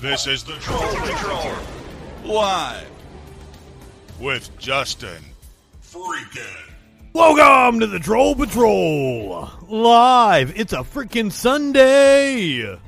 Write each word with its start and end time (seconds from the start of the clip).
This 0.00 0.26
is 0.26 0.44
the 0.44 0.54
Troll 0.54 0.80
Patrol. 0.80 1.54
Live. 2.24 2.90
With 4.20 4.56
Justin. 4.58 5.22
Freaking. 5.82 6.72
Welcome 7.12 7.80
to 7.80 7.86
the 7.86 7.98
Troll 7.98 8.34
Patrol 8.34 9.48
live. 9.68 10.58
It's 10.58 10.72
a 10.72 10.78
freaking 10.78 11.30
Sunday. 11.32 12.78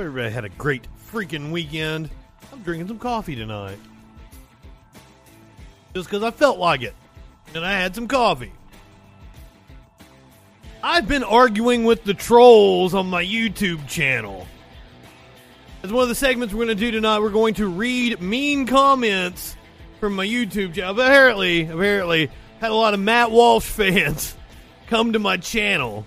Everybody 0.00 0.30
had 0.30 0.44
a 0.44 0.48
great 0.50 0.86
freaking 1.12 1.50
weekend. 1.50 2.10
I'm 2.52 2.62
drinking 2.62 2.88
some 2.88 2.98
coffee 2.98 3.36
tonight. 3.36 3.78
Just 5.94 6.08
because 6.08 6.22
I 6.22 6.30
felt 6.30 6.58
like 6.58 6.82
it. 6.82 6.94
And 7.54 7.64
I 7.64 7.72
had 7.72 7.94
some 7.94 8.08
coffee. 8.08 8.52
I've 10.82 11.08
been 11.08 11.24
arguing 11.24 11.84
with 11.84 12.04
the 12.04 12.14
trolls 12.14 12.94
on 12.94 13.08
my 13.08 13.24
YouTube 13.24 13.88
channel. 13.88 14.46
As 15.82 15.92
one 15.92 16.04
of 16.04 16.08
the 16.08 16.14
segments 16.14 16.54
we're 16.54 16.66
going 16.66 16.76
to 16.76 16.84
do 16.84 16.92
tonight, 16.92 17.18
we're 17.18 17.30
going 17.30 17.54
to 17.54 17.66
read 17.66 18.20
mean 18.20 18.64
comments 18.64 19.56
from 19.98 20.14
my 20.14 20.24
YouTube 20.24 20.74
channel. 20.74 20.92
Apparently, 20.92 21.62
apparently, 21.62 22.30
had 22.60 22.70
a 22.70 22.74
lot 22.74 22.94
of 22.94 23.00
Matt 23.00 23.32
Walsh 23.32 23.64
fans 23.68 24.36
come 24.86 25.14
to 25.14 25.18
my 25.18 25.36
channel. 25.36 26.06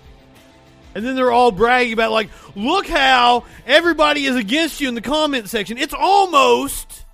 And 0.94 1.04
then 1.04 1.16
they're 1.16 1.32
all 1.32 1.52
bragging 1.52 1.92
about, 1.92 2.10
like, 2.10 2.30
look 2.54 2.86
how 2.86 3.44
everybody 3.66 4.24
is 4.24 4.36
against 4.36 4.80
you 4.80 4.88
in 4.88 4.94
the 4.94 5.02
comment 5.02 5.50
section. 5.50 5.76
It's 5.76 5.94
almost 5.94 7.04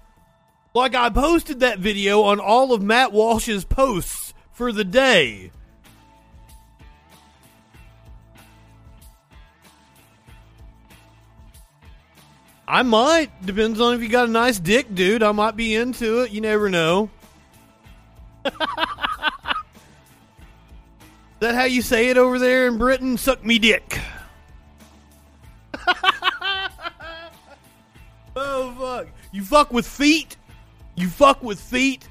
like 0.74 0.94
I 0.94 1.10
posted 1.10 1.60
that 1.60 1.80
video 1.80 2.22
on 2.22 2.38
all 2.38 2.72
of 2.72 2.82
Matt 2.82 3.12
Walsh's 3.12 3.64
posts 3.64 4.32
for 4.52 4.70
the 4.70 4.84
day. 4.84 5.50
I 12.68 12.82
might. 12.82 13.30
Depends 13.46 13.80
on 13.80 13.94
if 13.94 14.02
you 14.02 14.10
got 14.10 14.28
a 14.28 14.30
nice 14.30 14.60
dick, 14.60 14.94
dude. 14.94 15.22
I 15.22 15.32
might 15.32 15.56
be 15.56 15.74
into 15.74 16.20
it. 16.20 16.32
You 16.32 16.42
never 16.42 16.68
know. 16.68 17.08
Is 18.44 18.52
that 21.40 21.54
how 21.54 21.64
you 21.64 21.80
say 21.80 22.10
it 22.10 22.18
over 22.18 22.38
there 22.38 22.66
in 22.66 22.76
Britain? 22.76 23.16
Suck 23.16 23.42
me 23.42 23.58
dick. 23.58 23.98
oh 28.36 28.74
fuck. 28.78 29.06
You 29.32 29.42
fuck 29.44 29.72
with 29.72 29.86
feet? 29.86 30.36
You 30.94 31.08
fuck 31.08 31.42
with 31.42 31.58
feet? 31.58 32.06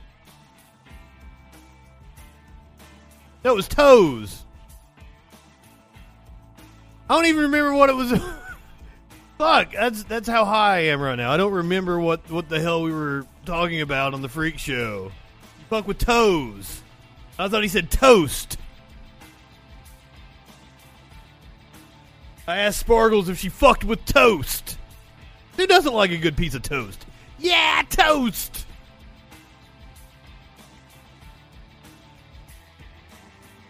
That 3.44 3.54
was 3.54 3.68
toes. 3.68 4.44
I 7.08 7.16
don't 7.16 7.28
even 7.28 7.44
remember 7.44 7.76
what 7.76 7.92
it 7.92 7.96
was. 7.96 8.20
Fuck, 9.38 9.74
that's 9.74 10.04
that's 10.04 10.28
how 10.28 10.46
high 10.46 10.78
I 10.78 10.80
am 10.86 11.00
right 11.00 11.16
now. 11.16 11.32
I 11.32 11.38
don't 11.38 11.54
remember 11.54 12.00
what 12.00 12.30
what 12.32 12.50
the 12.50 12.60
hell 12.60 12.82
we 12.82 12.92
were 12.92 13.26
talking 13.46 13.82
about 13.82 14.14
on 14.14 14.22
the 14.22 14.30
freak 14.30 14.58
show. 14.58 15.12
Fuck 15.70 15.88
with 15.88 16.00
toes. 16.00 16.82
I 17.38 17.48
thought 17.48 17.62
he 17.62 17.70
said 17.70 17.92
toast. 17.92 18.58
I 22.48 22.58
asked 22.58 22.80
Sparkles 22.80 23.30
if 23.30 23.38
she 23.38 23.50
fucked 23.50 23.84
with 23.84 24.06
toast. 24.06 24.78
Who 25.58 25.68
doesn't 25.68 25.94
like 25.94 26.12
a 26.12 26.18
good 26.18 26.38
piece 26.38 26.56
of 26.56 26.64
toast? 26.64 27.06
Yeah, 27.38 27.84
toast. 27.90 28.66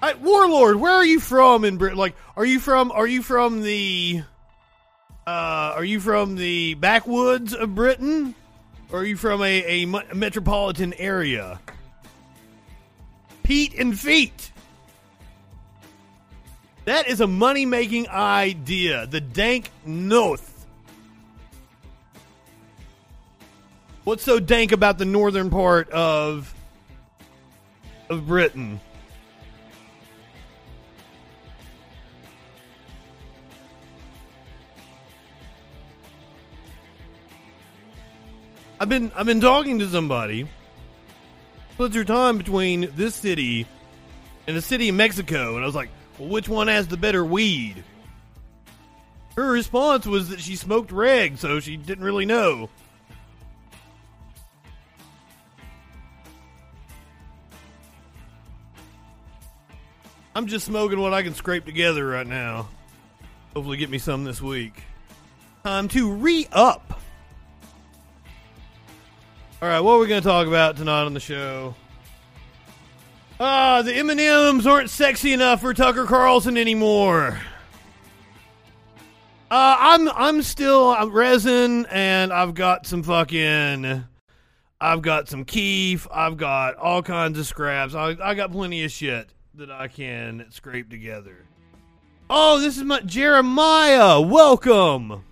I, 0.02 0.14
Warlord, 0.14 0.78
where 0.78 0.94
are 0.94 1.06
you 1.06 1.20
from 1.20 1.66
in 1.66 1.78
Britain? 1.78 1.98
Like, 1.98 2.16
are 2.36 2.46
you 2.46 2.60
from? 2.60 2.92
Are 2.92 3.08
you 3.08 3.22
from 3.22 3.64
the? 3.64 4.24
Uh, 5.28 5.74
are 5.76 5.84
you 5.84 6.00
from 6.00 6.36
the 6.36 6.76
backwoods 6.76 7.54
of 7.54 7.76
Britain? 7.76 8.34
Or 8.90 9.00
are 9.00 9.06
you 9.06 9.18
from 9.18 9.42
a, 9.42 9.84
a 9.84 9.86
metropolitan 9.86 10.94
area? 10.94 11.60
Pete 13.44 13.74
and 13.78 14.00
feet. 14.00 14.54
That 16.86 17.10
is 17.10 17.20
a 17.20 17.28
money 17.28 17.66
making 17.66 18.08
idea. 18.08 19.06
The 19.06 19.20
dank 19.20 19.70
north. 19.86 20.66
What's 24.06 24.24
so 24.24 24.40
dank 24.40 24.72
about 24.72 24.98
the 24.98 25.04
northern 25.04 25.50
part 25.50 25.90
of 25.90 26.56
of 28.10 28.28
Britain? 28.28 28.80
I've 38.80 38.90
been 38.90 39.12
I've 39.16 39.26
been 39.26 39.42
talking 39.42 39.80
to 39.80 39.88
somebody. 39.88 40.48
What's 41.78 41.96
your 41.96 42.04
time 42.04 42.38
between 42.38 42.92
this 42.96 43.16
city 43.16 43.68
and 44.48 44.56
the 44.56 44.62
city 44.62 44.90
of 44.90 44.96
Mexico? 44.96 45.56
And 45.56 45.64
I 45.64 45.66
was 45.66 45.76
like, 45.76 45.90
well, 46.18 46.30
which 46.30 46.48
one 46.48 46.68
has 46.68 46.88
the 46.88 46.98
better 46.98 47.24
weed? 47.26 47.84
Her 49.36 49.52
response 49.52 50.06
was 50.06 50.30
that 50.30 50.40
she 50.40 50.56
smoked 50.56 50.92
reg, 50.92 51.38
so 51.38 51.60
she 51.60 51.78
didn't 51.78 52.04
really 52.04 52.26
know. 52.26 52.70
I'm 60.36 60.46
just 60.46 60.66
smoking 60.68 61.00
what 61.00 61.14
I 61.16 61.24
can 61.24 61.34
scrape 61.34 61.66
together 61.66 62.06
right 62.06 62.28
now. 62.28 62.70
Hopefully, 63.56 63.78
get 63.78 63.90
me 63.90 63.98
some 63.98 64.24
this 64.24 64.40
week. 64.40 64.84
Time 65.64 65.88
to 65.90 66.12
re 66.12 66.48
up. 66.52 67.02
All 69.60 69.68
right, 69.68 69.80
what 69.80 69.94
are 69.94 70.00
we 70.00 70.06
going 70.06 70.22
to 70.22 70.28
talk 70.28 70.46
about 70.46 70.78
tonight 70.78 71.06
on 71.06 71.16
the 71.16 71.20
show? 71.20 71.74
Ah, 73.40 73.82
the 73.82 73.92
M&Ms 73.96 74.68
aren't 74.68 74.92
sexy 74.92 75.34
enough 75.34 75.62
for 75.62 75.74
Tucker 75.74 76.06
Carlson 76.06 76.58
anymore. 76.58 77.40
Uh, 79.50 79.76
I'm 79.80 80.10
I'm 80.10 80.44
still 80.44 80.90
I'm 80.90 81.12
resin, 81.12 81.88
and 81.88 82.32
I've 82.32 82.54
got 82.54 82.86
some 82.86 83.02
fucking, 83.02 84.04
I've 84.80 85.02
got 85.02 85.28
some 85.28 85.44
keef, 85.44 86.08
I've 86.12 86.38
got 86.38 86.76
all 86.76 87.02
kinds 87.02 87.40
of 87.40 87.48
scraps. 87.48 87.96
I 87.96 88.16
I 88.22 88.36
got 88.36 88.52
plenty 88.52 88.84
of 88.84 88.92
shit 88.92 89.30
that 89.56 89.72
I 89.72 89.88
can 89.88 90.46
scrape 90.52 90.92
together. 90.92 91.46
Oh, 92.30 92.60
this 92.60 92.78
is 92.78 92.84
my 92.84 93.00
Jeremiah. 93.00 94.22
Welcome. 94.22 95.24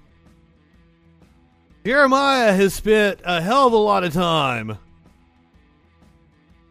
Jeremiah 1.85 2.51
has 2.51 2.73
spent 2.73 3.19
a 3.23 3.39
hell 3.39 3.67
of 3.67 3.73
a 3.73 3.77
lot 3.77 4.03
of 4.03 4.11
time 4.11 4.79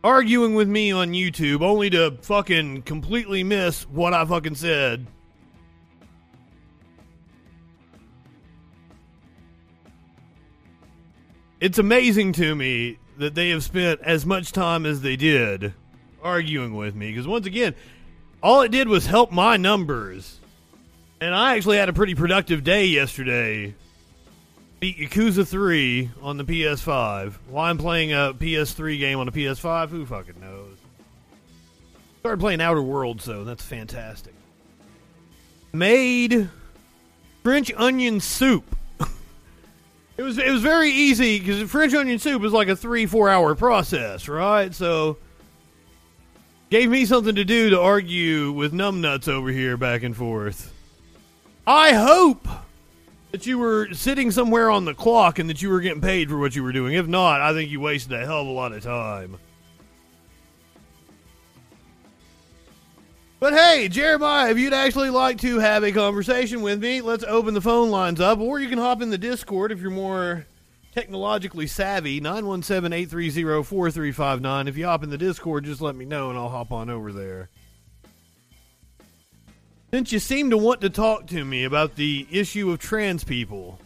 arguing 0.02 0.56
with 0.56 0.69
me 0.69 0.91
on 0.91 1.12
YouTube 1.12 1.62
only 1.62 1.88
to 1.91 2.19
fucking 2.22 2.82
completely 2.82 3.44
miss 3.44 3.84
what 3.84 4.12
I 4.12 4.25
fucking 4.25 4.56
said. 4.56 5.06
It's 11.60 11.78
amazing 11.78 12.32
to 12.32 12.56
me 12.56 12.98
that 13.16 13.36
they 13.36 13.50
have 13.50 13.62
spent 13.62 14.00
as 14.00 14.26
much 14.26 14.50
time 14.50 14.84
as 14.84 15.00
they 15.00 15.14
did 15.14 15.75
arguing 16.25 16.75
with 16.75 16.96
me 16.96 17.12
because 17.12 17.28
once 17.28 17.46
again, 17.46 17.76
all 18.42 18.62
it 18.62 18.72
did 18.72 18.88
was 18.88 19.06
help 19.06 19.31
my 19.31 19.56
numbers. 19.56 20.41
And 21.20 21.32
I 21.32 21.54
actually 21.54 21.76
had 21.76 21.88
a 21.88 21.92
pretty 21.92 22.16
productive 22.16 22.64
day 22.64 22.86
yesterday 22.86 23.76
beat 24.84 24.98
Yakuza 24.98 25.48
3 25.48 26.10
on 26.20 26.36
the 26.36 26.44
PS5. 26.44 27.36
Why 27.48 27.70
I'm 27.70 27.78
playing 27.78 28.12
a 28.12 28.34
PS3 28.34 28.98
game 28.98 29.18
on 29.18 29.26
a 29.26 29.32
PS5, 29.32 29.88
who 29.88 30.04
fucking 30.04 30.38
knows? 30.38 30.76
Started 32.20 32.38
playing 32.38 32.60
Outer 32.60 32.82
Worlds, 32.82 33.24
though. 33.24 33.44
That's 33.44 33.64
fantastic. 33.64 34.34
Made 35.72 36.50
French 37.42 37.72
onion 37.78 38.20
soup. 38.20 38.76
it 40.19 40.22
was 40.22 40.36
it 40.36 40.50
was 40.50 40.60
very 40.60 40.90
easy 40.90 41.38
because 41.38 41.70
French 41.70 41.94
onion 41.94 42.19
soup 42.19 42.44
is 42.44 42.52
like 42.52 42.69
a 42.69 42.76
three 42.76 43.06
four 43.06 43.30
hour 43.30 43.54
process, 43.54 44.28
right? 44.28 44.75
So 44.75 45.16
gave 46.69 46.90
me 46.90 47.06
something 47.06 47.37
to 47.37 47.44
do 47.46 47.70
to 47.70 47.80
argue 47.80 48.52
with 48.52 48.75
numbnuts 48.75 49.28
over 49.28 49.48
here 49.48 49.78
back 49.78 50.02
and 50.02 50.14
forth. 50.14 50.75
I 51.66 51.94
hope 51.94 52.46
that 53.34 53.46
you 53.46 53.58
were 53.58 53.92
sitting 53.92 54.31
somewhere 54.31 54.70
on 54.70 54.84
the 54.84 54.94
clock 54.94 55.40
and 55.40 55.50
that 55.50 55.60
you 55.60 55.69
were 55.69 55.81
getting 55.81 56.00
paid 56.00 56.31
for 56.31 56.38
what 56.38 56.54
you 56.54 56.62
were 56.62 56.70
doing. 56.70 56.94
If 56.94 57.08
not, 57.08 57.40
I 57.40 57.52
think 57.52 57.69
you 57.69 57.81
wasted 57.81 58.12
a 58.12 58.25
hell 58.25 58.42
of 58.42 58.46
a 58.46 58.50
lot 58.50 58.70
of 58.70 58.81
time. 58.81 59.38
But 63.40 63.54
hey, 63.54 63.88
Jeremiah, 63.88 64.52
if 64.52 64.58
you'd 64.58 64.72
actually 64.72 65.10
like 65.10 65.38
to 65.38 65.58
have 65.58 65.82
a 65.82 65.90
conversation 65.90 66.62
with 66.62 66.81
me, 66.81 67.00
let's 67.00 67.25
open 67.25 67.54
the 67.54 67.60
phone 67.60 67.90
lines 67.90 68.20
up, 68.20 68.38
or 68.38 68.60
you 68.60 68.69
can 68.69 68.78
hop 68.78 69.02
in 69.02 69.10
the 69.10 69.19
Discord 69.19 69.72
if 69.72 69.80
you're 69.80 69.90
more 69.90 70.46
technologically 70.92 71.66
savvy. 71.66 72.20
917 72.20 72.92
830 72.92 73.64
4359. 73.64 74.69
If 74.69 74.76
you 74.76 74.87
hop 74.87 75.02
in 75.02 75.10
the 75.10 75.19
Discord, 75.19 75.64
just 75.64 75.80
let 75.80 75.96
me 75.96 76.04
know 76.04 76.30
and 76.30 76.38
I'll 76.38 76.50
hop 76.50 76.70
on 76.70 76.88
over 76.88 77.10
there. 77.10 77.48
Since 79.94 80.11
you 80.11 80.19
seem 80.19 80.50
to 80.50 80.58
want 80.58 80.81
to 80.81 80.91
talk 80.91 81.29
to 81.29 81.44
me 81.44 81.62
about 81.62 81.94
the 81.94 82.26
issue 82.29 82.73
of 82.73 82.81
trans 82.81 83.23
people, 83.23 83.79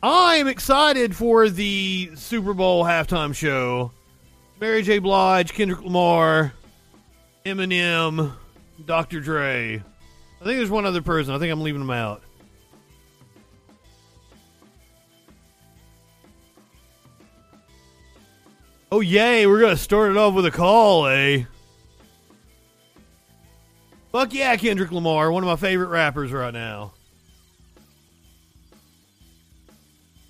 I 0.00 0.36
am 0.36 0.46
excited 0.46 1.16
for 1.16 1.48
the 1.48 2.12
Super 2.14 2.54
Bowl 2.54 2.84
halftime 2.84 3.34
show. 3.34 3.90
Mary 4.60 4.82
J. 4.82 5.00
Blige, 5.00 5.52
Kendrick 5.52 5.82
Lamar, 5.82 6.52
Eminem, 7.44 8.34
Dr. 8.86 9.18
Dre. 9.18 9.82
I 10.40 10.44
think 10.44 10.56
there's 10.56 10.70
one 10.70 10.86
other 10.86 11.02
person. 11.02 11.34
I 11.34 11.40
think 11.40 11.50
I'm 11.50 11.62
leaving 11.62 11.80
them 11.80 11.90
out. 11.90 12.22
Oh, 18.92 19.00
yay. 19.00 19.44
We're 19.48 19.58
going 19.58 19.74
to 19.74 19.82
start 19.82 20.12
it 20.12 20.16
off 20.16 20.34
with 20.34 20.46
a 20.46 20.52
call, 20.52 21.08
eh? 21.08 21.46
Fuck 24.12 24.32
yeah, 24.32 24.56
Kendrick 24.56 24.90
Lamar, 24.90 25.30
one 25.30 25.42
of 25.42 25.46
my 25.48 25.56
favorite 25.56 25.88
rappers 25.88 26.32
right 26.32 26.52
now. 26.52 26.92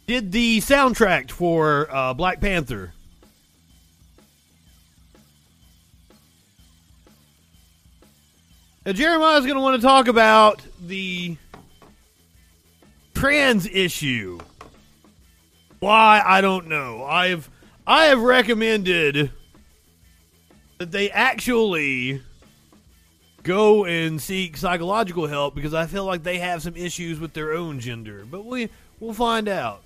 Did 0.06 0.32
the 0.32 0.60
soundtrack 0.60 1.30
for 1.30 1.86
uh, 1.94 2.14
Black 2.14 2.40
Panther. 2.40 2.92
Now, 8.84 8.92
Jeremiah's 8.92 9.44
going 9.44 9.56
to 9.56 9.60
want 9.60 9.80
to 9.80 9.86
talk 9.86 10.08
about 10.08 10.62
the 10.80 11.36
trans 13.14 13.66
issue. 13.66 14.38
Why 15.80 16.22
I 16.24 16.40
don't 16.40 16.68
know. 16.68 17.04
I've 17.04 17.50
I 17.86 18.06
have 18.06 18.20
recommended 18.20 19.30
that 20.78 20.90
they 20.90 21.10
actually 21.10 22.22
go 23.48 23.86
and 23.86 24.20
seek 24.20 24.58
psychological 24.58 25.26
help 25.26 25.54
because 25.54 25.72
I 25.72 25.86
feel 25.86 26.04
like 26.04 26.22
they 26.22 26.38
have 26.38 26.62
some 26.62 26.76
issues 26.76 27.18
with 27.18 27.32
their 27.32 27.54
own 27.54 27.80
gender. 27.80 28.26
But 28.30 28.44
we 28.44 28.68
we'll 29.00 29.14
find 29.14 29.48
out. 29.48 29.82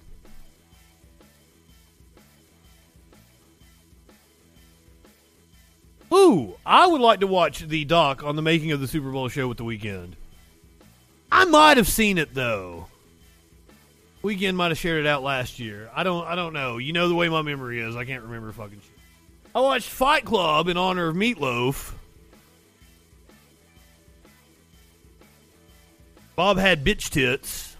Ooh, 6.12 6.56
I 6.66 6.88
would 6.88 7.00
like 7.00 7.20
to 7.20 7.26
watch 7.26 7.60
the 7.60 7.84
doc 7.84 8.22
on 8.24 8.36
the 8.36 8.42
making 8.42 8.72
of 8.72 8.80
the 8.80 8.88
Super 8.88 9.10
Bowl 9.10 9.28
show 9.28 9.48
with 9.48 9.58
the 9.58 9.64
Weeknd. 9.64 10.14
I 11.30 11.44
might 11.46 11.76
have 11.76 11.88
seen 11.88 12.18
it 12.18 12.34
though. 12.34 12.88
Weeknd 14.24 14.56
might 14.56 14.72
have 14.72 14.78
shared 14.78 15.04
it 15.04 15.06
out 15.06 15.22
last 15.22 15.60
year. 15.60 15.88
I 15.94 16.02
don't 16.02 16.26
I 16.26 16.34
don't 16.34 16.52
know. 16.52 16.78
You 16.78 16.92
know 16.92 17.08
the 17.08 17.14
way 17.14 17.28
my 17.28 17.42
memory 17.42 17.80
is. 17.80 17.94
I 17.94 18.04
can't 18.04 18.24
remember 18.24 18.50
fucking 18.50 18.80
shit. 18.80 18.98
I 19.54 19.60
watched 19.60 19.88
Fight 19.88 20.24
Club 20.24 20.66
in 20.66 20.76
honor 20.76 21.08
of 21.08 21.14
Meatloaf. 21.14 21.92
Bob 26.34 26.58
had 26.58 26.84
bitch 26.84 27.10
tits. 27.10 27.76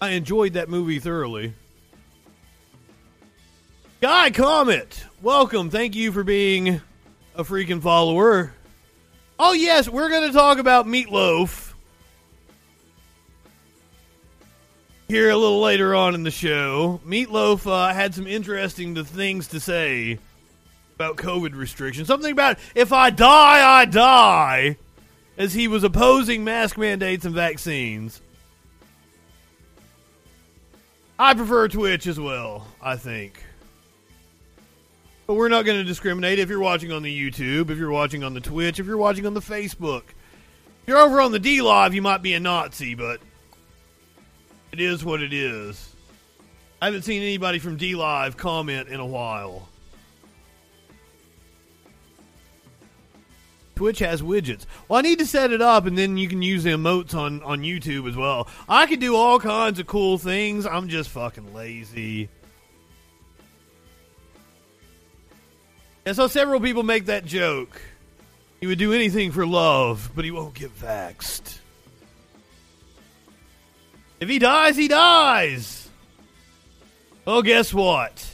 I 0.00 0.10
enjoyed 0.10 0.54
that 0.54 0.68
movie 0.68 0.98
thoroughly. 0.98 1.54
Guy 4.00 4.30
Comet, 4.30 5.04
welcome. 5.20 5.70
Thank 5.70 5.94
you 5.94 6.10
for 6.10 6.24
being 6.24 6.80
a 7.36 7.44
freaking 7.44 7.80
follower. 7.80 8.52
Oh, 9.38 9.52
yes, 9.52 9.88
we're 9.88 10.08
going 10.08 10.26
to 10.26 10.32
talk 10.36 10.58
about 10.58 10.86
Meatloaf 10.86 11.72
here 15.06 15.30
a 15.30 15.36
little 15.36 15.60
later 15.60 15.94
on 15.94 16.14
in 16.14 16.22
the 16.22 16.30
show. 16.30 17.00
Meatloaf 17.06 17.70
uh, 17.70 17.92
had 17.92 18.14
some 18.14 18.26
interesting 18.26 18.94
things 19.04 19.48
to 19.48 19.60
say 19.60 20.18
about 21.02 21.16
COVID 21.16 21.54
restrictions. 21.56 22.06
Something 22.06 22.32
about 22.32 22.58
if 22.74 22.92
I 22.92 23.10
die, 23.10 23.80
I 23.80 23.84
die, 23.84 24.76
as 25.36 25.52
he 25.52 25.66
was 25.66 25.82
opposing 25.82 26.44
mask 26.44 26.78
mandates 26.78 27.24
and 27.24 27.34
vaccines. 27.34 28.20
I 31.18 31.34
prefer 31.34 31.68
Twitch 31.68 32.06
as 32.06 32.18
well, 32.18 32.66
I 32.80 32.96
think. 32.96 33.44
But 35.26 35.34
we're 35.34 35.48
not 35.48 35.64
going 35.64 35.78
to 35.78 35.84
discriminate 35.84 36.38
if 36.38 36.48
you're 36.48 36.60
watching 36.60 36.92
on 36.92 37.02
the 37.02 37.30
YouTube, 37.30 37.70
if 37.70 37.78
you're 37.78 37.90
watching 37.90 38.24
on 38.24 38.34
the 38.34 38.40
Twitch, 38.40 38.78
if 38.78 38.86
you're 38.86 38.96
watching 38.96 39.26
on 39.26 39.34
the 39.34 39.40
Facebook. 39.40 40.02
If 40.82 40.88
you're 40.88 40.98
over 40.98 41.20
on 41.20 41.32
the 41.32 41.38
DLive, 41.38 41.94
you 41.94 42.02
might 42.02 42.22
be 42.22 42.34
a 42.34 42.40
Nazi, 42.40 42.94
but 42.94 43.20
it 44.72 44.80
is 44.80 45.04
what 45.04 45.22
it 45.22 45.32
is. 45.32 45.94
I 46.80 46.86
haven't 46.86 47.02
seen 47.02 47.22
anybody 47.22 47.60
from 47.60 47.78
DLive 47.78 48.36
comment 48.36 48.88
in 48.88 48.98
a 48.98 49.06
while. 49.06 49.68
Twitch 53.74 54.00
has 54.00 54.22
widgets. 54.22 54.66
Well, 54.88 54.98
I 54.98 55.02
need 55.02 55.18
to 55.18 55.26
set 55.26 55.52
it 55.52 55.62
up, 55.62 55.86
and 55.86 55.96
then 55.96 56.16
you 56.16 56.28
can 56.28 56.42
use 56.42 56.64
the 56.64 56.70
emotes 56.70 57.14
on, 57.14 57.42
on 57.42 57.62
YouTube 57.62 58.08
as 58.08 58.16
well. 58.16 58.48
I 58.68 58.86
could 58.86 59.00
do 59.00 59.16
all 59.16 59.40
kinds 59.40 59.78
of 59.78 59.86
cool 59.86 60.18
things. 60.18 60.66
I'm 60.66 60.88
just 60.88 61.10
fucking 61.10 61.54
lazy. 61.54 62.28
And 66.04 66.16
so 66.16 66.26
several 66.26 66.60
people 66.60 66.82
make 66.82 67.06
that 67.06 67.24
joke. 67.24 67.80
He 68.60 68.66
would 68.66 68.78
do 68.78 68.92
anything 68.92 69.32
for 69.32 69.46
love, 69.46 70.10
but 70.14 70.24
he 70.24 70.30
won't 70.30 70.54
get 70.54 70.76
vaxxed. 70.78 71.58
If 74.20 74.28
he 74.28 74.38
dies, 74.38 74.76
he 74.76 74.86
dies. 74.86 75.88
Well, 77.24 77.42
guess 77.42 77.72
what? 77.74 78.24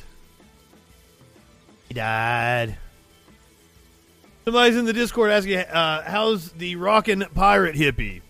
He 1.89 1.95
died. 1.95 2.77
Somebody's 4.49 4.79
in 4.79 4.87
the 4.87 4.95
Discord 4.95 5.31
asking, 5.31 5.59
uh, 5.59 6.11
"How's 6.11 6.53
the 6.53 6.77
rockin' 6.77 7.23
pirate 7.35 7.77
hippie?" 7.77 8.23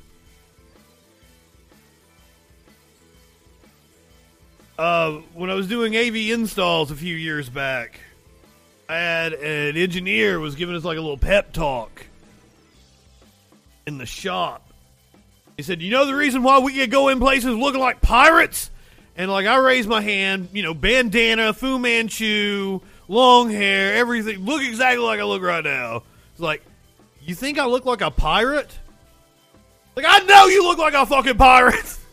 Uh, 4.77 5.21
when 5.33 5.49
I 5.49 5.55
was 5.55 5.69
doing 5.69 5.97
AV 5.97 6.33
installs 6.33 6.91
a 6.91 6.97
few 6.97 7.15
years 7.15 7.49
back, 7.49 8.01
I 8.89 8.97
had 8.97 9.33
an 9.33 9.77
engineer 9.77 10.41
was 10.41 10.57
giving 10.57 10.75
us 10.75 10.83
like 10.83 10.99
a 10.99 11.01
little 11.01 11.19
pep 11.19 11.53
talk 11.53 12.07
in 13.87 13.99
the 13.99 14.07
shop. 14.07 14.73
He 15.57 15.63
said, 15.63 15.81
"You 15.81 15.93
know 15.93 16.05
the 16.05 16.17
reason 16.17 16.43
why 16.43 16.59
we 16.59 16.73
get 16.73 16.91
go 16.91 17.11
in 17.11 17.21
places 17.21 17.55
looking 17.55 17.81
like 17.81 18.01
pirates?" 18.01 18.73
And 19.17 19.31
like 19.31 19.47
I 19.47 19.59
raised 19.59 19.89
my 19.89 20.01
hand, 20.01 20.49
you 20.53 20.65
know, 20.65 20.75
bandana, 20.75 21.53
Fu 21.53 21.79
Manchu, 21.79 22.81
long 23.09 23.51
hair, 23.51 23.95
everything. 23.95 24.45
Look 24.45 24.63
exactly 24.63 25.05
like 25.05 25.19
I 25.21 25.25
look 25.25 25.43
right 25.43 25.65
now. 25.65 26.05
It's 26.33 26.41
like, 26.41 26.63
you 27.23 27.35
think 27.35 27.59
I 27.59 27.67
look 27.67 27.85
like 27.85 28.01
a 28.01 28.11
pirate? 28.11 28.79
Like, 29.97 30.07
I 30.09 30.21
know 30.21 30.47
you 30.47 30.63
look 30.63 30.79
like 30.79 30.95
a 30.95 31.05
fucking 31.05 31.37
pirate. 31.37 31.99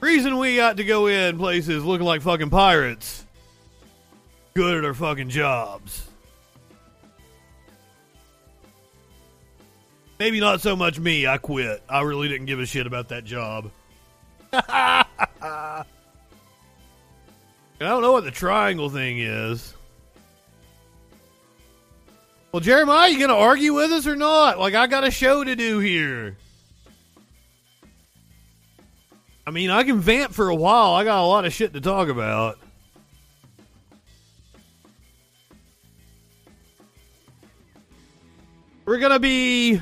Reason 0.00 0.38
we 0.38 0.56
got 0.56 0.78
to 0.78 0.84
go 0.84 1.06
in 1.06 1.38
places 1.38 1.84
looking 1.84 2.06
like 2.06 2.22
fucking 2.22 2.50
pirates. 2.50 3.24
Good 4.54 4.78
at 4.78 4.84
our 4.84 4.94
fucking 4.94 5.28
jobs. 5.28 6.08
Maybe 10.18 10.40
not 10.40 10.60
so 10.60 10.74
much 10.74 10.98
me. 10.98 11.26
I 11.26 11.38
quit. 11.38 11.82
I 11.88 12.02
really 12.02 12.28
didn't 12.28 12.46
give 12.46 12.60
a 12.60 12.66
shit 12.66 12.86
about 12.86 13.08
that 13.08 13.24
job. 13.24 13.70
I 17.80 17.84
don't 17.84 18.02
know 18.02 18.12
what 18.12 18.24
the 18.24 18.30
triangle 18.30 18.90
thing 18.90 19.20
is. 19.20 19.72
Well, 22.52 22.60
Jeremiah, 22.60 23.08
you 23.08 23.18
gonna 23.18 23.34
argue 23.34 23.72
with 23.72 23.90
us 23.90 24.06
or 24.06 24.16
not? 24.16 24.58
Like, 24.58 24.74
I 24.74 24.86
got 24.86 25.04
a 25.04 25.10
show 25.10 25.44
to 25.44 25.56
do 25.56 25.78
here. 25.78 26.36
I 29.46 29.50
mean, 29.50 29.70
I 29.70 29.82
can 29.84 29.98
vamp 29.98 30.34
for 30.34 30.48
a 30.48 30.54
while. 30.54 30.92
I 30.92 31.04
got 31.04 31.22
a 31.22 31.26
lot 31.26 31.46
of 31.46 31.54
shit 31.54 31.72
to 31.72 31.80
talk 31.80 32.08
about. 32.08 32.58
We're 38.84 38.98
gonna 38.98 39.20
be 39.20 39.80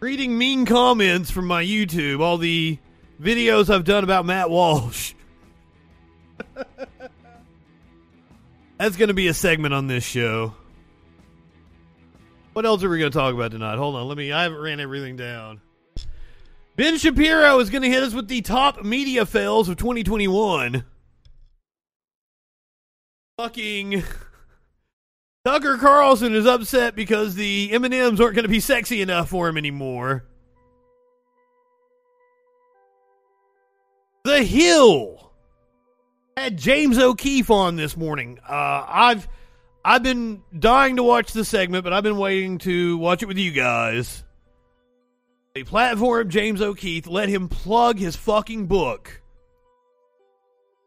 reading 0.00 0.36
mean 0.36 0.66
comments 0.66 1.30
from 1.30 1.46
my 1.46 1.64
YouTube, 1.64 2.20
all 2.20 2.36
the 2.36 2.78
videos 3.22 3.72
I've 3.72 3.84
done 3.84 4.04
about 4.04 4.26
Matt 4.26 4.50
Walsh. 4.50 5.14
That's 8.78 8.96
going 8.96 9.08
to 9.08 9.14
be 9.14 9.28
a 9.28 9.34
segment 9.34 9.72
on 9.72 9.86
this 9.86 10.04
show. 10.04 10.54
What 12.52 12.66
else 12.66 12.82
are 12.82 12.88
we 12.88 12.98
going 12.98 13.12
to 13.12 13.18
talk 13.18 13.34
about 13.34 13.50
tonight? 13.50 13.76
Hold 13.76 13.96
on, 13.96 14.08
let 14.08 14.16
me. 14.16 14.32
I 14.32 14.44
haven't 14.44 14.60
ran 14.60 14.80
everything 14.80 15.16
down. 15.16 15.60
Ben 16.76 16.98
Shapiro 16.98 17.58
is 17.58 17.70
going 17.70 17.82
to 17.82 17.90
hit 17.90 18.02
us 18.02 18.12
with 18.12 18.28
the 18.28 18.42
top 18.42 18.84
media 18.84 19.24
fails 19.24 19.68
of 19.68 19.76
2021. 19.76 20.84
Fucking 23.38 24.02
Tucker 25.44 25.78
Carlson 25.78 26.34
is 26.34 26.46
upset 26.46 26.94
because 26.94 27.34
the 27.34 27.70
M&Ms 27.72 28.20
aren't 28.20 28.34
going 28.34 28.42
to 28.42 28.48
be 28.48 28.60
sexy 28.60 29.00
enough 29.00 29.30
for 29.30 29.48
him 29.48 29.56
anymore. 29.56 30.24
The 34.24 34.42
Hill 34.42 35.25
had 36.36 36.58
James 36.58 36.98
O'Keefe 36.98 37.50
on 37.50 37.76
this 37.76 37.96
morning. 37.96 38.38
Uh, 38.46 38.84
I've 38.86 39.26
I've 39.82 40.02
been 40.02 40.42
dying 40.56 40.96
to 40.96 41.02
watch 41.02 41.32
the 41.32 41.44
segment, 41.44 41.82
but 41.82 41.94
I've 41.94 42.02
been 42.02 42.18
waiting 42.18 42.58
to 42.58 42.98
watch 42.98 43.22
it 43.22 43.26
with 43.26 43.38
you 43.38 43.52
guys. 43.52 44.22
A 45.54 45.64
platform 45.64 46.28
James 46.28 46.60
O'Keefe 46.60 47.06
let 47.06 47.30
him 47.30 47.48
plug 47.48 47.98
his 47.98 48.16
fucking 48.16 48.66
book. 48.66 49.22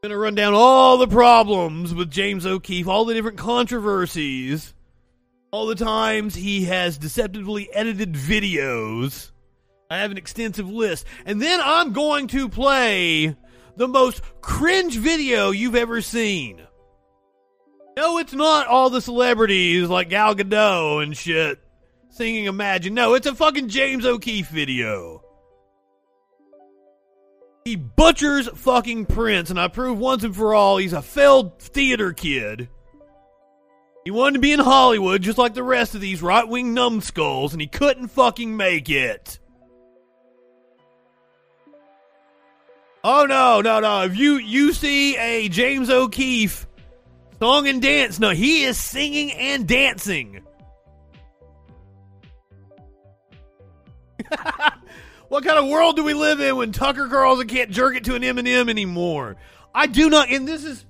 Gonna 0.04 0.18
run 0.18 0.36
down 0.36 0.54
all 0.54 1.00
the 1.00 1.08
problems 1.08 1.96
with 1.96 2.12
James 2.12 2.46
O'Keefe, 2.46 2.88
all 2.88 3.06
the 3.06 3.16
different 3.16 3.40
controversies, 3.40 4.76
all 5.52 5.66
the 5.66 5.76
times 5.76 6.36
he 6.36 6.66
has 6.66 7.00
deceptively 7.00 7.74
edited 7.74 8.14
videos. 8.14 9.32
I 9.90 9.98
have 9.98 10.12
an 10.12 10.18
extensive 10.18 10.70
list. 10.70 11.06
And 11.26 11.42
then 11.42 11.60
I'm 11.64 11.92
going 11.92 12.28
to 12.28 12.48
play 12.48 13.36
the 13.80 13.88
most 13.88 14.22
cringe 14.42 14.98
video 14.98 15.52
you've 15.52 15.76
ever 15.76 16.02
seen. 16.02 16.62
No, 17.96 18.18
it's 18.18 18.34
not 18.34 18.68
all 18.68 18.90
the 18.90 19.02
celebrities 19.02 19.88
like 19.88 20.10
Gal 20.10 20.36
Gadot 20.36 21.02
and 21.02 21.16
shit 21.16 21.60
singing 22.10 22.46
Imagine. 22.46 22.94
No, 22.94 23.14
it's 23.14 23.26
a 23.26 23.34
fucking 23.34 23.70
James 23.70 24.06
O'Keefe 24.06 24.50
video. 24.50 25.24
He 27.64 27.78
butchers 27.78 28.50
fucking 28.50 29.06
Prince, 29.06 29.50
and 29.50 29.60
I 29.60 29.70
prove 29.70 29.98
once 29.98 30.26
and 30.26 30.36
for 30.36 30.54
all 30.54 30.78
he's 30.78 30.92
a 30.92 31.02
failed 31.02 31.60
theater 31.62 32.12
kid. 32.12 32.68
He 34.04 34.12
wanted 34.12 34.34
to 34.34 34.40
be 34.40 34.52
in 34.52 34.60
Hollywood 34.60 35.22
just 35.22 35.38
like 35.38 35.54
the 35.54 35.64
rest 35.64 35.96
of 35.96 36.02
these 36.02 36.22
right 36.22 36.48
wing 36.48 36.74
numbskulls, 36.74 37.54
and 37.54 37.62
he 37.62 37.68
couldn't 37.68 38.10
fucking 38.10 38.58
make 38.58 38.90
it. 38.90 39.40
Oh 43.04 43.26
no, 43.26 43.62
no, 43.62 43.80
no. 43.80 44.04
If 44.04 44.18
you 44.18 44.36
you 44.38 44.74
see 44.74 45.18
a 45.18 45.50
James 45.50 45.90
O'Keefe 45.90 46.68
song 47.40 47.68
and 47.68 47.82
dance, 47.82 48.20
no, 48.20 48.32
he 48.32 48.64
is 48.64 48.78
singing 48.78 49.32
and 49.32 49.68
dancing. 49.68 50.44
What 55.30 55.46
kind 55.46 55.60
of 55.60 55.68
world 55.68 55.96
do 55.96 56.04
we 56.04 56.16
live 56.16 56.42
in 56.42 56.56
when 56.56 56.72
Tucker 56.72 57.08
Carlson 57.08 57.48
can't 57.48 57.70
jerk 57.70 57.96
it 57.96 58.04
to 58.06 58.16
an 58.16 58.24
M&M 58.24 58.68
anymore? 58.68 59.38
I 59.74 59.86
do 59.86 60.10
not, 60.10 60.30
and 60.30 60.48
this 60.48 60.64
is. 60.64 60.84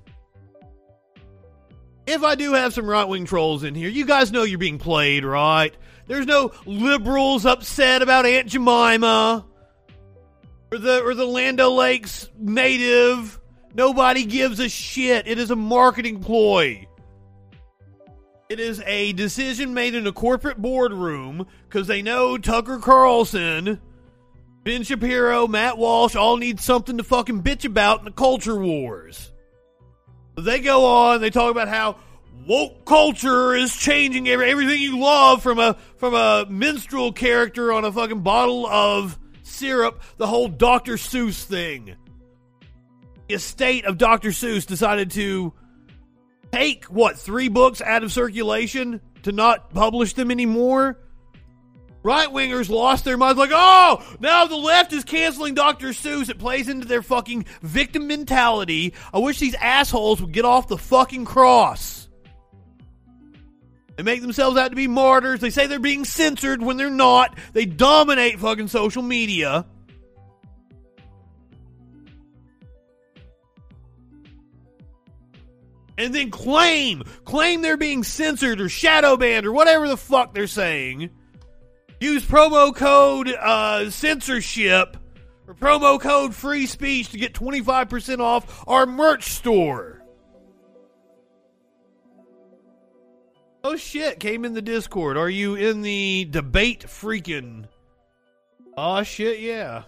If 2.06 2.24
I 2.24 2.34
do 2.34 2.54
have 2.54 2.72
some 2.72 2.88
right 2.88 3.04
wing 3.04 3.26
trolls 3.26 3.62
in 3.62 3.74
here, 3.74 3.90
you 3.90 4.06
guys 4.06 4.32
know 4.32 4.42
you're 4.42 4.58
being 4.58 4.78
played, 4.78 5.24
right? 5.24 5.76
There's 6.06 6.26
no 6.26 6.52
liberals 6.64 7.44
upset 7.44 8.00
about 8.00 8.24
Aunt 8.24 8.48
Jemima 8.48 9.44
or 10.72 10.78
the 10.78 11.02
or 11.02 11.14
the 11.14 11.26
Land 11.26 11.58
Lakes 11.58 12.28
native. 12.38 13.38
Nobody 13.74 14.24
gives 14.24 14.58
a 14.58 14.68
shit. 14.68 15.28
It 15.28 15.38
is 15.38 15.50
a 15.50 15.56
marketing 15.56 16.20
ploy. 16.20 16.86
It 18.48 18.58
is 18.58 18.82
a 18.84 19.12
decision 19.12 19.74
made 19.74 19.94
in 19.94 20.06
a 20.08 20.12
corporate 20.12 20.60
boardroom 20.60 21.46
because 21.68 21.86
they 21.86 22.02
know 22.02 22.36
Tucker 22.36 22.78
Carlson 22.78 23.80
Ben 24.62 24.82
Shapiro, 24.82 25.46
Matt 25.46 25.78
Walsh 25.78 26.14
all 26.14 26.36
need 26.36 26.60
something 26.60 26.98
to 26.98 27.04
fucking 27.04 27.42
bitch 27.42 27.64
about 27.64 28.00
in 28.00 28.04
the 28.04 28.10
culture 28.10 28.56
wars. 28.56 29.32
They 30.36 30.60
go 30.60 30.84
on, 30.84 31.20
they 31.20 31.30
talk 31.30 31.50
about 31.50 31.68
how 31.68 31.96
woke 32.46 32.84
culture 32.84 33.54
is 33.54 33.74
changing 33.74 34.28
everything 34.28 34.80
you 34.80 34.98
love 34.98 35.42
from 35.42 35.58
a 35.58 35.76
from 35.96 36.14
a 36.14 36.46
minstrel 36.48 37.12
character 37.12 37.72
on 37.72 37.84
a 37.84 37.92
fucking 37.92 38.20
bottle 38.20 38.66
of 38.66 39.18
syrup, 39.60 40.02
the 40.16 40.26
whole 40.26 40.48
Dr. 40.48 40.94
Seuss 40.94 41.44
thing. 41.44 41.94
The 43.28 43.34
estate 43.34 43.84
of 43.84 43.98
Dr. 43.98 44.30
Seuss 44.30 44.66
decided 44.66 45.12
to 45.12 45.52
take 46.50 46.86
what, 46.86 47.18
three 47.18 47.48
books 47.48 47.80
out 47.80 48.02
of 48.02 48.10
circulation 48.10 49.00
to 49.22 49.32
not 49.32 49.72
publish 49.72 50.14
them 50.14 50.30
anymore? 50.30 50.98
Right 52.02 52.28
wingers 52.28 52.70
lost 52.70 53.04
their 53.04 53.18
minds 53.18 53.38
like, 53.38 53.50
oh, 53.52 54.02
now 54.20 54.46
the 54.46 54.56
left 54.56 54.94
is 54.94 55.04
canceling 55.04 55.54
Dr. 55.54 55.88
Seuss. 55.88 56.30
It 56.30 56.38
plays 56.38 56.68
into 56.68 56.88
their 56.88 57.02
fucking 57.02 57.44
victim 57.60 58.06
mentality. 58.06 58.94
I 59.12 59.18
wish 59.18 59.38
these 59.38 59.54
assholes 59.54 60.22
would 60.22 60.32
get 60.32 60.46
off 60.46 60.68
the 60.68 60.78
fucking 60.78 61.26
cross. 61.26 61.99
They 64.00 64.04
make 64.04 64.22
themselves 64.22 64.56
out 64.56 64.70
to 64.70 64.76
be 64.76 64.88
martyrs. 64.88 65.40
They 65.40 65.50
say 65.50 65.66
they're 65.66 65.78
being 65.78 66.06
censored 66.06 66.62
when 66.62 66.78
they're 66.78 66.88
not. 66.88 67.36
They 67.52 67.66
dominate 67.66 68.40
fucking 68.40 68.68
social 68.68 69.02
media. 69.02 69.66
And 75.98 76.14
then 76.14 76.30
claim, 76.30 77.02
claim 77.26 77.60
they're 77.60 77.76
being 77.76 78.02
censored 78.04 78.62
or 78.62 78.70
shadow 78.70 79.18
banned 79.18 79.44
or 79.44 79.52
whatever 79.52 79.86
the 79.86 79.98
fuck 79.98 80.32
they're 80.32 80.46
saying 80.46 81.10
Use 82.00 82.24
promo 82.24 82.74
code 82.74 83.28
uh, 83.28 83.90
censorship 83.90 84.96
or 85.46 85.52
promo 85.52 86.00
code 86.00 86.34
free 86.34 86.64
speech 86.64 87.10
to 87.10 87.18
get 87.18 87.34
25% 87.34 88.20
off 88.20 88.64
our 88.66 88.86
merch 88.86 89.24
store. 89.24 89.99
Oh 93.62 93.76
shit, 93.76 94.20
came 94.20 94.44
in 94.44 94.54
the 94.54 94.62
Discord. 94.62 95.16
Are 95.16 95.28
you 95.28 95.54
in 95.54 95.82
the 95.82 96.26
debate 96.30 96.84
freaking? 96.86 97.66
Oh 98.76 99.02
shit, 99.02 99.40
yeah. 99.40 99.82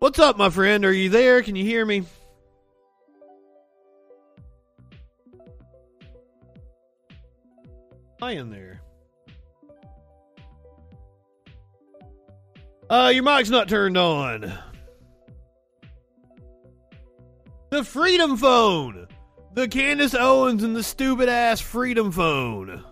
What's 0.00 0.18
up, 0.18 0.36
my 0.36 0.50
friend? 0.50 0.84
Are 0.84 0.92
you 0.92 1.08
there? 1.08 1.42
Can 1.42 1.54
you 1.54 1.64
hear 1.64 1.86
me? 1.86 2.04
I 8.20 8.32
in 8.32 8.50
there. 8.50 8.80
Uh, 12.90 13.10
your 13.14 13.22
mic's 13.22 13.50
not 13.50 13.68
turned 13.68 13.96
on. 13.96 14.52
The 17.70 17.84
Freedom 17.84 18.36
Phone! 18.36 19.08
The 19.54 19.68
Candace 19.68 20.14
Owens 20.14 20.64
and 20.64 20.74
the 20.74 20.82
stupid 20.82 21.28
ass 21.28 21.60
Freedom 21.60 22.10
Phone. 22.10 22.82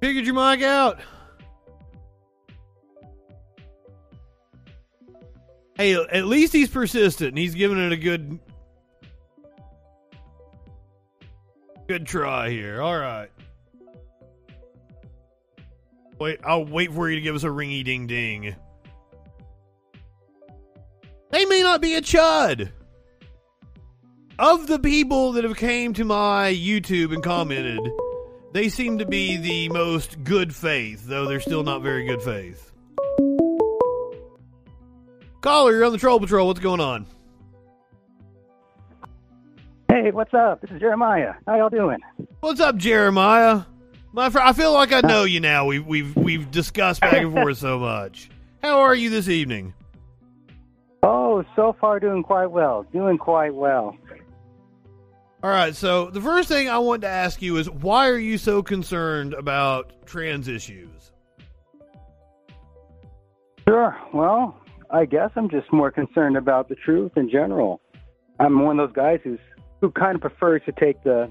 Figured 0.00 0.24
your 0.24 0.36
mic 0.36 0.62
out. 0.62 1.00
Hey, 5.74 5.94
at 5.94 6.26
least 6.26 6.52
he's 6.52 6.68
persistent 6.68 7.36
he's 7.36 7.54
giving 7.56 7.78
it 7.78 7.92
a 7.92 7.96
good 7.96 8.38
good 11.88 12.06
try 12.06 12.50
here. 12.50 12.80
All 12.80 12.96
right. 12.96 13.30
Wait, 16.18 16.40
I'll 16.44 16.64
wait 16.64 16.92
for 16.92 17.08
you 17.08 17.16
to 17.16 17.20
give 17.20 17.36
us 17.36 17.44
a 17.44 17.48
ringy 17.48 17.84
ding 17.84 18.06
ding. 18.06 18.56
They 21.30 21.44
may 21.44 21.62
not 21.62 21.80
be 21.80 21.94
a 21.94 22.00
chud. 22.00 22.70
Of 24.38 24.66
the 24.66 24.78
people 24.78 25.32
that 25.32 25.44
have 25.44 25.56
came 25.56 25.92
to 25.94 26.04
my 26.04 26.52
YouTube 26.52 27.12
and 27.12 27.22
commented, 27.22 27.80
they 28.52 28.68
seem 28.68 28.98
to 28.98 29.06
be 29.06 29.36
the 29.36 29.68
most 29.68 30.22
good 30.24 30.54
faith, 30.54 31.06
though 31.06 31.26
they're 31.26 31.40
still 31.40 31.64
not 31.64 31.82
very 31.82 32.06
good 32.06 32.22
faith. 32.22 32.72
Caller, 35.40 35.72
you're 35.72 35.84
on 35.84 35.92
the 35.92 35.98
Troll 35.98 36.18
Patrol. 36.18 36.46
What's 36.46 36.60
going 36.60 36.80
on? 36.80 37.06
Hey, 39.88 40.10
what's 40.10 40.34
up? 40.34 40.60
This 40.60 40.70
is 40.70 40.80
Jeremiah. 40.80 41.34
How 41.46 41.56
y'all 41.56 41.70
doing? 41.70 41.98
What's 42.40 42.60
up, 42.60 42.76
Jeremiah? 42.76 43.62
My 44.12 44.30
friend, 44.30 44.48
I 44.48 44.52
feel 44.52 44.72
like 44.72 44.92
I 44.92 44.98
uh, 44.98 45.06
know 45.06 45.24
you 45.24 45.40
now. 45.40 45.66
We've 45.66 45.86
we've 45.86 46.16
we've 46.16 46.50
discussed 46.50 47.00
back 47.00 47.14
and 47.14 47.32
forth 47.32 47.58
so 47.58 47.78
much. 47.78 48.30
How 48.62 48.80
are 48.80 48.94
you 48.94 49.10
this 49.10 49.28
evening? 49.28 49.74
Oh, 51.02 51.44
so 51.54 51.76
far 51.80 52.00
doing 52.00 52.22
quite 52.22 52.50
well. 52.50 52.84
Doing 52.92 53.18
quite 53.18 53.54
well. 53.54 53.96
All 55.42 55.50
right. 55.50 55.74
So 55.74 56.10
the 56.10 56.20
first 56.20 56.48
thing 56.48 56.68
I 56.68 56.78
want 56.78 57.02
to 57.02 57.08
ask 57.08 57.40
you 57.40 57.58
is 57.58 57.70
why 57.70 58.08
are 58.08 58.18
you 58.18 58.38
so 58.38 58.62
concerned 58.62 59.34
about 59.34 59.92
trans 60.06 60.48
issues? 60.48 61.12
Sure. 63.68 63.96
Well, 64.12 64.58
I 64.90 65.04
guess 65.04 65.30
I'm 65.36 65.50
just 65.50 65.70
more 65.72 65.90
concerned 65.90 66.36
about 66.36 66.68
the 66.68 66.74
truth 66.74 67.12
in 67.16 67.30
general. 67.30 67.80
I'm 68.40 68.64
one 68.64 68.80
of 68.80 68.88
those 68.88 68.96
guys 68.96 69.20
who's 69.22 69.38
who 69.80 69.90
kind 69.92 70.16
of 70.16 70.20
prefers 70.20 70.62
to 70.66 70.72
take 70.72 71.02
the 71.04 71.30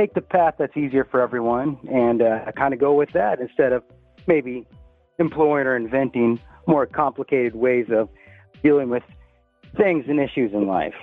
take 0.00 0.14
the 0.14 0.20
path 0.22 0.54
that's 0.58 0.76
easier 0.76 1.04
for 1.04 1.20
everyone, 1.20 1.78
and 1.92 2.22
uh, 2.22 2.50
kind 2.56 2.72
of 2.72 2.80
go 2.80 2.94
with 2.94 3.12
that 3.12 3.38
instead 3.38 3.72
of 3.72 3.82
maybe 4.26 4.66
employing 5.18 5.66
or 5.66 5.76
inventing 5.76 6.40
more 6.66 6.86
complicated 6.86 7.54
ways 7.54 7.86
of 7.90 8.08
dealing 8.62 8.88
with 8.88 9.02
things 9.76 10.04
and 10.08 10.18
issues 10.18 10.52
in 10.52 10.66
life. 10.66 10.94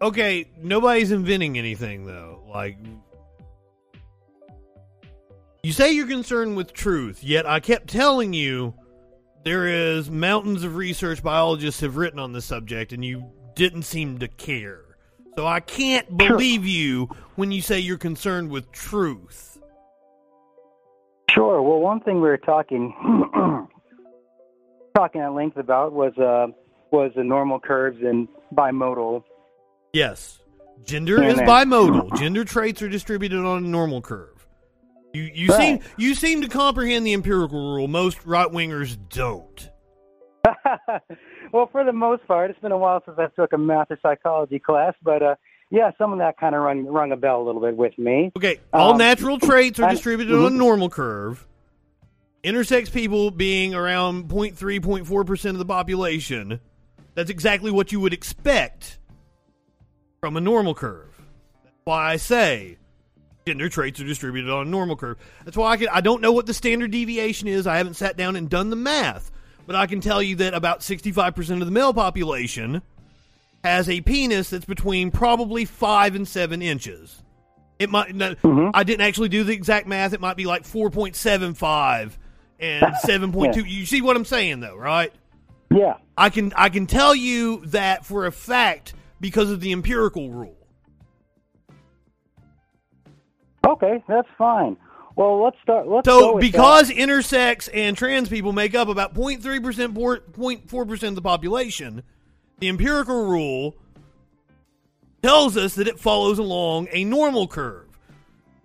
okay, 0.00 0.48
nobody's 0.58 1.10
inventing 1.10 1.58
anything 1.58 2.06
though. 2.06 2.42
Like 2.48 2.78
you 5.62 5.72
say 5.72 5.92
you're 5.92 6.06
concerned 6.06 6.56
with 6.56 6.72
truth, 6.72 7.22
yet 7.22 7.46
I 7.46 7.60
kept 7.60 7.88
telling 7.88 8.32
you 8.32 8.74
there 9.44 9.66
is 9.66 10.10
mountains 10.10 10.64
of 10.64 10.76
research 10.76 11.22
biologists 11.22 11.80
have 11.82 11.96
written 11.96 12.18
on 12.18 12.32
this 12.32 12.46
subject 12.46 12.92
and 12.92 13.04
you 13.04 13.30
didn't 13.54 13.82
seem 13.82 14.18
to 14.18 14.28
care. 14.28 14.85
So 15.36 15.46
I 15.46 15.60
can't 15.60 16.16
believe 16.16 16.64
you 16.64 17.10
when 17.34 17.52
you 17.52 17.60
say 17.60 17.78
you're 17.78 17.98
concerned 17.98 18.50
with 18.50 18.72
truth. 18.72 19.58
Sure. 21.30 21.60
Well, 21.60 21.80
one 21.80 22.00
thing 22.00 22.16
we 22.16 22.28
were 22.28 22.38
talking 22.38 22.94
talking 24.96 25.20
at 25.20 25.34
length 25.34 25.58
about 25.58 25.92
was 25.92 26.16
uh 26.16 26.46
was 26.90 27.12
the 27.14 27.22
normal 27.22 27.60
curves 27.60 27.98
and 28.02 28.26
bimodal. 28.54 29.22
Yes. 29.92 30.38
Gender 30.84 31.22
is 31.22 31.34
bimodal. 31.36 32.16
Gender 32.18 32.44
traits 32.44 32.80
are 32.80 32.88
distributed 32.88 33.44
on 33.44 33.64
a 33.64 33.68
normal 33.68 34.00
curve. 34.00 34.46
You 35.12 35.30
you 35.34 35.48
Right. 35.48 35.82
seem 35.82 35.92
you 35.98 36.14
seem 36.14 36.40
to 36.40 36.48
comprehend 36.48 37.06
the 37.06 37.12
empirical 37.12 37.74
rule. 37.74 37.88
Most 37.88 38.24
right 38.24 38.48
wingers 38.48 38.96
don't. 39.10 39.70
well, 41.52 41.68
for 41.70 41.84
the 41.84 41.92
most 41.92 42.26
part, 42.26 42.50
it's 42.50 42.58
been 42.60 42.72
a 42.72 42.78
while 42.78 43.02
since 43.04 43.18
I 43.18 43.26
took 43.28 43.52
a 43.52 43.58
math 43.58 43.90
or 43.90 43.98
psychology 44.02 44.58
class, 44.58 44.94
but 45.02 45.22
uh 45.22 45.34
yeah, 45.70 45.90
some 45.98 46.12
of 46.12 46.18
that 46.20 46.38
kind 46.38 46.54
of 46.54 46.62
rung 46.62 46.86
rung 46.86 47.10
a 47.12 47.16
bell 47.16 47.42
a 47.42 47.44
little 47.44 47.60
bit 47.60 47.76
with 47.76 47.98
me. 47.98 48.30
Okay, 48.36 48.60
all 48.72 48.92
Um, 48.92 48.98
natural 48.98 49.38
traits 49.38 49.78
are 49.80 49.84
I- 49.86 49.90
distributed 49.92 50.34
on 50.34 50.52
a 50.52 50.56
normal 50.56 50.88
curve. 50.88 51.46
Intersex 52.44 52.92
people 52.92 53.32
being 53.32 53.74
around 53.74 54.28
0.3, 54.28 54.78
0.4% 54.80 55.50
of 55.50 55.58
the 55.58 55.64
population. 55.64 56.60
That's 57.16 57.30
exactly 57.30 57.72
what 57.72 57.90
you 57.90 57.98
would 57.98 58.12
expect 58.12 59.00
from 60.20 60.36
a 60.36 60.40
normal 60.40 60.72
curve. 60.74 61.20
That's 61.64 61.74
why 61.84 62.12
I 62.12 62.16
say 62.16 62.78
gender 63.46 63.68
traits 63.68 64.00
are 64.00 64.04
distributed 64.04 64.50
on 64.52 64.68
a 64.68 64.70
normal 64.70 64.94
curve. 64.96 65.16
That's 65.44 65.56
why 65.56 65.70
I 65.72 65.76
can 65.76 65.88
I 65.88 66.00
don't 66.00 66.20
know 66.20 66.30
what 66.30 66.46
the 66.46 66.54
standard 66.54 66.92
deviation 66.92 67.48
is. 67.48 67.66
I 67.66 67.78
haven't 67.78 67.94
sat 67.94 68.16
down 68.16 68.36
and 68.36 68.48
done 68.48 68.70
the 68.70 68.76
math, 68.76 69.32
but 69.66 69.76
I 69.76 69.86
can 69.86 70.00
tell 70.00 70.22
you 70.22 70.36
that 70.36 70.54
about 70.54 70.80
65% 70.80 71.60
of 71.60 71.66
the 71.66 71.72
male 71.72 71.92
population 71.92 72.82
has 73.64 73.88
a 73.88 74.00
penis 74.00 74.50
that's 74.50 74.64
between 74.64 75.10
probably 75.10 75.64
5 75.64 76.14
and 76.14 76.26
7 76.26 76.62
inches. 76.62 77.22
It 77.78 77.90
might 77.90 78.14
no, 78.14 78.34
mm-hmm. 78.36 78.70
I 78.72 78.84
didn't 78.84 79.06
actually 79.06 79.28
do 79.28 79.44
the 79.44 79.52
exact 79.52 79.86
math. 79.86 80.12
It 80.12 80.20
might 80.20 80.36
be 80.36 80.46
like 80.46 80.62
4.75 80.62 82.12
and 82.58 82.86
7.2. 83.04 83.68
You 83.68 83.84
see 83.84 84.00
what 84.00 84.16
I'm 84.16 84.24
saying 84.24 84.60
though, 84.60 84.76
right? 84.76 85.12
Yeah. 85.70 85.94
I 86.16 86.30
can 86.30 86.52
I 86.56 86.68
can 86.70 86.86
tell 86.86 87.14
you 87.14 87.66
that 87.66 88.06
for 88.06 88.26
a 88.26 88.32
fact 88.32 88.94
because 89.20 89.50
of 89.50 89.60
the 89.60 89.72
empirical 89.72 90.30
rule. 90.30 90.56
Okay, 93.66 94.02
that's 94.08 94.28
fine. 94.38 94.76
Well, 95.16 95.42
let's 95.42 95.56
start. 95.62 95.88
Let's 95.88 96.04
So 96.06 96.38
because 96.38 96.90
intersex 96.90 97.70
and 97.72 97.96
trans 97.96 98.28
people 98.28 98.52
make 98.52 98.74
up 98.74 98.88
about 98.88 99.14
0.3%, 99.14 99.40
0.4% 99.94 101.08
of 101.08 101.14
the 101.14 101.22
population, 101.22 102.02
the 102.58 102.68
empirical 102.68 103.26
rule 103.26 103.74
tells 105.22 105.56
us 105.56 105.74
that 105.76 105.88
it 105.88 105.98
follows 105.98 106.38
along 106.38 106.88
a 106.92 107.02
normal 107.04 107.48
curve. 107.48 107.86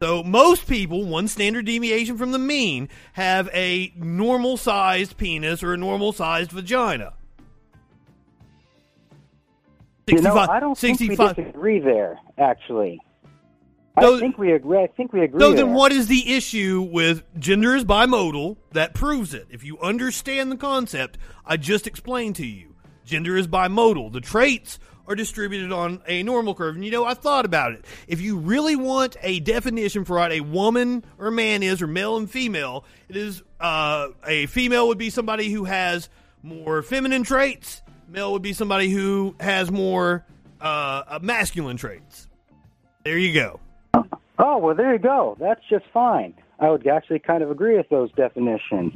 So 0.01 0.23
most 0.23 0.67
people, 0.67 1.05
one 1.05 1.27
standard 1.27 1.65
deviation 1.65 2.17
from 2.17 2.33
the 2.33 2.39
mean, 2.39 2.89
have 3.13 3.49
a 3.53 3.93
normal 3.95 4.57
sized 4.57 5.15
penis 5.17 5.63
or 5.63 5.73
a 5.73 5.77
normal 5.77 6.11
sized 6.11 6.51
vagina. 6.51 7.13
that. 10.05 10.15
You 10.15 10.21
know, 10.21 10.35
I 10.35 10.59
don't 10.59 10.77
think 10.77 10.99
we 10.99 11.15
disagree 11.15 11.79
there. 11.79 12.19
Actually, 12.37 12.99
I 13.97 14.19
think 14.19 14.37
we 14.37 14.51
agree. 14.53 14.79
I 14.79 14.87
think 14.87 15.13
we 15.13 15.21
agree. 15.21 15.39
So 15.39 15.53
then, 15.53 15.73
what 15.73 15.91
is 15.91 16.07
the 16.07 16.33
issue 16.33 16.87
with 16.91 17.23
gender 17.37 17.75
is 17.75 17.83
bimodal? 17.83 18.57
That 18.71 18.93
proves 18.93 19.33
it. 19.33 19.47
If 19.49 19.63
you 19.63 19.79
understand 19.79 20.51
the 20.51 20.57
concept 20.57 21.17
I 21.45 21.57
just 21.57 21.87
explained 21.87 22.37
to 22.37 22.45
you, 22.45 22.75
gender 23.05 23.35
is 23.35 23.47
bimodal. 23.47 24.13
The 24.13 24.21
traits 24.21 24.79
are 25.07 25.15
distributed 25.15 25.71
on 25.71 26.01
a 26.07 26.23
normal 26.23 26.55
curve. 26.55 26.75
And 26.75 26.85
you 26.85 26.91
know, 26.91 27.03
I 27.03 27.13
thought 27.15 27.43
about 27.43 27.73
it. 27.73 27.85
If 28.07 28.21
you 28.21 28.37
really 28.37 28.75
want 28.75 29.17
a 29.21 29.39
definition 29.41 30.05
for 30.05 30.17
what 30.17 30.31
a 30.31 30.41
woman 30.41 31.03
or 31.17 31.31
man 31.31 31.63
is, 31.63 31.81
or 31.81 31.87
male 31.87 32.17
and 32.17 32.29
female, 32.29 32.85
it 33.09 33.17
is 33.17 33.43
uh, 33.59 34.09
a 34.25 34.45
female 34.45 34.87
would 34.87 34.97
be 34.97 35.09
somebody 35.09 35.51
who 35.51 35.65
has 35.65 36.09
more 36.43 36.81
feminine 36.81 37.23
traits. 37.23 37.81
Male 38.07 38.31
would 38.31 38.41
be 38.41 38.53
somebody 38.53 38.89
who 38.89 39.35
has 39.39 39.69
more 39.71 40.25
uh, 40.61 41.19
masculine 41.21 41.77
traits. 41.77 42.27
There 43.03 43.17
you 43.17 43.33
go. 43.33 43.59
Oh 44.41 44.57
well, 44.57 44.75
there 44.75 44.91
you 44.91 44.99
go. 44.99 45.37
That's 45.39 45.61
just 45.69 45.85
fine. 45.93 46.33
I 46.59 46.69
would 46.69 46.85
actually 46.87 47.19
kind 47.19 47.43
of 47.43 47.51
agree 47.51 47.77
with 47.77 47.89
those 47.89 48.11
definitions. 48.13 48.93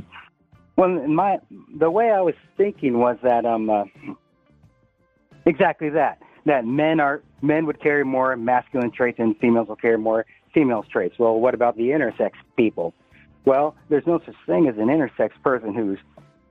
Well, 0.75 0.89
my 1.07 1.37
the 1.77 1.91
way 1.91 2.09
I 2.09 2.21
was 2.21 2.33
thinking 2.57 2.97
was 2.97 3.17
that 3.21 3.45
um 3.45 3.69
uh, 3.69 3.83
exactly 5.45 5.89
that 5.89 6.19
that 6.45 6.65
men 6.65 6.99
are 6.99 7.21
men 7.43 7.67
would 7.67 7.79
carry 7.79 8.03
more 8.03 8.35
masculine 8.35 8.91
traits 8.91 9.19
and 9.19 9.37
females 9.37 9.67
will 9.67 9.75
carry 9.75 9.99
more 9.99 10.25
females 10.53 10.85
traits. 10.91 11.19
Well, 11.19 11.39
what 11.39 11.53
about 11.53 11.77
the 11.77 11.89
intersex 11.89 12.31
people? 12.57 12.95
Well, 13.45 13.75
there's 13.89 14.07
no 14.07 14.19
such 14.25 14.35
thing 14.47 14.67
as 14.67 14.77
an 14.77 14.87
intersex 14.87 15.29
person 15.43 15.75
who's 15.75 15.99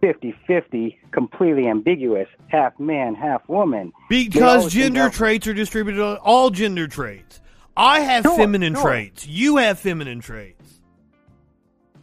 50-50, 0.01 0.97
completely 1.11 1.67
ambiguous, 1.67 2.29
half 2.49 2.79
man, 2.79 3.15
half 3.15 3.49
woman. 3.49 3.93
Because 4.09 4.73
gender 4.73 5.09
traits 5.09 5.47
are 5.49 5.55
distributed 5.55 6.01
on 6.01 6.19
all 6.19 6.51
gender 6.51 6.87
traits. 6.87 7.41
I 7.77 8.01
have 8.01 8.23
Sure, 8.25 8.37
feminine 8.37 8.75
sure. 8.75 8.83
traits. 8.85 9.27
You 9.27 9.57
have 9.57 9.79
feminine 9.79 10.21
traits. 10.21 10.81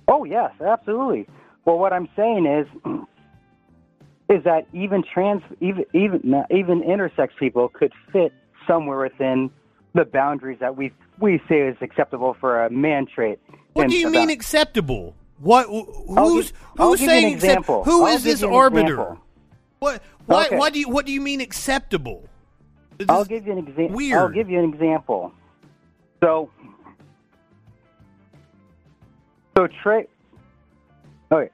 Oh 0.07 0.23
yes, 0.25 0.51
absolutely. 0.65 1.27
Well, 1.65 1.77
what 1.77 1.93
I'm 1.93 2.09
saying 2.15 2.45
is, 2.45 2.67
is 4.29 4.43
that 4.43 4.65
even 4.73 5.03
trans, 5.03 5.41
even 5.61 5.85
even 5.93 6.43
even 6.51 6.81
intersex 6.81 7.29
people 7.39 7.69
could 7.69 7.93
fit 8.11 8.33
somewhere 8.67 8.99
within 8.99 9.49
the 9.93 10.05
boundaries 10.05 10.57
that 10.59 10.75
we 10.75 10.91
we 11.19 11.41
say 11.47 11.61
is 11.61 11.77
acceptable 11.81 12.35
for 12.39 12.65
a 12.65 12.69
man 12.69 13.05
trait. 13.05 13.39
What 13.73 13.89
do 13.89 13.95
you 13.95 14.07
about- 14.09 14.19
mean 14.19 14.29
acceptable? 14.29 15.15
What? 15.39 15.67
wh- 15.67 16.17
I'll 16.17 16.29
Who's 16.29 16.51
give- 16.51 16.61
I'll 16.79 16.87
who's 16.89 16.99
give 16.99 17.09
you 17.09 17.15
an 17.15 17.21
saying 17.21 17.33
accept- 17.35 17.43
example. 17.51 17.83
Who 17.85 18.05
I'll 18.05 18.15
is 18.15 18.23
this 18.23 18.41
you 18.41 18.53
arbiter? 18.53 18.93
example. 18.93 19.17
What? 19.79 20.03
Why? 20.25 20.45
Okay. 20.47 20.57
Why 20.57 20.69
do 20.69 20.79
you? 20.79 20.89
What 20.89 21.05
do 21.05 21.11
you 21.11 21.21
mean 21.21 21.41
acceptable? 21.41 22.23
This 22.97 23.07
I'll 23.09 23.25
give 23.25 23.45
you 23.47 23.53
an 23.53 23.57
example. 23.59 23.99
I'll 24.13 24.29
give 24.29 24.49
you 24.49 24.59
an 24.59 24.71
example. 24.73 25.31
So, 26.23 26.49
so 29.57 29.67
trait. 29.81 30.09
Okay. 31.31 31.51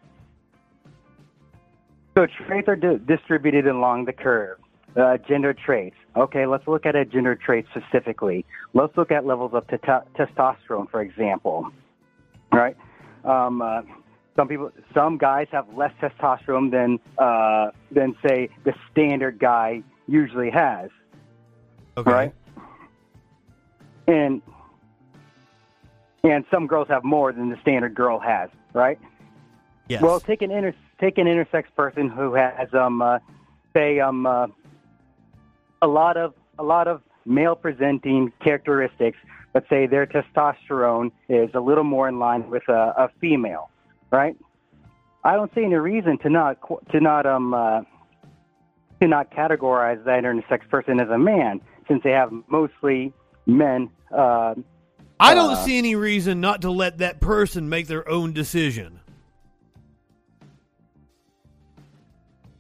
So 2.18 2.26
traits 2.48 2.68
are 2.68 2.76
di- 2.76 2.98
distributed 3.06 3.68
along 3.68 4.06
the 4.06 4.14
curve. 4.14 4.58
Uh, 4.96 5.18
gender 5.28 5.54
traits. 5.54 5.96
Okay, 6.16 6.48
let's 6.48 6.68
look 6.68 6.88
at 6.88 6.96
a 6.96 7.06
gender 7.06 7.36
trait 7.36 7.66
specifically. 7.70 8.44
Let's 8.74 8.98
look 8.98 9.12
at 9.12 9.26
levels 9.26 9.52
of 9.54 9.68
te- 9.68 9.78
testosterone, 9.78 10.90
for 10.90 11.02
example. 11.02 11.70
Right. 12.52 12.76
Um, 13.24 13.62
uh, 13.62 13.82
some 14.36 14.48
people, 14.48 14.72
some 14.94 15.18
guys 15.20 15.48
have 15.52 15.68
less 15.76 15.92
testosterone 16.02 16.72
than 16.72 17.00
uh, 17.20 17.70
than 17.92 18.16
say 18.26 18.50
the 18.64 18.74
standard 18.92 19.38
guy 19.38 19.84
usually 20.08 20.50
has. 20.50 20.90
okay. 21.98 22.12
Right. 22.12 22.34
And 24.08 24.42
and 26.24 26.46
some 26.52 26.68
girls 26.68 26.88
have 26.88 27.04
more 27.04 27.32
than 27.32 27.50
the 27.50 27.58
standard 27.62 27.96
girl 27.96 28.20
has, 28.20 28.50
right? 28.74 29.00
Yes. 29.88 30.02
Well, 30.02 30.20
take 30.20 30.42
an 30.42 30.52
inter 30.52 30.74
take 31.00 31.18
an 31.18 31.28
intersex 31.28 31.66
person 31.76 32.10
who 32.10 32.34
has 32.34 32.74
um 32.74 33.02
uh, 33.02 33.20
say 33.74 34.00
um 34.00 34.26
uh, 34.26 34.48
a 35.82 35.88
lot 35.88 36.18
of 36.18 36.34
a 36.60 36.64
lot 36.64 36.88
of 36.88 37.02
male 37.26 37.56
presenting 37.56 38.32
characteristics. 38.44 39.18
Let's 39.54 39.70
say 39.70 39.88
their 39.88 40.06
testosterone 40.06 41.12
is 41.30 41.50
a 41.54 41.60
little 41.60 41.84
more 41.84 42.08
in 42.08 42.20
line 42.20 42.50
with 42.50 42.68
a, 42.68 42.94
a 42.98 43.10
female, 43.20 43.70
right? 44.12 44.36
I 45.24 45.34
don't 45.34 45.54
see 45.56 45.64
any 45.64 45.76
reason 45.76 46.18
to 46.20 46.30
not 46.30 46.58
to 46.92 47.00
not 47.00 47.26
um 47.26 47.54
uh, 47.54 47.82
to 49.02 49.08
not 49.08 49.32
categorize 49.32 50.04
that 50.06 50.24
intersex 50.24 50.68
person 50.70 51.00
as 51.00 51.10
a 51.10 51.18
man 51.18 51.62
since 51.88 52.04
they 52.04 52.12
have 52.12 52.32
mostly 52.48 53.14
men. 53.46 53.90
Uh, 54.12 54.56
I 55.20 55.34
don't 55.34 55.54
uh, 55.54 55.66
see 55.66 55.78
any 55.78 55.96
reason 55.96 56.42
not 56.42 56.62
to 56.62 56.72
let 56.72 57.00
that 57.00 57.20
person 57.20 57.70
make 57.70 57.88
their 57.88 58.08
own 58.08 58.34
decision. 58.34 59.00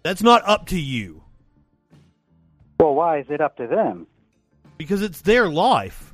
That's 0.04 0.24
not 0.24 0.48
up 0.48 0.68
to 0.68 0.80
you 0.80 1.18
well, 2.80 2.96
why 2.96 3.20
is 3.20 3.26
it 3.30 3.42
up 3.42 3.58
to 3.58 3.68
them? 3.68 4.08
because 4.78 5.02
it's 5.02 5.22
their 5.22 5.50
life. 5.50 6.14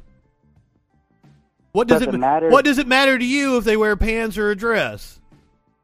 What 1.73 1.87
does 1.87 1.99
Doesn't 1.99 2.15
it 2.15 2.19
matter. 2.19 2.49
What 2.49 2.63
does 2.65 2.77
it 2.77 2.87
matter 2.87 3.17
to 3.17 3.25
you 3.25 3.57
if 3.57 3.65
they 3.65 3.75
wear 3.75 3.97
pants 3.97 4.37
or 4.37 4.51
a 4.51 4.55
dress? 4.55 5.19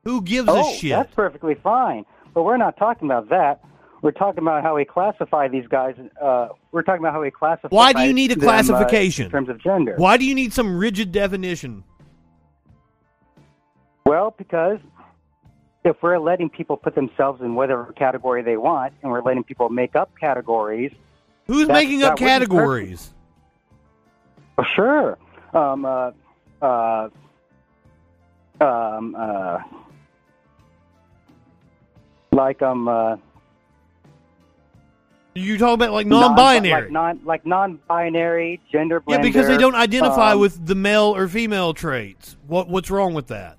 Who 0.05 0.21
gives 0.21 0.47
oh, 0.49 0.71
a 0.71 0.75
shit? 0.77 0.91
that's 0.91 1.13
perfectly 1.13 1.55
fine. 1.55 2.05
But 2.33 2.43
we're 2.43 2.57
not 2.57 2.77
talking 2.77 3.07
about 3.09 3.29
that. 3.29 3.61
We're 4.01 4.11
talking 4.11 4.41
about 4.41 4.63
how 4.63 4.75
we 4.75 4.85
classify 4.85 5.47
these 5.47 5.67
guys. 5.67 5.95
Uh, 6.21 6.49
we're 6.71 6.83
talking 6.83 7.01
about 7.01 7.13
how 7.13 7.21
we 7.21 7.31
classify. 7.31 7.67
Why 7.69 7.93
do 7.93 8.01
you 8.01 8.13
need 8.13 8.31
a 8.31 8.35
them, 8.35 8.47
uh, 8.47 8.51
classification? 8.51 9.25
in 9.25 9.31
terms 9.31 9.49
of 9.49 9.61
gender? 9.61 9.95
Why 9.97 10.17
do 10.17 10.25
you 10.25 10.35
need 10.35 10.53
some 10.53 10.77
rigid 10.77 11.11
definition? 11.11 11.83
Well, 14.05 14.33
because 14.37 14.79
if 15.83 15.97
we're 16.01 16.19
letting 16.19 16.49
people 16.49 16.77
put 16.77 16.95
themselves 16.95 17.41
in 17.41 17.55
whatever 17.55 17.93
category 17.93 18.41
they 18.41 18.57
want, 18.57 18.93
and 19.01 19.11
we're 19.11 19.21
letting 19.21 19.43
people 19.43 19.69
make 19.69 19.95
up 19.95 20.11
categories, 20.19 20.91
Who's 21.47 21.67
making 21.67 22.03
up 22.03 22.17
that 22.17 22.23
wouldn't 22.23 22.29
hurt 22.29 22.39
categories? 22.39 23.13
well, 24.57 24.67
sure. 24.75 25.17
Um, 25.53 25.85
uh, 25.85 26.11
uh, 26.61 27.09
um, 28.61 29.15
uh, 29.17 29.59
like 32.31 32.61
um, 32.61 32.87
uh, 32.87 33.17
You 35.39 35.57
talk 35.57 35.73
about 35.73 35.91
like 35.91 36.07
non- 36.07 36.21
non-binary. 36.21 36.83
like 36.83 36.91
non, 36.91 37.19
like 37.25 37.45
non-binary, 37.45 38.59
gender 38.71 39.01
blender. 39.01 39.11
yeah, 39.15 39.21
because 39.21 39.47
they 39.47 39.57
don't 39.57 39.75
identify 39.75 40.33
um, 40.33 40.39
with 40.39 40.65
the 40.65 40.75
male 40.75 41.15
or 41.15 41.27
female 41.27 41.73
traits. 41.73 42.35
What 42.47 42.67
what's 42.69 42.91
wrong 42.91 43.13
with 43.13 43.27
that? 43.27 43.57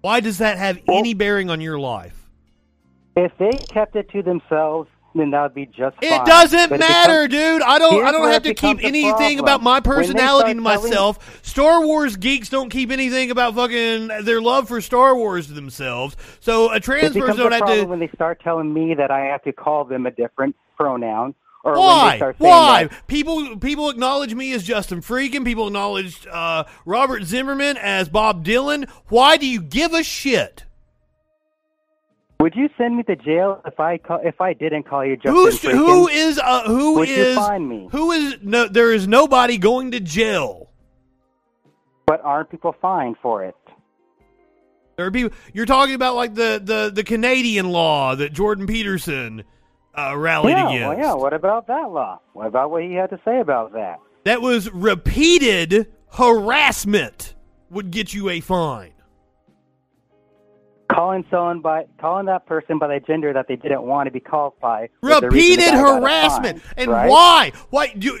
Why 0.00 0.20
does 0.20 0.38
that 0.38 0.58
have 0.58 0.80
Well- 0.86 0.98
any 0.98 1.14
bearing 1.14 1.50
on 1.50 1.60
your 1.60 1.78
life? 1.78 2.18
If 3.14 3.32
they 3.38 3.50
kept 3.50 3.94
it 3.94 4.08
to 4.12 4.22
themselves, 4.22 4.88
then 5.14 5.30
that 5.32 5.42
would 5.42 5.54
be 5.54 5.66
just 5.66 5.94
It 6.00 6.24
doesn't 6.24 6.70
But 6.70 6.76
it 6.76 6.80
matter, 6.80 7.28
becomes- 7.28 7.58
dude. 7.58 7.62
I 7.62 7.78
don't. 7.78 8.02
I 8.04 8.10
don't 8.10 8.30
have 8.32 8.42
to 8.44 8.54
keep 8.54 8.82
anything 8.82 9.38
about 9.38 9.62
my 9.62 9.80
personality 9.80 10.54
to 10.54 10.60
telling- 10.62 10.82
myself. 10.82 11.40
Star 11.42 11.84
Wars 11.84 12.16
geeks 12.16 12.48
don't 12.48 12.70
keep 12.70 12.90
anything 12.90 13.30
about 13.30 13.54
fucking 13.54 14.08
their 14.22 14.40
love 14.40 14.66
for 14.68 14.80
Star 14.80 15.14
Wars 15.14 15.48
to 15.48 15.52
themselves. 15.52 16.16
So 16.40 16.70
a 16.72 16.76
It 16.76 16.82
trans 16.82 17.14
person 17.14 17.36
don't 17.36 17.52
have 17.52 17.66
to. 17.66 17.84
when 17.84 17.98
they 17.98 18.08
start 18.14 18.40
telling 18.42 18.72
me 18.72 18.94
that 18.94 19.10
I 19.10 19.26
have 19.26 19.42
to 19.42 19.52
call 19.52 19.84
them 19.84 20.06
a 20.06 20.10
different 20.10 20.56
pronoun. 20.82 21.34
Or 21.64 21.74
Why? 21.78 22.18
Why? 22.38 22.84
that- 22.84 23.06
People 23.06 23.56
people 23.58 23.88
acknowledge 23.88 24.34
me 24.34 24.52
as 24.52 24.64
Justin 24.64 25.00
Freakin. 25.00 25.44
People 25.44 25.68
acknowledge 25.68 26.26
uh, 26.30 26.64
Robert 26.84 27.22
Zimmerman 27.22 27.76
as 27.76 28.08
Bob 28.08 28.44
Dylan. 28.44 28.88
Why 29.08 29.36
do 29.36 29.46
you 29.46 29.62
give 29.62 29.92
a 29.94 30.02
shit? 30.02 30.64
Would 32.40 32.56
you 32.56 32.68
send 32.76 32.96
me 32.96 33.04
to 33.04 33.14
jail 33.14 33.62
if 33.64 33.78
I 33.78 33.98
call, 33.98 34.18
if 34.24 34.40
I 34.40 34.52
didn't 34.54 34.82
call 34.82 35.04
you 35.04 35.14
Justin 35.14 35.32
Who's 35.34 35.60
Freakin? 35.60 35.74
who 35.76 36.08
is 36.08 36.40
uh, 36.42 36.64
who 36.64 36.94
Would 36.96 37.08
you 37.08 37.34
find 37.36 37.68
me? 37.68 37.88
who 37.92 38.10
is 38.10 38.36
no? 38.42 38.66
There 38.66 38.92
is 38.92 39.06
nobody 39.06 39.58
going 39.58 39.92
to 39.92 40.00
jail. 40.00 40.68
But 42.06 42.20
aren't 42.24 42.50
people 42.50 42.74
fined 42.82 43.14
for 43.22 43.44
it? 43.44 43.54
There 44.96 45.06
are 45.06 45.10
people. 45.12 45.36
You're 45.54 45.66
talking 45.66 45.94
about 45.94 46.16
like 46.16 46.34
the 46.34 46.60
the 46.62 46.90
the 46.92 47.04
Canadian 47.04 47.70
law 47.70 48.16
that 48.16 48.32
Jordan 48.32 48.66
Peterson 48.66 49.44
uh, 49.94 50.16
rallied 50.16 50.56
yeah, 50.56 50.68
against. 50.68 50.88
well, 50.88 50.98
yeah. 50.98 51.14
What 51.14 51.32
about 51.32 51.66
that 51.66 51.90
law? 51.90 52.20
What 52.32 52.46
about 52.46 52.70
what 52.70 52.82
he 52.82 52.94
had 52.94 53.10
to 53.10 53.20
say 53.24 53.40
about 53.40 53.72
that? 53.72 53.98
That 54.24 54.40
was 54.40 54.70
repeated 54.70 55.92
harassment 56.12 57.34
would 57.70 57.90
get 57.90 58.14
you 58.14 58.28
a 58.30 58.40
fine. 58.40 58.92
Calling 60.90 61.24
someone 61.30 61.60
by 61.60 61.86
calling 61.98 62.26
that 62.26 62.44
person 62.46 62.78
by 62.78 62.86
the 62.88 63.00
gender 63.00 63.32
that 63.32 63.48
they 63.48 63.56
didn't 63.56 63.82
want 63.82 64.06
to 64.06 64.10
be 64.10 64.20
called 64.20 64.52
by. 64.60 64.90
was 65.00 65.20
the 65.20 65.30
reason 65.30 65.58
Repeated 65.60 65.66
the 65.66 65.70
guy 65.70 65.82
got 65.82 65.96
a 65.96 66.00
harassment. 66.00 66.62
fine, 66.62 66.74
and 66.76 66.90
right? 66.90 67.10
why? 67.10 67.52
Why? 67.70 67.94
Do, 67.94 68.18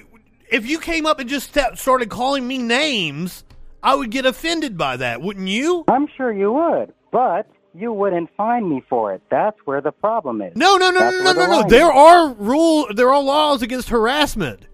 if 0.50 0.66
you 0.66 0.78
came 0.78 1.04
up 1.04 1.18
and 1.20 1.28
just 1.28 1.50
sta- 1.50 1.74
started 1.74 2.08
calling 2.08 2.46
me 2.48 2.56
names, 2.58 3.44
I 3.82 3.94
would 3.94 4.10
get 4.10 4.24
offended 4.24 4.78
by 4.78 4.96
that, 4.96 5.20
wouldn't 5.20 5.48
you? 5.48 5.84
I'm 5.88 6.06
sure 6.16 6.32
you 6.32 6.50
would, 6.52 6.94
but 7.10 7.46
you 7.74 7.92
wouldn't 7.92 8.30
find 8.36 8.68
me 8.68 8.82
for 8.88 9.12
it. 9.14 9.22
That's 9.30 9.56
where 9.64 9.80
the 9.80 9.92
problem 9.92 10.42
is. 10.42 10.54
No, 10.56 10.76
no, 10.76 10.90
no, 10.90 10.98
That's 11.00 11.16
no, 11.18 11.32
no, 11.32 11.46
no, 11.46 11.60
no. 11.62 11.68
There 11.68 11.90
is. 11.90 11.96
are 11.96 12.32
rule. 12.34 12.86
There 12.94 13.12
are 13.12 13.22
laws 13.22 13.62
against 13.62 13.88
harassment. 13.88 14.66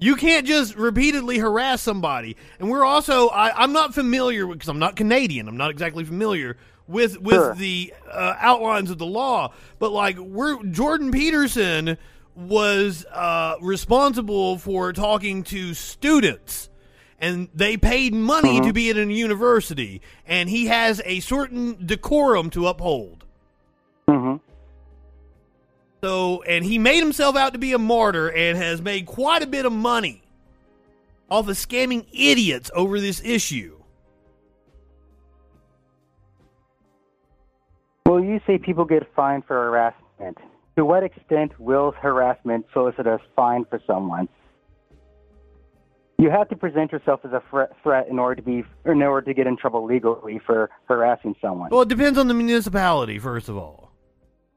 You 0.00 0.14
can't 0.16 0.46
just 0.46 0.76
repeatedly 0.76 1.38
harass 1.38 1.82
somebody. 1.82 2.36
And 2.58 2.70
we're 2.70 2.84
also. 2.84 3.28
I, 3.28 3.52
I'm 3.62 3.72
not 3.72 3.94
familiar 3.94 4.46
because 4.46 4.68
I'm 4.68 4.78
not 4.78 4.96
Canadian. 4.96 5.48
I'm 5.48 5.56
not 5.56 5.70
exactly 5.70 6.04
familiar 6.04 6.56
with 6.86 7.20
with 7.20 7.34
Sure. 7.34 7.54
the 7.54 7.92
uh, 8.10 8.34
outlines 8.38 8.90
of 8.90 8.98
the 8.98 9.06
law. 9.06 9.52
But 9.78 9.92
like, 9.92 10.16
we're 10.18 10.62
Jordan 10.64 11.10
Peterson 11.10 11.98
was 12.36 13.04
uh, 13.12 13.56
responsible 13.60 14.58
for 14.58 14.92
talking 14.92 15.42
to 15.42 15.74
students. 15.74 16.67
And 17.20 17.48
they 17.52 17.76
paid 17.76 18.14
money 18.14 18.60
to 18.60 18.72
be 18.72 18.90
at 18.90 18.96
a 18.96 19.04
university, 19.04 20.02
and 20.26 20.48
he 20.48 20.66
has 20.66 21.02
a 21.04 21.18
certain 21.20 21.84
decorum 21.84 22.50
to 22.50 22.68
uphold. 22.68 23.24
hmm 24.06 24.36
So, 26.00 26.42
and 26.42 26.64
he 26.64 26.78
made 26.78 27.00
himself 27.00 27.34
out 27.34 27.54
to 27.54 27.58
be 27.58 27.72
a 27.72 27.78
martyr 27.78 28.30
and 28.30 28.56
has 28.56 28.80
made 28.80 29.06
quite 29.06 29.42
a 29.42 29.48
bit 29.48 29.66
of 29.66 29.72
money 29.72 30.22
off 31.28 31.48
of 31.48 31.56
scamming 31.56 32.06
idiots 32.12 32.70
over 32.74 33.00
this 33.00 33.20
issue. 33.24 33.74
Well, 38.06 38.20
you 38.20 38.40
say 38.46 38.58
people 38.58 38.84
get 38.84 39.02
fined 39.14 39.44
for 39.44 39.54
harassment. 39.54 40.38
To 40.76 40.84
what 40.84 41.02
extent 41.02 41.58
will 41.60 41.90
harassment 41.90 42.66
solicit 42.72 43.06
a 43.06 43.18
fine 43.34 43.64
for 43.64 43.82
someone? 43.86 44.28
You 46.20 46.30
have 46.30 46.48
to 46.48 46.56
present 46.56 46.90
yourself 46.90 47.20
as 47.24 47.30
a 47.32 47.42
threat, 47.82 48.08
in 48.10 48.18
order 48.18 48.34
to 48.34 48.42
be, 48.42 48.64
in 48.84 49.02
order 49.02 49.24
to 49.24 49.34
get 49.34 49.46
in 49.46 49.56
trouble 49.56 49.84
legally 49.86 50.40
for 50.44 50.68
harassing 50.86 51.36
someone. 51.40 51.70
Well, 51.70 51.82
it 51.82 51.88
depends 51.88 52.18
on 52.18 52.26
the 52.26 52.34
municipality, 52.34 53.20
first 53.20 53.48
of 53.48 53.56
all. 53.56 53.92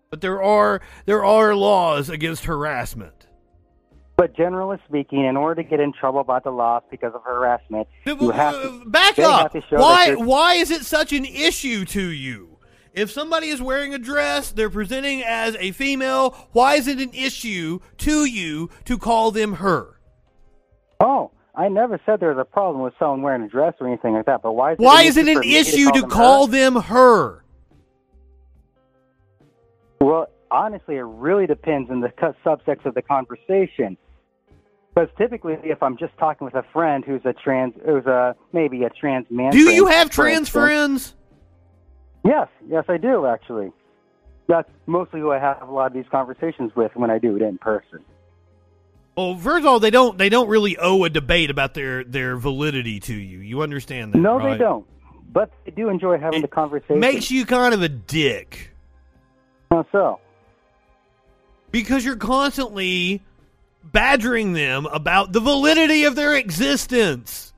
But 0.10 0.22
there 0.22 0.42
are 0.42 0.82
there 1.06 1.24
are 1.24 1.56
laws 1.56 2.10
against 2.10 2.46
harassment. 2.46 3.28
But 4.18 4.36
generally 4.36 4.78
speaking, 4.88 5.24
in 5.24 5.38
order 5.38 5.62
to 5.62 5.70
get 5.70 5.80
in 5.80 5.94
trouble 5.94 6.24
by 6.24 6.40
the 6.40 6.50
law 6.50 6.82
because 6.90 7.14
of 7.14 7.24
harassment, 7.24 7.88
you 8.06 8.32
have 8.32 8.56
uh, 8.56 8.62
to, 8.62 8.86
Back 8.88 9.20
up. 9.20 9.52
to 9.54 9.62
Why 9.70 10.16
why 10.16 10.56
is 10.56 10.72
it 10.72 10.84
such 10.84 11.14
an 11.14 11.26
issue 11.26 11.86
to 11.86 12.02
you? 12.02 12.58
If 12.94 13.12
somebody 13.12 13.48
is 13.50 13.62
wearing 13.62 13.94
a 13.94 14.00
dress, 14.00 14.52
they're 14.52 14.70
presenting 14.70 15.24
as 15.24 15.56
a 15.60 15.72
female, 15.72 16.32
why 16.52 16.76
is 16.76 16.88
it 16.88 17.00
an 17.00 17.12
issue 17.14 17.80
to 18.00 18.26
you 18.26 18.70
to 18.86 18.98
call 18.98 19.32
them 19.32 19.54
her? 19.54 20.00
Oh, 21.00 21.32
I 21.54 21.68
never 21.68 22.00
said 22.06 22.20
there 22.20 22.34
was 22.34 22.40
a 22.40 22.46
problem 22.46 22.82
with 22.82 22.94
someone 22.98 23.22
wearing 23.22 23.42
a 23.42 23.48
dress 23.48 23.74
or 23.80 23.88
anything 23.88 24.14
like 24.14 24.26
that. 24.26 24.42
But 24.42 24.54
why 24.54 24.74
is 24.74 24.80
it 24.80 24.84
Why 24.84 25.02
an 25.02 25.08
is 25.08 25.18
it 25.18 25.28
issue 25.28 25.40
an 25.40 25.44
issue 25.44 25.92
to 25.92 26.02
them 26.02 26.10
call 26.10 26.48
her? 26.48 26.52
them 26.52 26.76
her? 26.76 27.44
Well, 30.00 30.28
honestly, 30.50 30.96
it 30.96 31.02
really 31.02 31.48
depends 31.48 31.92
on 31.92 32.00
the 32.00 32.10
subtext 32.46 32.86
of 32.86 32.94
the 32.94 33.02
conversation. 33.02 33.98
Because 34.94 35.10
typically, 35.18 35.58
if 35.64 35.82
I'm 35.84 35.98
just 35.98 36.18
talking 36.18 36.46
with 36.46 36.56
a 36.56 36.66
friend 36.74 37.04
who's 37.06 37.22
a 37.24 37.34
trans, 37.34 37.74
who's 37.86 38.06
a 38.06 38.36
maybe 38.52 38.84
a 38.84 38.90
trans 38.90 39.26
man. 39.30 39.52
Do 39.52 39.60
you 39.60 39.88
have 39.88 40.10
trans 40.10 40.50
friends? 40.50 41.16
Yes, 42.26 42.48
yes, 42.68 42.86
I 42.88 42.98
do 42.98 43.26
actually. 43.26 43.72
That's 44.48 44.70
mostly 44.86 45.22
who 45.22 45.32
I 45.32 45.40
have 45.40 45.68
a 45.68 45.72
lot 45.72 45.88
of 45.88 45.94
these 45.94 46.10
conversations 46.12 46.76
with 46.76 46.92
when 46.96 47.10
I 47.10 47.20
do 47.20 47.36
it 47.36 47.42
in 47.42 47.58
person. 47.58 48.04
Well, 49.22 49.38
first 49.38 49.60
of 49.60 49.66
all, 49.68 49.80
they 49.80 49.92
don't 49.92 50.18
they 50.18 50.30
don't 50.30 50.50
really 50.50 50.78
owe 50.78 51.04
a 51.04 51.10
debate 51.10 51.50
about 51.52 51.74
their 51.74 52.04
their 52.04 52.38
validity 52.38 53.00
to 53.02 53.14
you. 53.14 53.40
You 53.40 53.62
understand 53.62 54.14
that? 54.14 54.18
no, 54.18 54.38
right? 54.38 54.54
they 54.54 54.58
don't. 54.58 54.86
But 55.32 55.52
they 55.64 55.72
do 55.72 55.90
enjoy 55.90 56.18
having 56.18 56.40
It 56.40 56.42
the 56.42 56.48
conversation. 56.48 57.00
Makes 57.00 57.30
you 57.30 57.46
kind 57.46 57.74
of 57.74 57.82
a 57.82 57.90
dick 57.90 58.72
How 59.70 59.86
so? 59.92 60.20
because 61.70 62.04
you're 62.04 62.18
constantly 62.18 63.22
badgering 63.84 64.54
them 64.54 64.88
about 64.88 65.32
the 65.32 65.40
validity 65.40 66.04
of 66.04 66.16
their 66.16 66.36
existence. 66.36 67.54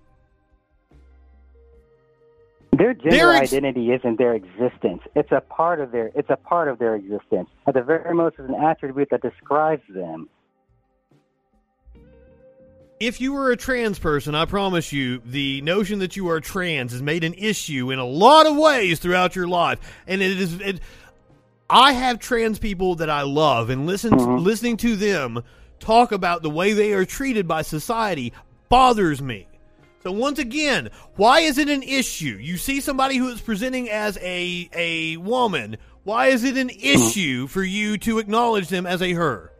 Their 2.77 2.93
gender 2.93 3.09
Their 3.09 3.31
ex- 3.33 3.53
identity 3.53 3.91
isn't 3.91 4.17
their 4.17 4.33
existence. 4.35 5.01
It's 5.15 5.31
a 5.31 5.41
part 5.41 5.79
of 5.79 5.91
their. 5.91 6.11
It's 6.13 6.29
a 6.29 6.37
part 6.37 6.67
of 6.67 6.77
their 6.77 6.95
existence. 6.95 7.49
At 7.65 7.75
the 7.75 7.81
very 7.83 8.13
most, 8.13 8.35
it's 8.37 8.49
an 8.49 8.55
attribute 8.55 9.09
that 9.11 9.21
describes 9.21 9.83
them. 9.89 10.27
If 12.99 13.19
you 13.19 13.33
were 13.33 13.51
a 13.51 13.57
trans 13.57 13.99
person, 13.99 14.35
I 14.35 14.45
promise 14.45 14.93
you, 14.93 15.21
the 15.25 15.61
notion 15.61 15.99
that 15.99 16.15
you 16.15 16.29
are 16.29 16.39
trans 16.39 16.93
is 16.93 17.01
made 17.01 17.23
an 17.23 17.33
issue 17.33 17.91
in 17.91 17.99
a 17.99 18.05
lot 18.05 18.45
of 18.45 18.55
ways 18.55 18.99
throughout 18.99 19.35
your 19.35 19.47
life, 19.47 19.79
and 20.07 20.21
it 20.21 20.39
is. 20.39 20.61
It, 20.61 20.79
I 21.69 21.93
have 21.93 22.19
trans 22.19 22.59
people 22.59 22.95
that 22.95 23.09
I 23.09 23.23
love, 23.23 23.69
and 23.69 23.87
listen, 23.87 24.11
mm-hmm. 24.11 24.43
listening 24.43 24.77
to 24.77 24.95
them 24.95 25.43
talk 25.79 26.11
about 26.11 26.43
the 26.43 26.49
way 26.49 26.73
they 26.73 26.93
are 26.93 27.05
treated 27.05 27.47
by 27.47 27.61
society 27.61 28.31
bothers 28.69 29.21
me. 29.21 29.47
So 30.03 30.11
once 30.11 30.37
again, 30.37 30.89
why 31.15 31.41
is 31.41 31.57
it 31.57 31.69
an 31.69 31.81
issue? 31.81 32.37
You 32.39 32.57
see 32.57 32.81
somebody 32.81 33.15
who 33.15 33.29
is 33.29 33.39
presenting 33.39 33.89
as 33.89 34.17
a 34.21 34.69
a 34.73 35.17
woman. 35.17 35.77
Why 36.03 36.27
is 36.27 36.43
it 36.43 36.57
an 36.57 36.67
mm-hmm. 36.67 36.85
issue 36.85 37.47
for 37.47 37.63
you 37.63 37.97
to 37.99 38.19
acknowledge 38.19 38.67
them 38.67 38.85
as 38.85 39.01
a 39.01 39.13
her? 39.13 39.52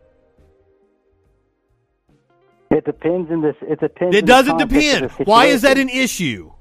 It 2.73 2.85
depends 2.85 3.29
in 3.29 3.41
this. 3.41 3.55
It 3.61 3.79
depends. 3.79 4.15
It 4.15 4.25
doesn't 4.25 4.57
depend. 4.57 5.11
Why 5.25 5.45
is 5.45 5.61
that 5.61 5.77
an 5.77 5.89
issue? 5.89 6.51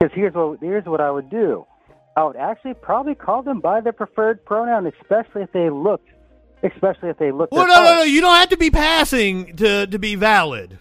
Because 0.00 0.14
here's 0.16 0.34
what 0.34 0.58
here's 0.60 0.84
what 0.84 1.00
I 1.00 1.12
would 1.12 1.30
do. 1.30 1.64
I 2.16 2.24
would 2.24 2.34
actually 2.34 2.74
probably 2.74 3.14
call 3.14 3.42
them 3.42 3.60
by 3.60 3.80
their 3.80 3.92
preferred 3.92 4.44
pronoun, 4.44 4.92
especially 5.00 5.42
if 5.42 5.52
they 5.52 5.70
looked, 5.70 6.08
especially 6.64 7.10
if 7.10 7.18
they 7.18 7.30
looked. 7.30 7.52
Well, 7.52 7.66
their 7.66 7.76
no, 7.76 7.84
no, 7.84 7.94
no. 7.98 8.02
You 8.02 8.20
don't 8.20 8.34
have 8.34 8.48
to 8.48 8.56
be 8.56 8.70
passing 8.70 9.54
to 9.56 9.86
to 9.86 9.98
be 10.00 10.16
valid. 10.16 10.80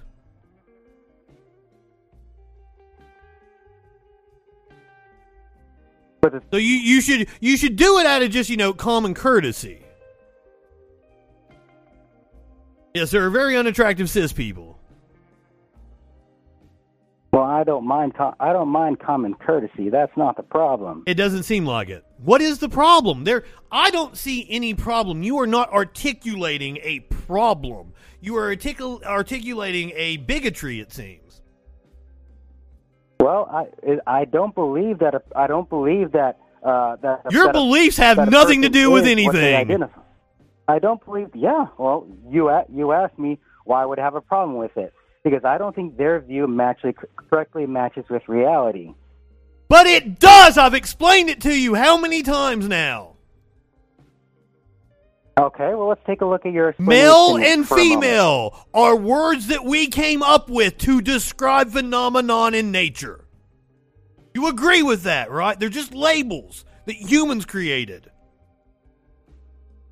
But 6.19 6.41
So 6.49 6.57
you 6.57 6.73
you 6.77 6.99
should 6.99 7.27
you 7.39 7.57
should 7.57 7.75
do 7.75 7.99
it 7.99 8.07
out 8.07 8.23
of 8.23 8.31
just 8.31 8.49
you 8.49 8.57
know 8.57 8.73
common 8.73 9.13
courtesy. 9.13 9.82
Yes, 12.93 13.09
there 13.09 13.25
are 13.25 13.29
very 13.31 13.57
unattractive 13.57 14.07
cis 14.07 14.31
people. 14.31 14.77
well, 17.31 17.41
I 17.41 17.63
don't 17.63 17.87
mind. 17.87 18.13
co- 18.15 18.35
I 18.39 18.53
don't 18.53 18.67
mind 18.69 18.99
common 18.99 19.33
courtesy. 19.33 19.89
That's 19.89 20.15
not 20.15 20.37
the 20.37 20.43
problem. 20.43 21.01
It 21.07 21.15
doesn't 21.15 21.41
seem 21.43 21.65
like 21.65 21.89
it. 21.89 22.05
What 22.23 22.39
is 22.41 22.59
the 22.59 22.69
problem? 22.69 23.23
There 23.23 23.45
I 23.71 23.89
don't 23.89 24.15
see 24.15 24.45
any 24.47 24.75
problem. 24.75 25.23
You 25.23 25.39
are 25.39 25.47
not 25.47 25.73
articulating 25.73 26.77
a 26.83 26.99
problem. 26.99 27.93
You 28.21 28.37
are 28.37 28.55
articul- 28.55 29.03
articulating 29.03 29.91
a 29.95 30.17
bigotry 30.17 30.79
it 30.79 30.93
seems. 30.93 31.41
Well, 33.19 33.49
I 33.51 33.97
I 34.05 34.25
don't 34.25 34.53
believe 34.53 34.99
that. 34.99 35.15
A, 35.15 35.21
I 35.35 35.47
don't 35.47 35.67
believe 35.67 36.11
that. 36.11 36.37
Uh, 36.63 36.95
that 36.97 37.23
Your 37.31 37.45
that 37.45 37.49
a- 37.49 37.53
beliefs 37.53 37.97
have 37.97 38.17
that 38.17 38.29
nothing 38.29 38.61
to 38.61 38.69
do 38.69 38.91
with 38.91 39.05
anything. 39.07 39.89
I 40.67 40.79
don't 40.79 41.03
believe. 41.03 41.29
Yeah. 41.33 41.67
Well, 41.77 42.07
you 42.29 42.49
a- 42.49 42.65
you 42.73 42.91
asked 42.93 43.19
me 43.19 43.39
why 43.65 43.83
I 43.83 43.85
would 43.85 43.99
have 43.99 44.15
a 44.15 44.21
problem 44.21 44.57
with 44.57 44.75
it 44.77 44.93
because 45.23 45.43
I 45.45 45.57
don't 45.57 45.75
think 45.75 45.97
their 45.97 46.19
view 46.19 46.47
actually 46.61 46.95
correctly 47.15 47.65
matches 47.65 48.05
with 48.09 48.27
reality. 48.27 48.93
But 49.69 49.87
it 49.87 50.19
does. 50.19 50.57
I've 50.57 50.73
explained 50.73 51.29
it 51.29 51.41
to 51.41 51.53
you 51.53 51.75
how 51.75 51.97
many 51.97 52.21
times 52.23 52.67
now. 52.67 53.15
Okay. 55.39 55.73
Well, 55.73 55.87
let's 55.87 56.05
take 56.05 56.21
a 56.21 56.25
look 56.25 56.45
at 56.45 56.53
your 56.53 56.75
Male 56.77 57.37
and 57.37 57.67
for 57.67 57.75
a 57.79 57.83
moment. 57.83 58.03
female 58.03 58.67
are 58.73 58.95
words 58.95 59.47
that 59.47 59.65
we 59.65 59.87
came 59.87 60.21
up 60.21 60.49
with 60.49 60.77
to 60.79 61.01
describe 61.01 61.71
phenomenon 61.71 62.53
in 62.53 62.71
nature. 62.71 63.25
You 64.33 64.47
agree 64.47 64.83
with 64.83 65.03
that, 65.03 65.31
right? 65.31 65.59
They're 65.59 65.69
just 65.69 65.93
labels 65.93 66.65
that 66.85 66.95
humans 66.95 67.45
created. 67.45 68.11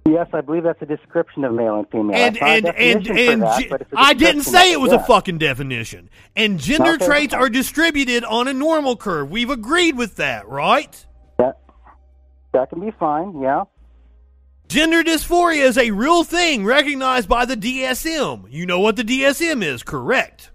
Yes, 0.07 0.27
I 0.33 0.41
believe 0.41 0.63
that's 0.63 0.81
a 0.81 0.85
description 0.85 1.43
of 1.43 1.53
male 1.53 1.75
and 1.77 1.89
female. 1.89 2.15
And 2.15 2.35
That's 2.35 2.43
and 2.43 2.65
and 2.67 3.07
and 3.07 3.41
that, 3.43 3.61
ge- 3.61 3.69
but 3.69 3.81
it's 3.81 3.93
a 3.93 3.99
I 3.99 4.13
didn't 4.13 4.43
say 4.43 4.71
it 4.73 4.79
was 4.79 4.91
yeah. 4.91 4.99
a 4.99 5.03
fucking 5.03 5.37
definition. 5.37 6.09
And 6.35 6.59
gender 6.59 6.93
Okay. 6.93 7.05
traits 7.05 7.33
are 7.35 7.49
distributed 7.49 8.23
on 8.23 8.47
a 8.47 8.53
normal 8.53 8.95
curve. 8.97 9.29
We've 9.29 9.49
agreed 9.51 9.97
with 9.97 10.15
that, 10.15 10.47
right? 10.47 11.05
That 11.37 11.59
that 12.53 12.69
can 12.71 12.79
be 12.79 12.91
fine. 12.99 13.39
Yeah. 13.41 13.65
Gender 14.67 15.03
dysphoria 15.03 15.65
is 15.65 15.77
a 15.77 15.91
real 15.91 16.23
thing 16.23 16.65
recognized 16.65 17.29
by 17.29 17.45
the 17.45 17.55
DSM. 17.55 18.45
You 18.49 18.65
know 18.65 18.79
what 18.79 18.95
the 18.95 19.03
DSM 19.03 19.61
is, 19.63 19.83
correct? 19.83 20.49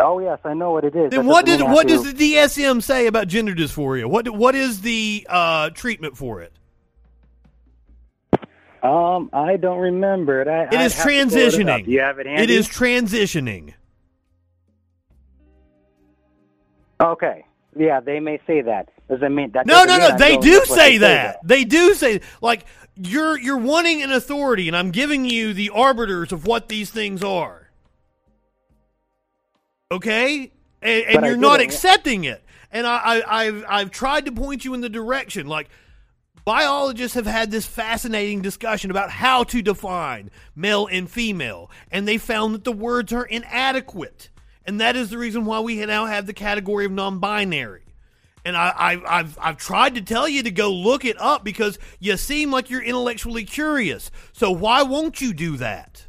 Oh 0.00 0.18
yes, 0.20 0.38
I 0.44 0.54
know 0.54 0.70
what 0.72 0.84
it 0.84 0.96
is. 0.96 1.10
Then 1.10 1.26
That 1.26 1.30
what 1.30 1.46
does 1.46 1.60
I 1.60 1.70
what 1.70 1.88
have 1.90 2.02
does 2.02 2.14
the 2.14 2.34
DSM 2.34 2.82
say 2.82 3.06
about 3.06 3.28
gender 3.28 3.54
dysphoria? 3.54 4.06
What 4.06 4.28
what 4.30 4.54
is 4.54 4.80
the 4.80 5.26
uh, 5.28 5.70
treatment 5.70 6.16
for 6.16 6.40
it? 6.40 6.52
Um, 8.82 9.30
I 9.32 9.56
don't 9.56 9.78
remember 9.78 10.40
it. 10.40 10.48
I, 10.48 10.64
It 10.64 10.80
is 10.80 10.94
have 10.94 11.06
it 11.06 11.10
transitioning. 11.10 11.84
Do 11.84 11.90
you 11.90 12.00
have 12.00 12.18
it 12.18 12.26
handy? 12.26 12.42
It 12.42 12.50
is 12.50 12.68
transitioning. 12.68 13.74
Okay. 17.00 17.44
Yeah, 17.76 18.00
they 18.00 18.20
may 18.20 18.40
say 18.46 18.60
that. 18.62 18.88
Doesn't 19.08 19.34
mean 19.34 19.52
that. 19.52 19.66
No, 19.66 19.84
no, 19.84 19.98
no. 19.98 20.16
They 20.16 20.36
do 20.36 20.52
that's 20.58 20.70
what 20.70 20.78
say 20.78 20.92
they 20.92 20.98
that. 20.98 21.38
They 21.44 21.64
do 21.64 21.94
say 21.94 22.20
like 22.40 22.64
you're 22.96 23.38
you're 23.38 23.58
wanting 23.58 24.02
an 24.02 24.12
authority, 24.12 24.68
and 24.68 24.76
I'm 24.76 24.90
giving 24.90 25.24
you 25.24 25.54
the 25.54 25.70
arbiters 25.70 26.32
of 26.32 26.46
what 26.46 26.68
these 26.68 26.90
things 26.90 27.22
are. 27.22 27.70
Okay, 29.90 30.52
and, 30.80 31.04
and 31.04 31.26
you're 31.26 31.36
not 31.36 31.60
accepting 31.60 32.24
it. 32.24 32.42
And 32.70 32.86
I, 32.86 32.96
I, 32.96 33.42
I've 33.44 33.64
I've 33.68 33.90
tried 33.90 34.26
to 34.26 34.32
point 34.32 34.64
you 34.64 34.74
in 34.74 34.80
the 34.80 34.88
direction. 34.88 35.46
Like 35.46 35.68
biologists 36.44 37.14
have 37.14 37.26
had 37.26 37.50
this 37.50 37.66
fascinating 37.66 38.42
discussion 38.42 38.90
about 38.90 39.10
how 39.10 39.44
to 39.44 39.62
define 39.62 40.30
male 40.54 40.86
and 40.86 41.10
female, 41.10 41.70
and 41.90 42.06
they 42.06 42.18
found 42.18 42.54
that 42.54 42.64
the 42.64 42.72
words 42.72 43.12
are 43.12 43.24
inadequate, 43.24 44.30
and 44.64 44.80
that 44.80 44.96
is 44.96 45.10
the 45.10 45.18
reason 45.18 45.44
why 45.44 45.60
we 45.60 45.84
now 45.86 46.06
have 46.06 46.26
the 46.26 46.32
category 46.32 46.84
of 46.84 46.92
non-binary. 46.92 47.82
And 48.44 48.56
I, 48.56 49.00
I've, 49.06 49.38
I've 49.40 49.56
tried 49.56 49.94
to 49.94 50.00
tell 50.00 50.28
you 50.28 50.42
to 50.42 50.50
go 50.50 50.72
look 50.72 51.04
it 51.04 51.20
up 51.20 51.44
because 51.44 51.78
you 52.00 52.16
seem 52.16 52.50
like 52.50 52.70
you're 52.70 52.82
intellectually 52.82 53.44
curious. 53.44 54.10
So 54.32 54.50
why 54.50 54.82
won't 54.82 55.20
you 55.20 55.32
do 55.32 55.56
that? 55.58 56.06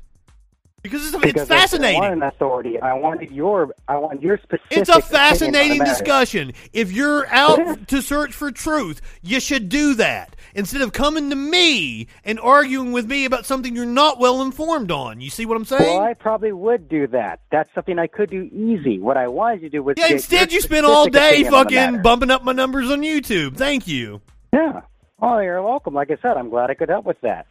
Because 0.84 1.02
it's, 1.08 1.16
Because 1.18 1.50
it's 1.50 1.74
I- 1.74 1.92
I 1.92 1.94
want 1.94 2.14
an 2.14 2.24
authority. 2.24 2.80
I 2.80 2.94
wanted 2.94 3.32
your. 3.32 3.74
I 3.88 3.96
want 3.98 4.22
your 4.22 4.38
specific. 4.38 4.68
It's 4.70 4.90
a 4.90 4.94
opinion 4.98 5.06
on 5.06 5.12
the 5.12 5.18
fascinating 5.18 5.84
discussion. 5.86 6.54
If 6.74 6.92
you're 6.92 7.26
out 7.28 7.88
to 7.88 8.02
search 8.02 8.34
for 8.34 8.52
truth, 8.52 9.00
you 9.22 9.40
should 9.40 9.70
do 9.70 9.94
that 9.96 10.36
instead 10.54 10.82
of 10.82 10.92
coming 10.92 11.30
to 11.30 11.36
me 11.38 12.08
and 12.26 12.38
arguing 12.40 12.92
with 12.92 13.10
me 13.10 13.24
about 13.24 13.46
something 13.46 13.74
you're 13.76 13.86
not 13.86 14.20
well 14.20 14.42
informed 14.42 14.92
on. 14.92 15.22
You 15.22 15.30
see 15.30 15.46
what 15.46 15.56
I'm 15.56 15.64
saying? 15.66 15.82
Well, 15.82 16.02
I 16.02 16.14
probably 16.16 16.52
would 16.52 16.90
do 16.90 17.08
that. 17.08 17.40
That's 17.50 17.74
something 17.74 17.98
I 17.98 18.08
could 18.08 18.30
do 18.30 18.44
easy. 18.54 19.00
What 19.00 19.16
I 19.16 19.30
wanted 19.30 19.62
to 19.62 19.70
do 19.70 19.82
was. 19.84 19.96
yeah, 19.98 20.08
instead 20.08 20.52
you 20.52 20.60
spend 20.60 20.86
all 20.86 21.08
day 21.08 21.44
opinion 21.44 21.54
on 21.54 21.68
the 21.68 21.76
fucking 21.76 22.02
bumping 22.02 22.30
up 22.30 22.44
my 22.44 22.52
numbers 22.52 22.92
on 22.92 23.02
YouTube. 23.02 23.56
Thank 23.56 23.88
you. 23.88 24.20
Yeah. 24.52 24.82
Oh, 25.22 25.40
you're 25.40 25.62
welcome. 25.64 25.94
Like 25.94 26.12
I 26.12 26.18
said, 26.22 26.36
I'm 26.36 26.50
glad 26.50 26.70
I 26.70 26.74
could 26.74 26.90
help 26.90 27.06
with 27.06 27.22
that. 27.22 27.48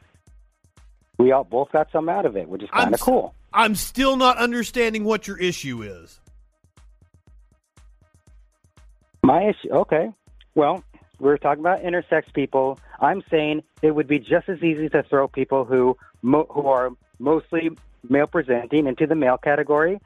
We 1.19 1.33
all 1.33 1.45
both 1.45 1.71
got 1.73 1.89
some 1.93 2.09
out 2.09 2.27
of 2.27 2.37
it, 2.37 2.49
which 2.49 2.63
is 2.63 2.71
kind 2.71 2.95
of 2.95 3.01
cool. 3.01 3.35
I'm 3.53 3.75
still 3.75 4.17
not 4.17 4.39
understanding 4.39 5.05
what 5.05 5.29
your 5.29 5.39
issue 5.39 5.83
is. 5.83 6.19
My 9.23 9.43
issue. 9.51 9.71
Okay. 9.71 10.11
Well, 10.55 10.83
we 11.21 11.31
are 11.31 11.39
talking 11.39 11.61
about 11.61 11.83
intersex 11.83 12.33
people. 12.35 12.81
I'm 13.01 13.23
saying 13.31 13.63
it 13.83 13.93
would 13.93 14.09
be 14.09 14.19
just 14.19 14.49
as 14.49 14.63
easy 14.63 14.89
to 14.89 15.03
throw 15.05 15.29
people 15.29 15.65
who 15.65 15.97
mo- 16.23 16.49
who 16.51 16.67
are 16.67 16.91
mostly 17.19 17.71
male 18.09 18.27
presenting 18.27 18.87
into 18.87 19.07
the 19.07 19.15
male 19.15 19.39
category, 19.39 20.01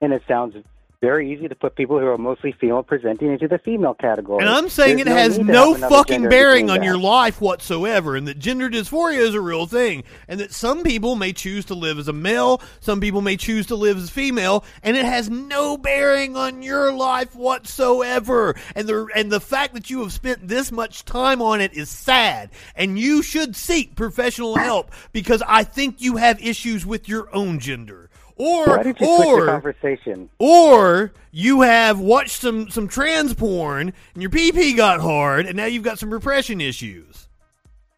and 0.00 0.12
it 0.12 0.22
sounds 0.28 0.56
very 1.00 1.32
easy 1.32 1.48
to 1.48 1.54
put 1.54 1.76
people 1.76 1.98
who 1.98 2.06
are 2.06 2.18
mostly 2.18 2.52
female 2.52 2.82
presenting 2.82 3.32
into 3.32 3.48
the 3.48 3.58
female 3.58 3.94
category. 3.94 4.40
And 4.40 4.50
I'm 4.50 4.68
saying 4.68 4.96
There's 4.96 5.08
it 5.08 5.12
has 5.12 5.38
need 5.38 5.46
no 5.46 5.74
fucking 5.74 6.28
bearing 6.28 6.68
on 6.68 6.82
your 6.82 6.98
life 6.98 7.40
whatsoever, 7.40 8.16
and 8.16 8.28
that 8.28 8.38
gender 8.38 8.68
dysphoria 8.68 9.18
is 9.18 9.34
a 9.34 9.40
real 9.40 9.66
thing, 9.66 10.04
and 10.28 10.38
that 10.40 10.52
some 10.52 10.82
people 10.82 11.16
may 11.16 11.32
choose 11.32 11.64
to 11.66 11.74
live 11.74 11.98
as 11.98 12.08
a 12.08 12.12
male, 12.12 12.60
some 12.80 13.00
people 13.00 13.22
may 13.22 13.38
choose 13.38 13.66
to 13.68 13.76
live 13.76 13.96
as 13.96 14.10
female, 14.10 14.62
and 14.82 14.94
it 14.94 15.06
has 15.06 15.30
no 15.30 15.78
bearing 15.78 16.36
on 16.36 16.62
your 16.62 16.92
life 16.92 17.34
whatsoever. 17.34 18.54
And 18.74 18.86
the 18.86 19.08
and 19.14 19.32
the 19.32 19.40
fact 19.40 19.72
that 19.74 19.88
you 19.88 20.00
have 20.00 20.12
spent 20.12 20.46
this 20.46 20.70
much 20.70 21.06
time 21.06 21.40
on 21.40 21.62
it 21.62 21.72
is 21.72 21.88
sad, 21.88 22.50
and 22.76 22.98
you 22.98 23.22
should 23.22 23.56
seek 23.56 23.96
professional 23.96 24.56
help 24.56 24.92
because 25.12 25.42
I 25.46 25.64
think 25.64 26.02
you 26.02 26.16
have 26.16 26.42
issues 26.42 26.84
with 26.84 27.08
your 27.08 27.34
own 27.34 27.58
gender. 27.58 28.09
Or 28.40 28.68
Why 28.68 28.76
you 28.78 28.94
switch 28.94 28.98
the 28.98 29.04
or 29.06 29.46
conversation? 29.46 30.30
or 30.38 31.12
you 31.30 31.60
have 31.60 32.00
watched 32.00 32.40
some 32.40 32.70
some 32.70 32.88
trans 32.88 33.34
porn 33.34 33.92
and 34.14 34.22
your 34.22 34.30
PP 34.30 34.74
got 34.78 35.02
hard 35.02 35.44
and 35.44 35.58
now 35.58 35.66
you've 35.66 35.82
got 35.82 35.98
some 35.98 36.10
repression 36.10 36.58
issues. 36.58 37.28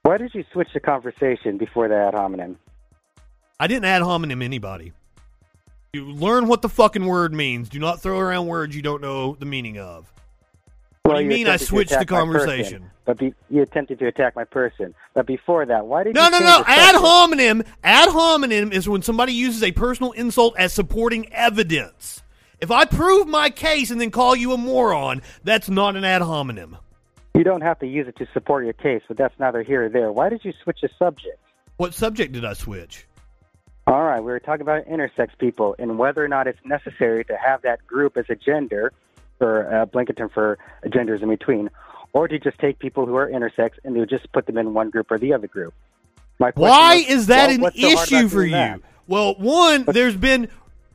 Why 0.03 0.19
did 0.19 0.35
you 0.35 0.45
switch 0.53 0.67
the 0.75 0.81
conversation 0.81 1.59
before 1.59 1.87
the 1.87 1.95
ad 1.95 2.15
hominem? 2.15 2.59
I 3.61 3.69
didn't 3.69 3.85
ad 3.85 4.03
hominem 4.03 4.43
anybody. 4.43 4.93
You 5.93 6.07
learn 6.11 6.49
what 6.49 6.61
the 6.61 6.69
fucking 6.69 7.07
word 7.07 7.33
means. 7.33 7.69
Do 7.69 7.79
not 7.79 8.03
throw 8.03 8.19
around 8.19 8.49
words 8.49 8.75
you 8.75 8.83
don't 8.83 9.01
know 9.01 9.37
the 9.39 9.47
meaning 9.47 9.79
of. 9.79 10.13
What 11.13 11.19
do 11.19 11.25
you 11.25 11.31
mean 11.31 11.49
I 11.49 11.57
switched 11.57 11.99
the 11.99 12.07
conversation? 12.07 12.83
person, 12.83 12.91
But 13.05 13.19
be, 13.19 13.35
you 13.51 13.63
attempted 13.63 13.99
to 14.01 14.07
attack 14.07 14.37
my 14.37 14.45
person. 14.45 14.95
But 15.15 15.27
before 15.27 15.67
that, 15.67 15.87
why 15.87 16.05
did 16.05 16.15
No, 16.15 16.25
you 16.25 16.31
no, 16.31 16.39
no. 16.41 16.65
Ad 16.67 16.95
hominem. 16.97 17.63
Ad 17.83 18.09
hominem 18.09 18.73
is 18.73 18.89
when 18.89 19.03
somebody 19.03 19.33
uses 19.33 19.63
a 19.63 19.73
personal 19.73 20.13
insult 20.13 20.57
as 20.57 20.73
supporting 20.73 21.33
evidence. 21.33 22.23
If 22.61 22.71
I 22.71 22.85
prove 22.85 23.27
my 23.27 23.51
case 23.51 23.91
and 23.91 24.01
then 24.01 24.11
call 24.11 24.37
you 24.37 24.53
a 24.53 24.57
moron, 24.57 25.23
that's 25.43 25.69
not 25.69 25.97
an 25.97 26.05
ad 26.05 26.23
hominem. 26.23 26.77
You 27.35 27.45
don't 27.45 27.63
have 27.63 27.79
to 27.81 27.87
use 27.87 28.07
it 28.07 28.17
to 28.19 28.27
support 28.33 28.65
your 28.65 28.75
case, 28.75 29.03
but 29.09 29.17
that's 29.17 29.35
neither 29.41 29.63
here 29.63 29.87
or 29.87 29.89
there. 29.89 30.13
Why 30.13 30.29
did 30.29 30.45
you 30.45 30.53
switch 30.63 30.81
the 30.83 30.91
subject? 30.99 31.39
What 31.79 31.95
subject 31.95 32.33
did 32.33 32.45
I 32.45 32.53
switch? 32.53 33.07
All 33.87 34.05
right, 34.05 34.21
we 34.21 34.31
were 34.31 34.39
talking 34.39 34.61
about 34.63 34.87
intersex 34.87 35.31
people 35.39 35.75
and 35.79 35.99
whether 35.99 36.25
or 36.25 36.29
not 36.29 36.47
it's 36.47 36.61
necessary 36.65 37.25
to 37.25 37.37
have 37.37 37.63
that 37.63 37.85
group 37.85 38.17
as 38.17 38.27
a 38.29 38.37
gender, 38.37 38.93
or 39.43 39.73
uh, 39.73 39.87
blanket 39.87 40.17
term 40.17 40.31
for 40.31 40.59
genders 40.91 41.23
in 41.23 41.29
between, 41.29 41.71
or 42.13 42.29
to 42.29 42.39
just 42.39 42.59
take 42.59 42.79
people 42.79 43.07
who 43.07 43.17
are 43.17 43.29
intersex 43.29 43.73
and 43.85 43.95
to 43.95 44.07
just 44.07 44.31
put 44.33 44.47
them 44.47 44.59
in 44.59 44.75
one 44.75 44.91
group 44.91 45.11
or 45.11 45.19
the 45.19 45.33
other 45.33 45.49
group. 45.49 45.75
My 46.39 46.53
Why 46.55 46.97
was, 46.97 47.07
is 47.07 47.27
that 47.27 47.61
well, 47.61 47.71
an 47.75 47.81
so 47.81 47.89
issue 47.89 48.29
for 48.29 48.45
you? 48.45 48.53
that? 48.53 48.81
Well, 49.07 49.35
one, 49.35 49.85
there's 49.85 50.17
been 50.17 50.49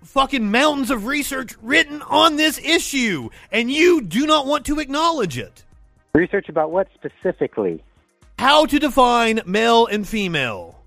fucking 0.04 0.50
mountains 0.50 0.90
of 0.92 1.06
research 1.06 1.56
written 1.62 2.02
on 2.02 2.36
this 2.38 2.58
issue, 2.60 3.30
and 3.52 3.72
you 3.72 4.02
do 4.02 4.26
not 4.26 4.46
want 4.46 4.66
to 4.66 4.80
acknowledge 4.80 5.38
it. 5.38 5.64
Research 6.14 6.50
about 6.50 6.72
what 6.72 6.88
specifically? 6.96 7.84
How 8.40 8.66
to 8.66 8.80
define 8.80 9.42
male 9.46 9.88
and 9.88 10.08
female. 10.08 10.80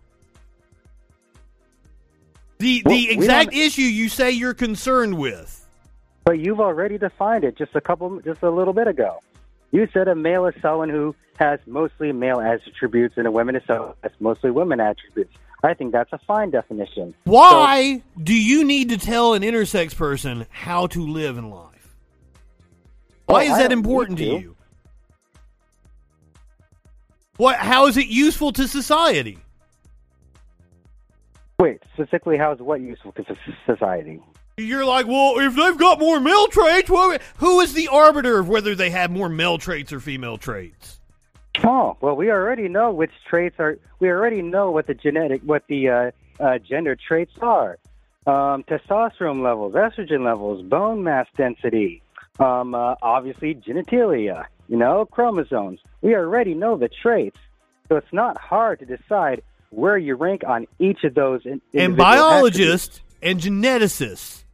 The 2.58 2.82
the 2.82 2.90
we 2.90 3.08
exact 3.08 3.54
issue 3.54 3.82
you 3.82 4.08
say 4.08 4.32
you're 4.32 4.54
concerned 4.54 5.16
with. 5.16 5.59
But 6.24 6.38
you've 6.38 6.60
already 6.60 6.98
defined 6.98 7.44
it 7.44 7.56
just 7.56 7.74
a 7.74 7.80
couple, 7.80 8.20
just 8.20 8.42
a 8.42 8.50
little 8.50 8.74
bit 8.74 8.86
ago. 8.86 9.18
You 9.72 9.88
said 9.92 10.08
a 10.08 10.14
male 10.14 10.46
is 10.46 10.54
someone 10.60 10.88
who 10.90 11.14
has 11.38 11.60
mostly 11.66 12.12
male 12.12 12.40
attributes, 12.40 13.16
and 13.16 13.26
a 13.26 13.30
woman 13.30 13.56
is 13.56 13.62
someone 13.66 13.88
who 13.88 13.94
has 14.02 14.12
mostly 14.20 14.50
women 14.50 14.80
attributes. 14.80 15.32
I 15.62 15.74
think 15.74 15.92
that's 15.92 16.12
a 16.12 16.18
fine 16.26 16.50
definition. 16.50 17.14
Why 17.24 18.02
do 18.22 18.34
you 18.34 18.64
need 18.64 18.88
to 18.90 18.98
tell 18.98 19.34
an 19.34 19.42
intersex 19.42 19.94
person 19.94 20.46
how 20.50 20.86
to 20.88 21.06
live 21.06 21.38
in 21.38 21.50
life? 21.50 21.94
Why 23.26 23.46
Oh, 23.46 23.52
is 23.52 23.58
that 23.58 23.70
important 23.72 24.18
to 24.18 24.24
to. 24.24 24.30
you? 24.40 24.56
What? 27.36 27.56
How 27.56 27.86
is 27.86 27.96
it 27.96 28.06
useful 28.08 28.52
to 28.52 28.66
society? 28.68 29.38
Wait, 31.58 31.80
specifically, 31.94 32.36
how 32.38 32.52
is 32.52 32.58
what 32.60 32.80
useful 32.80 33.12
to 33.12 33.24
society? 33.66 34.20
You're 34.62 34.84
like, 34.84 35.06
well, 35.06 35.38
if 35.38 35.54
they've 35.54 35.78
got 35.78 35.98
more 35.98 36.20
male 36.20 36.46
traits, 36.48 36.88
well, 36.88 37.16
who 37.38 37.60
is 37.60 37.74
the 37.74 37.88
arbiter 37.88 38.38
of 38.38 38.48
whether 38.48 38.74
they 38.74 38.90
have 38.90 39.10
more 39.10 39.28
male 39.28 39.58
traits 39.58 39.92
or 39.92 40.00
female 40.00 40.38
traits? 40.38 41.00
Oh, 41.64 41.96
well, 42.00 42.16
we 42.16 42.30
already 42.30 42.68
know 42.68 42.90
which 42.92 43.10
traits 43.28 43.56
are. 43.58 43.78
We 43.98 44.08
already 44.08 44.42
know 44.42 44.70
what 44.70 44.86
the 44.86 44.94
genetic, 44.94 45.42
what 45.42 45.64
the 45.68 45.88
uh, 45.88 46.10
uh, 46.38 46.58
gender 46.58 46.96
traits 46.96 47.32
are. 47.40 47.78
Um, 48.26 48.64
testosterone 48.64 49.42
levels, 49.42 49.74
estrogen 49.74 50.24
levels, 50.24 50.62
bone 50.62 51.02
mass 51.02 51.26
density, 51.36 52.02
um, 52.38 52.74
uh, 52.74 52.94
obviously 53.02 53.54
genitalia, 53.54 54.46
you 54.68 54.76
know, 54.76 55.06
chromosomes. 55.06 55.80
We 56.02 56.14
already 56.14 56.54
know 56.54 56.76
the 56.76 56.88
traits, 56.88 57.38
so 57.88 57.96
it's 57.96 58.12
not 58.12 58.38
hard 58.38 58.78
to 58.80 58.86
decide 58.86 59.42
where 59.70 59.98
you 59.98 60.14
rank 60.16 60.42
on 60.46 60.66
each 60.78 61.04
of 61.04 61.14
those. 61.14 61.44
In, 61.44 61.60
And 61.74 61.96
biologists 61.96 63.00
and 63.22 63.40
geneticists 63.40 64.44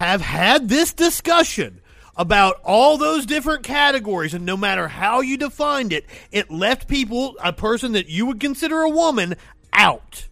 have 0.00 0.20
had 0.20 0.68
this 0.68 0.92
discussion 0.92 1.80
about 2.16 2.60
all 2.64 2.96
those 2.96 3.26
different 3.26 3.64
categories, 3.64 4.34
and 4.34 4.46
no 4.46 4.56
matter 4.56 4.88
how 4.88 5.20
you 5.20 5.36
defined 5.36 5.92
it, 5.92 6.06
it 6.30 6.50
left 6.50 6.88
people, 6.88 7.36
a 7.42 7.52
person 7.52 7.92
that 7.92 8.08
you 8.08 8.26
would 8.26 8.40
consider 8.40 8.82
a 8.82 8.90
woman, 8.90 9.34
out. 9.72 10.28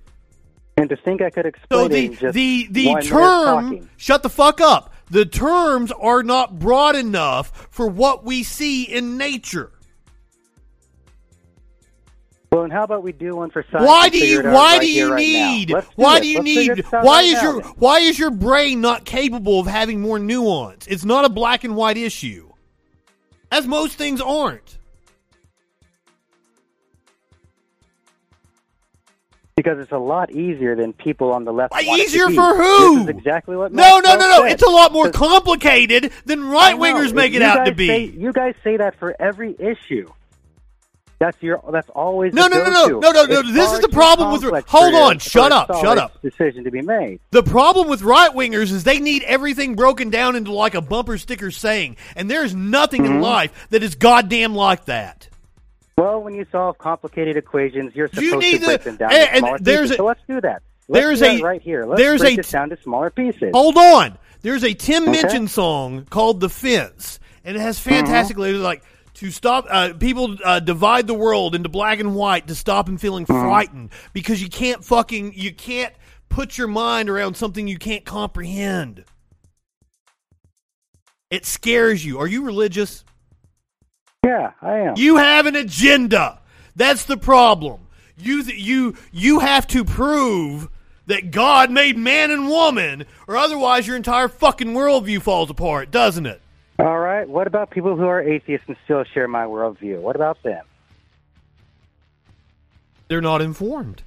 And 0.77 0.89
to 0.89 0.97
think 0.97 1.21
I 1.21 1.31
could 1.31 1.45
So 1.45 1.87
explain 1.87 1.91
the 1.91 2.17
just 2.17 2.35
the 2.35 2.69
the 2.71 2.87
one 2.89 3.03
term 3.03 3.91
shut 3.97 4.23
the 4.23 4.31
fuck 4.31 4.61
up. 4.61 4.95
The 5.11 5.27
terms 5.27 5.93
are 5.93 6.23
not 6.23 6.59
broad 6.59 6.97
enough 6.97 7.69
for 7.71 7.87
what 7.87 8.25
we 8.25 8.43
see 8.43 8.85
in 8.85 9.19
nature. 9.19 9.71
Well, 12.53 12.65
and 12.65 12.73
how 12.73 12.85
about 12.85 13.03
we 13.03 13.13
do 13.13 13.35
one 13.35 13.49
for 13.49 13.65
science? 13.73 13.89
Why 13.89 14.11
do 14.11 14.19
you 14.19 14.43
why 14.43 14.77
right 14.77 14.81
do 14.83 14.93
you 14.93 15.13
right 15.13 15.19
need 15.19 15.69
do 15.69 15.81
why 15.97 16.21
do 16.21 16.27
you 16.27 16.37
Let's 16.37 16.45
need 16.45 16.85
why 16.91 17.01
right 17.01 17.25
is 17.25 17.33
now 17.33 17.43
your 17.45 17.63
why 17.63 18.01
is 18.01 18.19
your 18.19 18.31
brain 18.31 18.83
not 18.83 19.07
capable 19.07 19.59
of 19.59 19.67
having 19.67 20.03
more 20.03 20.19
nuance? 20.19 20.87
It's 20.87 21.03
not 21.03 21.25
a 21.25 21.31
black 21.31 21.65
and 21.65 21.75
white 21.75 21.97
issue. 21.97 22.53
As 23.51 23.67
most 23.67 23.97
things 23.97 24.21
aren't. 24.21 24.79
Because 29.57 29.79
it's 29.79 29.93
a 29.93 29.99
lot 29.99 30.31
easier 30.31 30.77
than 30.77 30.93
people 30.93 31.33
on 31.33 31.47
the 31.47 31.53
left. 31.53 31.73
Why 31.73 31.85
want 31.87 32.03
it 32.03 32.05
to 32.05 32.11
easier 32.11 32.29
for 32.31 32.55
who? 32.55 32.95
This 32.97 33.03
is 33.05 33.09
exactly 33.09 33.57
what. 33.57 33.73
No, 33.73 33.99
no, 34.01 34.17
no, 34.17 34.29
no. 34.29 34.43
said. 34.43 34.53
It's 34.53 34.63
a 34.63 34.71
lot 34.71 34.93
more 34.93 35.11
complicated 35.11 36.13
than 36.27 36.45
right 36.45 36.77
wingers 36.77 37.15
make 37.15 37.33
You 37.33 37.41
it 37.41 37.43
out 37.43 37.65
to 37.65 37.75
be. 37.75 37.87
say- 37.87 38.05
you 38.05 38.31
guys 38.35 38.55
say 38.63 38.77
that 38.77 38.99
for 38.99 39.17
every 39.19 39.57
issue. 39.59 40.11
That's 41.23 41.41
your. 41.41 41.63
That's 41.71 41.89
always 41.91 42.35
No, 42.35 42.49
the 42.49 42.57
no, 42.59 42.65
no, 42.65 42.71
no, 42.71 42.99
no, 42.99 43.13
no, 43.13 43.25
no, 43.27 43.53
this 43.53 43.73
is 43.73 43.79
the 43.79 43.89
problem 43.91 44.33
with- 44.33 44.67
hold 44.67 44.93
on, 44.95 45.21
shut 45.21 45.53
up, 45.53 45.73
shut 45.81 45.97
up. 45.97 46.21
Decision 46.21 46.65
to 46.65 46.73
be 46.73 46.83
made. 46.83 47.21
The 47.31 47.45
problem 47.45 47.87
with 47.89 48.03
right 48.03 48.33
wingers 48.33 48.73
is 48.73 48.83
they 48.83 48.99
need 48.99 49.23
everything 49.23 49.77
broken 49.77 50.11
down 50.11 50.35
into 50.35 50.53
like 50.53 50.75
a 50.75 50.81
bumper 50.81 51.17
sticker 51.19 51.53
saying, 51.53 51.97
and 52.17 52.29
there's 52.29 52.57
nothing 52.57 53.03
Mm-hmm. 53.05 53.15
in 53.15 53.21
life 53.21 53.69
that 53.71 53.85
is 53.85 53.95
goddamn 53.95 54.57
like 54.57 54.87
that. 54.87 55.29
Well, 55.97 56.21
when 56.25 56.35
you 56.35 56.45
solve 56.51 56.79
complicated 56.79 57.37
equations, 57.37 57.95
you're 57.95 58.09
You 58.15 58.31
supposed 58.31 58.43
need 58.45 58.59
to 58.63 58.67
break 58.67 58.79
to- 58.81 58.85
them 58.87 58.97
down 58.97 59.13
and- 59.13 59.21
to 59.23 59.31
and 59.31 59.39
smaller 59.39 59.59
there's 59.61 59.81
pieces. 59.83 59.91
a- 59.93 59.97
so 59.99 60.05
let's 60.07 60.21
do 60.27 60.41
that. 60.41 60.63
Let's 60.89 61.05
there's 61.05 61.19
do 61.21 61.25
that 61.27 61.41
a- 61.41 61.45
right 61.45 61.63
here. 61.63 61.85
Let's 61.87 62.01
there's 62.03 62.21
break 62.21 62.39
a- 62.39 62.41
it 62.41 62.51
down 62.51 62.71
to 62.71 62.79
smaller 62.83 63.11
pieces. 63.11 63.51
Hold 63.55 63.79
on. 63.79 64.19
There's 64.41 64.65
a 64.65 64.75
Tim 64.75 65.05
Okay. 65.05 65.13
Minchin 65.23 65.47
song 65.47 66.05
called 66.11 66.41
"The 66.41 66.49
Fence," 66.49 67.21
and 67.45 67.57
it 67.57 67.61
has 67.61 67.79
Mm-hmm. 67.79 67.91
fantastic 67.91 68.37
lyrics 68.39 68.59
like 68.61 68.83
to 69.23 69.31
stop 69.31 69.67
uh, 69.71 69.93
people 69.95 70.37
uh, 70.45 70.59
divide 70.59 71.07
the 71.07 71.15
world 71.15 71.55
into 71.55 71.69
black 71.69 72.01
and 72.01 72.13
white 72.17 72.49
to 72.49 72.57
stop 72.57 72.87
them 72.87 72.99
feeling 72.99 73.25
Mm-hmm. 73.25 73.41
frightened 73.41 73.91
because 74.13 74.43
you 74.43 74.49
can't 74.49 74.85
fucking 74.85 75.33
you 75.37 75.55
can't 75.55 75.95
put 76.29 76.59
your 76.59 76.67
mind 76.67 77.09
around 77.09 77.37
something 77.37 77.69
you 77.69 77.79
can't 77.79 78.05
comprehend. 78.05 79.05
It 81.31 81.47
scares 81.47 82.05
you. 82.05 82.19
Are 82.19 82.27
you 82.27 82.45
religious? 82.45 83.05
Yeah, 84.25 84.51
I 84.61 84.79
am. 84.79 84.95
You 84.97 85.17
have 85.19 85.47
an 85.47 85.55
agenda. 85.55 86.41
That's 86.75 87.05
the 87.05 87.17
problem. 87.17 87.87
You 88.19 88.43
th- 88.43 88.59
you 88.61 88.97
you 89.13 89.39
have 89.39 89.69
to 89.69 89.85
prove 89.85 90.69
that 91.07 91.31
God 91.31 91.71
made 91.71 91.97
man 91.97 92.33
and 92.33 92.49
woman, 92.49 93.07
or 93.29 93.37
otherwise 93.37 93.87
your 93.87 93.95
entire 93.97 94.27
fucking 94.29 94.69
worldview 94.75 95.23
falls 95.23 95.49
apart, 95.49 95.93
doesn't 95.93 96.27
it? 96.27 96.42
All 96.79 96.99
right. 96.99 97.29
What 97.29 97.47
about 97.47 97.71
people 97.71 97.97
who 97.97 98.07
are 98.07 98.21
atheists 98.21 98.67
and 98.69 98.77
still 98.85 99.05
share 99.05 99.29
my 99.29 99.45
worldview? 99.45 100.01
What 100.01 100.17
about 100.17 100.43
them? 100.43 100.65
They're 103.09 103.21
not 103.21 103.43
informed. 103.43 104.03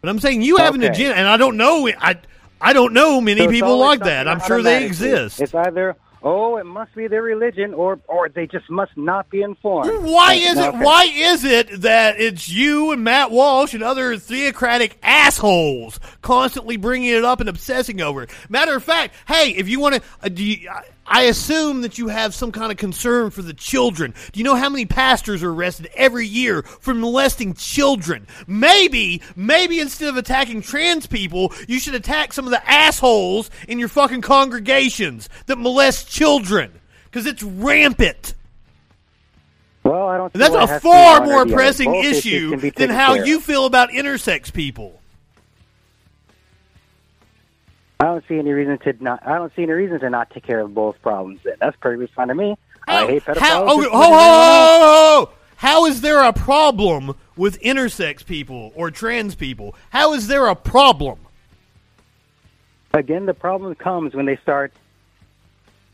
But 0.00 0.10
I'm 0.10 0.18
saying 0.18 0.42
you 0.42 0.56
have 0.58 0.74
an 0.74 0.82
agenda, 0.82 1.16
and 1.16 1.26
I 1.28 1.36
don't 1.36 1.56
know. 1.56 1.88
I 1.88 2.16
I 2.60 2.72
don't 2.72 2.92
know 2.92 3.20
many 3.20 3.40
So 3.40 3.50
people 3.50 3.78
like 3.78 4.00
that. 4.00 4.28
I'm 4.28 4.40
sure 4.40 4.62
they 4.62 4.84
exist. 4.84 5.40
It's 5.40 5.54
either 5.54 5.96
oh, 6.22 6.58
it 6.58 6.64
must 6.64 6.94
be 6.94 7.06
their 7.06 7.22
religion, 7.22 7.72
or 7.74 7.98
or 8.08 8.28
they 8.28 8.46
just 8.46 8.68
must 8.70 8.96
not 8.96 9.28
be 9.30 9.42
informed. 9.42 9.90
Why 10.04 10.34
Okay, 10.36 10.42
is 10.44 10.58
it? 10.58 10.68
okay. 10.68 10.84
Why 10.84 11.04
is 11.04 11.44
it 11.44 11.80
that 11.82 12.18
it's 12.20 12.48
you 12.48 12.92
and 12.92 13.04
Matt 13.04 13.30
Walsh 13.30 13.74
and 13.74 13.82
other 13.82 14.16
theocratic 14.18 14.98
assholes 15.02 15.98
constantly 16.22 16.76
bringing 16.76 17.10
it 17.10 17.24
up 17.24 17.40
and 17.40 17.48
obsessing 17.48 18.00
over 18.00 18.22
it? 18.24 18.30
Matter 18.48 18.74
of 18.76 18.82
fact, 18.84 19.14
hey, 19.28 19.50
if 19.50 19.68
you 19.68 19.80
want 19.80 19.96
to, 19.96 20.02
uh, 20.22 20.28
do 20.28 20.44
you, 20.44 20.68
I- 21.10 21.22
assume 21.30 21.82
that 21.82 21.98
you 21.98 22.08
have 22.08 22.34
some 22.34 22.52
kind 22.52 22.72
of 22.72 22.78
concern 22.78 23.30
for 23.30 23.42
the 23.42 23.52
children. 23.52 24.14
Do 24.32 24.38
you 24.38 24.44
know 24.44 24.56
how 24.56 24.68
many 24.68 24.86
pastors 24.86 25.42
are 25.42 25.50
arrested 25.50 25.90
every 25.94 26.26
year 26.26 26.62
for 26.62 26.94
molesting 26.94 27.54
children? 27.54 28.26
Maybe, 28.46 29.22
maybe 29.36 29.80
instead 29.80 30.08
of 30.08 30.16
attacking 30.16 30.62
trans 30.62 31.06
people, 31.06 31.52
you 31.68 31.78
should 31.78 31.94
attack 31.94 32.32
some 32.32 32.46
of 32.46 32.50
the 32.50 32.70
assholes 32.70 33.50
in 33.68 33.78
your 33.78 33.88
fucking 33.88 34.22
congregations 34.22 35.28
that 35.46 35.56
molest 35.56 36.08
children 36.08 36.72
because 37.04 37.26
it's 37.26 37.42
rampant. 37.42 38.34
Well, 39.82 40.08
I 40.08 40.16
don't. 40.18 40.32
see 40.32 40.38
That's 40.38 40.54
a 40.54 40.60
has 40.66 40.68
to 40.68 40.74
be 40.74 40.92
far 40.92 41.24
more 41.24 41.46
pressing 41.46 41.94
issue 41.94 42.56
than 42.72 42.90
how 42.90 43.14
you 43.14 43.40
feel 43.40 43.66
about 43.66 43.90
intersex 43.90 44.52
people. 44.52 44.99
I 48.00 48.04
don't 48.04 48.24
see 48.26 48.38
any 48.38 48.52
reason 48.52 48.78
to 48.78 48.94
not. 49.04 49.24
I 49.26 49.34
don't 49.36 49.54
see 49.54 49.62
any 49.62 49.72
reason 49.72 50.00
to 50.00 50.08
not 50.08 50.30
take 50.30 50.44
care 50.44 50.60
of 50.60 50.74
both 50.74 51.00
problems. 51.02 51.40
Then 51.44 51.56
that's 51.60 51.76
perfectly 51.76 52.06
fine 52.16 52.28
to 52.28 52.34
me. 52.34 52.56
I 52.88 53.06
hate 53.06 53.24
pedophiles. 53.24 53.38
How, 53.38 53.64
oh, 53.64 53.82
ho, 53.82 53.90
ho, 53.90 55.26
ho. 55.26 55.30
How 55.56 55.84
is 55.84 56.00
there 56.00 56.22
a 56.22 56.32
problem 56.32 57.14
with 57.36 57.60
intersex 57.60 58.24
people 58.24 58.72
or 58.74 58.90
trans 58.90 59.34
people? 59.34 59.74
How 59.90 60.14
is 60.14 60.28
there 60.28 60.46
a 60.46 60.54
problem? 60.56 61.18
Again, 62.94 63.26
the 63.26 63.34
problem 63.34 63.74
comes 63.74 64.14
when 64.14 64.24
they 64.24 64.36
start. 64.38 64.72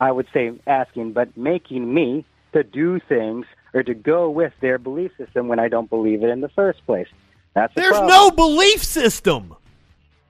I 0.01 0.13
would 0.13 0.29
say 0.33 0.53
asking, 0.67 1.13
but 1.13 1.37
making 1.37 1.93
me 1.93 2.25
to 2.53 2.63
do 2.63 3.01
things 3.01 3.47
or 3.75 3.83
to 3.83 3.95
go 3.95 4.31
with 4.31 4.53
their 4.61 4.79
belief 4.79 5.11
system 5.17 5.49
when 5.49 5.59
I 5.59 5.69
don't 5.69 5.91
believe 5.91 6.23
it 6.23 6.29
in 6.29 6.41
the 6.41 6.49
first 6.51 6.85
place. 6.87 7.09
That's 7.55 7.75
the 7.75 7.81
There's 7.81 7.93
problem. 7.93 8.11
no 8.11 8.31
belief 8.31 8.85
system. 8.85 9.57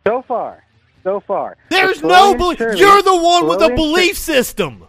so 0.07 0.23
far, 0.23 0.65
so 1.07 1.21
far. 1.21 1.57
There's 1.71 2.03
no 2.03 2.35
belief. 2.35 2.59
You're 2.59 3.03
the 3.03 3.17
one 3.17 3.47
with 3.47 3.63
a 3.63 3.69
belief 3.69 4.19
system. 4.19 4.89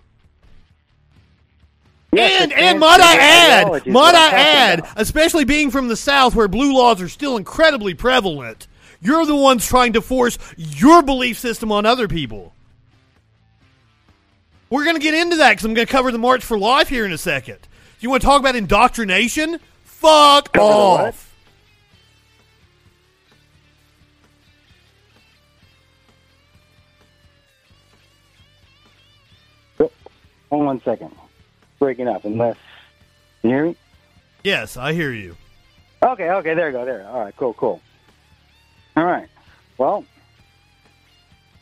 Yes, 2.11 2.41
and 2.41 2.53
and 2.53 2.79
might 2.79 2.99
I 2.99 3.17
add, 3.17 3.85
might 3.85 4.15
I 4.15 4.29
add, 4.31 4.79
about. 4.79 4.99
especially 4.99 5.45
being 5.45 5.69
from 5.69 5.89
the 5.89 5.95
South 5.95 6.33
where 6.33 6.47
blue 6.47 6.73
laws 6.73 7.03
are 7.03 7.09
still 7.09 7.37
incredibly 7.37 7.93
prevalent, 7.93 8.67
you're 8.99 9.27
the 9.27 9.35
ones 9.35 9.67
trying 9.67 9.93
to 9.93 10.01
force 10.01 10.39
your 10.57 11.03
belief 11.03 11.37
system 11.37 11.71
on 11.71 11.85
other 11.85 12.07
people. 12.07 12.55
We're 14.71 14.85
going 14.85 14.95
to 14.95 15.01
get 15.01 15.13
into 15.13 15.35
that 15.35 15.51
because 15.51 15.65
I'm 15.65 15.75
going 15.75 15.85
to 15.85 15.91
cover 15.91 16.11
the 16.11 16.17
March 16.17 16.43
for 16.43 16.57
Life 16.57 16.89
here 16.89 17.05
in 17.05 17.11
a 17.11 17.17
second. 17.17 17.59
You 17.99 18.09
want 18.09 18.21
to 18.21 18.25
talk 18.25 18.39
about 18.39 18.55
indoctrination? 18.55 19.59
Fuck 19.83 20.53
Cover 20.53 20.65
off. 20.65 21.26
Hold 30.49 30.61
on 30.61 30.65
one 30.67 30.81
second. 30.81 31.11
Breaking 31.79 32.07
up, 32.07 32.25
unless 32.25 32.57
you 33.43 33.49
hear 33.49 33.65
me. 33.67 33.75
Yes, 34.43 34.77
I 34.77 34.93
hear 34.93 35.11
you. 35.11 35.35
Okay, 36.01 36.29
okay, 36.29 36.53
there 36.53 36.67
you 36.67 36.73
go. 36.73 36.85
There. 36.85 37.07
All 37.07 37.19
right, 37.19 37.35
cool, 37.35 37.53
cool. 37.53 37.81
All 38.95 39.05
right. 39.05 39.27
Well, 39.77 40.05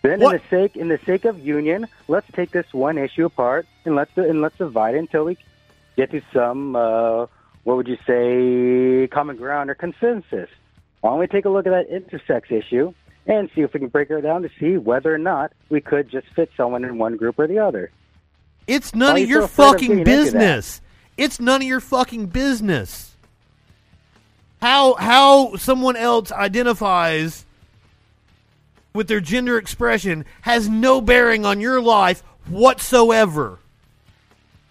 then 0.02 0.20
What- 0.20 0.36
in 0.36 0.42
the 0.42 0.48
sake 0.50 0.78
in 0.78 0.88
the 0.88 1.00
sake 1.06 1.26
of 1.26 1.40
union, 1.40 1.88
let's 2.08 2.28
take 2.34 2.52
this 2.52 2.72
one 2.74 2.98
issue 2.98 3.26
apart 3.26 3.66
and 3.86 3.96
let's 3.96 4.12
and 4.16 4.42
let's 4.42 4.58
divide 4.58 4.96
it 4.96 5.00
until 5.00 5.26
we 5.26 5.38
get 5.98 6.12
to 6.12 6.22
some 6.34 6.76
uh, 6.76 7.26
what 7.64 7.78
would 7.78 7.88
you 7.88 7.98
say 8.06 9.08
common 9.08 9.36
ground 9.36 9.70
or 9.70 9.76
consensus. 9.76 10.50
Why 11.02 11.10
don't 11.12 11.20
we 11.20 11.28
take 11.28 11.46
a 11.46 11.50
look 11.50 11.66
at 11.68 11.72
that 11.72 11.90
intersex 11.90 12.52
issue 12.52 12.94
and 13.28 13.50
see 13.56 13.62
if 13.62 13.74
we 13.74 13.80
can 13.80 13.90
break 13.90 14.10
it 14.10 14.22
down 14.22 14.44
to 14.44 14.50
see 14.60 14.78
whether 14.78 15.14
or 15.14 15.18
not 15.18 15.52
we 15.70 15.82
could 15.82 16.10
just 16.10 16.28
fit 16.36 16.52
someone 16.56 16.86
in 16.86 16.98
one 16.98 17.18
group 17.18 17.40
or 17.40 17.48
the 17.48 17.60
other. 17.60 17.92
It's 18.68 18.96
none 18.96 19.18
of 19.18 19.28
your 19.30 19.42
so 19.42 19.46
of 19.46 19.52
fucking 19.52 19.98
that? 19.98 20.06
business. 20.06 20.82
It's 21.18 21.40
none 21.40 21.62
of 21.62 21.68
your 21.68 21.80
fucking 21.80 22.28
business. 22.28 23.16
How 24.62 24.96
how 24.96 25.56
someone 25.58 25.96
else 25.96 26.32
identifies 26.32 27.46
with 28.94 29.08
their 29.08 29.20
gender 29.20 29.58
expression 29.58 30.26
has 30.42 30.68
no 30.70 31.02
bearing 31.02 31.46
on 31.46 31.60
your 31.60 31.82
life 31.82 32.24
whatsoever. 32.48 33.60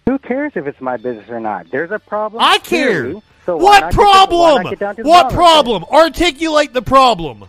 Who 0.07 0.17
cares 0.19 0.51
if 0.55 0.67
it's 0.67 0.81
my 0.81 0.97
business 0.97 1.29
or 1.29 1.39
not? 1.39 1.69
There's 1.71 1.91
a 1.91 1.99
problem. 1.99 2.43
I 2.43 2.57
care. 2.59 3.13
so 3.45 3.57
what 3.57 3.81
not 3.81 3.91
get 3.91 3.91
to- 3.91 3.97
why 3.97 4.25
problem? 4.25 4.63
not 4.63 4.69
get 4.71 4.79
down 4.79 4.95
to 4.97 5.03
the 5.03 5.09
What 5.09 5.25
of 5.27 5.31
problem? 5.33 5.83
Articulate 5.85 6.73
the 6.73 6.81
problem. 6.81 7.45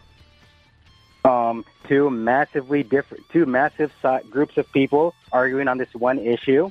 um, 1.24 1.64
two 1.88 2.10
massively 2.10 2.82
different, 2.82 3.28
two 3.30 3.46
massive 3.46 3.92
si- 4.02 4.28
groups 4.30 4.56
of 4.56 4.70
people 4.72 5.14
arguing 5.32 5.68
on 5.68 5.78
this 5.78 5.92
one 5.94 6.18
issue. 6.18 6.70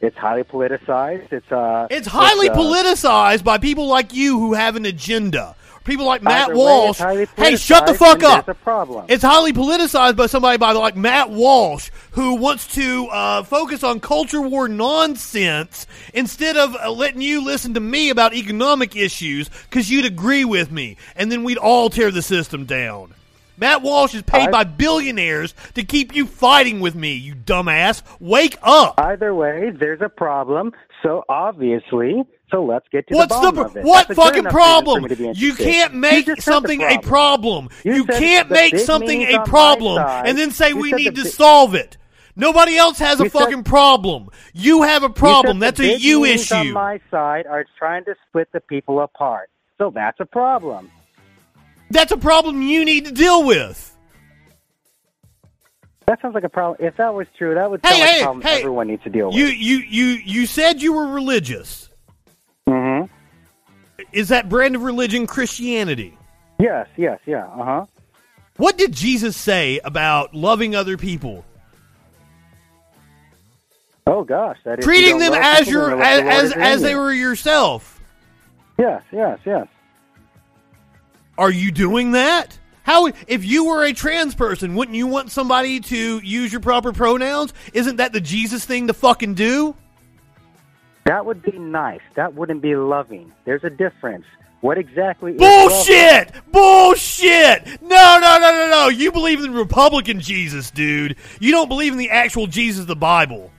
It's 0.00 0.16
highly 0.16 0.44
politicized. 0.44 1.32
It's 1.32 1.52
uh, 1.52 1.86
It's 1.90 2.06
highly 2.06 2.48
uh, 2.48 2.54
politicized 2.54 3.44
by 3.44 3.58
people 3.58 3.86
like 3.86 4.14
you 4.14 4.38
who 4.38 4.54
have 4.54 4.76
an 4.76 4.86
agenda. 4.86 5.56
People 5.84 6.04
like 6.04 6.22
Matt 6.22 6.52
Walsh. 6.52 6.98
Hey, 6.98 7.56
shut 7.56 7.86
the 7.86 7.94
fuck 7.94 8.22
up. 8.22 8.44
There's 8.44 8.56
a 8.56 8.60
problem. 8.60 9.06
It's 9.08 9.22
highly 9.22 9.52
politicized 9.52 10.14
by 10.14 10.26
somebody 10.26 10.58
by 10.58 10.72
like 10.72 10.94
Matt 10.94 11.30
Walsh, 11.30 11.90
who 12.12 12.34
wants 12.34 12.74
to 12.74 13.08
uh, 13.08 13.42
focus 13.44 13.82
on 13.82 13.98
culture 13.98 14.42
war 14.42 14.68
nonsense 14.68 15.86
instead 16.12 16.56
of 16.58 16.76
uh, 16.76 16.90
letting 16.90 17.22
you 17.22 17.42
listen 17.42 17.74
to 17.74 17.80
me 17.80 18.10
about 18.10 18.34
economic 18.34 18.94
issues 18.94 19.48
because 19.48 19.90
you'd 19.90 20.04
agree 20.04 20.44
with 20.44 20.70
me, 20.70 20.96
and 21.16 21.32
then 21.32 21.44
we'd 21.44 21.58
all 21.58 21.88
tear 21.88 22.10
the 22.10 22.22
system 22.22 22.66
down. 22.66 23.14
Matt 23.60 23.82
Walsh 23.82 24.14
is 24.14 24.22
paid 24.22 24.48
I- 24.48 24.50
by 24.50 24.64
billionaires 24.64 25.54
to 25.74 25.84
keep 25.84 26.14
you 26.14 26.26
fighting 26.26 26.80
with 26.80 26.94
me, 26.94 27.12
you 27.12 27.34
dumbass. 27.34 28.02
Wake 28.18 28.56
up! 28.62 28.94
Either 28.98 29.34
way, 29.34 29.70
there's 29.70 30.00
a 30.00 30.08
problem. 30.08 30.72
So 31.02 31.24
obviously, 31.28 32.24
so 32.50 32.64
let's 32.64 32.86
get 32.90 33.06
to 33.08 33.14
What's 33.14 33.34
the 33.38 33.50
the, 33.50 33.52
bottom 33.52 33.70
of 33.70 33.76
it. 33.76 33.84
what 33.84 34.08
That's 34.08 34.18
fucking 34.18 34.40
enough 34.40 34.52
reason 34.54 34.60
for 34.74 34.82
problem? 34.82 35.02
me 35.04 35.08
to 35.10 35.16
be 35.16 35.32
You 35.38 35.54
can't 35.54 35.94
make 35.94 36.26
the 36.26 36.36
something 36.40 36.80
a 36.82 36.98
problem. 37.00 37.68
You 37.84 37.94
You 37.94 38.04
can't 38.06 38.50
make 38.50 38.78
something 38.78 39.22
a 39.22 39.44
problem 39.44 39.98
and 40.26 40.36
then 40.38 40.50
say 40.50 40.70
You 40.70 40.76
we 40.78 40.92
need 40.92 41.14
to 41.16 41.22
bi- 41.22 41.28
solve 41.28 41.74
it. 41.74 41.96
Nobody 42.36 42.76
else 42.78 42.98
has 42.98 43.20
a 43.20 43.24
You 43.24 43.28
said- 43.30 43.38
fucking 43.40 43.64
problem. 43.64 44.28
You 44.54 44.82
have 44.82 45.02
a 45.02 45.10
problem. 45.10 45.58
That's 45.58 45.80
a 45.80 45.98
you 45.98 46.22
meanings 46.22 46.50
On 46.52 46.66
issue. 46.66 46.72
my 46.72 47.00
side 47.10 47.46
are 47.46 47.64
trying 47.78 48.04
to 48.06 48.14
split 48.28 48.48
the 48.52 48.60
people 48.60 49.00
apart. 49.00 49.50
So 49.78 49.90
that's 49.94 50.18
a 50.20 50.26
problem. 50.26 50.90
That's 51.90 52.12
a 52.12 52.16
problem 52.16 52.62
you 52.62 52.84
need 52.84 53.06
to 53.06 53.12
deal 53.12 53.44
with. 53.44 53.86
That 56.06 56.20
sounds 56.22 56.34
like 56.34 56.44
a 56.44 56.48
problem. 56.48 56.84
If 56.84 56.96
that 56.96 57.14
was 57.14 57.26
true, 57.38 57.54
that 57.54 57.70
would 57.70 57.80
Hey, 57.84 57.90
sound 57.90 58.00
like 58.00 58.10
hey, 58.10 58.20
a 58.20 58.22
problem 58.24 58.42
hey. 58.42 58.58
everyone 58.58 58.88
needs 58.88 59.02
to 59.04 59.10
deal 59.10 59.26
with. 59.28 59.36
You 59.36 59.46
you 59.46 59.78
you 59.78 60.06
you 60.24 60.46
said 60.46 60.82
you 60.82 60.92
were 60.92 61.06
religious. 61.06 61.88
Mm-hmm. 62.68 63.12
Is 64.12 64.28
that 64.30 64.48
brand 64.48 64.74
of 64.74 64.82
religion 64.82 65.26
Christianity? 65.26 66.16
Yes, 66.58 66.88
yes, 66.96 67.20
yeah, 67.26 67.46
uh 67.46 67.64
huh. 67.64 67.86
What 68.56 68.76
did 68.76 68.92
Jesus 68.92 69.36
say 69.36 69.80
about 69.84 70.34
loving 70.34 70.74
other 70.74 70.96
people? 70.96 71.44
Oh 74.06 74.24
gosh, 74.24 74.58
that 74.64 74.80
is 74.80 74.84
Treating 74.84 75.18
them 75.18 75.32
as 75.32 75.68
your 75.68 76.00
as 76.02 76.22
as, 76.22 76.52
as 76.52 76.82
they 76.82 76.96
were 76.96 77.12
yourself. 77.12 78.00
Yes, 78.78 79.02
yes, 79.12 79.38
yes. 79.44 79.68
Are 81.40 81.50
you 81.50 81.70
doing 81.70 82.12
that? 82.12 82.58
How 82.82 83.06
if 83.26 83.46
you 83.46 83.64
were 83.64 83.82
a 83.82 83.94
trans 83.94 84.34
person, 84.34 84.74
wouldn't 84.74 84.94
you 84.94 85.06
want 85.06 85.30
somebody 85.30 85.80
to 85.80 86.18
use 86.18 86.52
your 86.52 86.60
proper 86.60 86.92
pronouns? 86.92 87.54
Isn't 87.72 87.96
that 87.96 88.12
the 88.12 88.20
Jesus 88.20 88.66
thing 88.66 88.88
to 88.88 88.92
fucking 88.92 89.34
do? 89.34 89.74
That 91.06 91.24
would 91.24 91.42
be 91.42 91.58
nice. 91.58 92.02
That 92.14 92.34
wouldn't 92.34 92.60
be 92.60 92.76
loving. 92.76 93.32
There's 93.46 93.64
a 93.64 93.70
difference. 93.70 94.26
What 94.60 94.76
exactly 94.76 95.32
is? 95.32 95.38
Bullshit! 95.38 96.32
Bullshit! 96.52 97.80
No, 97.80 98.18
no, 98.20 98.38
no, 98.38 98.52
no, 98.52 98.68
no. 98.70 98.88
You 98.88 99.10
believe 99.10 99.42
in 99.42 99.52
the 99.52 99.58
Republican 99.58 100.20
Jesus, 100.20 100.70
dude. 100.70 101.16
You 101.40 101.52
don't 101.52 101.68
believe 101.68 101.92
in 101.92 101.98
the 101.98 102.10
actual 102.10 102.48
Jesus 102.48 102.82
of 102.82 102.86
the 102.86 102.96
Bible. 102.96 103.50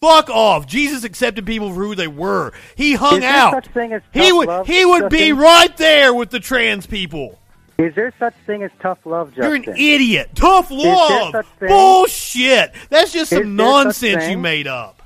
Fuck 0.00 0.30
off. 0.30 0.66
Jesus 0.66 1.02
accepted 1.04 1.44
people 1.44 1.70
for 1.70 1.74
who 1.82 1.94
they 1.94 2.06
were. 2.06 2.52
He 2.76 2.94
hung 2.94 3.18
Is 3.18 3.24
out. 3.24 3.52
such 3.52 3.66
thing 3.72 3.92
as 3.92 4.02
he 4.12 4.20
tough 4.20 4.32
would 4.36 4.48
love, 4.48 4.66
he 4.66 4.84
would 4.84 5.08
be 5.10 5.32
right 5.32 5.76
there 5.76 6.14
with 6.14 6.30
the 6.30 6.38
trans 6.38 6.86
people. 6.86 7.38
Is 7.78 7.94
there 7.94 8.12
such 8.18 8.34
thing 8.46 8.62
as 8.64 8.70
tough 8.80 8.98
love, 9.04 9.32
You're 9.36 9.54
an 9.54 9.64
idiot. 9.76 10.30
Tough 10.34 10.68
love. 10.70 11.34
Bullshit. 11.60 12.72
That's 12.90 13.12
just 13.12 13.30
some 13.30 13.54
nonsense 13.56 14.28
you 14.28 14.38
made 14.38 14.66
up. 14.66 15.00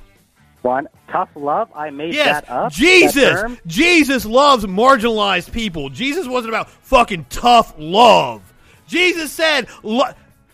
One 0.63 0.89
tough 1.09 1.29
love. 1.35 1.69
I 1.75 1.91
made 1.91 2.15
Yes, 2.15 2.43
that 2.43 2.51
up. 2.51 2.73
Jesus. 2.73 3.25
term? 3.41 3.59
Jesus 3.67 4.25
loves 4.25 4.65
marginalized 4.65 5.53
people. 5.53 5.91
Jesus 5.91 6.27
wasn't 6.27 6.55
about 6.55 6.71
fucking 6.71 7.27
tough 7.31 7.75
love. 7.79 8.41
Jesus 8.87 9.33
said, 9.33 9.67
lo- 9.83 10.13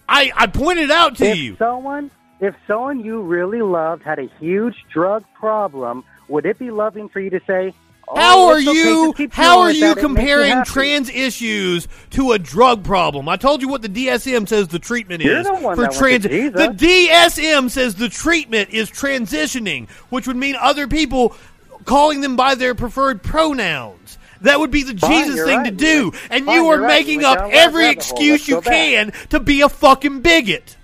I, 0.09 0.32
I 0.34 0.47
pointed 0.47 0.84
it 0.84 0.91
out 0.91 1.16
to 1.16 1.26
if 1.26 1.36
you. 1.36 1.57
someone, 1.57 2.11
if 2.41 2.55
someone 2.66 3.01
you 3.01 3.22
really 3.22 3.62
loved 3.62 4.03
had 4.03 4.18
a 4.18 4.28
huge 4.39 4.76
drug 4.93 5.24
problem, 5.34 6.05
would 6.28 6.47
it 6.47 6.59
be 6.59 6.70
loving 6.70 7.09
for 7.09 7.20
you 7.20 7.30
to 7.30 7.41
say, 7.47 7.74
oh, 8.07 8.16
How 8.16 8.47
are 8.47 8.59
okay, 8.59 8.72
you? 8.72 9.14
How 9.30 9.61
are 9.61 9.70
you 9.70 9.80
that, 9.80 9.86
it 9.86 9.95
makes 9.97 9.97
me 9.97 10.03
comparing 10.03 10.51
happy." 10.51 10.70
trans 10.70 11.11
issues 11.11 11.89
to 12.11 12.32
a 12.32 12.39
drug 12.39 12.84
problem? 12.84 13.28
I 13.28 13.36
told 13.36 13.62
you 13.62 13.68
what 13.68 13.82
the 13.82 13.89
DSM 13.89 14.49
says 14.49 14.68
the 14.68 14.78
treatment 14.78 15.22
You're 15.22 15.39
is 15.39 15.47
the 15.47 15.57
for 15.57 15.89
trans. 15.89 16.24
The 16.24 16.74
DSM 16.76 17.70
says 17.70 17.95
the 17.97 18.09
treatment 18.09 18.70
is 18.70 18.91
transitioning, 18.91 19.89
which 20.11 20.26
would 20.26 20.36
mean 20.36 20.57
other 20.61 20.86
people 20.86 21.34
calling 21.84 22.20
them 22.20 22.36
by 22.36 22.55
their 22.55 22.74
preferred 22.74 23.22
pronouns. 23.22 24.18
That 24.43 24.61
would 24.61 24.70
be 24.70 24.84
the 24.84 24.97
Fine, 24.97 25.24
Jesus 25.24 25.45
thing 25.45 25.59
right. 25.59 25.64
to 25.64 25.70
do, 25.72 26.12
and 26.30 26.47
fine, 26.47 26.55
you 26.55 26.68
are 26.68 26.76
you're 26.76 26.82
right. 26.82 27.05
making 27.05 27.24
up 27.24 27.39
every 27.51 27.89
excuse 27.89 28.47
you 28.47 28.61
can 28.61 29.12
to 29.30 29.41
be 29.41 29.62
a 29.62 29.68
fucking 29.68 30.20
bigot. 30.20 30.76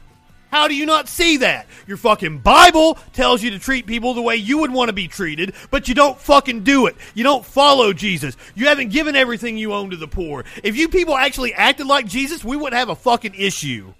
How 0.55 0.69
do 0.69 0.77
you 0.77 0.87
not 0.87 1.09
see 1.09 1.39
that? 1.39 1.67
Your 1.89 1.97
fucking 1.97 2.39
Bible 2.39 2.97
tells 3.13 3.43
you 3.43 3.51
to 3.51 3.59
treat 3.59 3.87
people 3.87 4.15
the 4.15 4.23
way 4.23 4.37
you 4.37 4.59
would 4.59 4.73
want 4.73 4.89
to 4.89 4.93
be 4.93 5.09
treated, 5.09 5.53
but 5.73 5.89
you 5.89 5.97
don't 5.97 6.17
fucking 6.17 6.63
do 6.63 6.87
it. 6.87 6.95
You 7.13 7.25
don't 7.25 7.45
follow 7.45 7.93
Jesus. 7.93 8.37
You 8.55 8.67
haven't 8.67 8.91
given 8.93 9.17
everything 9.17 9.59
you 9.59 9.73
own 9.73 9.91
to 9.91 9.97
the 9.97 10.07
poor. 10.07 10.45
If 10.63 10.77
you 10.77 10.89
people 10.89 11.17
actually 11.17 11.55
acted 11.55 11.89
like 11.89 12.07
Jesus, 12.07 12.45
we 12.45 12.57
wouldn't 12.57 12.79
have 12.79 12.89
a 12.89 12.95
fucking 12.95 13.35
issue. 13.35 13.95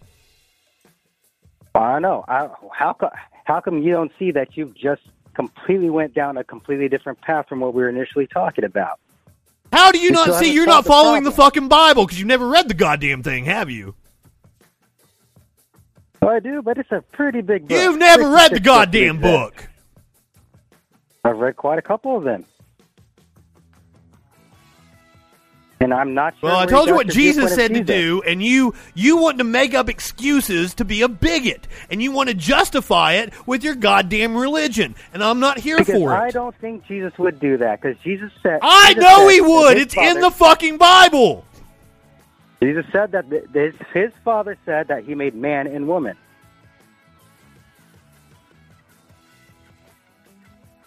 I 1.75 1.99
know. 1.99 2.25
I, 2.29 2.49
how 2.73 2.93
co- 2.93 3.11
how 3.43 3.61
come 3.61 3.83
you 3.83 3.91
don't 3.91 4.13
see 4.17 4.31
that 4.31 4.57
you've 4.57 4.77
just 4.77 5.03
completely 5.35 5.91
went 5.91 6.15
down 6.15 6.37
a 6.37 6.45
completely 6.45 6.89
different 6.89 7.21
path 7.21 7.49
from 7.49 7.59
what 7.59 7.75
we 7.75 7.83
were 7.83 7.89
initially 7.89 8.29
talking 8.29 8.63
about? 8.63 9.01
How 9.73 9.91
do 9.91 9.99
you 9.99 10.05
You 10.05 10.11
not 10.13 10.37
see 10.37 10.55
you're 10.55 10.67
not 10.67 10.85
following 10.87 11.25
the 11.25 11.33
problem. 11.33 11.47
fucking 11.47 11.69
Bible 11.69 12.05
because 12.05 12.21
you've 12.21 12.29
never 12.29 12.47
read 12.47 12.69
the 12.69 12.75
goddamn 12.75 13.25
thing, 13.25 13.45
have 13.47 13.71
you? 13.71 13.97
Oh, 16.25 16.29
I 16.29 16.41
do, 16.41 16.63
but 16.63 16.79
it's 16.79 16.91
a 16.91 17.03
pretty 17.13 17.43
big 17.43 17.69
book. 17.69 17.79
You've 17.79 17.99
never 17.99 18.31
read 18.31 18.51
the 18.51 18.57
66 18.57 18.65
books 18.65 18.85
to 18.87 18.91
be 18.91 19.01
goddamn 19.07 19.21
book. 19.21 19.69
I've 21.25 21.39
read 21.39 21.57
quite 21.57 21.79
a 21.79 21.83
couple 21.83 22.17
of 22.17 22.25
them. 22.25 22.45
And 25.81 25.93
I'm 25.93 26.15
not 26.15 26.35
sure. 26.41 26.49
Well, 26.49 26.61
I 26.61 26.67
told 26.67 26.89
you 26.89 26.95
what 26.95 27.09
Jesus 27.09 27.55
said 27.55 27.75
to 27.75 27.85
do, 27.85 28.23
and 28.27 28.43
you 28.43 28.75
you 28.95 29.19
want 29.19 29.37
to 29.39 29.45
make 29.45 29.75
up 29.75 29.91
excuses 29.91 30.73
to 30.75 30.85
be 30.85 31.03
a 31.03 31.09
bigot, 31.09 31.69
and 31.91 32.01
you 32.01 32.11
want 32.11 32.31
to 32.31 32.35
justify 32.35 33.15
it 33.15 33.35
with 33.47 33.63
your 33.63 33.75
goddamn 33.75 34.35
religion, 34.35 34.95
and 35.13 35.23
I'm 35.23 35.41
not 35.41 35.59
here 35.59 35.77
Because 35.77 35.95
for 35.95 36.15
it. 36.15 36.17
I 36.17 36.31
don't 36.31 36.57
think 36.57 36.87
Jesus 36.87 37.13
would 37.19 37.39
do 37.39 37.59
that. 37.59 37.83
Because 37.83 37.99
Jesus 38.03 38.33
said. 38.43 38.61
I 38.63 38.95
Jesus 38.95 39.05
know 39.05 39.29
said 39.29 39.35
he 39.35 39.41
would. 39.43 39.77
It's 39.77 39.97
in 39.97 40.21
the 40.21 40.31
fucking 40.31 40.79
Bible. 40.79 41.45
Jesus 42.65 42.87
said 42.91 43.13
that 43.13 43.29
th- 43.29 43.45
his, 43.53 43.75
his 43.93 44.13
father 44.25 44.57
said 44.65 44.89
that 44.89 45.05
he 45.05 45.15
made 45.15 45.35
man 45.35 45.67
and 45.67 45.87
woman. 45.87 46.17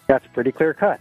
That's 0.08 0.26
pretty 0.32 0.50
clear 0.50 0.74
cut. 0.74 1.00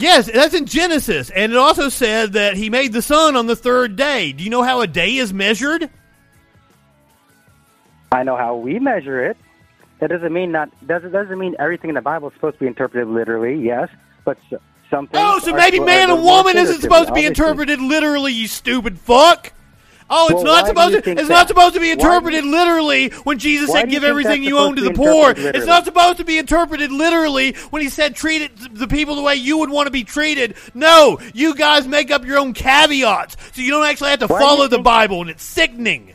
Yes, 0.00 0.28
that's 0.30 0.52
in 0.52 0.66
Genesis, 0.66 1.30
and 1.30 1.52
it 1.52 1.58
also 1.58 1.88
said 1.88 2.32
that 2.32 2.56
he 2.56 2.70
made 2.70 2.92
the 2.92 3.02
sun 3.02 3.36
on 3.36 3.46
the 3.46 3.54
third 3.54 3.94
day. 3.94 4.32
Do 4.32 4.42
you 4.42 4.50
know 4.50 4.62
how 4.62 4.80
a 4.80 4.86
day 4.88 5.16
is 5.16 5.32
measured? 5.32 5.88
I 8.10 8.24
know 8.24 8.36
how 8.36 8.56
we 8.56 8.78
measure 8.80 9.24
it. 9.24 9.36
That 10.00 10.10
doesn't 10.10 10.32
mean 10.32 10.50
not 10.50 10.70
doesn't 10.86 11.12
doesn't 11.12 11.38
mean 11.38 11.54
everything 11.58 11.88
in 11.90 11.94
the 11.94 12.02
Bible 12.02 12.28
is 12.28 12.34
supposed 12.34 12.56
to 12.56 12.60
be 12.60 12.66
interpreted 12.66 13.08
literally. 13.08 13.54
Yes, 13.54 13.88
but 14.24 14.38
something. 14.90 15.18
Oh, 15.18 15.38
so 15.38 15.54
maybe 15.54 15.80
man 15.80 16.10
and 16.10 16.22
woman 16.22 16.56
isn't 16.56 16.80
supposed 16.80 17.08
to 17.08 17.14
be 17.14 17.26
obviously. 17.26 17.44
interpreted 17.44 17.80
literally, 17.80 18.32
you 18.32 18.48
stupid 18.48 18.98
fuck. 18.98 19.52
Oh, 20.08 20.26
it's 20.28 20.34
Well, 20.34 20.44
not 20.44 20.66
supposed 20.68 21.02
to. 21.04 21.10
It's 21.10 21.22
that? 21.22 21.28
not 21.28 21.48
supposed 21.48 21.74
to 21.74 21.80
be 21.80 21.90
interpreted 21.90 22.44
you- 22.44 22.50
literally 22.52 23.08
when 23.24 23.38
Jesus 23.40 23.72
said, 23.72 23.90
"Give 23.90 24.04
everything 24.04 24.44
you 24.44 24.56
own 24.58 24.76
to 24.76 24.82
the 24.82 24.92
poor." 24.92 25.30
interpreted 25.30 25.56
It's 25.56 25.66
not 25.66 25.84
supposed 25.84 26.18
to 26.18 26.24
be 26.24 26.38
interpreted 26.38 26.92
literally 26.92 27.54
when 27.70 27.82
he 27.82 27.88
said, 27.88 28.14
"Treat 28.14 28.42
it, 28.42 28.52
the 28.74 28.86
people 28.86 29.16
the 29.16 29.22
way 29.22 29.34
you 29.34 29.58
would 29.58 29.70
want 29.70 29.88
to 29.88 29.90
be 29.90 30.04
treated." 30.04 30.54
No, 30.74 31.18
you 31.34 31.56
guys 31.56 31.88
make 31.88 32.12
up 32.12 32.24
your 32.24 32.38
own 32.38 32.52
caveats, 32.52 33.36
so 33.52 33.60
you 33.62 33.72
don't 33.72 33.84
actually 33.84 34.10
have 34.10 34.20
to 34.20 34.28
Why 34.28 34.38
follow 34.40 34.68
the 34.68 34.76
think- 34.76 34.84
Bible, 34.84 35.22
and 35.22 35.30
it's 35.30 35.42
sickening. 35.42 36.12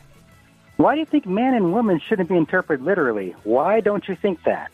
Why 0.78 0.94
do 0.94 1.00
you 1.00 1.06
think 1.06 1.26
man 1.26 1.52
and 1.52 1.74
woman 1.74 2.00
shouldn't 2.08 2.30
be 2.30 2.36
interpreted 2.36 2.82
literally? 2.84 3.34
Why 3.44 3.80
don't 3.80 4.08
you 4.08 4.16
think 4.16 4.42
that? 4.44 4.70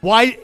Why? 0.00 0.38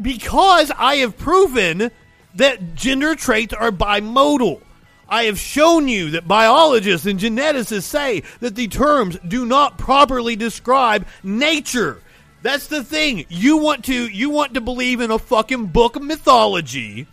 Because 0.00 0.72
I 0.78 0.96
have 0.96 1.18
proven 1.18 1.90
that 2.36 2.74
gender 2.74 3.14
traits 3.14 3.52
are 3.52 3.70
bimodal. 3.70 4.60
I 5.08 5.24
have 5.24 5.38
shown 5.38 5.88
you 5.88 6.10
that 6.12 6.26
biologists 6.26 7.06
and 7.06 7.18
geneticists 7.18 7.82
say 7.82 8.22
that 8.40 8.54
the 8.54 8.68
terms 8.68 9.18
do 9.26 9.44
not 9.44 9.78
properly 9.78 10.36
describe 10.36 11.06
nature. 11.22 12.00
That's 12.42 12.66
the 12.66 12.84
thing. 12.84 13.26
You 13.28 13.56
want 13.56 13.84
to 13.86 14.08
you 14.08 14.30
want 14.30 14.54
to 14.54 14.60
believe 14.60 15.00
in 15.00 15.10
a 15.10 15.18
fucking 15.18 15.66
book 15.66 15.96
of 15.96 16.02
mythology 16.02 17.06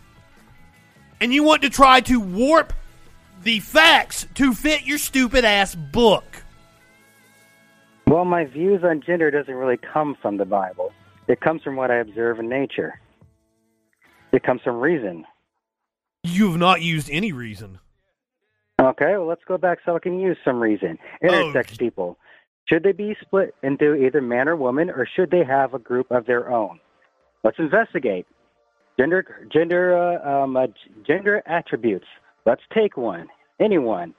and 1.22 1.32
you 1.32 1.44
want 1.44 1.62
to 1.62 1.70
try 1.70 2.00
to 2.00 2.18
warp 2.18 2.72
the 3.42 3.60
facts 3.60 4.26
to 4.34 4.52
fit 4.52 4.84
your 4.84 4.98
stupid 4.98 5.44
ass 5.44 5.74
book. 5.74 6.24
Well, 8.08 8.24
my 8.24 8.44
views 8.44 8.82
on 8.84 9.00
gender 9.00 9.30
doesn't 9.30 9.54
really 9.54 9.78
come 9.78 10.16
from 10.20 10.36
the 10.36 10.44
Bible. 10.44 10.92
It 11.28 11.40
comes 11.40 11.62
from 11.62 11.76
what 11.76 11.90
I 11.90 11.96
observe 11.96 12.40
in 12.40 12.48
nature. 12.48 13.00
It 14.32 14.42
comes 14.42 14.60
from 14.62 14.80
reason. 14.80 15.24
You 16.24 16.48
have 16.50 16.58
not 16.58 16.82
used 16.82 17.10
any 17.10 17.32
reason. 17.32 17.80
Okay, 18.80 19.12
well, 19.16 19.26
let's 19.26 19.44
go 19.46 19.58
back 19.58 19.78
so 19.84 19.96
I 19.96 19.98
can 19.98 20.20
use 20.20 20.36
some 20.44 20.60
reason. 20.60 20.98
Intersex 21.22 21.72
Oh. 21.72 21.76
people. 21.78 22.18
Should 22.68 22.84
they 22.84 22.92
be 22.92 23.16
split 23.20 23.54
into 23.62 23.94
either 23.94 24.20
man 24.20 24.48
or 24.48 24.56
woman, 24.56 24.88
or 24.88 25.04
should 25.04 25.30
they 25.30 25.42
have 25.44 25.74
a 25.74 25.78
group 25.78 26.10
of 26.10 26.26
their 26.26 26.50
own? 26.50 26.78
Let's 27.42 27.58
investigate. 27.58 28.26
Gender, 28.98 29.46
gender, 29.52 29.96
uh, 29.96 30.42
um, 30.42 30.56
uh, 30.56 30.68
gender 31.04 31.42
attributes. 31.46 32.06
Let's 32.46 32.62
take 32.72 32.96
one. 32.96 33.28
Anyone. 33.58 34.14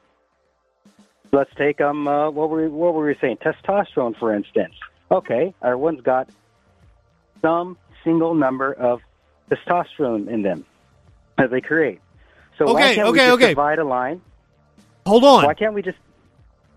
Let's 1.32 1.52
take 1.56 1.80
um. 1.80 2.08
Uh, 2.08 2.30
what 2.32 2.50
were 2.50 2.64
we, 2.64 2.68
what 2.68 2.94
were 2.94 3.06
we 3.06 3.16
saying? 3.22 3.38
Testosterone, 3.38 4.18
for 4.20 4.34
instance. 4.34 4.74
Okay, 5.10 5.54
everyone's 5.64 6.02
got 6.02 6.30
some 7.42 7.78
single 8.04 8.34
number 8.36 8.74
of 8.74 9.00
testosterone 9.50 10.28
in 10.28 10.42
them 10.42 10.66
that 11.38 11.52
they 11.52 11.62
create. 11.62 12.00
So 12.58 12.66
why 12.66 12.72
Okay, 12.84 12.96
can't 12.96 13.08
we 13.08 13.12
okay, 13.20 13.26
just 13.28 13.34
okay. 13.36 13.48
divide 13.50 13.80
a 13.80 13.84
line? 13.86 14.22
Hold 15.06 15.24
on. 15.24 15.46
Why 15.46 15.54
can't 15.54 15.74
we 15.74 15.82
just 15.82 15.98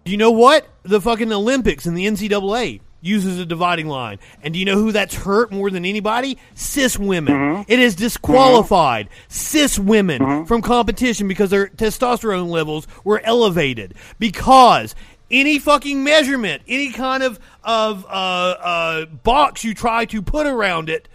Do 0.05 0.11
you 0.11 0.17
know 0.17 0.31
what? 0.31 0.67
The 0.85 1.01
fucking 1.01 1.33
Olympics 1.33 1.87
and 1.87 1.97
the 1.97 2.07
NCAA 2.07 2.81
uses 3.03 3.39
a 3.39 3.47
dividing 3.47 3.87
line. 3.89 4.19
And 4.43 4.53
do 4.55 4.59
you 4.59 4.65
know 4.65 4.75
who 4.77 4.91
that's 4.91 5.15
hurt 5.15 5.53
more 5.53 5.71
than 5.71 5.85
anybody? 5.85 6.39
Cis 6.55 6.99
women. 6.99 7.35
Mm-hmm. 7.35 7.63
It 7.73 7.79
has 7.79 7.95
disqualified 7.95 9.09
cis 9.29 9.79
women 9.79 10.47
from 10.47 10.63
competition 10.63 11.29
because 11.29 11.51
their 11.51 11.69
testosterone 11.69 12.49
levels 12.49 12.89
were 13.05 13.21
elevated. 13.23 13.95
Because 14.19 14.95
any 15.31 15.59
fucking 15.59 16.03
measurement, 16.03 16.63
any 16.67 16.91
kind 16.91 17.23
of, 17.23 17.39
of 17.63 18.05
uh, 18.07 18.09
uh, 18.09 19.07
box 19.07 19.63
you 19.63 19.75
try 19.75 20.05
to 20.07 20.23
put 20.23 20.47
around 20.47 20.89
it, 20.89 21.09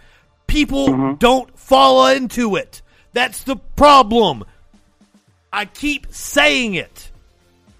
people 0.46 0.88
Mm-hmm. 0.88 1.14
don't 1.16 1.58
fall 1.58 2.06
into 2.08 2.56
it. 2.56 2.81
That's 3.12 3.42
the 3.44 3.56
problem. 3.56 4.44
I 5.52 5.66
keep 5.66 6.12
saying 6.12 6.74
it. 6.74 7.10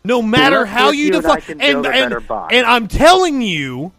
No 0.05 0.21
matter 0.21 0.67
how 0.67 0.91
you 0.91 1.05
you 1.05 1.15
and 1.15 1.23
define, 1.23 1.41
can 1.41 1.61
and 1.61 1.87
and, 1.87 2.13
and 2.51 2.67
I'm 2.67 2.89
telling 2.89 3.41
you, 3.41 3.93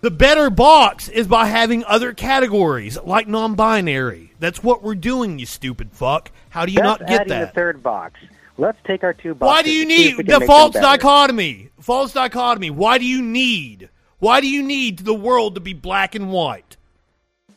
the 0.00 0.10
better 0.10 0.48
box 0.48 1.08
is 1.08 1.26
by 1.26 1.46
having 1.46 1.84
other 1.84 2.14
categories 2.14 2.98
like 3.04 3.28
non-binary. 3.28 4.32
That's 4.38 4.62
what 4.62 4.82
we're 4.82 4.94
doing, 4.94 5.38
you 5.38 5.44
stupid 5.44 5.92
fuck. 5.92 6.30
How 6.48 6.64
do 6.64 6.72
you 6.72 6.80
That's 6.80 7.00
not 7.00 7.08
get 7.08 7.20
adding 7.20 7.28
that? 7.28 7.48
the 7.48 7.54
third 7.54 7.82
box. 7.82 8.18
Let's 8.56 8.78
take 8.84 9.04
our 9.04 9.12
two 9.12 9.34
boxes. 9.34 9.56
Why 9.56 9.62
do 9.62 9.70
you 9.70 9.82
and 9.82 9.88
need 10.18 10.26
the 10.26 10.40
false 10.46 10.74
dichotomy? 10.74 11.70
False 11.80 12.12
dichotomy. 12.14 12.70
Why 12.70 12.96
do 12.98 13.04
you 13.04 13.22
need? 13.22 13.90
Why 14.18 14.40
do 14.40 14.48
you 14.48 14.62
need 14.62 15.00
the 15.00 15.14
world 15.14 15.54
to 15.54 15.60
be 15.60 15.74
black 15.74 16.14
and 16.14 16.32
white? 16.32 16.76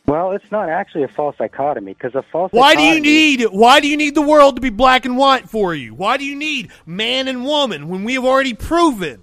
Well, 0.05 0.33
it's 0.33 0.51
not 0.51 0.67
actually 0.67 1.03
a 1.03 1.07
false 1.07 1.37
dichotomy 1.37 1.93
because 1.93 2.13
a 2.13 2.23
false. 2.23 2.51
Why 2.51 2.75
do 2.75 2.81
you 2.81 2.99
need 2.99 3.43
why 3.43 3.79
do 3.79 3.87
you 3.87 3.95
need 3.95 4.15
the 4.15 4.21
world 4.21 4.55
to 4.55 4.61
be 4.61 4.69
black 4.69 5.05
and 5.05 5.17
white 5.17 5.49
for 5.49 5.73
you? 5.73 5.93
Why 5.93 6.17
do 6.17 6.25
you 6.25 6.35
need 6.35 6.71
man 6.85 7.29
and 7.29 7.45
woman 7.45 7.87
when 7.87 8.03
we 8.03 8.15
have 8.15 8.25
already 8.25 8.53
proven 8.53 9.21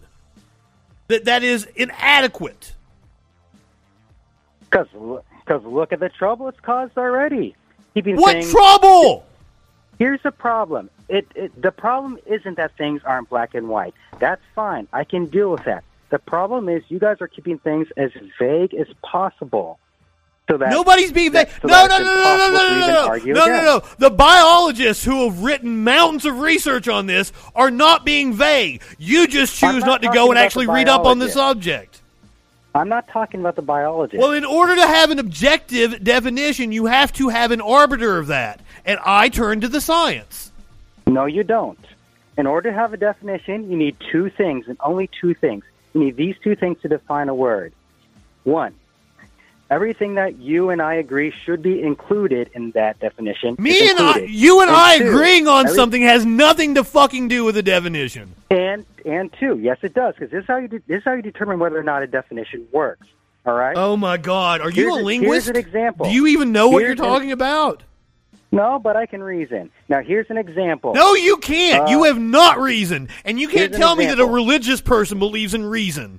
that 1.09 1.27
that 1.27 1.43
is 1.43 1.67
inadequate? 1.77 2.75
Because 4.61 4.87
because 5.45 5.63
look 5.65 5.93
at 5.93 6.01
the 6.01 6.09
trouble 6.09 6.49
it's 6.49 6.61
caused 6.61 6.97
already. 6.97 7.55
Keeping 7.93 8.17
What 8.17 8.33
saying, 8.43 8.51
trouble? 8.51 9.27
Here's 9.99 10.23
the 10.23 10.33
problem. 10.33 10.89
It, 11.11 11.27
it 11.35 11.61
the 11.61 11.73
problem 11.73 12.19
isn't 12.25 12.57
that 12.57 12.75
things 12.79 13.03
aren't 13.05 13.29
black 13.29 13.55
and 13.55 13.69
white. 13.69 13.93
That's 14.19 14.43
fine. 14.55 14.89
I 14.95 15.05
can 15.05 15.27
deal 15.27 15.51
with 15.51 15.65
that. 15.65 15.85
The 16.09 16.19
problem 16.19 16.71
is 16.71 16.83
you 16.89 16.99
guys 16.99 17.19
are 17.21 17.29
keeping 17.29 17.59
things 17.59 17.89
as 17.99 18.13
vague 18.39 18.73
as 18.73 18.87
possible. 19.03 19.79
So 20.51 20.57
that 20.57 20.71
Nobody's 20.71 21.13
being 21.13 21.31
vague. 21.31 21.49
so 21.63 21.69
No, 21.69 21.87
no, 21.87 21.99
no, 21.99 22.05
no, 22.05 22.13
no, 22.13 22.49
no, 22.49 22.53
no, 22.53 22.81
no, 22.81 23.17
no, 23.17 23.35
no, 23.35 23.47
no, 23.47 23.63
no. 23.63 23.83
The 23.99 24.11
biologists 24.11 25.05
who 25.05 25.31
have 25.31 25.45
written 25.45 25.85
mountains 25.85 26.25
of 26.25 26.41
research 26.41 26.89
on 26.89 27.07
this 27.07 27.33
are 27.55 27.71
not 27.71 28.05
being 28.05 28.35
vague. 28.35 28.83
You 28.99 29.29
just 29.29 29.55
choose 29.55 29.85
not 29.85 29.87
not 29.87 30.03
to 30.03 30.09
go 30.09 30.29
and 30.31 30.39
actually 30.39 30.67
read 30.67 30.89
up 30.89 31.07
on 31.07 31.21
the 31.21 31.29
subject. 31.29 32.03
I'm 32.75 32.89
not 32.89 33.07
talking 33.07 33.39
about 33.39 33.55
the 33.55 33.63
biologist. 33.63 34.21
Well, 34.21 34.33
in 34.33 34.45
order 34.45 34.75
to 34.75 34.87
have 34.87 35.13
an 35.13 35.21
objective 35.21 36.03
definition, 36.03 36.73
you 36.73 36.87
have 36.87 37.13
to 37.13 37.29
have 37.29 37.53
an 37.53 37.61
arbiter 37.61 38.19
of 38.19 38.27
that. 38.27 38.61
And 38.85 38.99
I 39.07 39.29
turn 39.29 39.61
to 39.61 39.69
the 39.69 39.81
science. 39.81 40.51
No, 41.07 41.27
you 41.27 41.45
don't. 41.45 41.79
In 42.37 42.49
order 42.49 42.71
to 42.71 42.77
have 42.77 42.93
a 42.93 42.97
definition, 42.97 43.71
you 43.71 43.77
need 43.77 43.97
two 44.11 44.31
things, 44.31 44.67
and 44.67 44.77
only 44.81 45.09
two 45.21 45.33
things. 45.35 45.63
You 45.95 46.01
need 46.01 46.17
these 46.17 46.35
two 46.43 46.57
things 46.57 46.81
to 46.83 46.89
define 46.89 47.29
a 47.29 47.35
word. 47.35 47.73
One, 48.43 48.75
everything 49.71 50.15
that 50.17 50.39
you 50.39 50.71
and 50.71 50.83
I 50.83 50.95
agree 50.95 51.31
should 51.31 51.63
be 51.63 51.81
included 51.83 52.51
in 52.55 52.73
that 52.73 52.99
definition. 53.01 53.57
Me 53.59 53.89
and 53.89 53.99
I, 53.99 54.19
you 54.29 54.61
and, 54.61 54.69
And 54.69 54.77
I 54.77 54.99
two, 54.99 55.09
agreeing 55.09 55.47
on 55.49 55.67
every- 55.67 55.77
something 55.77 56.03
has 56.03 56.27
nothing 56.27 56.75
to 56.75 56.85
fucking 56.85 57.29
do 57.29 57.45
with 57.45 57.57
a 57.57 57.63
definition. 57.63 58.35
And 58.51 58.85
and 59.07 59.33
two, 59.33 59.59
yes, 59.59 59.79
it 59.83 59.95
does, 59.95 60.15
because 60.15 60.31
this 60.31 60.43
is 60.43 60.47
how 60.47 60.57
you 60.59 60.69
de- 60.69 60.83
this 60.87 60.99
is 60.99 61.05
how 61.05 61.13
you 61.15 61.23
determine 61.23 61.59
whether 61.59 61.79
or 61.79 61.83
not 61.83 62.03
a 62.03 62.07
definition 62.07 62.67
works. 62.73 63.07
All 63.47 63.55
right. 63.55 63.77
Oh 63.77 63.97
my 63.97 64.17
God, 64.19 64.61
are 64.61 64.71
you 64.71 64.95
a 64.95 65.01
a- 65.01 65.03
linguist? 65.03 65.47
here's 65.47 65.49
an 65.49 65.57
example. 65.57 66.07
Do 66.07 66.13
you 66.13 66.27
even 66.27 66.53
know 66.53 66.69
what 66.69 66.83
Here's 66.83 66.99
you're 66.99 67.07
an- 67.07 67.11
talking 67.13 67.33
about? 67.33 67.83
No, 68.53 68.81
but 68.81 68.97
I 68.97 69.07
can 69.07 69.23
reason. 69.23 69.71
Now, 69.89 70.01
here's 70.01 70.29
an 70.29 70.37
example. 70.37 70.93
No, 70.93 71.15
you 71.15 71.37
can't. 71.37 71.89
you 71.89 72.01
Uh, 72.01 72.07
have 72.09 72.19
not 72.19 72.59
reasoned, 72.59 73.09
and 73.25 73.39
you 73.41 73.47
can't 73.47 73.59
here's 73.71 73.75
an 73.77 73.81
tell 73.81 73.95
me 73.95 74.07
that 74.07 74.19
a 74.19 74.27
religious 74.27 74.81
person 74.81 75.21
believes 75.21 75.55
in 75.55 75.65
reason. 75.65 76.19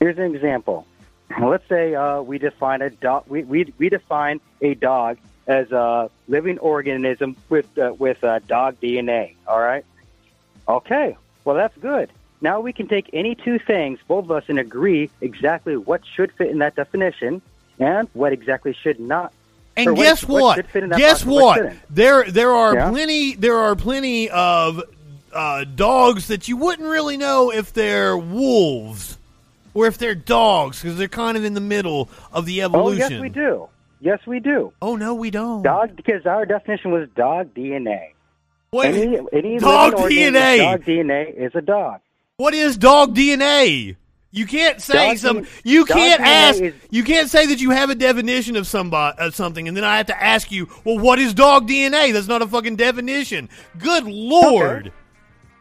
Here's 0.00 0.16
an 0.16 0.34
example. 0.34 0.86
Let's 1.40 1.68
say 1.68 1.94
uh, 1.94 2.22
we 2.22 2.38
define 2.38 2.82
a 2.82 2.90
dog. 2.90 3.24
We, 3.28 3.44
we 3.44 3.72
we 3.78 3.88
define 3.88 4.40
a 4.60 4.74
dog 4.74 5.18
as 5.46 5.70
a 5.72 6.10
living 6.28 6.58
organism 6.58 7.36
with 7.48 7.66
uh, 7.78 7.94
with 7.98 8.22
uh, 8.24 8.40
dog 8.40 8.80
DNA. 8.80 9.34
All 9.46 9.60
right. 9.60 9.84
Okay. 10.68 11.16
Well, 11.44 11.56
that's 11.56 11.76
good. 11.78 12.10
Now 12.40 12.60
we 12.60 12.72
can 12.72 12.88
take 12.88 13.10
any 13.12 13.34
two 13.34 13.58
things, 13.58 13.98
both 14.08 14.24
of 14.24 14.30
us, 14.30 14.44
and 14.48 14.58
agree 14.58 15.10
exactly 15.20 15.76
what 15.76 16.02
should 16.06 16.32
fit 16.32 16.48
in 16.50 16.58
that 16.58 16.74
definition 16.74 17.42
and 17.78 18.08
what 18.12 18.32
exactly 18.32 18.72
should 18.72 18.98
not. 18.98 19.32
And 19.76 19.96
guess 19.96 20.24
what 20.26 20.42
what? 20.42 20.56
should 20.56 20.68
fit 20.68 20.82
in 20.84 20.90
that 20.90 20.98
Guess 20.98 21.24
what 21.24 21.62
what? 21.64 21.74
There 21.90 22.24
there 22.24 22.50
are 22.50 22.74
Yeah? 22.74 22.90
plenty 22.90 23.34
there 23.34 23.58
are 23.58 23.76
plenty 23.76 24.30
of 24.30 24.82
uh, 25.32 25.64
dogs 25.64 26.28
that 26.28 26.48
you 26.48 26.56
wouldn't 26.56 26.88
really 26.88 27.16
know 27.16 27.52
if 27.52 27.72
they're 27.72 28.16
wolves 28.16 29.16
or 29.74 29.86
if 29.86 29.98
they're 29.98 30.14
dogs 30.14 30.82
because 30.82 30.96
they're 30.98 31.08
kind 31.08 31.36
of 31.36 31.44
in 31.44 31.54
the 31.54 31.60
middle 31.60 32.08
of 32.32 32.46
the 32.46 32.62
evolution. 32.62 33.02
Oh, 33.02 33.08
yes, 33.14 33.20
we 33.20 33.28
do. 33.28 33.68
Yes, 34.00 34.18
we 34.26 34.40
do. 34.40 34.72
Oh 34.80 34.96
no, 34.96 35.14
we 35.14 35.30
don't. 35.30 35.62
Dog, 35.62 35.94
because 35.96 36.24
our 36.26 36.46
definition 36.46 36.90
was 36.90 37.08
dog 37.16 37.54
DNA. 37.54 38.12
Wait, 38.72 38.94
Any, 38.94 39.18
any 39.32 39.58
Dog 39.58 39.94
DNA. 39.94 40.58
Dog 40.58 40.82
DNA 40.84 41.34
is 41.34 41.52
a 41.54 41.60
dog. 41.60 42.00
what 42.36 42.54
is 42.54 42.76
dog 42.76 43.14
DNA? 43.14 43.96
You 44.32 44.46
can't 44.46 44.80
say 44.80 45.08
Dog 45.08 45.18
some. 45.18 45.46
You 45.64 45.84
can't 45.84 46.22
DNA 46.22 46.24
ask. 46.24 46.60
is- 46.62 46.74
you 46.88 47.02
can't 47.02 47.28
say 47.28 47.46
that 47.46 47.60
you 47.60 47.70
have 47.70 47.90
a 47.90 47.96
definition 47.96 48.54
of 48.56 48.66
somebody 48.66 49.18
uh, 49.18 49.26
of 49.26 49.34
something, 49.34 49.66
and 49.66 49.76
then 49.76 49.82
I 49.84 49.96
have 49.96 50.06
to 50.06 50.22
ask 50.22 50.52
you, 50.52 50.68
well, 50.84 50.98
what 50.98 51.18
is 51.18 51.34
dog 51.34 51.68
DNA? 51.68 52.12
That's 52.12 52.28
not 52.28 52.40
a 52.40 52.46
fucking 52.46 52.76
definition. 52.76 53.48
Good 53.78 54.04
lord. 54.04 54.92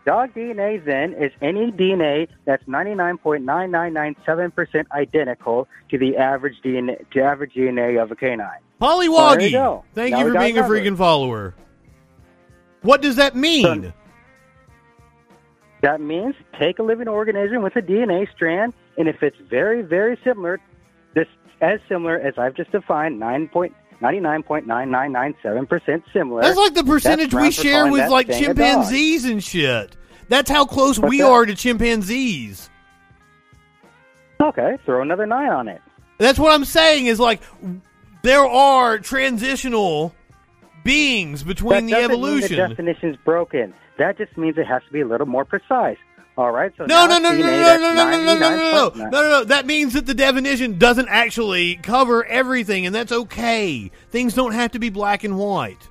Dog 0.09 0.33
DNA 0.33 0.83
then 0.83 1.13
is 1.13 1.31
any 1.39 1.71
DNA 1.71 2.27
that's 2.45 2.63
99.9997% 2.63 4.85
identical 4.91 5.67
to 5.91 5.99
the 5.99 6.17
average 6.17 6.55
DNA 6.65 7.07
to 7.11 7.21
average 7.21 7.53
DNA 7.53 8.01
of 8.01 8.09
a 8.09 8.15
canine. 8.15 8.57
Polly 8.79 9.07
Well, 9.07 9.37
there 9.37 9.47
you 9.47 9.83
thank 9.93 10.13
Now 10.13 10.21
you 10.21 10.33
for 10.33 10.39
being 10.39 10.57
a 10.57 10.61
covered. 10.61 10.83
freaking 10.83 10.97
follower. 10.97 11.53
What 12.81 13.03
does 13.03 13.17
that 13.17 13.35
mean? 13.35 13.93
That 15.81 16.01
means 16.01 16.33
take 16.59 16.79
a 16.79 16.83
living 16.83 17.07
organism 17.07 17.61
with 17.61 17.75
a 17.75 17.81
DNA 17.81 18.27
strand, 18.31 18.73
and 18.97 19.07
if 19.07 19.21
it's 19.21 19.37
very, 19.47 19.83
very 19.83 20.17
similar, 20.23 20.59
this 21.13 21.27
as 21.61 21.79
similar 21.87 22.19
as 22.19 22.35
I've 22.39 22.55
just 22.55 22.71
defined, 22.71 23.21
9.99.9997% 23.21 26.03
similar. 26.11 26.41
That's 26.41 26.57
like 26.57 26.73
the 26.73 26.83
percentage 26.83 27.31
we 27.31 27.51
share 27.51 27.91
with 27.91 28.09
like 28.09 28.25
thing 28.25 28.43
a 28.43 28.47
dog. 28.47 28.57
chimpanzees 28.57 29.25
and 29.25 29.43
shit. 29.43 29.95
That's 30.29 30.49
how 30.49 30.65
close 30.65 30.97
What's 30.99 31.09
we 31.09 31.17
that? 31.19 31.29
are 31.29 31.45
to 31.45 31.55
chimpanzees. 31.55 32.69
Okay, 34.41 34.77
throw 34.85 35.01
another 35.01 35.25
nine 35.25 35.49
on 35.49 35.67
it. 35.67 35.81
That's 36.17 36.39
what 36.39 36.53
I'm 36.53 36.65
saying 36.65 37.07
is 37.07 37.19
like 37.19 37.41
there 38.23 38.45
are 38.45 38.97
transitional 38.99 40.13
beings 40.83 41.43
between 41.43 41.87
the 41.87 41.91
that 41.91 42.01
doesn't 42.01 42.11
evolution. 42.11 42.57
Mean 42.57 42.69
the 42.69 42.69
definition's 42.69 43.17
broken. 43.25 43.73
That 43.97 44.17
just 44.17 44.37
means 44.37 44.57
it 44.57 44.65
has 44.65 44.81
to 44.85 44.93
be 44.93 45.01
a 45.01 45.07
little 45.07 45.27
more 45.27 45.43
precise. 45.43 45.97
All 46.37 46.51
right. 46.51 46.71
So 46.77 46.85
No, 46.85 47.05
no, 47.05 47.17
no, 47.17 47.31
no, 47.33 47.37
no, 47.37 47.41
no, 47.41 47.77
no, 47.77 47.93
no, 47.93 47.93
no, 47.93 48.03
no, 48.05 48.39
no, 48.39 48.39
no, 48.39 48.39
no, 48.39 48.89
99.9. 48.91 48.95
no, 48.95 49.09
no, 49.09 49.29
no. 49.29 49.43
That 49.43 49.65
means 49.65 49.91
that 49.93 50.05
the 50.05 50.13
definition 50.13 50.77
doesn't 50.77 51.09
actually 51.09 51.75
cover 51.75 52.23
everything, 52.23 52.85
and 52.85 52.95
that's 52.95 53.11
okay. 53.11 53.91
Things 54.09 54.35
don't 54.35 54.53
have 54.53 54.71
to 54.71 54.79
be 54.79 54.89
black 54.89 55.25
and 55.25 55.37
white. 55.37 55.88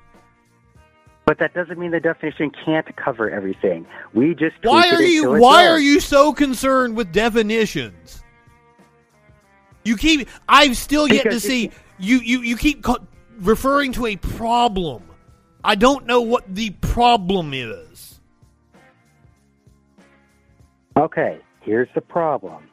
But 1.29 1.37
that 1.37 1.53
doesn't 1.53 1.77
mean 1.77 1.91
the 1.91 1.99
definition 1.99 2.49
can't 2.65 2.87
cover 2.95 3.29
everything. 3.29 3.85
We 4.15 4.33
just 4.33 4.55
Why 4.63 4.89
are 4.89 5.03
you 5.03 5.29
Why 5.33 5.61
does. 5.61 5.73
are 5.73 5.79
you 5.79 5.99
so 5.99 6.33
concerned 6.33 6.97
with 6.97 7.11
definitions? 7.11 8.23
You 9.85 9.95
keep. 9.95 10.27
I've 10.47 10.75
still 10.75 11.07
yet 11.07 11.25
Because 11.25 11.43
to 11.43 11.47
see 11.47 11.71
you. 11.99 12.17
You 12.17 12.41
you 12.41 12.57
keep 12.57 12.81
co- 12.81 13.05
referring 13.41 13.91
to 13.91 14.07
a 14.07 14.15
problem. 14.15 15.03
I 15.63 15.75
don't 15.75 16.07
know 16.07 16.21
what 16.21 16.45
the 16.47 16.71
problem 16.71 17.53
is. 17.53 18.19
Okay, 20.97 21.37
here's 21.61 21.89
the 21.93 22.01
problem. 22.01 22.63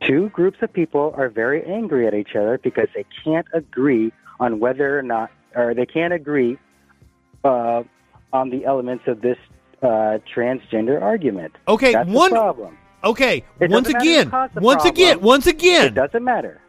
Two 0.00 0.28
groups 0.28 0.58
of 0.62 0.72
people 0.72 1.12
are 1.16 1.28
very 1.28 1.64
angry 1.64 2.06
at 2.06 2.14
each 2.14 2.36
other 2.36 2.56
because 2.62 2.86
they 2.94 3.04
can't 3.24 3.48
agree 3.52 4.12
on 4.38 4.60
whether 4.60 4.96
or 4.96 5.02
not, 5.02 5.32
or 5.56 5.74
they 5.74 5.86
can't 5.86 6.12
agree 6.12 6.56
uh, 7.44 7.82
on 8.32 8.50
the 8.50 8.64
elements 8.64 9.04
of 9.06 9.20
this 9.20 9.38
uh, 9.82 10.18
transgender 10.34 11.00
argument. 11.00 11.54
Okay, 11.68 11.92
That's 11.92 12.08
one. 12.08 12.30
the 12.30 12.36
problem. 12.36 12.78
Okay, 13.04 13.44
It 13.60 13.70
once 13.70 13.86
doesn't 13.86 13.98
matter 13.98 14.04
who 14.06 14.10
again, 14.12 14.62
once 14.62 14.82
problem. 14.82 14.94
again, 14.94 15.20
once 15.20 15.46
again, 15.46 15.86
It 15.88 15.94
doesn't 15.94 16.24
matter. 16.24 16.60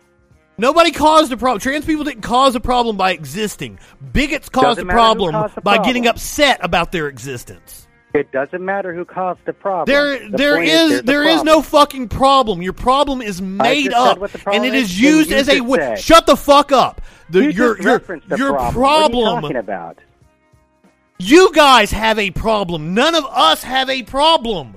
Nobody 0.57 0.91
caused 0.91 1.31
a 1.31 1.37
problem. 1.37 1.59
Trans 1.59 1.85
people 1.85 2.03
didn't 2.05 2.21
cause 2.21 2.55
a 2.55 2.59
problem 2.61 2.95
by 2.97 3.11
existing. 3.11 3.77
Bigots 4.13 4.47
caused 4.49 4.79
a 4.79 4.85
problem 4.85 5.31
caused 5.33 5.55
by 5.55 5.61
problem. 5.75 5.85
getting 5.87 6.07
upset 6.07 6.59
about 6.63 6.91
their 6.93 7.07
existence. 7.07 7.87
It 8.13 8.31
doesn't 8.31 8.63
matter 8.63 8.93
who 8.93 9.03
caused 9.03 9.41
the 9.45 9.51
problem. 9.51 9.93
There, 9.93 10.17
The 10.29 10.37
there 10.37 10.63
is, 10.63 10.69
there 10.69 10.97
is, 10.99 11.01
there 11.03 11.23
is 11.23 11.43
no 11.43 11.61
fucking 11.61 12.07
problem. 12.07 12.61
Your 12.61 12.71
problem 12.71 13.21
is 13.21 13.41
made 13.41 13.91
up, 13.91 14.17
the 14.19 14.49
and 14.53 14.65
it 14.65 14.73
is, 14.73 14.91
is 14.91 15.01
used 15.01 15.31
as 15.33 15.49
a. 15.49 15.59
said. 15.59 15.99
Shut 15.99 16.25
the 16.25 16.37
fuck 16.37 16.71
up. 16.71 17.01
The, 17.29 17.43
You 17.43 17.49
your 17.49 17.81
your 17.81 18.01
your 18.37 18.53
problem. 18.53 18.53
What 18.53 18.61
are 18.61 18.67
you 18.67 18.71
problem. 18.71 19.41
talking 19.41 19.57
about? 19.57 19.97
You 21.17 21.51
guys 21.53 21.91
have 21.91 22.19
a 22.19 22.31
problem. 22.31 22.93
None 22.93 23.15
of 23.15 23.25
us 23.25 23.63
have 23.63 23.89
a 23.89 24.03
problem. 24.03 24.75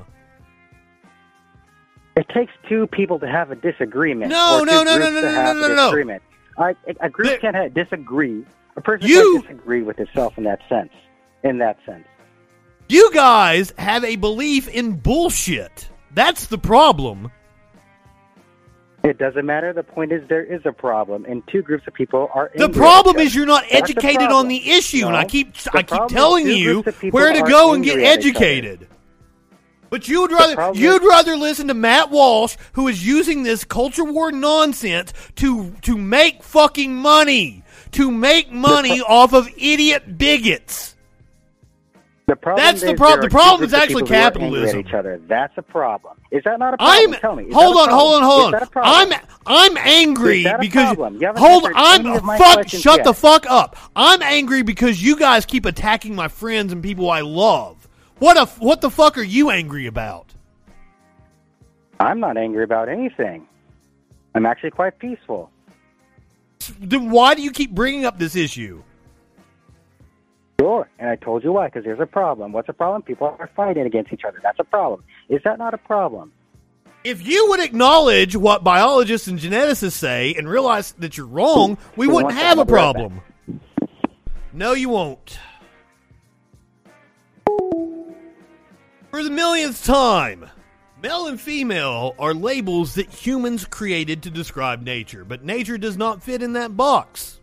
It 2.17 2.27
takes 2.35 2.53
two 2.69 2.87
people 2.89 3.19
to 3.21 3.29
have 3.29 3.51
a 3.51 3.57
disagreement. 3.57 4.31
No, 4.31 4.65
no, 4.65 4.83
no, 4.83 4.99
no, 4.99 5.11
no, 5.11 5.21
no, 5.21 5.21
no, 5.21 5.53
no, 5.53 5.69
no. 5.69 5.75
disagreement. 5.77 6.23
I, 6.57 6.75
a 7.01 7.09
group 7.09 7.29
There- 7.29 7.39
can't 7.39 7.55
have, 7.55 7.75
disagree. 7.75 8.45
A 8.77 8.81
person 8.81 9.09
You- 9.09 9.35
can't 9.41 9.49
disagree 9.49 9.83
with 9.83 10.01
itself 10.01 10.37
in 10.37 10.45
that 10.45 10.61
sense. 10.69 10.93
In 11.45 11.59
that 11.59 11.79
sense. 11.87 12.05
You 12.89 13.13
guys 13.13 13.73
have 13.79 14.03
a 14.05 14.17
belief 14.17 14.67
in 14.69 14.95
bullshit. 14.95 15.89
That's 16.13 16.47
the 16.47 16.59
problem. 16.59 17.31
It 19.05 19.19
doesn't 19.19 19.47
matter. 19.47 19.73
The 19.73 19.85
point 19.85 20.13
is 20.13 20.29
there 20.29 20.45
is 20.45 20.61
a 20.65 20.73
problem, 20.73 21.25
and 21.25 21.47
two 21.47 21.63
groups 21.63 21.87
of 21.87 21.95
people 21.95 22.29
are. 22.35 22.51
The 22.55 22.69
problem 22.69 23.19
is 23.19 23.35
you're 23.35 23.47
not 23.47 23.63
That's 23.71 23.93
the 23.93 23.99
educated 23.99 24.31
on 24.31 24.49
the 24.49 24.71
issue, 24.71 25.07
and 25.07 25.17
I 25.17 25.25
keep 25.25 25.55
The 25.55 25.71
I 25.79 25.83
keep 25.85 26.07
telling 26.09 26.49
you 26.49 26.83
groups 26.83 26.89
of 26.89 26.99
people 27.01 27.19
where 27.19 27.33
to 27.33 27.43
go 27.43 27.75
and 27.75 27.85
get 27.85 27.93
angry 27.93 28.07
at 28.07 28.19
each 28.21 28.37
other. 28.37 28.45
educated. 28.45 28.89
But 29.91 30.09
you'd 30.09 30.33
rather 30.33 30.73
you'd 30.79 31.03
rather 31.03 31.37
listen 31.37 31.69
to 31.69 31.75
Matt 31.75 32.11
Walsh, 32.11 32.57
who 32.73 32.89
is 32.89 33.07
using 33.07 33.45
this 33.45 33.65
culture 33.65 34.05
war 34.05 34.33
nonsense 34.33 35.13
to 35.37 35.71
to 35.83 35.97
make 35.97 36.43
fucking 36.43 36.95
money, 36.95 37.63
to 37.93 38.11
make 38.11 38.51
money 38.51 39.01
off 39.01 39.33
of 39.33 39.49
idiot 39.57 40.19
bigots. 40.19 40.97
The 42.29 42.37
problem 42.37 42.63
That's 42.63 42.83
the 42.83 42.93
is 42.93 42.99
prob- 42.99 43.21
there 43.21 43.23
the 43.23 43.31
problem 43.31 43.67
is 43.67 43.73
actually 43.73 44.03
people 44.03 44.09
who 44.09 44.15
are 44.15 44.27
angry 44.27 44.41
capitalism. 44.41 44.79
At 44.81 44.87
each 44.87 44.93
other. 44.93 45.21
That's 45.29 45.55
a 45.57 45.63
problem. 45.63 46.19
Is 46.31 46.45
that 46.45 46.59
not 46.59 46.75
a 46.75 46.77
problem? 46.77 47.15
I'm 47.15 47.21
Tell 47.21 47.35
me. 47.35 47.51
hold 47.51 47.79
on, 47.79 47.89
hold 47.89 48.17
on, 48.17 48.23
hold 48.23 48.55
on. 48.55 48.69
problem? 48.69 49.13
I'm 49.15 49.21
I'm 49.47 49.77
angry 49.79 50.41
Is 50.41 50.45
that 50.45 50.57
a 50.57 50.59
because? 50.59 50.95
Hold. 51.39 51.73
I'm 51.75 52.07
any 52.07 52.17
of 52.19 52.25
my 52.25 52.37
fuck. 52.37 52.69
Shut 52.69 52.99
yet. 52.99 53.05
the 53.05 53.15
fuck 53.15 53.47
up. 53.47 53.79
I'm 53.97 54.21
angry 54.21 54.61
because 54.61 55.03
you 55.03 55.17
guys 55.17 55.47
keep 55.47 55.65
attacking 55.65 56.15
my 56.15 56.29
friends 56.29 56.71
and 56.71 56.83
people 56.83 57.11
I 57.11 57.23
love. 57.23 57.89
What 58.19 58.37
a 58.37 58.45
what 58.63 58.83
the 58.83 58.91
fuck 58.91 59.17
are 59.17 59.23
you 59.23 59.49
angry 59.49 59.87
about? 59.87 60.35
I'm 61.99 62.21
not 62.21 62.37
angry 62.37 62.63
about 62.63 62.91
anything. 62.91 63.49
I'm 64.35 64.45
actually 64.45 64.73
quite 64.73 64.99
peaceful. 64.99 65.51
Then 66.79 67.11
why 67.11 67.35
do 67.35 67.41
you 67.41 67.53
keep 67.53 67.71
bringing 67.71 68.05
up 68.05 68.19
this 68.19 68.37
issue? 68.37 68.83
Sure, 70.61 70.89
and 70.99 71.09
I 71.09 71.17
told 71.17 71.45
you 71.45 71.53
why, 71.53 71.67
because 71.67 71.85
there's 71.85 72.01
a 72.01 72.07
problem. 72.07 72.53
What's 72.53 72.69
a 72.69 72.73
problem? 72.73 73.03
People 73.03 73.29
are 73.39 73.51
fighting 73.55 73.87
against 73.87 74.13
each 74.13 74.25
other. 74.27 74.41
That's 74.43 74.59
a 74.59 74.65
problem. 74.65 75.05
Is 75.29 75.41
that 75.45 75.59
not 75.59 75.73
a 75.73 75.79
problem? 75.79 76.33
If 77.05 77.25
you 77.25 77.47
would 77.51 77.61
acknowledge 77.61 78.35
what 78.35 78.65
biologists 78.65 79.29
and 79.29 79.39
geneticists 79.39 79.93
say 79.93 80.35
and 80.37 80.49
realize 80.49 80.93
that 80.99 81.17
you're 81.17 81.27
wrong, 81.27 81.79
we 81.95 82.09
wouldn't 82.09 82.35
have 82.35 82.59
a 82.59 82.65
that? 82.65 82.73
Right 82.73 82.93
problem. 82.93 83.21
No, 84.53 84.73
you 84.73 84.89
won't. 84.89 85.39
For 89.11 89.23
the 89.23 89.31
millionth 89.31 89.85
time, 89.85 90.51
male 91.01 91.29
and 91.29 91.41
female 91.41 92.17
are 92.19 92.35
labels 92.35 92.97
that 92.97 93.09
humans 93.11 93.65
created 93.65 94.25
to 94.25 94.31
describe 94.31 94.83
nature, 94.83 95.25
but 95.25 95.45
nature 95.45 95.79
does 95.79 95.97
not 95.97 96.23
fit 96.23 96.43
in 96.43 96.55
that 96.55 96.77
box. 96.77 97.38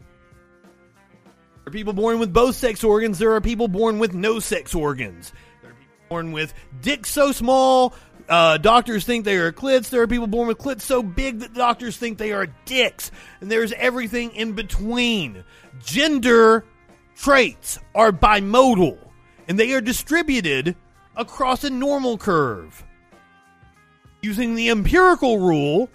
There 1.66 1.72
are 1.72 1.74
people 1.74 1.94
born 1.94 2.20
with 2.20 2.32
both 2.32 2.56
sex 2.56 2.84
organs, 2.84 3.18
there 3.18 3.34
are 3.34 3.42
people 3.42 3.68
born 3.68 3.98
with 3.98 4.14
no 4.14 4.40
sex 4.40 4.76
organs. 4.76 5.34
There 5.64 5.72
are 5.72 5.74
people 5.74 5.96
born 6.10 6.32
with 6.32 6.54
dicks 6.80 7.10
so 7.10 7.32
small, 7.32 7.96
uh, 8.30 8.58
doctors 8.58 9.04
think 9.04 9.26
they 9.26 9.38
are 9.38 9.52
clits. 9.52 9.90
There 9.90 10.04
are 10.04 10.08
people 10.08 10.28
born 10.28 10.48
with 10.48 10.60
clits 10.60 10.82
so 10.82 11.04
big 11.04 11.40
that 11.40 11.54
doctors 11.54 11.98
think 11.98 12.20
they 12.20 12.34
are 12.34 12.48
dicks. 12.66 13.12
And 13.42 13.52
there's 13.52 13.72
everything 13.74 14.32
in 14.36 14.54
between. 14.54 15.44
Gender 15.84 16.66
traits 17.16 17.80
are 17.94 18.12
bimodal, 18.12 18.98
and 19.48 19.60
they 19.60 19.74
are 19.74 19.82
distributed 19.82 20.76
across 21.16 21.64
a 21.64 21.70
normal 21.70 22.18
curve. 22.18 22.84
Using 24.22 24.56
the 24.56 24.70
empirical 24.70 25.40
rule, 25.40 25.90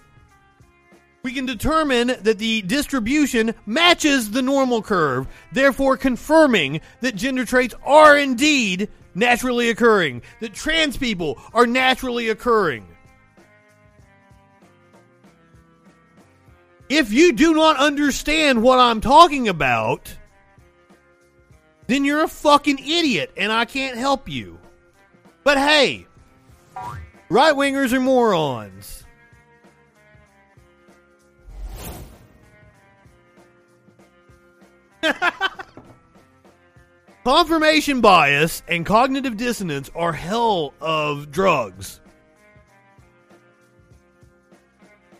we 1.23 1.33
can 1.33 1.45
determine 1.45 2.07
that 2.21 2.39
the 2.39 2.61
distribution 2.63 3.53
matches 3.65 4.31
the 4.31 4.41
normal 4.41 4.81
curve, 4.81 5.27
therefore 5.51 5.97
confirming 5.97 6.81
that 7.01 7.15
gender 7.15 7.45
traits 7.45 7.75
are 7.83 8.17
indeed 8.17 8.89
naturally 9.13 9.69
occurring, 9.69 10.21
that 10.39 10.53
trans 10.53 10.97
people 10.97 11.39
are 11.53 11.67
naturally 11.67 12.29
occurring. 12.29 12.87
If 16.89 17.13
you 17.13 17.33
do 17.33 17.53
not 17.53 17.77
understand 17.77 18.61
what 18.61 18.79
I'm 18.79 18.99
talking 18.99 19.47
about, 19.47 20.13
then 21.87 22.03
you're 22.03 22.23
a 22.23 22.27
fucking 22.27 22.79
idiot 22.79 23.31
and 23.37 23.51
I 23.51 23.65
can't 23.65 23.97
help 23.97 24.27
you. 24.27 24.59
But 25.43 25.57
hey, 25.57 26.07
right 27.29 27.55
wingers 27.55 27.93
are 27.93 27.99
morons. 27.99 29.00
Confirmation 37.23 38.01
bias 38.01 38.63
and 38.67 38.85
cognitive 38.85 39.37
dissonance 39.37 39.89
are 39.95 40.13
hell 40.13 40.73
of 40.81 41.31
drugs. 41.31 41.99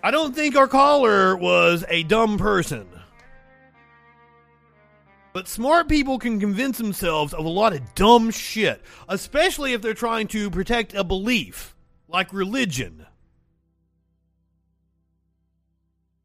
I 0.03 0.09
don't 0.09 0.33
think 0.35 0.55
our 0.55 0.67
caller 0.67 1.37
was 1.37 1.85
a 1.87 2.03
dumb 2.03 2.37
person. 2.39 2.87
But 5.33 5.47
smart 5.47 5.87
people 5.87 6.19
can 6.19 6.39
convince 6.39 6.77
themselves 6.77 7.33
of 7.33 7.45
a 7.45 7.49
lot 7.49 7.73
of 7.73 7.95
dumb 7.95 8.31
shit, 8.31 8.81
especially 9.07 9.73
if 9.73 9.81
they're 9.81 9.93
trying 9.93 10.27
to 10.29 10.49
protect 10.49 10.93
a 10.93 11.03
belief, 11.03 11.75
like 12.07 12.33
religion. 12.33 13.05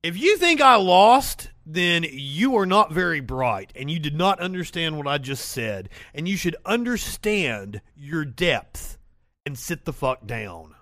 If 0.02 0.16
you 0.16 0.36
think 0.38 0.61
I 0.61 0.76
lost, 0.76 1.50
then 1.66 2.06
you 2.08 2.56
are 2.56 2.66
not 2.66 2.92
very 2.92 3.18
bright 3.18 3.72
and 3.74 3.90
you 3.90 3.98
did 3.98 4.14
not 4.14 4.38
understand 4.38 4.96
what 4.96 5.08
I 5.08 5.18
just 5.18 5.48
said. 5.48 5.88
And 6.14 6.28
you 6.28 6.36
should 6.36 6.56
understand 6.64 7.80
your 7.96 8.24
depth 8.24 8.96
and 9.44 9.58
sit 9.58 9.84
the 9.84 9.92
fuck 9.92 10.24
down. 10.24 10.74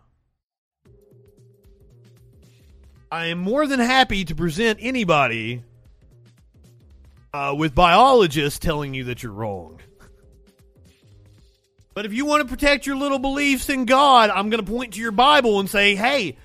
I 3.11 3.27
am 3.27 3.39
more 3.39 3.67
than 3.67 3.81
happy 3.81 4.25
to 4.27 4.35
present 4.35 4.79
anybody 4.83 5.63
uh, 7.33 7.55
with 7.57 7.75
biologists 7.75 8.59
telling 8.59 8.93
you 8.93 9.05
that 9.05 9.23
you're 9.23 9.33
wrong. 9.33 9.81
But 11.95 12.07
if 12.07 12.13
you 12.13 12.27
want 12.27 12.43
to 12.43 12.49
protect 12.49 12.89
your 12.89 12.97
little 12.97 13.21
beliefs 13.21 13.69
in 13.69 13.85
God, 13.85 14.29
I'm 14.29 14.51
going 14.51 14.65
to 14.65 14.69
point 14.69 14.95
to 14.95 15.01
your 15.01 15.13
Bible 15.13 15.61
and 15.61 15.71
say, 15.71 15.95
hey, 15.95 16.37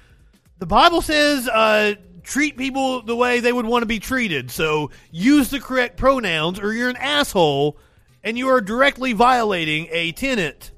the 0.59 0.67
Bible 0.67 1.01
says 1.01 1.47
uh, 1.47 1.95
treat 2.29 2.55
people 2.55 3.01
the 3.01 3.15
way 3.15 3.39
they 3.39 3.51
would 3.51 3.65
want 3.65 3.81
to 3.81 3.87
be 3.87 3.99
treated. 3.99 4.51
So 4.51 4.91
use 5.11 5.49
the 5.49 5.59
correct 5.59 5.97
pronouns 5.97 6.59
or 6.59 6.71
you're 6.71 6.89
an 6.89 6.95
asshole 6.95 7.75
and 8.23 8.37
you 8.37 8.49
are 8.49 8.61
directly 8.61 9.13
violating 9.13 9.87
a 9.91 10.11
tenet 10.11 10.71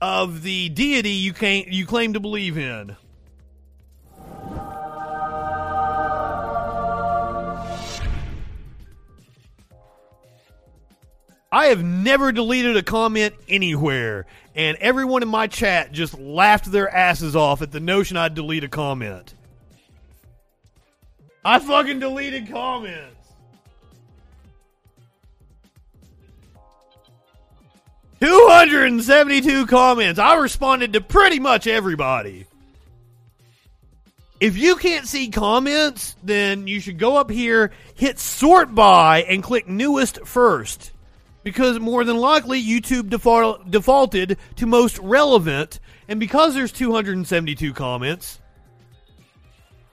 of 0.00 0.42
the 0.42 0.68
deity 0.70 1.10
you 1.10 1.32
can 1.32 1.64
you 1.68 1.86
claim 1.86 2.14
to 2.14 2.20
believe 2.20 2.58
in. 2.58 2.96
I 11.52 11.66
have 11.66 11.82
never 11.82 12.30
deleted 12.30 12.76
a 12.76 12.82
comment 12.82 13.34
anywhere, 13.48 14.26
and 14.54 14.76
everyone 14.76 15.24
in 15.24 15.28
my 15.28 15.48
chat 15.48 15.90
just 15.90 16.16
laughed 16.16 16.70
their 16.70 16.88
asses 16.88 17.34
off 17.34 17.60
at 17.60 17.72
the 17.72 17.80
notion 17.80 18.16
I'd 18.16 18.34
delete 18.34 18.62
a 18.62 18.68
comment. 18.68 19.34
I 21.44 21.58
fucking 21.58 22.00
deleted 22.00 22.50
comments. 22.50 23.16
Two 28.20 28.46
hundred 28.50 28.92
and 28.92 29.02
seventy-two 29.02 29.66
comments. 29.66 30.18
I 30.18 30.34
responded 30.36 30.92
to 30.92 31.00
pretty 31.00 31.38
much 31.38 31.66
everybody. 31.66 32.46
If 34.40 34.56
you 34.58 34.76
can't 34.76 35.06
see 35.06 35.28
comments, 35.28 36.16
then 36.22 36.66
you 36.66 36.80
should 36.80 36.98
go 36.98 37.16
up 37.16 37.30
here, 37.30 37.72
hit 37.94 38.18
sort 38.18 38.74
by, 38.74 39.22
and 39.22 39.42
click 39.42 39.68
newest 39.68 40.26
first. 40.26 40.92
Because 41.42 41.78
more 41.78 42.04
than 42.04 42.16
likely, 42.18 42.62
YouTube 42.62 43.08
default, 43.08 43.70
defaulted 43.70 44.36
to 44.56 44.66
most 44.66 44.98
relevant, 44.98 45.80
and 46.08 46.20
because 46.20 46.54
there's 46.54 46.72
272 46.72 47.72
comments, 47.72 48.38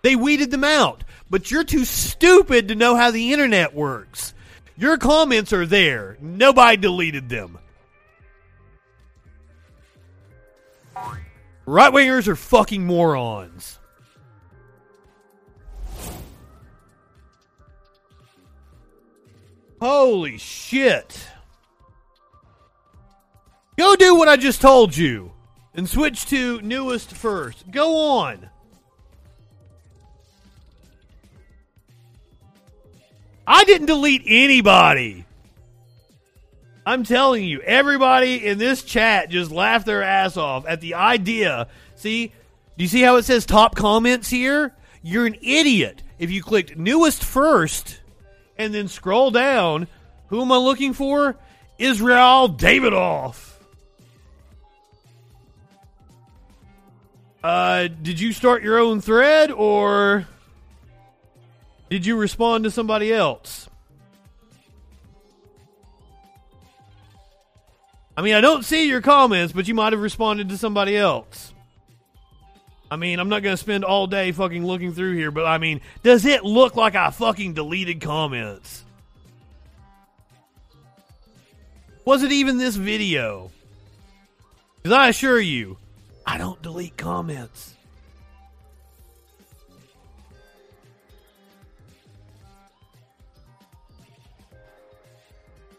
they 0.02 0.18
weeded 0.18 0.52
them 0.52 0.66
out. 0.66 1.04
But 1.30 1.52
you're 1.52 1.64
too 1.64 1.86
stupid 1.86 2.70
to 2.70 2.76
know 2.76 2.96
how 2.96 3.12
the 3.12 3.34
internet 3.34 3.74
works. 3.74 4.34
Your 4.78 4.98
comments 4.98 5.52
are 5.54 5.66
there. 5.66 6.18
Nobody 6.22 6.78
deleted 6.78 7.30
them. 7.30 7.58
Right 11.66 11.92
wingers 11.92 12.28
are 12.28 12.36
fucking 12.36 12.86
morons. 12.86 13.80
Holy 19.82 20.38
shit. 20.38 21.28
Go 23.78 23.96
do 23.96 24.16
what 24.16 24.28
I 24.28 24.38
just 24.38 24.62
told 24.62 24.96
you 24.96 25.34
and 25.74 25.88
switch 25.88 26.26
to 26.28 26.62
newest 26.62 27.12
first. 27.12 27.70
Go 27.70 27.96
on. 28.18 28.50
I 33.50 33.64
didn't 33.64 33.88
delete 33.88 34.24
anybody. 34.26 35.26
I'm 36.86 37.04
telling 37.06 37.46
you, 37.46 37.62
everybody 37.62 38.46
in 38.46 38.58
this 38.58 38.84
chat 38.84 39.30
just 39.30 39.52
laughed 39.52 39.86
their 39.86 40.04
ass 40.04 40.36
off 40.36 40.66
at 40.68 40.82
the 40.82 40.96
idea. 40.96 41.70
See, 41.96 42.28
do 42.78 42.84
you 42.84 42.90
see 42.90 43.02
how 43.02 43.16
it 43.16 43.24
says 43.24 43.46
top 43.46 43.76
comments 43.76 44.30
here? 44.30 44.76
You're 45.02 45.26
an 45.26 45.38
idiot. 45.42 46.04
If 46.20 46.30
you 46.30 46.44
clicked 46.44 46.78
newest 46.78 47.24
first 47.24 48.02
and 48.58 48.74
then 48.74 48.90
scroll 48.90 49.32
down, 49.32 49.88
who 50.28 50.42
am 50.42 50.52
I 50.52 50.58
looking 50.58 50.94
for? 50.94 51.38
Israel 51.78 52.50
Davidoff. 52.50 53.54
Uh, 57.44 57.88
did 57.88 58.20
you 58.20 58.34
start 58.34 58.62
your 58.62 58.78
own 58.80 59.00
thread 59.00 59.52
or 59.52 60.28
did 61.90 62.06
you 62.06 62.18
respond 62.18 62.64
to 62.66 62.72
somebody 62.72 63.14
else? 63.14 63.70
I 68.18 68.22
mean, 68.22 68.34
I 68.34 68.42
don't 68.42 68.66
see 68.66 68.88
your 68.88 69.02
comments, 69.02 69.54
but 69.54 69.68
you 69.68 69.76
might 69.76 69.94
have 69.94 70.02
responded 70.02 70.50
to 70.50 70.58
somebody 70.58 70.98
else. 70.98 71.54
I 72.90 72.96
mean, 72.96 73.20
I'm 73.20 73.30
not 73.30 73.44
going 73.44 73.54
to 73.54 73.62
spend 73.62 73.84
all 73.84 74.08
day 74.08 74.32
fucking 74.32 74.66
looking 74.66 74.94
through 74.94 75.16
here, 75.16 75.30
but 75.30 75.46
I 75.46 75.60
mean, 75.60 75.82
does 76.04 76.26
it 76.26 76.44
look 76.44 76.76
like 76.76 76.96
I 76.96 77.12
fucking 77.12 77.54
deleted 77.54 78.02
comments? 78.02 78.84
Was 82.06 82.24
it 82.24 82.32
even 82.32 82.58
this 82.58 82.76
video? 82.76 83.52
Because 84.82 84.98
I 84.98 85.10
assure 85.10 85.40
you, 85.40 85.78
I 86.26 86.38
don't 86.38 86.62
delete 86.62 86.98
comments. 86.98 87.77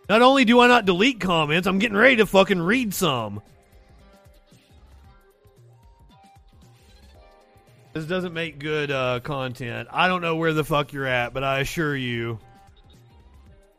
Not 0.09 0.23
only 0.23 0.45
do 0.45 0.61
I 0.61 0.69
not 0.69 0.87
delete 0.87 1.21
comments, 1.21 1.69
I'm 1.69 1.79
getting 1.79 1.97
ready 1.97 2.17
to 2.17 2.27
fucking 2.27 2.63
read 2.63 2.95
some. 2.95 3.43
This 7.93 8.07
doesn't 8.07 8.33
make 8.33 8.59
good 8.59 8.91
uh, 8.91 9.21
content. 9.21 9.89
I 9.93 10.09
don't 10.09 10.23
know 10.23 10.37
where 10.37 10.53
the 10.53 10.65
fuck 10.65 10.93
you're 10.93 11.07
at, 11.07 11.35
but 11.35 11.45
I 11.45 11.61
assure 11.61 11.97
you, 11.97 12.39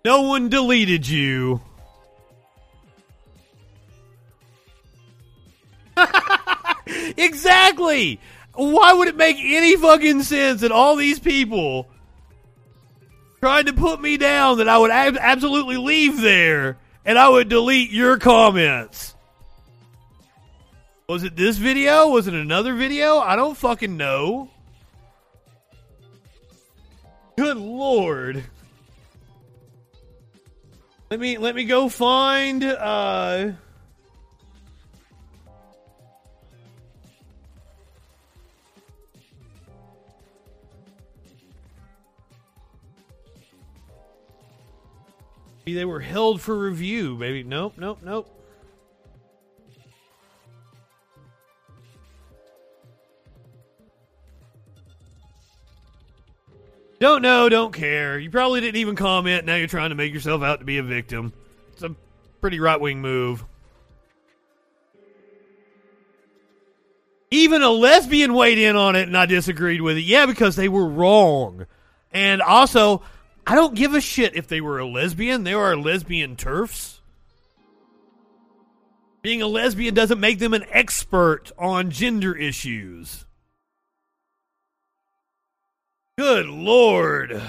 no 0.03 0.23
one 0.23 0.49
deleted 0.49 1.07
you. 1.07 1.61
exactly. 7.17 8.19
Why 8.53 8.93
would 8.93 9.07
it 9.07 9.15
make 9.15 9.37
any 9.39 9.77
fucking 9.77 10.23
sense 10.23 10.61
that 10.61 10.71
all 10.71 10.95
these 10.95 11.19
people 11.19 11.89
tried 13.39 13.67
to 13.67 13.73
put 13.73 14.01
me 14.01 14.17
down 14.17 14.57
that 14.57 14.67
I 14.69 14.77
would 14.77 14.91
ab- 14.91 15.17
absolutely 15.19 15.77
leave 15.77 16.21
there 16.21 16.77
and 17.05 17.17
I 17.17 17.29
would 17.29 17.49
delete 17.49 17.91
your 17.91 18.17
comments? 18.17 19.15
Was 21.07 21.23
it 21.23 21.35
this 21.35 21.57
video? 21.57 22.09
Was 22.09 22.27
it 22.27 22.33
another 22.33 22.75
video? 22.75 23.17
I 23.17 23.35
don't 23.35 23.57
fucking 23.57 23.97
know. 23.97 24.49
Good 27.35 27.57
lord. 27.57 28.43
Let 31.09 31.19
me 31.19 31.37
let 31.39 31.55
me 31.55 31.63
go 31.63 31.89
find 31.89 32.63
uh 32.63 33.51
Maybe 45.69 45.77
they 45.77 45.85
were 45.85 45.99
held 45.99 46.41
for 46.41 46.57
review. 46.57 47.15
Maybe 47.15 47.43
nope, 47.43 47.75
nope, 47.77 47.99
nope. 48.01 48.27
Don't 56.99 57.21
know, 57.21 57.49
don't 57.49 57.71
care. 57.71 58.17
You 58.17 58.31
probably 58.31 58.61
didn't 58.61 58.77
even 58.77 58.95
comment. 58.95 59.45
Now 59.45 59.57
you're 59.57 59.67
trying 59.67 59.89
to 59.89 59.95
make 59.95 60.11
yourself 60.11 60.41
out 60.41 60.57
to 60.57 60.65
be 60.65 60.79
a 60.79 60.83
victim. 60.83 61.33
It's 61.73 61.83
a 61.83 61.95
pretty 62.41 62.59
right 62.59 62.81
wing 62.81 62.99
move. 62.99 63.45
Even 67.29 67.61
a 67.61 67.69
lesbian 67.69 68.33
weighed 68.33 68.57
in 68.57 68.75
on 68.75 68.95
it 68.95 69.03
and 69.07 69.15
I 69.15 69.27
disagreed 69.27 69.81
with 69.81 69.97
it. 69.97 70.01
Yeah, 70.01 70.25
because 70.25 70.55
they 70.55 70.67
were 70.67 70.87
wrong. 70.87 71.67
And 72.11 72.41
also, 72.41 73.03
I 73.49 73.55
don't 73.55 73.73
give 73.73 73.95
a 73.95 74.01
shit 74.01 74.35
if 74.35 74.47
they 74.47 74.61
were 74.61 74.77
a 74.77 74.85
lesbian. 74.85 75.43
There 75.43 75.59
are 75.59 75.75
lesbian 75.75 76.35
turfs. 76.35 77.01
Being 79.23 79.41
a 79.41 79.47
lesbian 79.47 79.95
doesn't 79.95 80.19
make 80.19 80.37
them 80.37 80.53
an 80.53 80.65
expert 80.69 81.51
on 81.57 81.89
gender 81.89 82.37
issues. 82.37 83.25
Good 86.19 86.45
lord. 86.45 87.41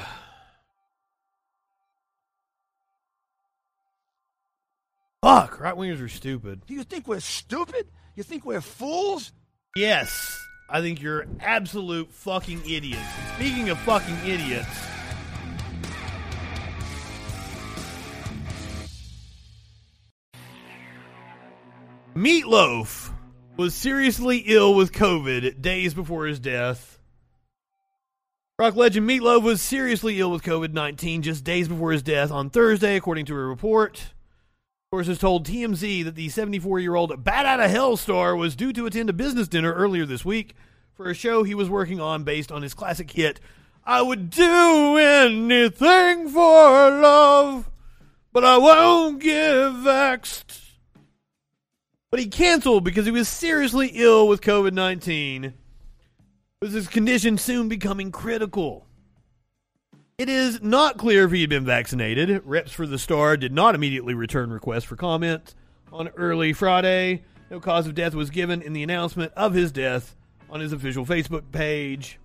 Fuck, 5.23 5.61
right 5.61 5.75
wingers 5.75 6.03
are 6.03 6.09
stupid. 6.09 6.63
Do 6.67 6.73
you 6.73 6.83
think 6.83 7.07
we're 7.07 7.21
stupid? 7.21 7.89
You 8.17 8.23
think 8.23 8.47
we're 8.47 8.63
fools? 8.63 9.33
Yes, 9.77 10.35
I 10.71 10.81
think 10.81 11.03
you're 11.03 11.27
absolute 11.41 12.11
fucking 12.11 12.63
idiots. 12.65 13.05
Speaking 13.37 13.69
of 13.69 13.79
fucking 13.81 14.17
idiots, 14.25 14.90
Meatloaf 22.21 23.15
was 23.57 23.75
seriously 23.75 24.43
ill 24.45 24.75
with 24.75 24.93
COVID 24.93 25.63
days 25.63 25.95
before 25.95 26.27
his 26.27 26.39
death. 26.39 26.99
Rock 28.59 28.77
legend 28.77 29.09
Meatloaf 29.09 29.43
was 29.43 29.63
seriously 29.63 30.21
ill 30.21 30.31
with 30.31 30.43
COVID 30.43 30.75
19 30.75 31.23
just 31.23 31.45
days 31.45 31.67
before 31.67 31.93
his 31.93 32.03
death 32.03 32.31
on 32.31 32.51
Thursday, 32.51 32.97
according 32.97 33.25
to 33.25 33.35
a 33.35 33.39
report. 33.39 34.13
Sources 34.93 35.17
told 35.17 35.47
TMZ 35.47 36.05
that 36.05 36.15
the 36.15 36.29
74 36.29 36.79
year 36.81 36.95
old 36.95 37.25
Bat 37.25 37.47
Out 37.47 37.61
of 37.61 37.71
Hell 37.71 37.97
star 37.97 38.37
was 38.37 38.55
due 38.55 38.75
to 38.75 38.85
attend 38.85 39.09
a 39.09 39.15
business 39.15 39.49
dinner 39.49 39.73
earlier 39.73 40.05
this 40.05 40.23
week 40.23 40.55
for 40.93 41.09
a 41.09 41.15
show 41.15 41.43
he 41.43 41.55
was 41.55 41.71
working 41.71 42.03
on 42.03 42.23
based 42.23 42.53
on 42.53 42.61
his 42.61 42.75
classic 42.75 43.11
hit, 43.11 43.41
I 43.83 44.03
Would 44.03 44.29
Do 44.29 44.99
Anything 44.99 46.29
for 46.29 46.91
Love, 47.01 47.71
but 48.31 48.45
I 48.45 48.59
won't 48.59 49.23
get 49.23 49.71
vexed. 49.71 50.70
But 52.11 52.21
he 52.21 52.27
canceled 52.27 52.85
because 52.85 53.07
he 53.07 53.13
was 53.13 53.29
seriously 53.29 53.93
ill 53.95 54.27
with 54.27 54.41
COVID 54.41 54.73
19, 54.73 55.55
with 56.61 56.73
his 56.73 56.89
condition 56.89 57.39
soon 57.39 57.69
becoming 57.69 58.11
critical. 58.11 58.87
It 60.19 60.29
is 60.29 60.61
not 60.61 60.99
clear 60.99 61.25
if 61.25 61.33
he 61.33 61.41
had 61.41 61.49
been 61.49 61.65
vaccinated. 61.65 62.43
Reps 62.45 62.73
for 62.73 62.87
the 62.87 62.99
star 62.99 63.37
did 63.37 63.53
not 63.53 63.75
immediately 63.75 64.13
return 64.13 64.53
requests 64.53 64.85
for 64.85 64.97
comment 64.97 65.55
on 65.93 66.09
early 66.09 66.53
Friday. 66.53 67.23
No 67.49 67.61
cause 67.61 67.87
of 67.87 67.95
death 67.95 68.15
was 68.15 68.29
given 68.29 68.61
in 68.61 68.73
the 68.73 68.83
announcement 68.83 69.33
of 69.35 69.55
his 69.55 69.73
death 69.73 70.17
on 70.51 70.61
his 70.61 70.73
official 70.73 71.07
Facebook 71.07 71.51
page. 71.53 72.19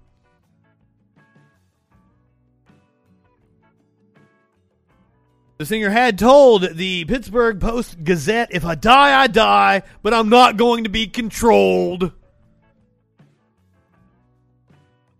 The 5.58 5.66
singer 5.66 5.90
had 5.90 6.20
told 6.20 6.76
the 6.76 7.06
Pittsburgh 7.06 7.62
Post 7.62 8.04
Gazette, 8.04 8.50
If 8.52 8.66
I 8.66 8.76
die, 8.76 9.22
I 9.22 9.28
die, 9.28 9.84
but 10.04 10.14
I'm 10.14 10.28
not 10.28 10.58
going 10.58 10.84
to 10.84 10.90
be 10.90 11.08
controlled. 11.08 12.12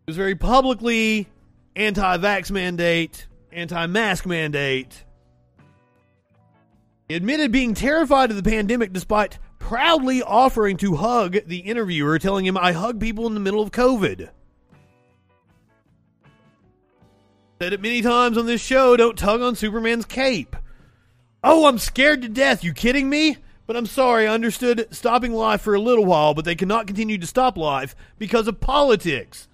He 0.06 0.12
was 0.12 0.18
very 0.18 0.36
publicly 0.36 1.28
anti 1.76 2.18
vax 2.18 2.52
mandate, 2.52 3.28
anti 3.52 3.88
mask 3.88 4.26
mandate. 4.26 5.06
He 7.08 7.16
admitted 7.16 7.52
being 7.54 7.74
terrified 7.74 8.30
of 8.30 8.36
the 8.36 8.44
pandemic 8.44 8.92
despite 8.92 9.40
proudly 9.58 10.22
offering 10.22 10.76
to 10.78 10.98
hug 10.98 11.38
the 11.46 11.60
interviewer, 11.60 12.20
telling 12.20 12.46
him, 12.46 12.58
I 12.58 12.74
hug 12.74 13.00
people 13.00 13.26
in 13.26 13.36
the 13.36 13.40
middle 13.40 13.62
of 13.62 13.72
COVID. 13.72 14.30
Said 17.62 17.74
it 17.74 17.82
many 17.82 18.02
times 18.02 18.38
on 18.38 18.46
this 18.46 18.62
show 18.62 18.98
don't 18.98 19.18
tug 19.18 19.42
on 19.42 19.56
Superman's 19.56 20.06
cape. 20.06 20.56
Oh, 21.44 21.68
I'm 21.68 21.78
scared 21.78 22.22
to 22.24 22.28
death. 22.28 22.64
You 22.64 22.74
kidding 22.74 23.10
me? 23.10 23.38
But 23.68 23.78
I'm 23.78 23.86
sorry, 23.86 24.28
I 24.28 24.34
understood 24.34 24.88
stopping 24.92 25.34
life 25.34 25.62
for 25.62 25.74
a 25.74 25.80
little 25.80 26.06
while, 26.06 26.34
but 26.34 26.46
they 26.46 26.56
cannot 26.56 26.86
continue 26.86 27.18
to 27.18 27.28
stop 27.28 27.58
life 27.58 27.96
because 28.20 28.48
of 28.48 28.60
politics. 28.60 29.48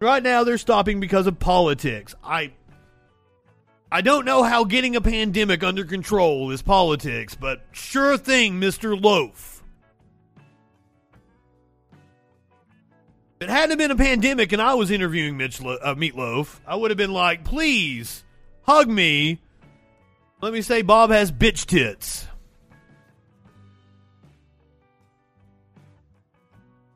Right 0.00 0.22
now, 0.22 0.44
they're 0.44 0.58
stopping 0.58 1.00
because 1.00 1.26
of 1.26 1.38
politics. 1.38 2.14
I. 2.24 2.52
I 3.92 4.02
don't 4.02 4.24
know 4.24 4.44
how 4.44 4.64
getting 4.64 4.94
a 4.94 5.00
pandemic 5.00 5.64
under 5.64 5.84
control 5.84 6.50
is 6.52 6.62
politics, 6.62 7.34
but 7.34 7.64
sure 7.72 8.16
thing, 8.16 8.60
Mr. 8.60 9.00
Loaf. 9.00 9.49
If 13.40 13.48
it 13.48 13.52
hadn't 13.52 13.78
been 13.78 13.90
a 13.90 13.96
pandemic 13.96 14.52
and 14.52 14.60
I 14.60 14.74
was 14.74 14.90
interviewing 14.90 15.38
Mitch 15.38 15.62
Lo- 15.62 15.78
uh, 15.80 15.94
Meatloaf, 15.94 16.60
I 16.66 16.76
would 16.76 16.90
have 16.90 16.98
been 16.98 17.14
like, 17.14 17.42
please, 17.42 18.22
hug 18.64 18.86
me. 18.86 19.40
Let 20.42 20.52
me 20.52 20.60
say 20.60 20.82
Bob 20.82 21.10
has 21.10 21.32
bitch 21.32 21.64
tits. 21.64 22.26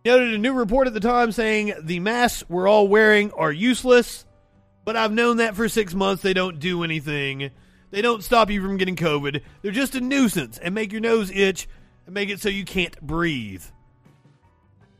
Noted 0.05 0.35
a 0.35 0.39
new 0.39 0.53
report 0.53 0.87
at 0.87 0.93
the 0.93 1.01
time 1.01 1.33
saying 1.33 1.73
the 1.81 1.99
masks 2.01 2.45
we're 2.47 2.69
all 2.69 2.89
wearing 2.89 3.33
are 3.33 3.51
useless, 3.51 4.27
but 4.85 4.97
I've 4.97 5.13
known 5.13 5.39
that 5.39 5.57
for 5.57 5.67
six 5.71 5.95
months. 5.95 6.23
They 6.23 6.35
don't 6.35 6.59
do 6.59 6.85
anything. 6.85 7.53
They 7.91 8.03
don't 8.03 8.23
stop 8.23 8.51
you 8.51 8.61
from 8.61 8.77
getting 8.77 8.97
COVID. 8.97 9.41
They're 9.63 9.73
just 9.73 9.95
a 9.95 10.01
nuisance 10.03 10.59
and 10.59 10.75
make 10.75 10.93
your 10.93 11.01
nose 11.01 11.31
itch 11.31 11.67
and 12.05 12.13
make 12.13 12.29
it 12.29 12.41
so 12.43 12.51
you 12.51 12.67
can't 12.67 13.01
breathe. 13.01 13.65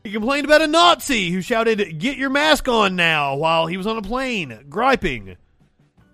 He 0.05 0.11
complained 0.11 0.45
about 0.45 0.61
a 0.61 0.67
Nazi 0.67 1.31
who 1.31 1.41
shouted, 1.41 1.97
Get 1.97 2.15
your 2.15 2.29
mask 2.29 2.67
on 2.67 2.95
now, 2.95 3.37
while 3.37 3.65
he 3.65 3.75
was 3.75 3.87
on 3.87 3.97
a 3.97 4.03
plane, 4.03 4.65
griping. 4.69 5.35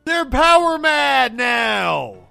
They're 0.05 0.23
power 0.23 0.77
mad 0.77 1.35
now. 1.35 2.29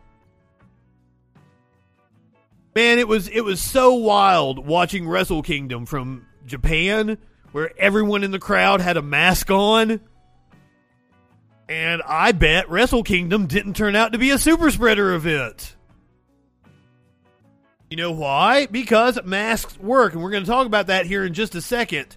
Man, 2.74 2.98
it 2.98 3.06
was 3.06 3.28
it 3.28 3.42
was 3.42 3.60
so 3.60 3.92
wild 3.92 4.66
watching 4.66 5.06
Wrestle 5.06 5.42
Kingdom 5.42 5.84
from 5.84 6.26
Japan, 6.46 7.18
where 7.52 7.78
everyone 7.78 8.24
in 8.24 8.30
the 8.30 8.38
crowd 8.38 8.80
had 8.80 8.96
a 8.96 9.02
mask 9.02 9.50
on. 9.50 10.00
And 11.68 12.00
I 12.06 12.32
bet 12.32 12.70
Wrestle 12.70 13.02
Kingdom 13.02 13.46
didn't 13.46 13.74
turn 13.74 13.94
out 13.94 14.12
to 14.12 14.18
be 14.18 14.30
a 14.30 14.38
super 14.38 14.70
spreader 14.70 15.12
event. 15.12 15.76
You 17.90 17.96
know 17.96 18.12
why? 18.12 18.66
Because 18.66 19.18
masks 19.24 19.76
work. 19.80 20.12
And 20.12 20.22
we're 20.22 20.30
going 20.30 20.44
to 20.44 20.50
talk 20.50 20.66
about 20.66 20.86
that 20.86 21.06
here 21.06 21.24
in 21.24 21.34
just 21.34 21.56
a 21.56 21.60
second. 21.60 22.16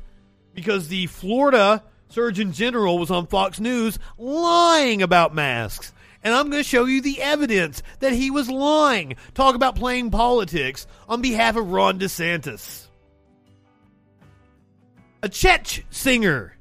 Because 0.54 0.88
the 0.88 1.08
Florida 1.08 1.84
Surgeon 2.10 2.54
General 2.54 3.00
was 3.00 3.10
on 3.10 3.26
Fox 3.26 3.60
News 3.60 3.98
lying 4.20 5.02
about 5.02 5.34
masks. 5.34 5.92
And 6.24 6.34
I'm 6.34 6.52
going 6.52 6.62
to 6.62 6.70
show 6.70 6.86
you 6.86 7.02
the 7.02 7.20
evidence 7.20 7.82
that 8.00 8.14
he 8.14 8.30
was 8.30 8.52
lying. 8.52 9.16
Talk 9.34 9.56
about 9.56 9.76
playing 9.76 10.12
politics 10.12 10.86
on 11.10 11.22
behalf 11.22 11.56
of 11.56 11.72
Ron 11.72 12.00
DeSantis. 12.00 12.86
A 15.24 15.30
Czech 15.30 15.86
singer 15.90 16.56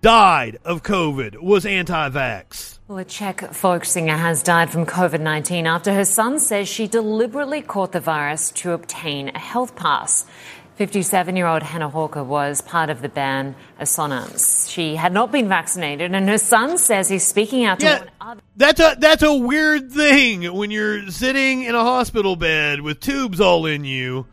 died 0.00 0.58
of 0.64 0.84
COVID, 0.84 1.42
was 1.42 1.66
anti 1.66 2.08
vax. 2.10 2.73
Well, 2.86 2.98
a 2.98 3.04
Czech 3.06 3.54
folk 3.54 3.86
singer 3.86 4.18
has 4.18 4.42
died 4.42 4.68
from 4.68 4.84
COVID 4.84 5.18
19 5.18 5.66
after 5.66 5.94
her 5.94 6.04
son 6.04 6.38
says 6.38 6.68
she 6.68 6.86
deliberately 6.86 7.62
caught 7.62 7.92
the 7.92 8.00
virus 8.00 8.50
to 8.56 8.72
obtain 8.72 9.30
a 9.34 9.38
health 9.38 9.74
pass. 9.74 10.26
57 10.74 11.34
year 11.34 11.46
old 11.46 11.62
Hana 11.62 11.88
Horka 11.88 12.22
was 12.22 12.60
part 12.60 12.90
of 12.90 13.00
the 13.00 13.08
band 13.08 13.54
Asonance. 13.80 14.70
She 14.70 14.96
had 14.96 15.14
not 15.14 15.32
been 15.32 15.48
vaccinated, 15.48 16.14
and 16.14 16.28
her 16.28 16.36
son 16.36 16.76
says 16.76 17.08
he's 17.08 17.26
speaking 17.26 17.64
out 17.64 17.80
to 17.80 17.86
Yeah, 17.86 18.34
that's 18.54 18.80
a 18.80 18.96
that's 18.98 19.22
a 19.22 19.32
weird 19.32 19.90
thing 19.90 20.52
when 20.54 20.70
you're 20.70 21.10
sitting 21.10 21.62
in 21.62 21.74
a 21.74 21.82
hospital 21.82 22.36
bed 22.36 22.82
with 22.82 23.00
tubes 23.00 23.40
all 23.40 23.64
in 23.64 23.86
you, 23.86 24.26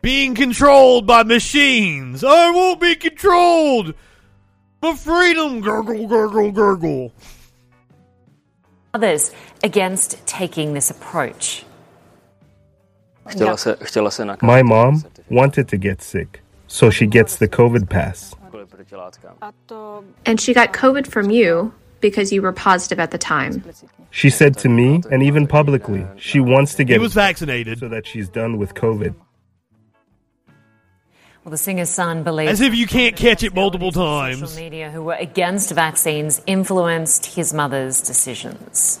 being 0.00 0.34
controlled 0.34 1.06
by 1.06 1.24
machines. 1.24 2.24
I 2.24 2.50
won't 2.52 2.80
be 2.80 2.94
controlled. 2.94 3.92
My 4.86 4.94
freedom, 4.94 5.60
gurgle, 5.60 6.06
gurgle, 6.06 6.52
gurgle. 6.52 7.12
others 8.96 9.32
against 9.62 10.26
taking 10.26 10.74
this 10.74 10.90
approach. 10.90 11.64
Chtěla 13.28 13.56
se, 13.56 13.76
chtěla 13.82 14.10
se 14.10 14.24
nakazit 14.24 14.56
My 14.56 14.62
mom 14.62 15.02
wanted 15.30 15.68
to 15.68 15.76
get 15.76 16.02
sick, 16.02 16.40
so 16.66 16.90
she 16.90 17.06
gets 17.06 17.36
the 17.36 17.48
COVID 17.48 17.88
pass. 17.88 18.34
And 20.24 20.40
she 20.40 20.54
got 20.54 20.72
COVID 20.72 21.06
from 21.06 21.30
you 21.30 21.72
because 22.00 22.32
you 22.32 22.42
were 22.42 22.52
positive 22.52 23.02
at 23.02 23.10
the 23.10 23.18
time. 23.18 23.62
She 24.10 24.30
said 24.30 24.56
to 24.58 24.68
me, 24.68 25.00
and 25.10 25.22
even 25.22 25.46
publicly, 25.46 26.06
she 26.16 26.40
wants 26.40 26.74
to 26.74 26.84
get. 26.84 26.94
He 26.94 26.98
get 26.98 27.00
was 27.00 27.14
vaccinated, 27.14 27.78
so 27.78 27.88
that 27.88 28.06
she's 28.06 28.28
done 28.28 28.58
with 28.58 28.74
COVID. 28.74 29.14
Well, 31.46 31.52
the 31.52 31.58
singer's 31.58 31.90
son 31.90 32.24
believes 32.24 32.50
as 32.50 32.60
if 32.60 32.74
you 32.74 32.88
can't 32.88 33.14
catch 33.14 33.44
it 33.44 33.54
multiple 33.54 33.92
times. 33.92 34.40
social 34.40 34.64
media 34.64 34.90
who 34.90 35.00
were 35.00 35.14
against 35.14 35.70
vaccines 35.70 36.42
influenced 36.44 37.24
his 37.24 37.54
mother's 37.54 38.00
decisions. 38.00 38.98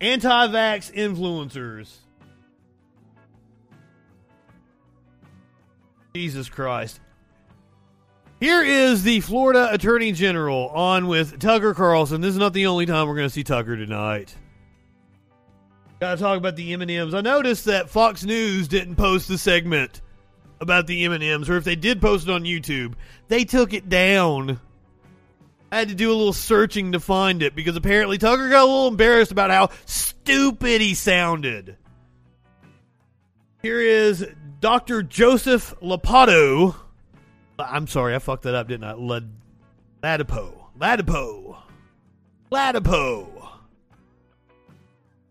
Anti-vax 0.00 0.94
influencers. 0.94 1.96
Jesus 6.14 6.48
Christ. 6.48 7.00
Here 8.38 8.62
is 8.62 9.02
the 9.02 9.18
Florida 9.18 9.68
Attorney 9.72 10.12
General 10.12 10.68
on 10.68 11.08
with 11.08 11.40
Tucker 11.40 11.74
Carlson. 11.74 12.20
This 12.20 12.30
is 12.30 12.38
not 12.38 12.52
the 12.52 12.66
only 12.66 12.86
time 12.86 13.08
we're 13.08 13.16
going 13.16 13.26
to 13.26 13.34
see 13.34 13.42
Tucker 13.42 13.76
tonight. 13.76 14.36
Got 16.02 16.18
to 16.18 16.24
talk 16.24 16.36
about 16.36 16.56
the 16.56 16.72
M&Ms. 16.72 17.14
I 17.14 17.20
noticed 17.20 17.66
that 17.66 17.88
Fox 17.88 18.24
News 18.24 18.66
didn't 18.66 18.96
post 18.96 19.28
the 19.28 19.38
segment 19.38 20.00
about 20.60 20.88
the 20.88 21.04
M&Ms 21.04 21.48
or 21.48 21.56
if 21.56 21.62
they 21.62 21.76
did 21.76 22.00
post 22.00 22.26
it 22.26 22.32
on 22.32 22.42
YouTube, 22.42 22.94
they 23.28 23.44
took 23.44 23.72
it 23.72 23.88
down. 23.88 24.60
I 25.70 25.78
had 25.78 25.90
to 25.90 25.94
do 25.94 26.10
a 26.10 26.16
little 26.16 26.32
searching 26.32 26.90
to 26.90 26.98
find 26.98 27.40
it 27.40 27.54
because 27.54 27.76
apparently 27.76 28.18
Tucker 28.18 28.48
got 28.48 28.64
a 28.64 28.66
little 28.66 28.88
embarrassed 28.88 29.30
about 29.30 29.52
how 29.52 29.68
stupid 29.86 30.80
he 30.80 30.94
sounded. 30.94 31.76
Here 33.62 33.80
is 33.80 34.26
Dr. 34.58 35.04
Joseph 35.04 35.72
Lapato. 35.80 36.74
I'm 37.60 37.86
sorry, 37.86 38.16
I 38.16 38.18
fucked 38.18 38.42
that 38.42 38.56
up, 38.56 38.66
didn't 38.66 38.82
I? 38.82 38.94
Lad- 38.94 39.30
Ladapo. 40.02 40.52
Ladapo. 40.76 41.58
Ladapo. 42.50 43.31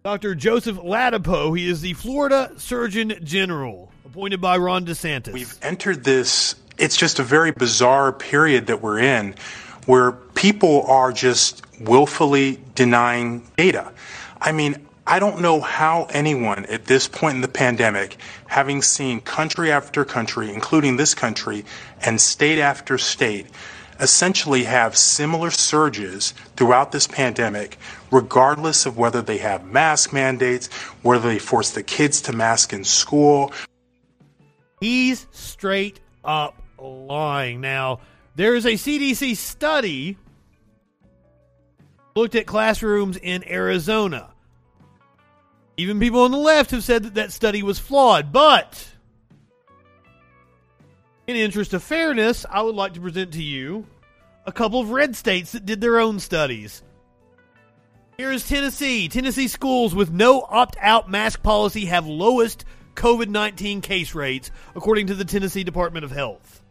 Dr. 0.03 0.33
Joseph 0.33 0.77
Ladapo. 0.77 1.55
He 1.55 1.69
is 1.69 1.81
the 1.81 1.93
Florida 1.93 2.51
Surgeon 2.57 3.13
General, 3.23 3.91
appointed 4.03 4.41
by 4.41 4.57
Ron 4.57 4.83
DeSantis. 4.83 5.31
We've 5.31 5.55
entered 5.61 6.03
this, 6.03 6.55
it's 6.79 6.97
just 6.97 7.19
a 7.19 7.23
very 7.23 7.51
bizarre 7.51 8.11
period 8.11 8.67
that 8.67 8.81
we're 8.81 8.97
in 8.97 9.35
where 9.85 10.11
people 10.11 10.83
are 10.87 11.11
just 11.11 11.63
willfully 11.79 12.59
denying 12.73 13.47
data. 13.57 13.91
I 14.39 14.51
mean, 14.53 14.87
I 15.05 15.19
don't 15.19 15.41
know 15.41 15.61
how 15.61 16.07
anyone 16.11 16.65
at 16.65 16.85
this 16.85 17.07
point 17.07 17.35
in 17.35 17.41
the 17.41 17.47
pandemic, 17.47 18.17
having 18.47 18.81
seen 18.81 19.21
country 19.21 19.71
after 19.71 20.03
country, 20.03 20.51
including 20.51 20.97
this 20.97 21.13
country, 21.13 21.63
and 22.03 22.19
state 22.19 22.59
after 22.59 22.97
state, 22.97 23.47
essentially 23.99 24.63
have 24.63 24.97
similar 24.97 25.51
surges 25.51 26.33
throughout 26.55 26.91
this 26.91 27.05
pandemic, 27.05 27.77
regardless 28.11 28.85
of 28.85 28.97
whether 28.97 29.21
they 29.21 29.37
have 29.37 29.65
mask 29.65 30.13
mandates, 30.13 30.67
whether 31.01 31.29
they 31.29 31.39
force 31.39 31.71
the 31.71 31.83
kids 31.83 32.21
to 32.21 32.33
mask 32.33 32.73
in 32.73 32.83
school. 32.83 33.53
He's 34.79 35.27
straight 35.31 35.99
up 36.23 36.61
lying. 36.77 37.61
Now, 37.61 37.99
there 38.35 38.55
is 38.55 38.65
a 38.65 38.73
CDC 38.73 39.37
study 39.37 40.17
looked 42.15 42.35
at 42.35 42.45
classrooms 42.45 43.17
in 43.17 43.47
Arizona. 43.47 44.33
Even 45.77 45.99
people 45.99 46.21
on 46.21 46.31
the 46.31 46.37
left 46.37 46.71
have 46.71 46.83
said 46.83 47.03
that 47.03 47.13
that 47.15 47.31
study 47.31 47.63
was 47.63 47.79
flawed, 47.79 48.31
but 48.31 48.87
in 51.27 51.35
interest 51.35 51.73
of 51.73 51.81
fairness, 51.81 52.45
I 52.49 52.61
would 52.61 52.75
like 52.75 52.93
to 52.95 53.01
present 53.01 53.33
to 53.33 53.43
you 53.43 53.87
a 54.45 54.51
couple 54.51 54.81
of 54.81 54.89
red 54.89 55.15
states 55.15 55.53
that 55.53 55.65
did 55.65 55.79
their 55.79 55.99
own 55.99 56.19
studies. 56.19 56.83
Here 58.21 58.31
is 58.31 58.47
Tennessee. 58.47 59.07
Tennessee 59.07 59.47
schools 59.47 59.95
with 59.95 60.11
no 60.11 60.45
opt 60.47 60.77
out 60.79 61.09
mask 61.09 61.41
policy 61.41 61.85
have 61.85 62.05
lowest 62.05 62.65
COVID 62.93 63.29
19 63.29 63.81
case 63.81 64.13
rates, 64.13 64.51
according 64.75 65.07
to 65.07 65.15
the 65.15 65.25
Tennessee 65.25 65.63
Department 65.63 66.05
of 66.05 66.11
Health. 66.11 66.61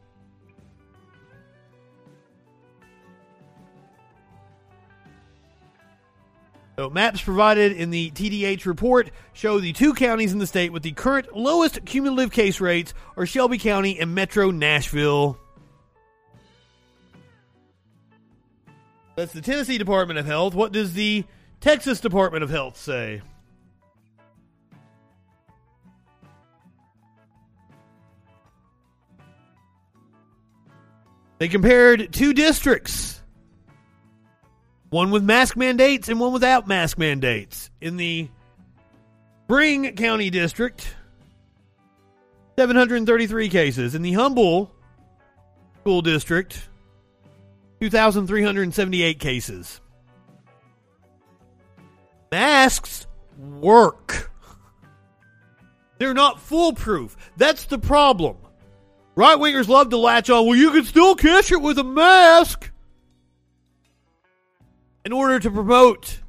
So 6.77 6.89
maps 6.89 7.21
provided 7.21 7.73
in 7.73 7.91
the 7.91 8.13
TDH 8.13 8.65
report 8.65 9.11
show 9.33 9.59
the 9.59 9.73
two 9.73 9.93
counties 9.93 10.33
in 10.33 10.39
the 10.39 10.47
state 10.47 10.73
with 10.73 10.85
the 10.85 10.93
current 10.93 11.35
lowest 11.37 11.85
cumulative 11.85 12.31
case 12.31 12.61
rates 12.61 12.95
are 13.17 13.27
Shelby 13.27 13.59
County 13.59 13.99
and 13.99 14.15
Metro 14.15 14.53
Nashville. 14.53 15.37
That's 19.17 19.33
the 19.33 19.41
Tennessee 19.41 19.79
Department 19.79 20.21
of 20.21 20.27
Health. 20.27 20.55
What 20.55 20.71
does 20.71 20.93
the 20.93 21.25
Texas 21.61 22.01
Department 22.01 22.43
of 22.43 22.51
Health 22.51 22.77
say? 22.77 23.23
They 31.39 31.49
compared 31.49 32.13
two 32.13 32.35
districts 32.35 33.21
one 34.91 35.11
with 35.11 35.23
mask 35.23 35.57
mandates 35.57 36.09
and 36.09 36.19
one 36.19 36.33
without 36.33 36.67
mask 36.67 36.99
mandates. 36.99 37.71
In 37.81 37.97
the 37.97 38.29
Spring 39.45 39.95
County 39.95 40.31
District, 40.31 40.95
733 42.59 43.49
cases. 43.49 43.95
In 43.95 44.03
the 44.03 44.13
Humble 44.13 44.71
School 45.81 46.03
District, 46.03 46.69
2,378 47.81 49.19
cases. 49.19 49.81
Masks 52.31 53.07
work. 53.39 54.31
They're 55.99 56.15
not 56.15 56.41
foolproof. 56.41 57.17
That's 57.37 57.65
the 57.65 57.79
problem. 57.79 58.37
Right 59.17 59.37
wingers 59.37 59.69
love 59.69 59.91
to 59.91 59.97
latch 59.97 60.31
on, 60.31 60.47
well, 60.47 60.57
you 60.57 60.71
can 60.71 60.85
still 60.85 61.15
catch 61.15 61.53
it 61.53 61.61
with 61.61 61.79
a 61.79 61.85
mask 61.85 62.71
in 65.05 65.13
order 65.13 65.39
to 65.41 65.51
promote 65.51 66.21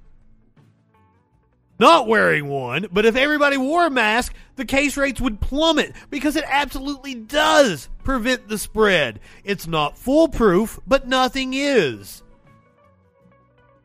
not 1.79 2.07
wearing 2.07 2.47
one. 2.47 2.87
But 2.91 3.05
if 3.05 3.15
everybody 3.15 3.57
wore 3.57 3.87
a 3.87 3.89
mask, 3.89 4.33
the 4.55 4.65
case 4.65 4.97
rates 4.97 5.19
would 5.19 5.41
plummet 5.41 5.93
because 6.09 6.35
it 6.35 6.45
absolutely 6.47 7.15
does 7.15 7.89
prevent 8.03 8.47
the 8.47 8.57
spread. 8.57 9.19
It's 9.43 9.67
not 9.67 9.97
foolproof, 9.97 10.79
but 10.85 11.07
nothing 11.07 11.53
is. 11.53 12.20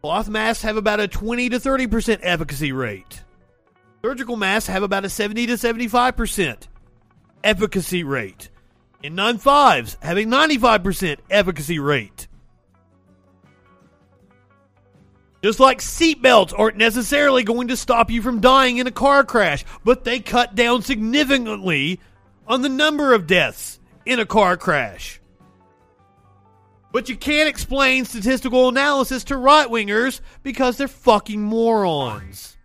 Cloth 0.03 0.29
masks 0.29 0.63
have 0.63 0.77
about 0.77 1.01
a 1.01 1.09
20 1.09 1.49
to 1.51 1.59
30% 1.59 2.21
efficacy 2.23 2.73
rate. 2.73 3.23
Surgical 4.03 4.37
masks 4.37 4.69
have 4.69 4.83
about 4.83 5.05
a 5.05 5.09
70 5.09 5.47
to 5.47 5.55
75% 5.55 6.69
efficacy 7.43 8.05
rate. 8.05 8.51
And 9.03 9.17
N95s 9.17 10.03
have 10.03 10.17
a 10.17 10.25
95% 10.25 11.19
efficacy 11.31 11.79
rate. 11.79 12.29
Just 15.43 15.61
like 15.61 15.79
seatbelts 15.79 16.59
aren't 16.59 16.77
necessarily 16.77 17.45
going 17.45 17.69
to 17.69 17.77
stop 17.77 18.11
you 18.11 18.23
from 18.23 18.41
dying 18.41 18.79
in 18.79 18.87
a 18.87 18.93
car 18.93 19.23
crash, 19.23 19.65
but 19.85 20.05
they 20.05 20.19
cut 20.19 20.55
down 20.55 20.83
significantly 20.83 22.01
on 22.47 22.63
the 22.63 22.69
number 22.69 23.13
of 23.13 23.27
deaths 23.27 23.79
in 24.05 24.19
a 24.19 24.27
car 24.27 24.57
crash. 24.57 25.21
But 26.97 27.11
you 27.11 27.17
can't 27.19 27.47
explain 27.47 28.07
statistical 28.07 28.71
analysis 28.71 29.23
to 29.25 29.37
right 29.37 29.69
wingers 29.69 30.23
because 30.43 30.79
they're 30.79 30.89
fucking 30.89 31.43
morons. 31.43 32.57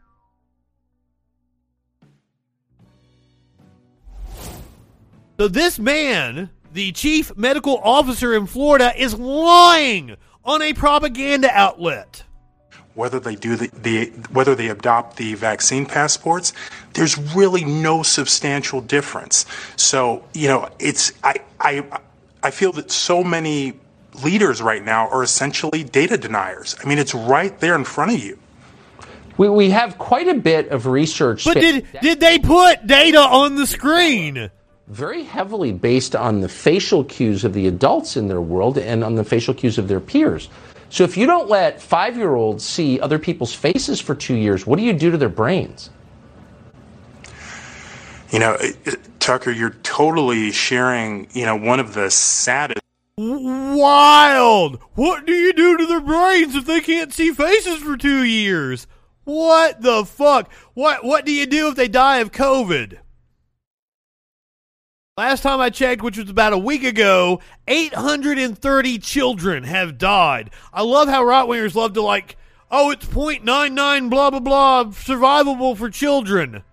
So 5.37 5.49
this 5.49 5.77
man, 5.79 6.49
the 6.71 6.93
chief 6.93 7.35
medical 7.35 7.79
officer 7.79 8.33
in 8.33 8.47
Florida, 8.47 8.93
is 8.97 9.19
lying 9.19 10.15
on 10.45 10.61
a 10.61 10.71
propaganda 10.71 11.49
outlet 11.51 12.23
whether 12.93 13.19
they 13.19 13.35
do 13.35 13.57
the, 13.57 13.67
the, 13.81 14.05
whether 14.31 14.55
they 14.55 14.69
adopt 14.69 15.17
the 15.17 15.33
vaccine 15.33 15.85
passports 15.85 16.51
there's 16.93 17.17
really 17.35 17.63
no 17.63 18.03
substantial 18.03 18.81
difference 18.81 19.45
so 19.77 20.25
you 20.33 20.49
know 20.49 20.69
it's 20.77 21.13
i 21.23 21.35
i 21.61 22.01
i 22.43 22.51
feel 22.51 22.73
that 22.73 22.91
so 22.91 23.23
many 23.23 23.79
leaders 24.23 24.61
right 24.61 24.83
now 24.83 25.07
are 25.09 25.23
essentially 25.23 25.83
data 25.83 26.17
deniers 26.17 26.75
i 26.83 26.87
mean 26.87 26.97
it's 26.97 27.13
right 27.13 27.59
there 27.59 27.75
in 27.75 27.83
front 27.83 28.13
of 28.13 28.19
you 28.19 28.37
we, 29.37 29.49
we 29.49 29.69
have 29.69 29.97
quite 29.97 30.27
a 30.27 30.33
bit 30.33 30.69
of 30.69 30.85
research 30.85 31.45
but 31.45 31.55
did 31.55 31.85
did 32.01 32.19
they 32.19 32.37
put 32.39 32.85
data 32.85 33.19
on 33.19 33.55
the 33.55 33.65
screen 33.65 34.49
very 34.87 35.23
heavily 35.23 35.71
based 35.71 36.15
on 36.15 36.41
the 36.41 36.49
facial 36.49 37.03
cues 37.05 37.45
of 37.45 37.53
the 37.53 37.67
adults 37.67 38.17
in 38.17 38.27
their 38.27 38.41
world 38.41 38.77
and 38.77 39.03
on 39.03 39.15
the 39.15 39.23
facial 39.23 39.53
cues 39.53 39.77
of 39.77 39.87
their 39.87 40.01
peers 40.01 40.49
so 40.91 41.05
if 41.05 41.15
you 41.15 41.25
don't 41.25 41.49
let 41.49 41.81
five 41.81 42.17
year 42.17 42.35
olds 42.35 42.65
see 42.65 42.99
other 42.99 43.17
people's 43.17 43.53
faces 43.55 44.01
for 44.01 44.13
two 44.13 44.35
years, 44.35 44.67
what 44.67 44.77
do 44.77 44.83
you 44.83 44.91
do 44.91 45.09
to 45.09 45.17
their 45.17 45.29
brains? 45.29 45.89
You 48.29 48.39
know, 48.39 48.57
Tucker, 49.19 49.51
you're 49.51 49.75
totally 49.83 50.51
sharing, 50.51 51.29
you 51.31 51.45
know, 51.45 51.55
one 51.55 51.79
of 51.79 51.93
the 51.93 52.11
saddest. 52.11 52.81
Wild! 53.17 54.79
What 54.95 55.25
do 55.25 55.33
you 55.33 55.53
do 55.53 55.77
to 55.77 55.85
their 55.85 56.01
brains 56.01 56.55
if 56.55 56.65
they 56.65 56.81
can't 56.81 57.13
see 57.13 57.31
faces 57.31 57.77
for 57.77 57.97
two 57.97 58.23
years? 58.23 58.87
What 59.23 59.81
the 59.81 60.05
fuck? 60.05 60.51
What 60.73 61.03
what 61.03 61.25
do 61.25 61.31
you 61.31 61.45
do 61.45 61.67
if 61.67 61.75
they 61.75 61.87
die 61.87 62.17
of 62.17 62.31
COVID? 62.31 62.97
Last 65.17 65.43
time 65.43 65.59
I 65.59 65.69
checked, 65.69 66.01
which 66.01 66.17
was 66.17 66.29
about 66.29 66.53
a 66.53 66.57
week 66.57 66.83
ago, 66.83 67.41
830 67.67 68.97
children 68.99 69.65
have 69.65 69.97
died. 69.97 70.51
I 70.73 70.81
love 70.81 71.09
how 71.09 71.23
right 71.23 71.47
wingers 71.47 71.75
love 71.75 71.93
to 71.93 72.01
like, 72.01 72.37
oh, 72.71 72.91
it's 72.91 73.05
0.99 73.05 74.09
blah 74.09 74.29
blah 74.31 74.39
blah 74.39 74.83
survivable 74.85 75.77
for 75.77 75.89
children. 75.89 76.63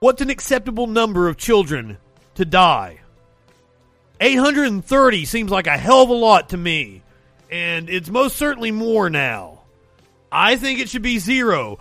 What's 0.00 0.20
an 0.20 0.30
acceptable 0.30 0.88
number 0.88 1.28
of 1.28 1.36
children 1.36 1.98
to 2.34 2.44
die? 2.44 3.01
830 4.22 5.24
seems 5.24 5.50
like 5.50 5.66
a 5.66 5.76
hell 5.76 6.02
of 6.02 6.08
a 6.08 6.12
lot 6.12 6.50
to 6.50 6.56
me, 6.56 7.02
and 7.50 7.90
it's 7.90 8.08
most 8.08 8.36
certainly 8.36 8.70
more 8.70 9.10
now. 9.10 9.62
I 10.30 10.54
think 10.54 10.78
it 10.78 10.88
should 10.88 11.02
be 11.02 11.18
zero. 11.18 11.80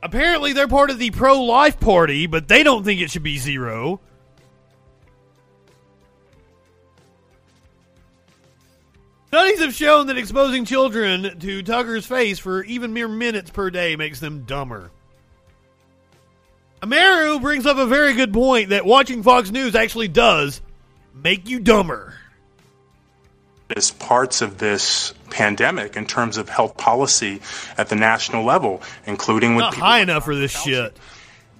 Apparently, 0.00 0.52
they're 0.52 0.68
part 0.68 0.90
of 0.90 1.00
the 1.00 1.10
pro 1.10 1.42
life 1.42 1.80
party, 1.80 2.28
but 2.28 2.46
they 2.46 2.62
don't 2.62 2.84
think 2.84 3.00
it 3.00 3.10
should 3.10 3.24
be 3.24 3.38
zero. 3.38 3.98
Studies 9.26 9.58
have 9.58 9.74
shown 9.74 10.06
that 10.06 10.16
exposing 10.16 10.64
children 10.64 11.40
to 11.40 11.62
Tucker's 11.64 12.06
face 12.06 12.38
for 12.38 12.62
even 12.62 12.92
mere 12.92 13.08
minutes 13.08 13.50
per 13.50 13.68
day 13.68 13.96
makes 13.96 14.20
them 14.20 14.44
dumber. 14.44 14.92
Amaru 16.80 17.40
brings 17.40 17.66
up 17.66 17.78
a 17.78 17.86
very 17.86 18.14
good 18.14 18.32
point 18.32 18.68
that 18.68 18.86
watching 18.86 19.24
Fox 19.24 19.50
News 19.50 19.74
actually 19.74 20.06
does 20.06 20.62
make 21.22 21.48
you 21.48 21.60
dumber. 21.60 22.14
As 23.76 23.90
parts 23.90 24.40
of 24.40 24.58
this 24.58 25.12
pandemic 25.30 25.94
in 25.94 26.06
terms 26.06 26.38
of 26.38 26.48
health 26.48 26.76
policy 26.78 27.40
at 27.76 27.90
the 27.90 27.96
national 27.96 28.44
level, 28.44 28.80
including 29.06 29.56
with 29.56 29.64
Not 29.64 29.74
people 29.74 29.86
high 29.88 30.00
enough 30.00 30.24
for 30.24 30.34
this 30.34 30.50
shit. 30.52 30.96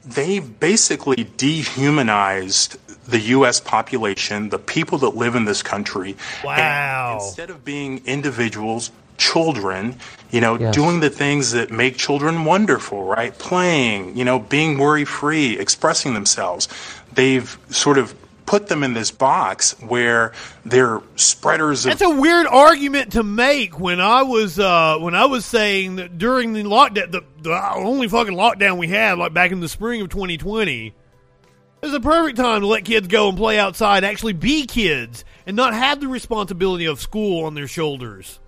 they've 0.06 0.58
basically 0.58 1.24
dehumanized 1.36 2.78
the 3.06 3.20
U.S. 3.36 3.60
population, 3.60 4.48
the 4.48 4.58
people 4.58 4.98
that 4.98 5.10
live 5.16 5.34
in 5.34 5.44
this 5.44 5.62
country. 5.62 6.16
Wow. 6.42 7.12
And 7.16 7.22
instead 7.22 7.50
of 7.50 7.62
being 7.64 8.02
individuals, 8.06 8.90
children, 9.18 9.96
you 10.30 10.40
know, 10.40 10.58
Yes. 10.58 10.74
doing 10.74 11.00
the 11.00 11.10
things 11.10 11.52
that 11.52 11.70
make 11.70 11.98
children 11.98 12.44
wonderful, 12.46 13.04
right? 13.04 13.36
Playing, 13.38 14.16
you 14.16 14.24
know, 14.24 14.38
being 14.38 14.78
worry 14.78 15.04
free, 15.04 15.58
expressing 15.58 16.14
themselves. 16.14 16.68
They've 17.12 17.58
sort 17.70 17.98
of 17.98 18.14
put 18.48 18.66
them 18.66 18.82
in 18.82 18.94
this 18.94 19.10
box 19.10 19.78
where 19.78 20.32
they're 20.64 21.02
spreaders 21.16 21.84
of 21.84 21.90
That's 21.90 22.00
a 22.00 22.18
weird 22.18 22.46
argument 22.46 23.12
to 23.12 23.22
make 23.22 23.78
when 23.78 24.00
I 24.00 24.22
was 24.22 24.58
uh, 24.58 24.96
when 24.98 25.14
I 25.14 25.26
was 25.26 25.44
saying 25.44 25.96
that 25.96 26.16
during 26.16 26.54
the 26.54 26.62
lockdown, 26.62 27.12
the, 27.12 27.24
the 27.42 27.74
only 27.74 28.08
fucking 28.08 28.32
lockdown 28.32 28.78
we 28.78 28.88
had, 28.88 29.18
like 29.18 29.34
back 29.34 29.52
in 29.52 29.60
the 29.60 29.68
spring 29.68 30.00
of 30.00 30.08
2020, 30.08 30.86
it 30.86 30.94
was 31.82 31.92
a 31.92 32.00
perfect 32.00 32.38
time 32.38 32.62
to 32.62 32.66
let 32.66 32.86
kids 32.86 33.06
go 33.06 33.28
and 33.28 33.36
play 33.36 33.58
outside, 33.58 34.02
actually 34.02 34.32
be 34.32 34.64
kids, 34.64 35.26
and 35.46 35.54
not 35.54 35.74
have 35.74 36.00
the 36.00 36.08
responsibility 36.08 36.86
of 36.86 37.02
school 37.02 37.44
on 37.44 37.52
their 37.52 37.68
shoulders. 37.68 38.40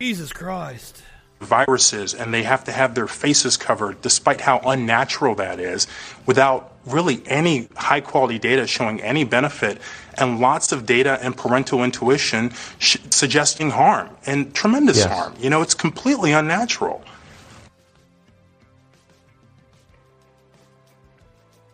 Jesus 0.00 0.32
Christ. 0.32 1.02
viruses 1.40 2.14
and 2.14 2.32
they 2.32 2.42
have 2.42 2.64
to 2.64 2.72
have 2.72 2.94
their 2.94 3.06
faces 3.06 3.58
covered 3.58 4.00
despite 4.00 4.40
how 4.40 4.60
unnatural 4.60 5.34
that 5.34 5.60
is 5.60 5.86
without 6.24 6.69
really 6.86 7.22
any 7.26 7.68
high 7.76 8.00
quality 8.00 8.38
data 8.38 8.66
showing 8.66 9.00
any 9.02 9.24
benefit 9.24 9.80
and 10.18 10.40
lots 10.40 10.72
of 10.72 10.86
data 10.86 11.18
and 11.22 11.36
parental 11.36 11.84
intuition 11.84 12.50
sh- 12.78 12.96
suggesting 13.10 13.70
harm 13.70 14.08
and 14.26 14.54
tremendous 14.54 14.98
Yes. 14.98 15.06
harm 15.08 15.34
you 15.38 15.50
know 15.50 15.60
it's 15.62 15.74
completely 15.74 16.32
unnatural 16.32 17.02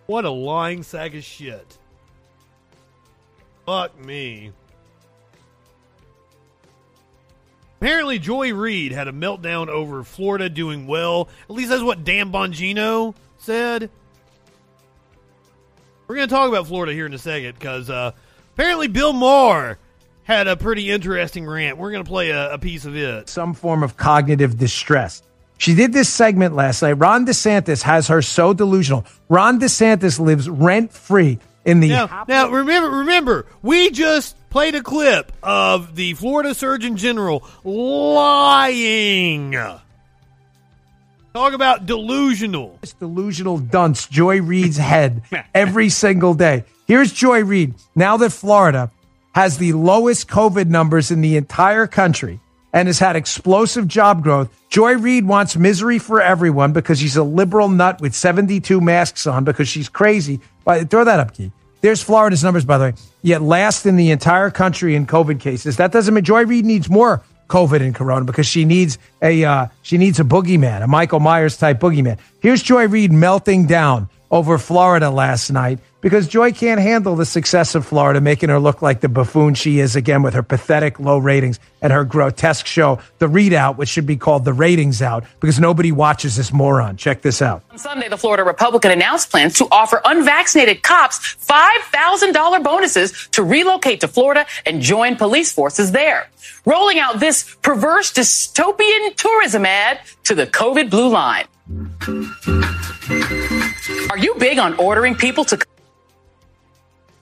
What 0.06 0.24
a 0.24 0.30
lying 0.30 0.84
sack 0.84 1.14
of 1.14 1.24
shit. 1.24 1.78
Fuck 3.66 3.98
me. 3.98 4.52
Apparently, 7.80 8.18
Joy 8.20 8.54
Reid 8.54 8.92
had 8.92 9.08
a 9.08 9.12
meltdown 9.12 9.66
over 9.66 10.04
Florida 10.04 10.48
doing 10.48 10.86
well. 10.86 11.28
At 11.50 11.56
least 11.56 11.70
that's 11.70 11.82
what 11.82 12.04
Dan 12.04 12.30
Bongino 12.30 13.16
said. 13.38 13.90
We're 16.06 16.16
going 16.16 16.28
to 16.28 16.34
talk 16.34 16.48
about 16.48 16.66
Florida 16.66 16.92
here 16.92 17.06
in 17.06 17.14
a 17.14 17.18
second 17.18 17.58
because 17.58 17.90
uh, 17.90 18.12
apparently 18.54 18.88
Bill 18.88 19.12
Maher 19.12 19.78
had 20.22 20.46
a 20.46 20.56
pretty 20.56 20.90
interesting 20.90 21.46
rant. 21.46 21.78
We're 21.78 21.90
going 21.90 22.04
to 22.04 22.08
play 22.08 22.30
a, 22.30 22.54
a 22.54 22.58
piece 22.58 22.84
of 22.84 22.96
it. 22.96 23.28
some 23.28 23.54
form 23.54 23.82
of 23.82 23.96
cognitive 23.96 24.56
distress. 24.58 25.22
She 25.58 25.74
did 25.74 25.92
this 25.92 26.08
segment 26.08 26.54
last 26.54 26.82
night. 26.82 26.92
Ron 26.92 27.26
DeSantis 27.26 27.82
has 27.82 28.08
her 28.08 28.22
so 28.22 28.52
delusional. 28.52 29.06
Ron 29.28 29.58
DeSantis 29.58 30.20
lives 30.20 30.48
rent 30.48 30.92
free 30.92 31.38
in 31.64 31.80
the 31.80 31.88
Now, 31.88 32.24
now 32.28 32.50
remember, 32.50 32.90
remember, 32.98 33.46
we 33.62 33.90
just 33.90 34.36
played 34.50 34.74
a 34.74 34.82
clip 34.82 35.32
of 35.42 35.96
the 35.96 36.14
Florida 36.14 36.54
Surgeon 36.54 36.96
General 36.96 37.42
lying. 37.64 39.56
Talk 41.36 41.52
about 41.52 41.84
delusional. 41.84 42.78
This 42.80 42.94
delusional 42.94 43.58
dunce 43.58 44.06
Joy 44.06 44.40
Reid's 44.40 44.78
head 44.78 45.20
every 45.54 45.90
single 45.90 46.32
day. 46.32 46.64
Here's 46.86 47.12
Joy 47.12 47.44
Reid. 47.44 47.74
Now 47.94 48.16
that 48.16 48.30
Florida 48.30 48.90
has 49.34 49.58
the 49.58 49.74
lowest 49.74 50.28
COVID 50.28 50.68
numbers 50.68 51.10
in 51.10 51.20
the 51.20 51.36
entire 51.36 51.86
country 51.86 52.40
and 52.72 52.88
has 52.88 52.98
had 52.98 53.16
explosive 53.16 53.86
job 53.86 54.22
growth, 54.22 54.48
Joy 54.70 54.96
Reid 54.96 55.26
wants 55.26 55.56
misery 55.56 55.98
for 55.98 56.22
everyone 56.22 56.72
because 56.72 57.00
she's 57.00 57.18
a 57.18 57.22
liberal 57.22 57.68
nut 57.68 58.00
with 58.00 58.14
72 58.14 58.80
masks 58.80 59.26
on 59.26 59.44
because 59.44 59.68
she's 59.68 59.90
crazy. 59.90 60.40
But 60.64 60.88
throw 60.88 61.04
that 61.04 61.20
up, 61.20 61.34
Key. 61.34 61.52
There's 61.82 62.02
Florida's 62.02 62.42
numbers, 62.42 62.64
by 62.64 62.78
the 62.78 62.84
way. 62.84 62.94
Yet 63.20 63.42
last 63.42 63.84
in 63.84 63.96
the 63.96 64.10
entire 64.10 64.50
country 64.50 64.96
in 64.96 65.06
COVID 65.06 65.38
cases. 65.38 65.76
That 65.76 65.92
doesn't 65.92 66.14
mean 66.14 66.24
Joy 66.24 66.46
Reid 66.46 66.64
needs 66.64 66.88
more 66.88 67.22
COVID 67.48 67.80
and 67.80 67.94
Corona 67.94 68.24
because 68.24 68.46
she 68.46 68.64
needs 68.64 68.98
a 69.22 69.44
uh, 69.44 69.66
she 69.82 69.98
needs 69.98 70.20
a 70.20 70.24
boogeyman, 70.24 70.82
a 70.82 70.86
Michael 70.86 71.20
Myers 71.20 71.56
type 71.56 71.80
boogeyman. 71.80 72.18
Here's 72.40 72.62
Joy 72.62 72.88
Reid 72.88 73.12
melting 73.12 73.66
down 73.66 74.08
over 74.30 74.58
Florida 74.58 75.10
last 75.10 75.50
night 75.50 75.78
because 76.06 76.28
Joy 76.28 76.52
can't 76.52 76.80
handle 76.80 77.16
the 77.16 77.26
success 77.26 77.74
of 77.74 77.84
Florida, 77.84 78.20
making 78.20 78.48
her 78.48 78.60
look 78.60 78.80
like 78.80 79.00
the 79.00 79.08
buffoon 79.08 79.54
she 79.54 79.80
is 79.80 79.96
again 79.96 80.22
with 80.22 80.34
her 80.34 80.42
pathetic 80.44 81.00
low 81.00 81.18
ratings 81.18 81.58
and 81.82 81.92
her 81.92 82.04
grotesque 82.04 82.64
show, 82.64 83.00
The 83.18 83.26
Readout, 83.26 83.76
which 83.76 83.88
should 83.88 84.06
be 84.06 84.16
called 84.16 84.44
The 84.44 84.52
Ratings 84.52 85.02
Out 85.02 85.24
because 85.40 85.58
nobody 85.58 85.90
watches 85.90 86.36
this 86.36 86.52
moron. 86.52 86.96
Check 86.96 87.22
this 87.22 87.42
out. 87.42 87.64
On 87.72 87.78
Sunday, 87.78 88.08
the 88.08 88.16
Florida 88.16 88.44
Republican 88.44 88.92
announced 88.92 89.32
plans 89.32 89.54
to 89.54 89.66
offer 89.72 90.00
unvaccinated 90.04 90.84
cops 90.84 91.18
$5,000 91.44 92.62
bonuses 92.62 93.26
to 93.32 93.42
relocate 93.42 93.98
to 94.02 94.06
Florida 94.06 94.46
and 94.64 94.80
join 94.80 95.16
police 95.16 95.50
forces 95.50 95.90
there. 95.90 96.30
Rolling 96.64 97.00
out 97.00 97.18
this 97.18 97.56
perverse 97.62 98.12
dystopian 98.12 99.16
tourism 99.16 99.66
ad 99.66 99.98
to 100.22 100.36
the 100.36 100.46
COVID 100.46 100.88
blue 100.88 101.08
line. 101.08 101.46
Are 104.10 104.18
you 104.18 104.36
big 104.38 104.60
on 104.60 104.74
ordering 104.74 105.16
people 105.16 105.44
to 105.46 105.58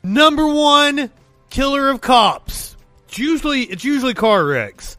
Number 0.04 0.46
one 0.46 1.10
killer 1.48 1.88
of 1.88 2.02
cops. 2.02 2.76
It's 3.08 3.18
usually 3.18 3.62
it's 3.62 3.84
usually 3.84 4.12
car 4.12 4.44
wrecks, 4.44 4.98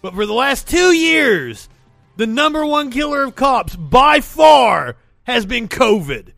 but 0.00 0.14
for 0.14 0.24
the 0.24 0.32
last 0.32 0.66
two 0.66 0.92
years, 0.92 1.68
the 2.16 2.26
number 2.26 2.64
one 2.64 2.90
killer 2.90 3.22
of 3.24 3.34
cops 3.34 3.76
by 3.76 4.20
far 4.20 4.96
has 5.24 5.44
been 5.44 5.68
COVID. 5.68 6.32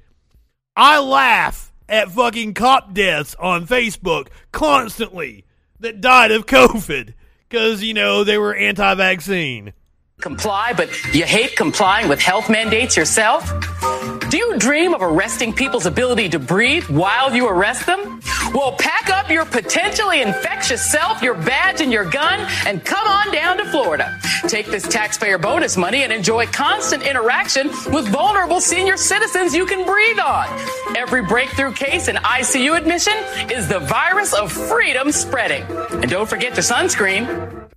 I 0.76 0.98
laugh 0.98 1.72
at 1.88 2.11
fucking 2.11 2.55
cop 2.55 2.92
deaths 2.92 3.36
on 3.38 3.68
Facebook 3.68 4.28
constantly 4.50 5.44
that 5.78 6.00
died 6.00 6.32
of 6.32 6.46
COVID 6.46 7.14
because 7.48 7.84
you 7.84 7.94
know 7.94 8.24
they 8.24 8.36
were 8.38 8.55
anti-vaccine. 8.55 9.74
comply, 10.20 10.72
but 10.77 10.89
you 11.14 11.24
hate 11.24 11.55
complying 11.55 12.09
with 12.09 12.20
health 12.20 12.51
mandates 12.51 12.97
yourself? 12.97 13.44
Do 14.32 14.38
you 14.38 14.59
dream 14.59 14.94
of 14.94 15.02
arresting 15.02 15.52
people's 15.52 15.84
ability 15.84 16.30
to 16.30 16.38
breathe 16.38 16.84
while 16.88 17.34
you 17.34 17.46
arrest 17.46 17.84
them? 17.84 18.22
Well, 18.54 18.74
pack 18.78 19.10
up 19.10 19.28
your 19.28 19.44
potentially 19.44 20.22
infectious 20.22 20.90
self, 20.90 21.20
your 21.20 21.34
badge, 21.34 21.82
and 21.82 21.92
your 21.92 22.09
gun, 22.09 22.40
and 22.66 22.82
come 22.82 23.06
on 23.06 23.30
down 23.30 23.59
to 23.59 23.66
Florida. 23.66 24.18
Take 24.48 24.68
this 24.68 24.88
taxpayer 24.88 25.36
bonus 25.36 25.76
money 25.76 26.02
and 26.02 26.10
enjoy 26.10 26.46
constant 26.46 27.02
interaction 27.02 27.68
with 27.92 28.09
vulnerable 28.09 28.62
senior 28.62 28.96
citizens 28.96 29.54
you 29.54 29.66
can 29.66 29.84
breathe 29.84 30.18
on. 30.18 30.48
Every 30.96 31.20
breakthrough 31.20 31.74
case 31.74 32.09
and 32.09 32.16
ICU 32.16 32.74
admission 32.74 33.12
is 33.50 33.68
the 33.68 33.80
virus 33.80 34.32
of 34.32 34.50
freedom 34.50 35.12
spreading. 35.12 35.64
And 35.90 36.10
don't 36.10 36.26
forget 36.26 36.54
the 36.54 36.62
sunscreen. 36.62 37.68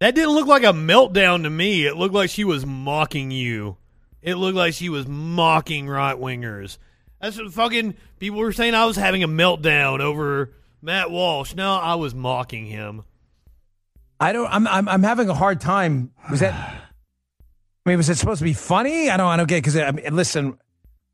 That 0.00 0.16
didn't 0.16 0.34
look 0.34 0.48
like 0.48 0.64
a 0.64 0.72
meltdown 0.72 1.44
to 1.44 1.50
me. 1.50 1.86
It 1.86 1.96
looked 1.96 2.16
like 2.16 2.30
she 2.30 2.42
was 2.42 2.66
mocking 2.66 3.30
you. 3.30 3.76
It 4.22 4.36
looked 4.36 4.56
like 4.56 4.74
she 4.74 4.88
was 4.88 5.06
mocking 5.06 5.88
right 5.88 6.16
wingers. 6.16 6.78
That's 7.20 7.38
what 7.38 7.52
fucking 7.52 7.94
people 8.18 8.38
were 8.38 8.52
saying 8.52 8.74
I 8.74 8.84
was 8.84 8.96
having 8.96 9.22
a 9.22 9.28
meltdown 9.28 10.00
over 10.00 10.52
Matt 10.80 11.10
Walsh. 11.10 11.54
No, 11.54 11.74
I 11.74 11.94
was 11.96 12.14
mocking 12.14 12.66
him. 12.66 13.02
I 14.20 14.32
don't. 14.32 14.46
I'm. 14.46 14.66
I'm, 14.68 14.88
I'm 14.88 15.02
having 15.02 15.28
a 15.28 15.34
hard 15.34 15.60
time. 15.60 16.12
Was 16.30 16.40
that? 16.40 16.54
I 16.54 17.88
mean, 17.88 17.96
was 17.96 18.08
it 18.08 18.16
supposed 18.16 18.38
to 18.38 18.44
be 18.44 18.52
funny? 18.52 19.10
I 19.10 19.16
don't. 19.16 19.26
I 19.26 19.36
don't 19.36 19.48
get 19.48 19.56
because 19.56 19.76
I 19.76 19.90
mean, 19.90 20.14
listen, 20.14 20.58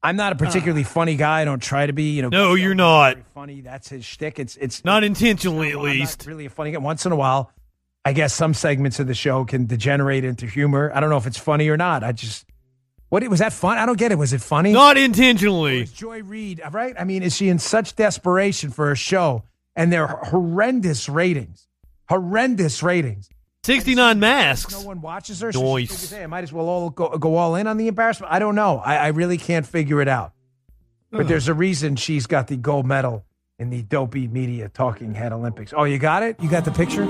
I'm 0.02 0.16
not 0.16 0.32
a 0.32 0.36
particularly 0.36 0.84
uh. 0.84 0.88
funny 0.88 1.16
guy. 1.16 1.40
I 1.40 1.44
don't 1.46 1.62
try 1.62 1.86
to 1.86 1.94
be. 1.94 2.14
You 2.14 2.22
know. 2.22 2.28
No, 2.28 2.54
you're 2.54 2.74
not. 2.74 3.16
Funny. 3.34 3.62
That's 3.62 3.88
his 3.88 4.04
shtick. 4.04 4.38
It's. 4.38 4.56
It's 4.56 4.84
Not 4.84 5.04
intentionally, 5.04 5.68
at 5.68 5.76
I'm 5.76 5.84
not 5.84 5.90
least. 5.90 6.26
really 6.26 6.46
a 6.46 6.50
funny 6.50 6.72
guy. 6.72 6.78
Once 6.78 7.06
in 7.06 7.12
a 7.12 7.16
while, 7.16 7.50
I 8.04 8.12
guess 8.12 8.34
some 8.34 8.52
segments 8.52 9.00
of 9.00 9.06
the 9.06 9.14
show 9.14 9.44
can 9.46 9.64
degenerate 9.64 10.24
into 10.24 10.46
humor. 10.46 10.92
I 10.94 11.00
don't 11.00 11.08
know 11.08 11.16
if 11.16 11.26
it's 11.26 11.38
funny 11.38 11.68
or 11.68 11.76
not. 11.78 12.04
I 12.04 12.12
just. 12.12 12.44
What 13.10 13.26
was 13.28 13.38
that 13.40 13.52
fun? 13.54 13.78
I 13.78 13.86
don't 13.86 13.98
get 13.98 14.12
it. 14.12 14.18
Was 14.18 14.32
it 14.32 14.42
funny? 14.42 14.72
Not 14.72 14.98
intentionally. 14.98 15.84
Joy 15.84 16.22
Reid, 16.22 16.60
right? 16.70 16.94
I 16.98 17.04
mean, 17.04 17.22
is 17.22 17.34
she 17.34 17.48
in 17.48 17.58
such 17.58 17.96
desperation 17.96 18.70
for 18.70 18.92
a 18.92 18.96
show 18.96 19.44
and 19.74 19.90
they're 19.92 20.06
horrendous 20.06 21.08
ratings? 21.08 21.66
Horrendous 22.08 22.82
ratings. 22.82 23.30
69 23.64 24.20
masks. 24.20 24.72
No 24.72 24.82
one 24.86 25.00
watches 25.00 25.40
her. 25.40 25.52
So 25.52 25.76
Nice. 25.76 26.12
I 26.12 26.26
might 26.26 26.44
as 26.44 26.52
well 26.52 26.68
all 26.68 26.90
go, 26.90 27.16
go 27.18 27.36
all 27.36 27.54
in 27.54 27.66
on 27.66 27.76
the 27.76 27.88
embarrassment. 27.88 28.32
I 28.32 28.38
don't 28.38 28.54
know. 28.54 28.78
I, 28.78 28.96
I 28.96 29.06
really 29.08 29.38
can't 29.38 29.66
figure 29.66 30.00
it 30.00 30.08
out. 30.08 30.32
But 31.10 31.28
there's 31.28 31.48
a 31.48 31.54
reason 31.54 31.96
she's 31.96 32.26
got 32.26 32.48
the 32.48 32.56
gold 32.56 32.86
medal 32.86 33.24
in 33.58 33.70
the 33.70 33.82
dopey 33.82 34.28
media 34.28 34.68
talking 34.68 35.14
head 35.14 35.32
Olympics. 35.32 35.72
Oh, 35.74 35.84
you 35.84 35.98
got 35.98 36.22
it? 36.22 36.36
You 36.42 36.50
got 36.50 36.66
the 36.66 36.70
picture? 36.70 37.06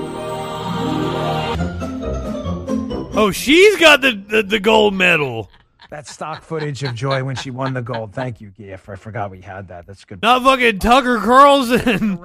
Oh, 3.21 3.31
she's 3.33 3.75
got 3.77 4.01
the, 4.01 4.11
the, 4.13 4.43
the 4.43 4.59
gold 4.59 4.93
medal. 4.93 5.49
That's 5.89 6.11
stock 6.11 6.43
footage 6.43 6.83
of 6.83 6.93
Joy 6.93 7.23
when 7.23 7.35
she 7.35 7.49
won 7.49 7.73
the 7.73 7.81
gold. 7.81 8.13
Thank 8.13 8.41
you, 8.41 8.51
Gif. 8.51 8.87
I 8.89 8.95
forgot 8.95 9.31
we 9.31 9.41
had 9.41 9.69
that. 9.69 9.87
That's 9.87 10.05
good. 10.05 10.21
Not 10.21 10.43
fucking 10.43 10.79
Tucker 10.79 11.17
Carlson. 11.17 12.19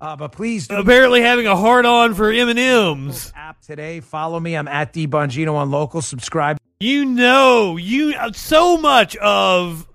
Uh, 0.00 0.16
but 0.16 0.32
please 0.32 0.68
do 0.68 0.76
Apparently 0.76 1.22
having 1.22 1.46
a 1.46 1.56
hard 1.56 1.86
on 1.86 2.14
for 2.14 2.30
M&M's. 2.30 3.32
app 3.36 3.60
today. 3.62 4.00
Follow 4.00 4.40
me. 4.40 4.54
I'm 4.54 4.68
at 4.68 4.92
D 4.92 5.06
Bongino 5.06 5.54
on 5.54 5.70
local. 5.70 6.02
Subscribe. 6.02 6.58
You 6.80 7.04
know, 7.04 7.76
you 7.76 8.14
so 8.32 8.76
much 8.76 9.16
of 9.16 9.88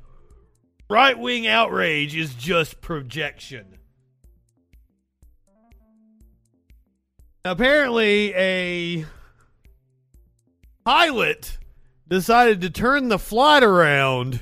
right 0.90 1.18
wing 1.20 1.46
outrage 1.48 2.16
is 2.16 2.34
just 2.34 2.80
projection. 2.82 3.78
Apparently, 7.46 8.34
a 8.36 9.06
pilot 10.86 11.59
decided 12.10 12.62
to 12.62 12.70
turn 12.70 13.08
the 13.08 13.20
flight 13.20 13.64
around 13.64 14.42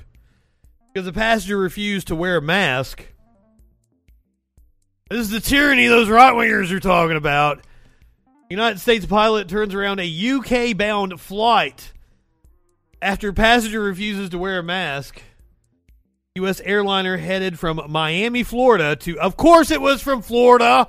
because 0.91 1.05
the 1.05 1.13
passenger 1.13 1.57
refused 1.57 2.07
to 2.07 2.15
wear 2.15 2.37
a 2.37 2.41
mask. 2.41 3.05
This 5.09 5.19
is 5.19 5.29
the 5.29 5.39
tyranny 5.39 5.87
those 5.87 6.09
right 6.09 6.33
wingers 6.33 6.71
are 6.71 6.79
talking 6.79 7.17
about. 7.17 7.63
United 8.49 8.79
States 8.79 9.05
pilot 9.05 9.49
turns 9.49 9.73
around 9.73 9.99
a 9.99 10.29
UK 10.29 10.75
bound 10.75 11.19
flight 11.19 11.91
after 13.01 13.33
passenger 13.33 13.81
refuses 13.81 14.29
to 14.29 14.37
wear 14.37 14.59
a 14.59 14.63
mask. 14.63 15.21
U.S. 16.35 16.61
airliner 16.61 17.17
headed 17.17 17.59
from 17.59 17.81
Miami, 17.89 18.43
Florida 18.43 18.95
to, 18.97 19.19
of 19.19 19.37
course, 19.37 19.71
it 19.71 19.81
was 19.81 20.01
from 20.01 20.21
Florida, 20.21 20.87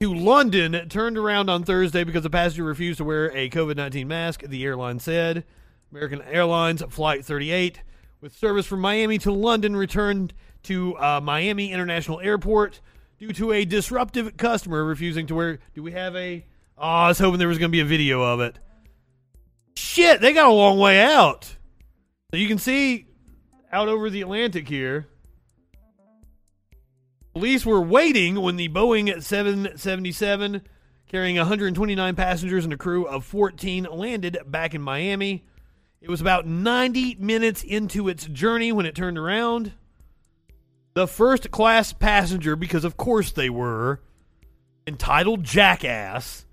to 0.00 0.14
London 0.14 0.88
turned 0.88 1.18
around 1.18 1.50
on 1.50 1.64
Thursday 1.64 2.04
because 2.04 2.24
a 2.24 2.30
passenger 2.30 2.64
refused 2.64 2.98
to 2.98 3.04
wear 3.04 3.36
a 3.36 3.50
COVID 3.50 3.76
19 3.76 4.06
mask, 4.06 4.42
the 4.42 4.64
airline 4.64 4.98
said. 5.00 5.44
American 5.90 6.22
Airlines 6.22 6.82
Flight 6.90 7.24
38, 7.24 7.80
with 8.20 8.36
service 8.36 8.66
from 8.66 8.80
Miami 8.80 9.18
to 9.18 9.32
London, 9.32 9.74
returned 9.74 10.34
to 10.64 10.96
uh, 10.98 11.20
Miami 11.20 11.72
International 11.72 12.20
Airport 12.20 12.80
due 13.18 13.32
to 13.32 13.52
a 13.52 13.64
disruptive 13.64 14.36
customer 14.36 14.84
refusing 14.84 15.26
to 15.26 15.34
wear. 15.34 15.58
Do 15.74 15.82
we 15.82 15.92
have 15.92 16.14
a. 16.14 16.44
Oh, 16.76 16.82
I 16.82 17.08
was 17.08 17.18
hoping 17.18 17.38
there 17.38 17.48
was 17.48 17.58
going 17.58 17.70
to 17.70 17.76
be 17.76 17.80
a 17.80 17.86
video 17.86 18.22
of 18.22 18.40
it. 18.40 18.58
Shit, 19.76 20.20
they 20.20 20.32
got 20.32 20.46
a 20.46 20.52
long 20.52 20.78
way 20.78 21.00
out. 21.00 21.56
So 22.30 22.36
you 22.36 22.46
can 22.46 22.58
see 22.58 23.06
out 23.72 23.88
over 23.88 24.10
the 24.10 24.20
Atlantic 24.20 24.68
here. 24.68 25.08
Police 27.38 27.64
were 27.64 27.80
waiting 27.80 28.40
when 28.40 28.56
the 28.56 28.68
Boeing 28.68 29.22
777 29.22 30.60
carrying 31.06 31.36
129 31.36 32.16
passengers 32.16 32.64
and 32.64 32.72
a 32.72 32.76
crew 32.76 33.06
of 33.06 33.24
14 33.24 33.86
landed 33.92 34.38
back 34.44 34.74
in 34.74 34.82
Miami. 34.82 35.44
It 36.00 36.10
was 36.10 36.20
about 36.20 36.48
90 36.48 37.14
minutes 37.20 37.62
into 37.62 38.08
its 38.08 38.26
journey 38.26 38.72
when 38.72 38.86
it 38.86 38.96
turned 38.96 39.16
around. 39.16 39.70
The 40.94 41.06
first 41.06 41.52
class 41.52 41.92
passenger, 41.92 42.56
because 42.56 42.82
of 42.82 42.96
course 42.96 43.30
they 43.30 43.48
were, 43.48 44.00
entitled 44.84 45.44
Jackass, 45.44 46.44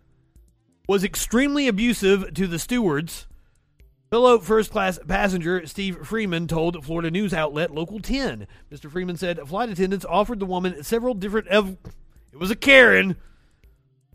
was 0.88 1.04
extremely 1.04 1.68
abusive 1.68 2.32
to 2.36 2.46
the 2.46 2.60
stewards. 2.60 3.26
Fellow 4.12 4.40
first 4.40 4.72
class 4.72 5.00
passenger 5.08 5.66
Steve 5.66 6.06
Freeman 6.08 6.48
told 6.48 6.86
Florida 6.86 7.10
news 7.10 7.34
outlet 7.34 7.72
Local 7.74 8.00
10. 8.00 8.48
Mr. 8.72 8.90
Freeman 8.90 9.18
said 9.18 9.40
flight 9.48 9.70
attendants 9.70 10.06
offered 10.06 10.40
the 10.40 10.46
woman 10.46 10.84
several 10.84 11.14
different. 11.14 11.48
Ev- 11.48 11.78
it 12.32 12.40
was 12.40 12.52
a 12.52 12.56
Karen. 12.56 13.16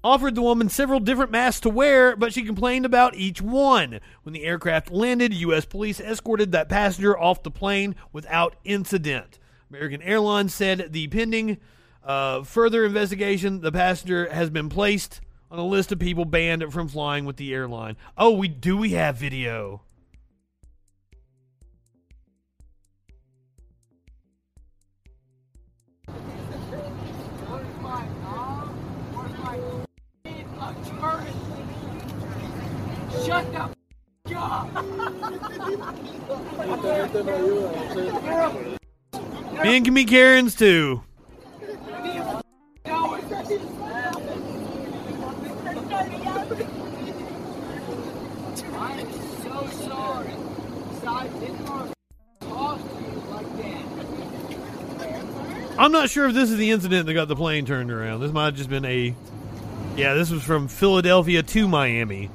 Offered 0.02 0.34
the 0.34 0.42
woman 0.42 0.70
several 0.70 0.98
different 0.98 1.30
masks 1.30 1.60
to 1.60 1.68
wear, 1.68 2.16
but 2.16 2.32
she 2.32 2.42
complained 2.42 2.86
about 2.86 3.16
each 3.16 3.42
one. 3.42 4.00
When 4.22 4.32
the 4.32 4.44
aircraft 4.44 4.90
landed, 4.90 5.34
U.S. 5.34 5.66
police 5.66 6.00
escorted 6.00 6.52
that 6.52 6.70
passenger 6.70 7.18
off 7.18 7.42
the 7.42 7.50
plane 7.50 7.94
without 8.10 8.56
incident. 8.64 9.38
American 9.68 10.00
Airlines 10.00 10.54
said 10.54 10.92
the 10.92 11.08
pending 11.08 11.58
uh, 12.02 12.44
further 12.44 12.86
investigation, 12.86 13.60
the 13.60 13.72
passenger 13.72 14.32
has 14.32 14.48
been 14.48 14.70
placed 14.70 15.20
on 15.50 15.58
a 15.58 15.64
list 15.64 15.90
of 15.92 15.98
people 15.98 16.24
banned 16.24 16.72
from 16.72 16.88
flying 16.88 17.24
with 17.24 17.36
the 17.36 17.52
airline. 17.52 17.96
Oh, 18.16 18.30
we 18.30 18.48
do 18.48 18.76
we 18.76 18.90
have 18.90 19.16
video? 19.16 19.82
Shut 33.24 33.52
the 33.52 33.70
Men 39.62 39.84
can 39.84 39.94
be 39.94 40.04
Karens 40.04 40.54
too. 40.54 41.02
I'm 48.72 49.10
so 49.42 49.66
sorry. 49.86 50.32
I 50.32 50.34
didn't 50.34 50.46
want 50.46 50.94
to 50.94 51.04
talk 51.04 51.04
to 51.04 51.04
you 51.04 51.04
like 51.04 51.04
that. 51.04 51.09
I'm 55.80 55.92
not 55.92 56.10
sure 56.10 56.28
if 56.28 56.34
this 56.34 56.50
is 56.50 56.58
the 56.58 56.70
incident 56.70 57.06
that 57.06 57.14
got 57.14 57.28
the 57.28 57.36
plane 57.36 57.64
turned 57.64 57.90
around. 57.90 58.20
This 58.20 58.32
might 58.32 58.44
have 58.46 58.54
just 58.54 58.68
been 58.68 58.84
a. 58.84 59.14
Yeah, 59.96 60.12
this 60.12 60.30
was 60.30 60.42
from 60.42 60.68
Philadelphia 60.68 61.42
to 61.42 61.68
Miami. 61.68 62.30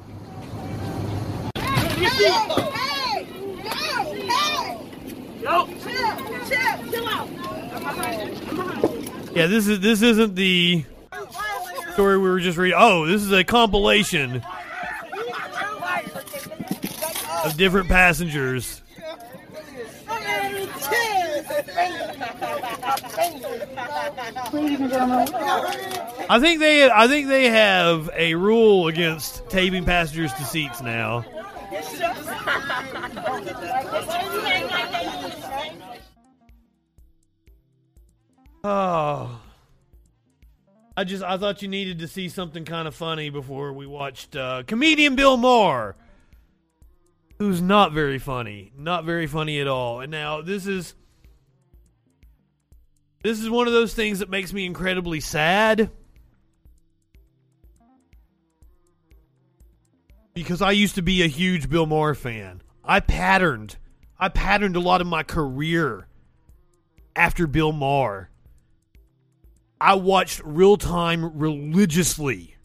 Yeah, 9.32 9.46
this 9.46 9.68
is 9.68 9.80
this 9.80 10.02
isn't 10.02 10.34
the 10.34 10.84
story 11.92 12.18
we 12.18 12.28
were 12.28 12.40
just 12.40 12.58
reading. 12.58 12.78
Oh, 12.80 13.06
this 13.06 13.22
is 13.22 13.30
a 13.30 13.44
compilation 13.44 14.42
of 17.46 17.56
different 17.56 17.88
passengers. 17.88 18.82
I 26.28 26.38
think 26.40 26.60
they 26.60 26.90
I 26.90 27.06
think 27.08 27.28
they 27.28 27.48
have 27.48 28.10
a 28.14 28.34
rule 28.34 28.88
against 28.88 29.48
taping 29.48 29.84
passengers 29.84 30.32
to 30.34 30.44
seats 30.44 30.82
now. 30.82 31.24
Oh. 38.64 39.40
I 40.96 41.04
just 41.04 41.22
I 41.22 41.36
thought 41.36 41.60
you 41.60 41.68
needed 41.68 41.98
to 41.98 42.08
see 42.08 42.28
something 42.28 42.64
kind 42.64 42.88
of 42.88 42.94
funny 42.94 43.28
before 43.28 43.72
we 43.72 43.86
watched 43.86 44.34
uh, 44.34 44.62
comedian 44.66 45.14
Bill 45.14 45.36
Maher, 45.36 45.94
who's 47.38 47.60
not 47.60 47.92
very 47.92 48.18
funny, 48.18 48.72
not 48.76 49.04
very 49.04 49.26
funny 49.26 49.60
at 49.60 49.68
all. 49.68 50.00
And 50.00 50.10
now 50.10 50.40
this 50.40 50.66
is 50.66 50.94
this 53.22 53.40
is 53.40 53.50
one 53.50 53.66
of 53.66 53.72
those 53.72 53.94
things 53.94 54.20
that 54.20 54.30
makes 54.30 54.52
me 54.52 54.64
incredibly 54.64 55.20
sad 55.20 55.90
because 60.32 60.62
I 60.62 60.70
used 60.72 60.94
to 60.96 61.02
be 61.02 61.22
a 61.22 61.26
huge 61.26 61.68
Bill 61.68 61.86
Maher 61.86 62.14
fan. 62.14 62.62
I 62.84 63.00
patterned 63.00 63.76
I 64.18 64.28
patterned 64.28 64.76
a 64.76 64.80
lot 64.80 65.00
of 65.00 65.06
my 65.06 65.22
career 65.22 66.06
after 67.14 67.46
Bill 67.46 67.72
Maher. 67.72 68.30
I 69.80 69.94
watched 69.94 70.40
real 70.42 70.76
time 70.76 71.38
religiously. 71.38 72.56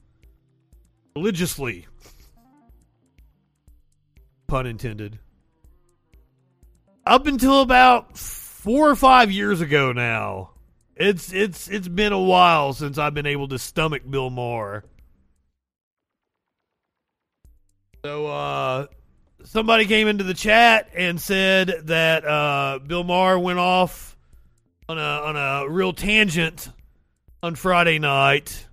Religiously. 1.16 1.88
Pun 4.52 4.68
intended. 4.68 5.18
Up 7.06 7.26
until 7.26 7.62
about 7.62 8.18
four 8.18 8.90
or 8.90 8.98
five 8.98 9.32
years 9.32 9.62
ago 9.62 9.94
now. 9.94 10.50
It's 10.94 11.32
it's 11.32 11.70
it's 11.70 11.88
been 11.88 12.12
a 12.12 12.20
while 12.20 12.74
since 12.74 12.98
I've 12.98 13.14
been 13.14 13.26
able 13.26 13.48
to 13.48 13.58
stomach 13.58 14.02
Bill 14.10 14.30
Maher. 14.30 14.84
So 18.04 18.28
uh 18.28 18.88
somebody 19.46 19.86
came 19.86 20.10
into 20.10 20.26
the 20.26 20.34
chat 20.34 20.90
and 20.98 21.22
said 21.22 21.74
that 21.86 22.26
uh 22.26 22.80
Bill 22.86 23.06
Maher 23.06 23.40
went 23.40 23.58
off 23.58 24.18
on 24.90 24.98
a 24.98 25.02
on 25.02 25.38
a 25.38 25.70
real 25.70 25.94
tangent 25.94 26.68
on 27.42 27.56
Friday 27.56 28.00
night. 28.00 28.68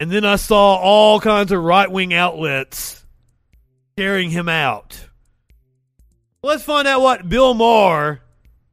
And 0.00 0.10
then 0.10 0.24
I 0.24 0.36
saw 0.36 0.76
all 0.76 1.20
kinds 1.20 1.52
of 1.52 1.62
right 1.62 1.90
wing 1.90 2.14
outlets 2.14 3.04
carrying 3.98 4.30
him 4.30 4.48
out. 4.48 4.98
Let's 6.42 6.62
find 6.62 6.88
out 6.88 7.02
what 7.02 7.28
Bill 7.28 7.52
Maher 7.52 8.22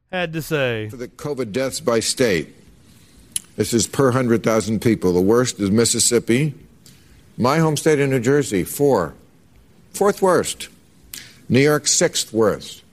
had 0.10 0.32
to 0.34 0.42
say. 0.42 0.88
For 0.88 0.96
the 0.96 1.10
COVID 1.10 1.52
deaths 1.52 1.82
by 1.82 2.00
state, 2.00 2.56
this 3.58 3.74
is 3.74 3.88
per 3.88 4.06
100,000 4.06 4.82
people. 4.82 5.12
The 5.12 5.20
worst 5.20 5.60
is 5.60 5.70
Mississippi. 5.70 6.54
My 7.38 7.58
home 7.60 7.76
state 7.76 8.00
of 8.00 8.10
New 8.10 8.22
Jersey, 8.22 8.64
four. 8.64 9.14
Fourth 9.92 10.22
worst. 10.22 10.70
New 11.50 11.60
York, 11.60 11.88
sixth 11.88 12.32
worst. 12.32 12.84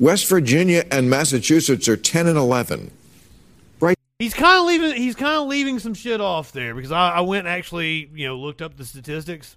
West 0.00 0.28
Virginia 0.28 0.84
and 0.90 1.08
Massachusetts 1.08 1.88
are 1.88 1.96
10 1.96 2.26
and 2.26 2.36
11. 2.36 2.90
He's 4.18 4.32
kind 4.32 4.60
of 4.60 4.66
leaving. 4.66 5.00
He's 5.00 5.14
kind 5.14 5.34
of 5.34 5.46
leaving 5.46 5.78
some 5.78 5.94
shit 5.94 6.20
off 6.20 6.52
there 6.52 6.74
because 6.74 6.92
I, 6.92 7.10
I 7.10 7.20
went 7.20 7.46
and 7.46 7.54
actually, 7.54 8.10
you 8.14 8.26
know, 8.26 8.36
looked 8.36 8.62
up 8.62 8.76
the 8.76 8.84
statistics. 8.84 9.56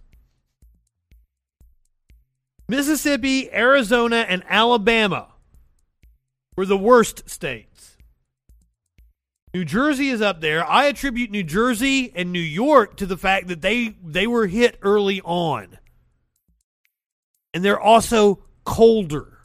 Mississippi, 2.68 3.52
Arizona, 3.52 4.26
and 4.28 4.44
Alabama 4.48 5.30
were 6.56 6.66
the 6.66 6.78
worst 6.78 7.30
states. 7.30 7.98
New 9.54 9.66
Jersey 9.66 10.10
is 10.10 10.22
up 10.22 10.42
there. 10.42 10.64
I 10.64 10.86
attribute 10.86 11.32
New 11.32 11.44
Jersey 11.44 12.12
and 12.14 12.32
New 12.32 12.40
York 12.40 12.98
to 12.98 13.08
the 13.08 13.18
fact 13.18 13.48
that 13.48 13.62
they 13.62 13.96
they 14.04 14.28
were 14.28 14.46
hit 14.46 14.78
early 14.82 15.22
on. 15.22 15.80
And 17.54 17.66
they're 17.66 17.80
also 17.80 18.44
colder. 18.66 19.39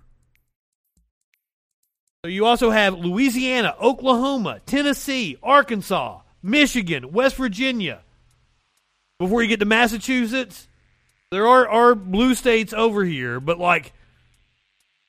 So 2.25 2.29
you 2.29 2.47
also 2.47 2.71
have 2.71 2.99
Louisiana, 2.99 3.77
Oklahoma, 3.79 4.59
Tennessee, 4.65 5.37
Arkansas, 5.43 6.21
Michigan, 6.43 7.13
West 7.13 7.37
Virginia. 7.37 8.01
Before 9.19 9.43
you 9.43 9.49
get 9.51 9.61
to 9.61 9.67
Massachusetts, 9.67 10.67
there 11.31 11.47
are, 11.47 11.69
are 11.69 11.95
blue 11.95 12.35
states 12.35 12.73
over 12.73 13.05
here, 13.05 13.41
but 13.41 13.59
like 13.59 13.93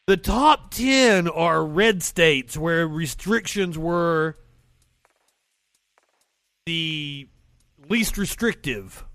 the 0.07 0.17
top 0.17 0.71
10 0.71 1.29
are 1.29 1.63
red 1.63 2.03
states 2.03 2.57
where 2.57 2.85
restrictions 2.85 3.77
were 3.77 4.35
the 6.65 7.29
least 7.87 8.17
restrictive. 8.17 9.05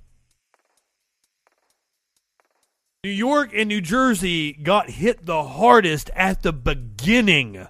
New 3.04 3.10
York 3.10 3.50
and 3.54 3.68
New 3.68 3.82
Jersey 3.82 4.54
got 4.54 4.88
hit 4.88 5.26
the 5.26 5.44
hardest 5.44 6.08
at 6.16 6.42
the 6.42 6.54
beginning 6.54 7.66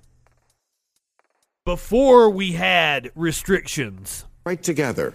before 1.65 2.31
we 2.31 2.53
had 2.53 3.11
restrictions. 3.15 4.24
Right 4.45 4.62
together. 4.62 5.15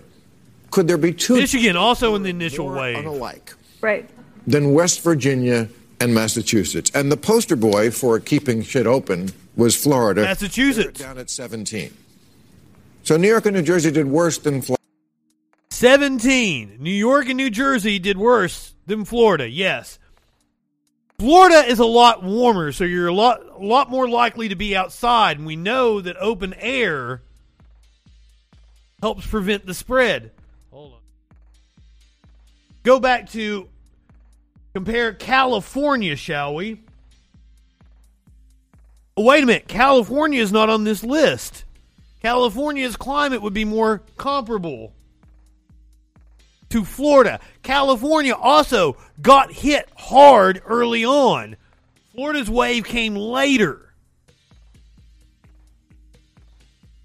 Could 0.71 0.87
there 0.87 0.97
be 0.97 1.13
two? 1.13 1.35
Michigan 1.35 1.75
also 1.75 2.15
in 2.15 2.23
the 2.23 2.29
initial 2.29 2.69
wave. 2.69 2.97
Unalike 2.97 3.55
Right. 3.81 4.09
Then 4.47 4.73
West 4.73 5.01
Virginia 5.01 5.69
and 5.99 6.13
Massachusetts. 6.13 6.91
And 6.93 7.11
the 7.11 7.17
poster 7.17 7.55
boy 7.55 7.91
for 7.91 8.19
keeping 8.19 8.61
shit 8.61 8.85
open 8.85 9.31
was 9.55 9.75
Florida. 9.75 10.21
Massachusetts. 10.21 10.99
Down 10.99 11.17
at 11.17 11.29
17. 11.29 11.93
So 13.03 13.17
New 13.17 13.27
York 13.27 13.45
and 13.45 13.55
New 13.55 13.61
Jersey 13.61 13.91
did 13.91 14.07
worse 14.07 14.37
than 14.37 14.61
Florida. 14.61 14.81
17. 15.71 16.77
New 16.79 16.91
York 16.91 17.27
and 17.27 17.37
New 17.37 17.49
Jersey 17.49 17.99
did 17.99 18.17
worse 18.17 18.73
than 18.85 19.05
Florida, 19.05 19.49
yes. 19.49 19.99
Florida 21.17 21.65
is 21.67 21.79
a 21.79 21.85
lot 21.85 22.23
warmer, 22.23 22.71
so 22.71 22.83
you're 22.83 23.07
a 23.07 23.13
lot 23.13 23.41
a 23.57 23.63
lot 23.63 23.89
more 23.89 24.07
likely 24.07 24.49
to 24.49 24.55
be 24.55 24.75
outside, 24.75 25.37
and 25.37 25.47
we 25.47 25.55
know 25.55 26.01
that 26.01 26.17
open 26.17 26.53
air 26.55 27.21
helps 29.01 29.25
prevent 29.25 29.65
the 29.65 29.73
spread. 29.73 30.31
Hold 30.71 30.93
on. 30.93 30.99
Go 32.83 32.99
back 32.99 33.29
to 33.31 33.69
compare 34.73 35.13
California, 35.13 36.15
shall 36.17 36.55
we? 36.55 36.81
Oh, 39.15 39.23
wait 39.23 39.43
a 39.43 39.45
minute. 39.45 39.69
California 39.69 40.41
is 40.41 40.51
not 40.51 40.69
on 40.69 40.83
this 40.83 41.01
list. 41.01 41.63
California's 42.21 42.97
climate 42.97 43.41
would 43.41 43.53
be 43.53 43.63
more 43.63 44.01
comparable 44.17 44.91
to 46.75 46.83
Florida. 46.83 47.39
California 47.63 48.33
also 48.33 48.97
got 49.21 49.49
hit 49.49 49.87
hard 49.95 50.61
early 50.65 51.05
on. 51.05 51.55
Florida's 52.13 52.49
wave 52.49 52.83
came 52.83 53.15
later. 53.15 53.93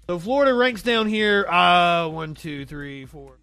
So 0.07 0.19
Florida 0.19 0.53
ranks 0.53 0.81
down 0.81 1.07
here. 1.07 1.47
Uh, 1.47 2.09
one, 2.09 2.35
two, 2.35 2.65
three, 2.65 3.05
four. 3.05 3.37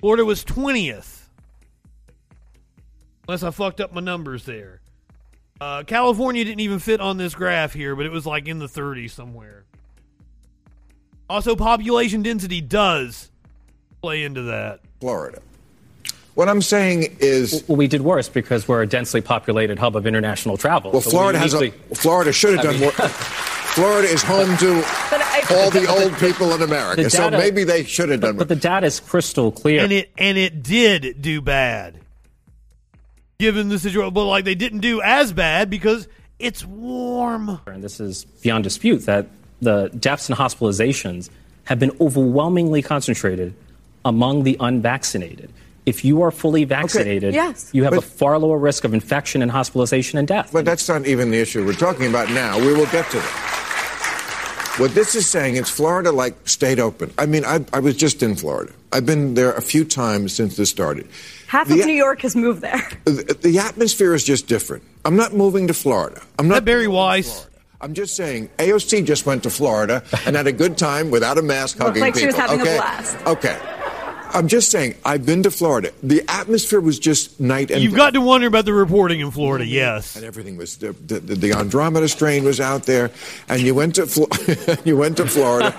Florida 0.00 0.24
was 0.24 0.44
20th. 0.44 1.20
Unless 3.28 3.44
I 3.44 3.52
fucked 3.52 3.80
up 3.80 3.92
my 3.92 4.00
numbers 4.00 4.44
there. 4.44 4.79
Uh, 5.60 5.82
California 5.84 6.44
didn't 6.44 6.60
even 6.60 6.78
fit 6.78 7.00
on 7.00 7.16
this 7.18 7.34
graph 7.34 7.72
here, 7.74 7.94
but 7.94 8.06
it 8.06 8.12
was 8.12 8.24
like 8.26 8.48
in 8.48 8.58
the 8.58 8.66
30s 8.66 9.10
somewhere. 9.10 9.64
Also, 11.28 11.54
population 11.54 12.22
density 12.22 12.60
does 12.60 13.30
play 14.00 14.24
into 14.24 14.42
that. 14.42 14.80
Florida. 15.00 15.40
What 16.34 16.48
I'm 16.48 16.62
saying 16.62 17.16
is. 17.20 17.64
Well, 17.68 17.76
we 17.76 17.86
did 17.86 18.00
worse 18.00 18.28
because 18.28 18.66
we're 18.66 18.82
a 18.82 18.86
densely 18.86 19.20
populated 19.20 19.78
hub 19.78 19.96
of 19.96 20.06
international 20.06 20.56
travel. 20.56 20.92
Well, 20.92 21.00
So 21.02 21.10
we 21.10 21.12
Florida 21.12 21.38
has 21.38 21.54
a. 21.54 21.70
Florida 21.94 22.32
should 22.32 22.56
have 22.56 22.60
I 22.60 22.62
done 22.64 22.80
mean- 22.80 22.82
more. 22.82 22.92
Florida 23.70 24.08
is 24.08 24.22
home 24.22 24.56
to 24.56 24.74
all 25.54 25.70
the 25.70 25.86
old 25.88 26.12
people 26.18 26.52
in 26.54 26.62
America, 26.62 27.04
The 27.04 27.10
so 27.10 27.30
maybe 27.30 27.62
they 27.62 27.84
should 27.84 28.08
have 28.08 28.20
done 28.20 28.34
more. 28.34 28.38
But 28.40 28.48
the 28.48 28.56
data 28.56 28.86
is 28.86 28.98
crystal 28.98 29.52
clear. 29.52 29.84
And 29.84 29.92
it 29.92 30.10
and 30.18 30.36
it 30.36 30.62
did 30.64 31.22
do 31.22 31.40
bad. 31.40 31.94
Given 33.40 33.68
the 33.70 33.78
situation, 33.78 34.12
but 34.12 34.24
like 34.26 34.44
they 34.44 34.54
didn't 34.54 34.80
do 34.80 35.00
as 35.02 35.32
bad 35.32 35.70
because 35.70 36.06
it's 36.38 36.64
warm. 36.64 37.58
and 37.66 37.82
this 37.82 37.98
is 37.98 38.24
beyond 38.42 38.64
dispute 38.64 39.06
that 39.06 39.26
the 39.60 39.88
deaths 39.98 40.28
and 40.28 40.38
hospitalizations 40.38 41.30
have 41.64 41.78
been 41.78 41.92
overwhelmingly 42.00 42.82
concentrated 42.82 43.54
among 44.04 44.42
the 44.44 44.56
unvaccinated. 44.60 45.50
If 45.86 46.04
you 46.04 46.22
are 46.22 46.30
fully 46.30 46.64
vaccinated, 46.64 47.34
Yes. 47.34 47.70
you 47.72 47.84
have 47.84 47.94
a 47.94 48.00
far 48.02 48.38
lower 48.38 48.58
risk 48.58 48.84
of 48.84 48.92
infection 48.94 49.40
and 49.42 49.50
hospitalization 49.50 50.18
and 50.18 50.28
death. 50.28 50.50
But 50.52 50.64
that's 50.66 50.88
not 50.88 51.06
even 51.06 51.30
the 51.30 51.38
issue 51.38 51.64
we're 51.64 51.72
talking 51.72 52.06
about 52.06 52.30
now. 52.30 52.58
We 52.58 52.72
will 52.74 52.86
get 52.86 53.10
to 53.10 53.16
that. 53.16 54.74
What 54.78 54.94
this 54.94 55.14
is 55.14 55.28
saying, 55.28 55.56
it's 55.56 55.68
Florida 55.70 56.12
like 56.12 56.34
stayed 56.48 56.78
open. 56.80 57.12
I 57.18 57.26
mean, 57.26 57.44
I, 57.44 57.64
I 57.72 57.80
was 57.80 57.96
just 57.96 58.22
in 58.22 58.34
Florida. 58.36 58.72
I've 58.92 59.04
been 59.04 59.34
there 59.34 59.52
a 59.52 59.60
few 59.62 59.84
times 59.84 60.32
since 60.34 60.56
this 60.56 60.70
started. 60.70 61.06
Half 61.50 61.66
The- 61.66 61.80
of 61.80 61.86
New 61.86 61.92
York 61.94 62.22
has 62.22 62.36
moved 62.36 62.60
there. 62.62 62.88
The, 63.04 63.36
the 63.42 63.58
atmosphere 63.58 64.14
is 64.14 64.22
just 64.22 64.46
different. 64.46 64.84
I'm 65.04 65.16
not 65.16 65.32
moving 65.34 65.66
to 65.66 65.74
Florida. 65.74 66.22
I'm 66.38 66.46
not 66.46 66.64
Bari 66.64 66.86
Weiss. 66.86 67.48
I'm 67.80 67.92
just 67.92 68.14
saying, 68.14 68.50
AOC 68.58 69.04
just 69.04 69.26
went 69.26 69.42
to 69.42 69.50
Florida 69.50 70.04
and 70.26 70.36
had 70.36 70.46
a 70.46 70.52
good 70.52 70.78
time 70.78 71.10
without 71.10 71.38
a 71.38 71.42
mask, 71.42 71.78
Looked 71.80 71.88
hugging 71.88 72.02
like 72.02 72.14
she 72.14 72.26
people. 72.26 72.38
was 72.38 72.50
having 72.50 72.60
a 72.60 72.62
okay? 72.62 72.76
blast. 72.76 73.26
Okay. 73.26 73.58
I'm 74.32 74.46
just 74.46 74.70
saying, 74.70 74.94
I've 75.04 75.26
been 75.26 75.42
to 75.42 75.50
Florida. 75.50 75.90
The 76.04 76.22
atmosphere 76.28 76.78
was 76.80 77.00
just 77.00 77.40
night 77.40 77.72
and 77.72 77.82
You've 77.82 77.96
got 77.96 78.12
to 78.14 78.20
wonder 78.20 78.46
about 78.46 78.64
the 78.64 78.72
reporting 78.72 79.18
in 79.18 79.32
Florida. 79.32 79.66
Yes, 79.66 80.14
and 80.14 80.24
everything 80.24 80.56
was 80.56 80.76
the, 80.76 80.92
the, 80.92 81.18
the 81.18 81.52
Andromeda 81.52 82.06
strain 82.08 82.44
was 82.44 82.60
out 82.60 82.84
there, 82.84 83.10
and 83.48 83.60
you 83.60 83.74
went 83.74 83.96
to 83.96 84.06
Flo- 84.06 84.28
you 84.84 84.96
went 84.96 85.16
to 85.16 85.26
Florida, 85.26 85.74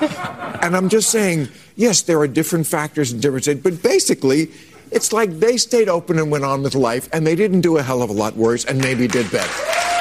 and 0.61 0.76
I'm 0.76 0.89
just 0.89 1.11
saying, 1.11 1.48
yes, 1.77 2.02
there 2.02 2.19
are 2.19 2.27
different 2.27 2.68
factors 2.68 3.14
in 3.14 3.22
different 3.22 3.43
states, 3.45 3.61
but 3.64 3.81
basically, 3.81 4.52
it's 4.92 5.14
like 5.14 5.32
they 5.40 5.58
stayed 5.58 5.90
open 5.90 6.20
and 6.20 6.30
went 6.30 6.44
on 6.44 6.64
with 6.64 6.76
life, 6.76 7.10
and 7.14 7.26
they 7.26 7.36
didn't 7.36 7.62
do 7.62 7.78
a 7.78 7.82
hell 7.82 8.02
of 8.02 8.10
a 8.10 8.14
lot 8.14 8.36
worse, 8.36 8.66
and 8.66 8.80
maybe 8.80 9.08
did 9.08 9.32
better. 9.32 9.52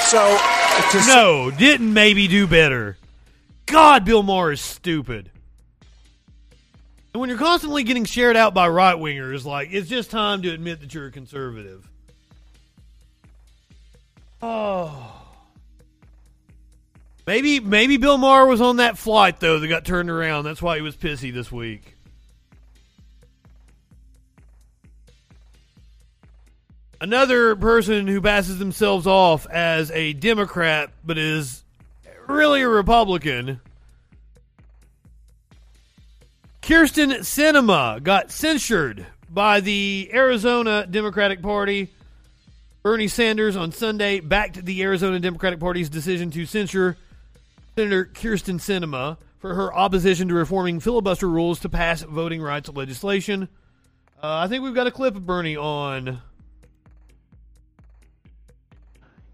So, 0.02 0.38
no, 1.06 1.50
didn't 1.56 1.92
maybe 1.92 2.26
do 2.26 2.46
better. 2.46 2.96
God, 3.66 4.04
Bill 4.04 4.22
Maher 4.22 4.52
is 4.52 4.60
stupid. 4.60 5.30
And 7.12 7.20
when 7.20 7.28
you're 7.28 7.38
constantly 7.38 7.82
getting 7.82 8.04
shared 8.04 8.36
out 8.36 8.54
by 8.54 8.68
right 8.68 8.96
wingers, 8.96 9.44
like 9.44 9.68
it's 9.72 9.88
just 9.88 10.10
time 10.10 10.42
to 10.42 10.50
admit 10.50 10.80
that 10.80 10.92
you're 10.94 11.06
a 11.06 11.10
conservative. 11.10 11.88
Oh. 14.42 15.16
Maybe 17.26 17.60
maybe 17.60 17.96
Bill 17.96 18.18
Maher 18.18 18.46
was 18.46 18.60
on 18.60 18.76
that 18.76 18.96
flight 18.96 19.40
though 19.40 19.58
that 19.58 19.68
got 19.68 19.84
turned 19.84 20.10
around. 20.10 20.44
That's 20.44 20.62
why 20.62 20.76
he 20.76 20.82
was 20.82 20.96
pissy 20.96 21.32
this 21.32 21.50
week. 21.50 21.96
Another 27.02 27.56
person 27.56 28.06
who 28.06 28.20
passes 28.20 28.58
themselves 28.58 29.06
off 29.06 29.46
as 29.46 29.90
a 29.92 30.12
Democrat 30.12 30.90
but 31.02 31.16
is 31.16 31.64
really 32.28 32.60
a 32.60 32.68
Republican. 32.68 33.60
Kyrsten 36.60 37.20
Sinema 37.20 38.02
got 38.02 38.30
censured 38.30 39.06
by 39.30 39.60
the 39.60 40.10
Arizona 40.12 40.86
Democratic 40.86 41.40
Party. 41.40 41.88
Bernie 42.82 43.08
Sanders 43.08 43.56
on 43.56 43.72
Sunday 43.72 44.20
backed 44.20 44.62
the 44.64 44.82
Arizona 44.82 45.18
Democratic 45.18 45.58
Party's 45.58 45.88
decision 45.88 46.30
to 46.32 46.44
censure 46.44 46.98
Senator 47.76 48.04
Kyrsten 48.04 48.56
Sinema 48.56 49.16
for 49.38 49.54
her 49.54 49.74
opposition 49.74 50.28
to 50.28 50.34
reforming 50.34 50.80
filibuster 50.80 51.28
rules 51.28 51.60
to 51.60 51.70
pass 51.70 52.02
voting 52.02 52.42
rights 52.42 52.68
legislation. 52.68 53.48
Uh, 54.22 54.36
I 54.36 54.48
think 54.48 54.62
we've 54.62 54.74
got 54.74 54.86
a 54.86 54.90
clip 54.90 55.16
of 55.16 55.24
Bernie 55.24 55.56
on. 55.56 56.20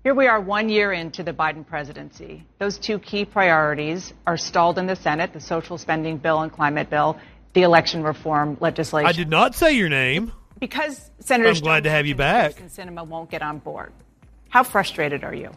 Here 0.06 0.14
we 0.14 0.28
are 0.28 0.40
one 0.40 0.68
year 0.68 0.92
into 0.92 1.24
the 1.24 1.32
Biden 1.32 1.66
presidency. 1.66 2.44
Those 2.60 2.78
two 2.78 3.00
key 3.00 3.24
priorities 3.24 4.14
are 4.24 4.36
stalled 4.36 4.78
in 4.78 4.86
the 4.86 4.94
Senate 4.94 5.32
the 5.32 5.40
social 5.40 5.78
spending 5.78 6.16
bill 6.16 6.42
and 6.42 6.52
climate 6.52 6.88
bill, 6.88 7.18
the 7.54 7.62
election 7.62 8.04
reform 8.04 8.56
legislation. 8.60 9.08
I 9.08 9.10
did 9.10 9.28
not 9.28 9.56
say 9.56 9.72
your 9.72 9.88
name. 9.88 10.30
Because 10.60 11.10
Senators 11.18 11.58
I'm 11.58 11.64
glad 11.64 11.82
to 11.82 11.90
have 11.90 12.06
you 12.06 12.14
Johnson 12.14 12.62
back. 12.68 12.86
and 12.86 12.96
Sinema 12.96 13.04
won't 13.04 13.32
get 13.32 13.42
on 13.42 13.58
board. 13.58 13.92
How 14.48 14.62
frustrated 14.62 15.24
are 15.24 15.34
you? 15.34 15.50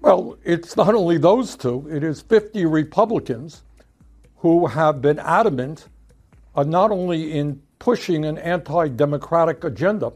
Well, 0.00 0.38
it's 0.42 0.74
not 0.74 0.94
only 0.94 1.18
those 1.18 1.56
two, 1.56 1.86
it 1.90 2.02
is 2.02 2.22
50 2.22 2.64
Republicans 2.64 3.64
who 4.36 4.66
have 4.66 5.02
been 5.02 5.18
adamant 5.18 5.88
uh, 6.54 6.62
not 6.62 6.90
only 6.90 7.32
in 7.38 7.60
pushing 7.80 8.24
an 8.24 8.38
anti 8.38 8.88
democratic 8.88 9.62
agenda, 9.62 10.10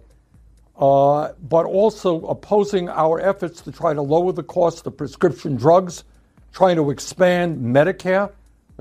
uh, 0.79 1.33
but 1.49 1.67
also 1.67 2.25
opposing 2.27 2.89
our 2.89 3.21
efforts 3.21 3.61
to 3.63 3.73
try 3.73 3.93
to 3.93 4.03
lower 4.03 4.33
the 4.33 4.43
cost 4.43 4.87
of 4.87 4.97
prescription 4.97 5.57
drugs, 5.57 6.05
trying 6.53 6.77
to 6.77 6.91
expand 6.91 7.59
Medicare 7.59 8.31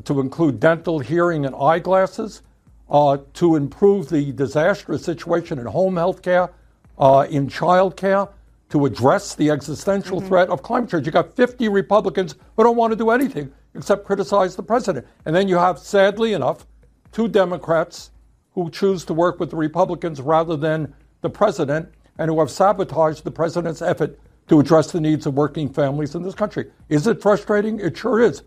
to 0.06 0.20
include 0.20 0.60
dental, 0.60 1.00
hearing, 1.00 1.46
and 1.46 1.56
eyeglasses, 1.56 2.42
uh, 2.90 3.18
to 3.34 3.56
improve 3.56 4.10
the 4.10 4.32
disastrous 4.34 5.04
situation 5.04 5.60
in 5.60 5.66
home 5.66 5.96
health 5.96 6.22
care, 6.22 6.50
uh, 6.98 7.26
in 7.30 7.48
child 7.48 7.96
care, 7.96 8.28
to 8.70 8.86
address 8.86 9.36
the 9.36 9.50
existential 9.50 10.22
threat 10.22 10.50
of 10.50 10.64
climate 10.64 10.90
change. 10.90 11.06
You 11.06 11.12
got 11.12 11.36
50 11.36 11.68
Republicans 11.68 12.36
who 12.56 12.64
don't 12.64 12.78
want 12.78 12.92
to 12.92 12.98
do 12.98 13.10
anything 13.10 13.52
except 13.76 14.06
criticize 14.06 14.56
the 14.56 14.64
president. 14.64 15.06
And 15.26 15.36
then 15.36 15.48
you 15.48 15.58
have, 15.58 15.80
sadly 15.80 16.34
enough, 16.34 16.66
two 17.12 17.28
Democrats 17.28 18.12
who 18.54 18.70
choose 18.70 19.06
to 19.06 19.14
work 19.14 19.40
with 19.40 19.50
the 19.50 19.56
Republicans 19.56 20.20
rather 20.20 20.58
than 20.58 20.94
the 21.22 21.30
president 21.30 21.90
and 22.18 22.30
who 22.30 22.40
have 22.40 22.52
sabotaged 22.52 23.24
the 23.24 23.32
president's 23.32 23.82
effort 23.82 24.20
to 24.48 24.60
address 24.60 24.92
the 24.92 25.00
needs 25.00 25.26
of 25.26 25.34
working 25.36 25.70
families 25.72 26.16
in 26.16 26.24
this 26.24 26.36
country. 26.36 26.70
Is 26.90 27.08
it 27.08 27.22
frustrating? 27.22 27.80
It 27.80 27.98
sure 27.98 28.20
is. 28.22 28.44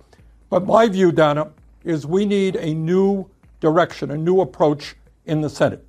But 0.50 0.66
my 0.66 0.88
view, 0.88 1.12
Dana, 1.12 1.50
is 1.84 2.06
we 2.06 2.26
need 2.26 2.56
a 2.56 2.74
new 2.74 3.28
direction, 3.60 4.10
a 4.10 4.16
new 4.16 4.40
approach 4.40 4.96
in 5.24 5.40
the 5.40 5.48
Senate. 5.48 5.86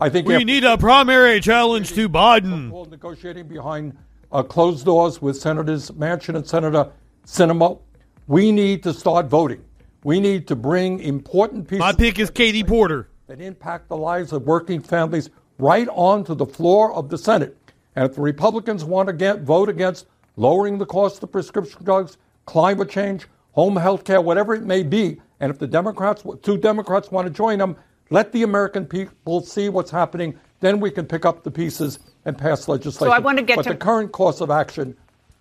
I 0.00 0.10
think 0.10 0.26
We 0.26 0.34
after- 0.34 0.44
need 0.44 0.64
a 0.64 0.76
primary 0.76 1.40
challenge 1.40 1.92
to 1.94 2.08
Biden. 2.08 2.90
Negotiating 2.90 3.48
behind 3.48 3.96
uh, 4.30 4.42
closed 4.42 4.84
doors 4.84 5.22
with 5.22 5.36
Senators 5.36 5.90
Manchin 5.92 6.34
and 6.36 6.46
Senator 6.46 6.90
Sinema. 7.26 7.78
We 8.26 8.52
need 8.52 8.82
to 8.82 8.92
start 8.92 9.26
voting. 9.26 9.62
We 10.02 10.20
need 10.20 10.46
to 10.48 10.56
bring 10.56 11.00
important 11.00 11.68
pieces. 11.68 11.80
My 11.80 11.92
pick 11.92 12.18
is 12.18 12.28
Katie 12.30 12.64
Porter. 12.64 13.08
That 13.28 13.40
impact 13.40 13.88
the 13.88 13.96
lives 13.96 14.32
of 14.32 14.42
working 14.42 14.80
families 14.82 15.30
right 15.58 15.88
onto 15.90 16.34
the 16.34 16.46
floor 16.46 16.92
of 16.94 17.08
the 17.08 17.18
Senate. 17.18 17.56
And 17.96 18.08
if 18.08 18.16
the 18.16 18.22
Republicans 18.22 18.84
want 18.84 19.08
to 19.08 19.12
get, 19.12 19.42
vote 19.42 19.68
against 19.68 20.06
lowering 20.36 20.78
the 20.78 20.86
cost 20.86 21.22
of 21.22 21.30
prescription 21.30 21.84
drugs, 21.84 22.16
climate 22.46 22.90
change, 22.90 23.26
home 23.52 23.76
health 23.76 24.04
care, 24.04 24.20
whatever 24.20 24.54
it 24.54 24.64
may 24.64 24.82
be, 24.82 25.20
and 25.40 25.50
if 25.50 25.58
the 25.58 25.66
Democrats, 25.66 26.24
two 26.42 26.56
Democrats 26.56 27.10
want 27.10 27.26
to 27.26 27.32
join 27.32 27.58
them, 27.58 27.76
let 28.10 28.32
the 28.32 28.42
American 28.42 28.84
people 28.84 29.40
see 29.40 29.68
what's 29.68 29.90
happening. 29.90 30.38
Then 30.60 30.80
we 30.80 30.90
can 30.90 31.06
pick 31.06 31.24
up 31.24 31.42
the 31.42 31.50
pieces 31.50 31.98
and 32.24 32.36
pass 32.36 32.68
legislation. 32.68 33.10
So 33.10 33.12
I 33.12 33.18
want 33.18 33.38
to 33.38 33.44
get 33.44 33.56
but 33.56 33.62
to- 33.62 33.70
the 33.70 33.76
current 33.76 34.12
course 34.12 34.40
of 34.40 34.50
action. 34.50 34.96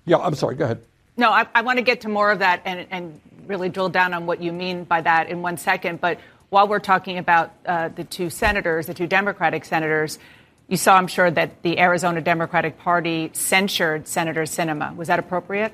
Yeah, 0.05 0.17
I'm 0.17 0.35
sorry. 0.35 0.55
Go 0.55 0.65
ahead. 0.65 0.83
No, 1.15 1.31
I, 1.31 1.47
I 1.53 1.61
want 1.61 1.77
to 1.77 1.83
get 1.83 2.01
to 2.01 2.09
more 2.09 2.31
of 2.31 2.39
that 2.39 2.61
and, 2.65 2.87
and 2.89 3.21
really 3.47 3.69
drill 3.69 3.89
down 3.89 4.13
on 4.13 4.25
what 4.25 4.41
you 4.41 4.51
mean 4.51 4.83
by 4.83 5.01
that 5.01 5.29
in 5.29 5.41
one 5.41 5.57
second. 5.57 6.01
But 6.01 6.19
while 6.53 6.67
we're 6.67 6.79
talking 6.79 7.17
about 7.17 7.51
uh, 7.65 7.89
the 7.89 8.03
two 8.03 8.29
senators, 8.29 8.85
the 8.85 8.93
two 8.93 9.07
Democratic 9.07 9.65
senators, 9.65 10.19
you 10.67 10.77
saw, 10.77 10.95
I'm 10.95 11.07
sure, 11.07 11.29
that 11.31 11.63
the 11.63 11.79
Arizona 11.79 12.21
Democratic 12.21 12.77
Party 12.77 13.31
censured 13.33 14.07
Senator 14.07 14.43
Sinema. 14.43 14.95
Was 14.95 15.07
that 15.07 15.17
appropriate? 15.17 15.73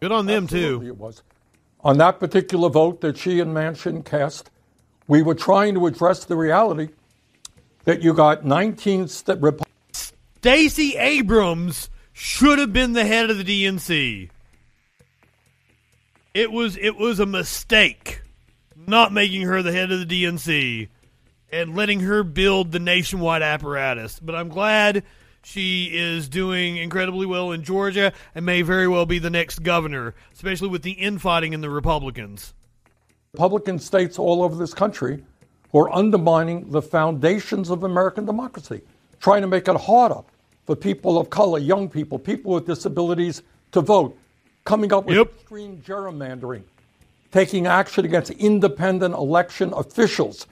Good 0.00 0.12
on 0.12 0.24
them, 0.24 0.44
Absolutely 0.44 0.86
too. 0.86 0.92
It 0.92 0.96
was. 0.96 1.22
On 1.82 1.98
that 1.98 2.18
particular 2.18 2.70
vote 2.70 3.02
that 3.02 3.18
she 3.18 3.38
and 3.38 3.54
Manchin 3.54 4.04
cast, 4.04 4.50
we 5.06 5.22
were 5.22 5.34
trying 5.34 5.74
to 5.74 5.86
address 5.86 6.24
the 6.24 6.36
reality 6.36 6.88
that 7.84 8.02
you 8.02 8.14
got 8.14 8.44
19 8.44 9.08
st- 9.08 9.40
Rep- 9.40 9.60
Stacey 9.92 10.96
Abrams 10.96 11.90
should 12.14 12.58
have 12.58 12.72
been 12.72 12.94
the 12.94 13.04
head 13.04 13.28
of 13.30 13.44
the 13.44 13.44
DNC. 13.44 14.30
It 16.32 16.50
was 16.50 16.76
it 16.76 16.96
was 16.96 17.18
a 17.18 17.26
mistake 17.26 18.22
not 18.86 19.12
making 19.12 19.42
her 19.42 19.62
the 19.62 19.72
head 19.72 19.90
of 19.92 20.06
the 20.06 20.24
DNC 20.24 20.88
and 21.52 21.76
letting 21.76 22.00
her 22.00 22.22
build 22.22 22.72
the 22.72 22.78
nationwide 22.78 23.42
apparatus. 23.42 24.20
But 24.20 24.34
I'm 24.34 24.48
glad 24.48 25.04
she 25.42 25.90
is 25.92 26.28
doing 26.28 26.76
incredibly 26.76 27.26
well 27.26 27.52
in 27.52 27.62
Georgia 27.62 28.12
and 28.34 28.44
may 28.44 28.62
very 28.62 28.86
well 28.86 29.06
be 29.06 29.18
the 29.18 29.30
next 29.30 29.62
governor, 29.62 30.14
especially 30.32 30.68
with 30.68 30.82
the 30.82 30.92
infighting 30.92 31.52
in 31.52 31.60
the 31.60 31.70
Republicans. 31.70 32.54
Republican 33.32 33.78
states 33.78 34.18
all 34.18 34.42
over 34.42 34.56
this 34.56 34.74
country 34.74 35.22
who 35.72 35.78
are 35.78 35.94
undermining 35.94 36.70
the 36.70 36.82
foundations 36.82 37.70
of 37.70 37.84
American 37.84 38.24
democracy, 38.24 38.80
trying 39.20 39.42
to 39.42 39.46
make 39.46 39.68
it 39.68 39.76
harder 39.76 40.20
for 40.66 40.74
people 40.74 41.18
of 41.18 41.30
color, 41.30 41.58
young 41.58 41.88
people, 41.88 42.18
people 42.18 42.52
with 42.52 42.66
disabilities 42.66 43.42
to 43.72 43.80
vote, 43.80 44.16
coming 44.64 44.92
up 44.92 45.06
with 45.06 45.16
extreme 45.18 45.78
gerrymandering, 45.78 46.62
taking 47.30 47.66
action 47.66 48.04
against 48.04 48.30
independent 48.32 49.14
election 49.14 49.72
officials. 49.74 50.46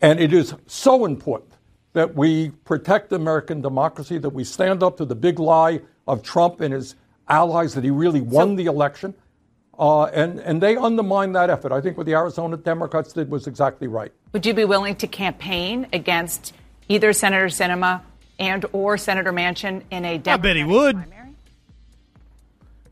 And 0.00 0.20
it 0.20 0.32
is 0.32 0.54
so 0.66 1.04
important 1.04 1.52
that 1.92 2.14
we 2.14 2.50
protect 2.64 3.12
American 3.12 3.60
democracy, 3.60 4.18
that 4.18 4.30
we 4.30 4.44
stand 4.44 4.82
up 4.82 4.96
to 4.98 5.04
the 5.04 5.14
big 5.14 5.38
lie 5.38 5.80
of 6.06 6.22
Trump 6.22 6.60
and 6.60 6.74
his 6.74 6.94
allies 7.28 7.74
that 7.74 7.84
he 7.84 7.90
really 7.90 8.20
won 8.20 8.56
the 8.56 8.66
election. 8.66 9.14
Uh, 9.78 10.04
and, 10.04 10.38
and 10.40 10.62
they 10.62 10.76
undermined 10.76 11.34
that 11.34 11.50
effort. 11.50 11.72
I 11.72 11.80
think 11.80 11.96
what 11.96 12.06
the 12.06 12.14
Arizona 12.14 12.56
Democrats 12.56 13.12
did 13.12 13.30
was 13.30 13.46
exactly 13.46 13.88
right. 13.88 14.12
Would 14.32 14.46
you 14.46 14.54
be 14.54 14.64
willing 14.64 14.96
to 14.96 15.06
campaign 15.06 15.86
against 15.92 16.54
either 16.88 17.12
Senator 17.12 17.46
Sinema 17.46 18.02
and 18.38 18.64
or 18.72 18.96
Senator 18.96 19.32
Manchin 19.32 19.82
in 19.90 20.04
a 20.04 20.18
Democratic 20.18 20.28
I 20.28 20.36
bet 20.36 20.56
he 20.56 20.64
would. 20.64 21.04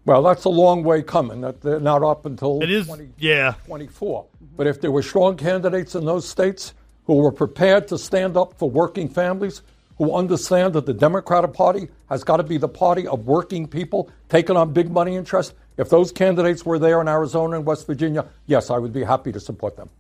Well, 0.07 0.23
that's 0.23 0.45
a 0.45 0.51
long 0.51 0.83
way 0.85 1.03
coming. 1.03 1.41
That 1.41 1.61
they're 1.61 1.81
not 1.81 2.03
up 2.03 2.27
until 2.27 2.63
It 2.63 2.71
is, 2.71 2.87
20 2.87 3.11
yeah. 3.19 3.55
24. 3.67 4.27
But 4.57 4.67
if 4.67 4.81
there 4.81 4.91
were 4.91 5.03
strong 5.03 5.37
candidates 5.37 5.95
in 5.95 6.05
those 6.05 6.29
states 6.29 6.75
who 7.07 7.17
were 7.17 7.33
prepared 7.33 7.89
to 7.89 7.99
stand 7.99 8.37
up 8.37 8.59
for 8.59 8.71
working 8.71 9.09
families, 9.09 9.63
who 9.99 10.15
understand 10.15 10.75
that 10.75 10.87
the 10.87 10.93
Democratic 10.93 11.53
Party 11.53 11.89
has 12.09 12.25
got 12.25 12.39
to 12.39 12.43
be 12.43 12.59
the 12.59 12.69
party 12.69 13.07
of 13.07 13.27
working 13.27 13.67
people 13.67 14.11
taking 14.29 14.57
on 14.57 14.73
big 14.73 14.91
money 14.91 15.17
interests, 15.17 15.55
if 15.77 15.89
those 15.89 16.13
candidates 16.13 16.65
were 16.65 16.79
there 16.79 17.01
in 17.01 17.09
Arizona 17.09 17.57
and 17.57 17.67
West 17.67 17.87
Virginia, 17.87 18.27
yes, 18.47 18.71
I 18.71 18.79
would 18.79 18.93
be 18.93 19.05
happy 19.05 19.33
to 19.33 19.41
support 19.41 19.77
them. 19.77 19.91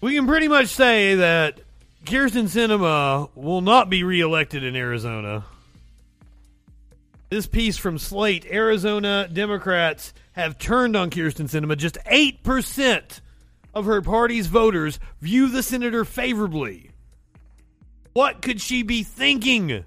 We 0.00 0.16
can 0.16 0.26
pretty 0.26 0.48
much 0.48 0.66
say 0.68 1.16
that 1.16 1.60
Kyrsten 2.04 2.44
Sinema 2.44 3.30
will 3.36 3.60
not 3.60 3.88
be 3.88 4.02
reelected 4.02 4.64
in 4.64 4.74
Arizona. 4.74 5.44
This 7.32 7.46
piece 7.46 7.78
from 7.78 7.96
Slate 7.96 8.44
Arizona 8.44 9.26
Democrats 9.26 10.12
have 10.32 10.58
turned 10.58 10.94
on 10.94 11.08
Kyrsten 11.08 11.48
Sinema. 11.48 11.78
Just 11.78 11.96
8% 12.04 13.20
of 13.72 13.86
her 13.86 14.02
party's 14.02 14.48
voters 14.48 15.00
view 15.22 15.48
the 15.48 15.62
senator 15.62 16.04
favorably. 16.04 16.90
What 18.12 18.42
could 18.42 18.60
she 18.60 18.82
be 18.82 19.02
thinking? 19.02 19.86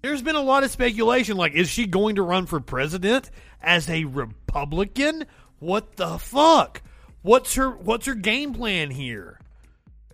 There's 0.00 0.22
been 0.22 0.36
a 0.36 0.40
lot 0.40 0.62
of 0.62 0.70
speculation 0.70 1.36
like, 1.36 1.54
is 1.54 1.68
she 1.68 1.88
going 1.88 2.14
to 2.14 2.22
run 2.22 2.46
for 2.46 2.60
president 2.60 3.32
as 3.60 3.90
a 3.90 4.04
Republican? 4.04 5.26
What 5.58 5.96
the 5.96 6.18
fuck? 6.18 6.82
What's 7.22 7.56
her 7.56 7.70
what's 7.70 8.06
her 8.06 8.14
game 8.14 8.54
plan 8.54 8.92
here? 8.92 9.40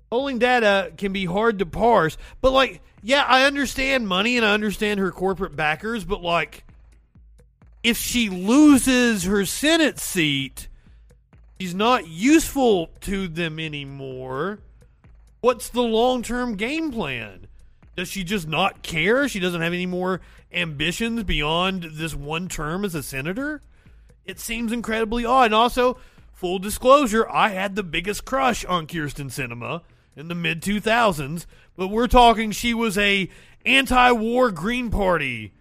Polling 0.08 0.38
data 0.38 0.90
can 0.96 1.12
be 1.12 1.26
hard 1.26 1.58
to 1.58 1.66
parse, 1.66 2.16
but 2.40 2.54
like, 2.54 2.80
yeah, 3.06 3.22
I 3.28 3.44
understand 3.44 4.08
money 4.08 4.38
and 4.38 4.46
I 4.46 4.54
understand 4.54 4.98
her 4.98 5.10
corporate 5.10 5.54
backers, 5.54 6.06
but 6.06 6.22
like, 6.22 6.64
if 7.82 7.98
she 7.98 8.30
loses 8.30 9.24
her 9.24 9.44
Senate 9.44 9.98
seat, 9.98 10.68
she's 11.60 11.74
not 11.74 12.08
useful 12.08 12.86
to 13.02 13.28
them 13.28 13.60
anymore. 13.60 14.60
What's 15.42 15.68
the 15.68 15.82
long 15.82 16.22
term 16.22 16.56
game 16.56 16.90
plan? 16.90 17.46
Does 17.94 18.08
she 18.08 18.24
just 18.24 18.48
not 18.48 18.82
care? 18.82 19.28
She 19.28 19.38
doesn't 19.38 19.60
have 19.60 19.74
any 19.74 19.84
more 19.84 20.22
ambitions 20.50 21.24
beyond 21.24 21.82
this 21.92 22.14
one 22.14 22.48
term 22.48 22.86
as 22.86 22.94
a 22.94 23.02
senator? 23.02 23.60
It 24.24 24.40
seems 24.40 24.72
incredibly 24.72 25.26
odd. 25.26 25.46
And 25.46 25.54
also, 25.54 25.98
full 26.32 26.58
disclosure, 26.58 27.28
I 27.28 27.50
had 27.50 27.76
the 27.76 27.82
biggest 27.82 28.24
crush 28.24 28.64
on 28.64 28.86
Kyrsten 28.86 29.26
Sinema 29.26 29.82
in 30.16 30.28
the 30.28 30.34
mid 30.34 30.62
2000s, 30.62 31.46
but 31.76 31.88
we're 31.88 32.06
talking 32.06 32.50
she 32.50 32.74
was 32.74 32.96
a 32.98 33.28
anti-war 33.64 34.50
Green 34.50 34.90
Party 34.90 35.52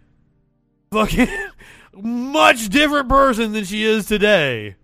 fucking 0.92 1.28
much 1.96 2.70
different 2.70 3.10
person 3.10 3.52
than 3.52 3.66
she 3.66 3.84
is 3.84 4.06
today. 4.06 4.76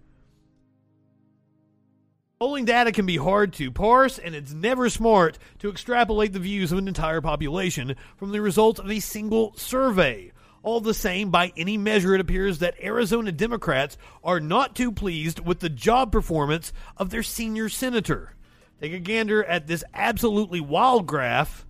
Polling 2.40 2.64
data 2.64 2.94
can 2.94 3.06
be 3.06 3.18
hard 3.18 3.52
to 3.54 3.70
parse, 3.70 4.18
and 4.18 4.34
it's 4.34 4.54
never 4.54 4.90
smart 4.90 5.38
to 5.60 5.70
extrapolate 5.70 6.32
the 6.32 6.40
views 6.40 6.72
of 6.72 6.78
an 6.78 6.88
entire 6.88 7.20
population 7.20 7.96
from 8.16 8.32
the 8.32 8.40
results 8.40 8.80
of 8.80 8.90
a 8.90 9.02
single 9.02 9.54
survey. 9.58 10.32
All 10.64 10.80
the 10.80 10.94
same, 10.94 11.32
by 11.32 11.52
any 11.58 11.78
measure, 11.78 12.16
it 12.16 12.22
appears 12.22 12.60
that 12.60 12.82
Arizona 12.82 13.34
Democrats 13.34 13.98
are 14.24 14.40
not 14.40 14.74
too 14.74 14.92
pleased 14.92 15.46
with 15.46 15.60
the 15.60 15.70
job 15.70 16.14
performance 16.14 16.72
of 16.96 17.10
their 17.10 17.24
senior 17.24 17.68
senator. 17.68 18.36
Take 18.82 18.94
a 18.94 19.00
gander 19.00 19.44
at 19.44 19.68
this 19.68 19.84
absolutely 19.94 20.62
wild 20.62 21.06
graph 21.06 21.66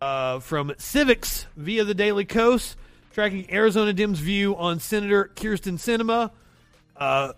uh, 0.00 0.40
from 0.40 0.70
Civiqs 0.70 1.46
via 1.56 1.84
the 1.84 1.94
Daily 1.94 2.26
Kos, 2.26 2.76
tracking 3.12 3.50
Arizona 3.50 3.92
Dem's 3.94 4.18
view 4.18 4.54
on 4.56 4.78
Senator 4.78 5.30
Kyrsten 5.34 5.78
Sinema. 5.78 6.30
Uh, 6.94 7.32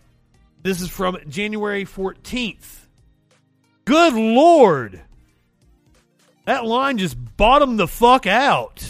this 0.63 0.81
is 0.81 0.91
from 0.91 1.19
January 1.29 1.85
14th. 1.85 2.87
Good 3.85 4.15
Lord! 4.15 5.01
That 6.45 6.65
line 6.65 6.99
just 6.99 7.17
bottomed 7.37 7.79
the 7.79 7.87
fuck 7.87 8.27
out. 8.27 8.85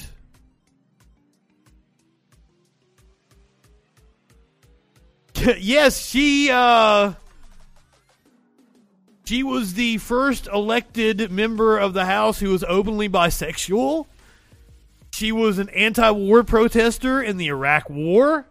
yes, 5.58 6.04
she 6.04 6.50
uh 6.50 7.12
she 9.28 9.42
was 9.42 9.74
the 9.74 9.98
first 9.98 10.46
elected 10.46 11.30
member 11.30 11.76
of 11.76 11.92
the 11.92 12.06
House 12.06 12.40
who 12.40 12.48
was 12.48 12.64
openly 12.64 13.10
bisexual. 13.10 14.06
She 15.12 15.32
was 15.32 15.58
an 15.58 15.68
anti-war 15.68 16.44
protester 16.44 17.20
in 17.20 17.36
the 17.36 17.48
Iraq 17.48 17.90
War. 17.90 18.46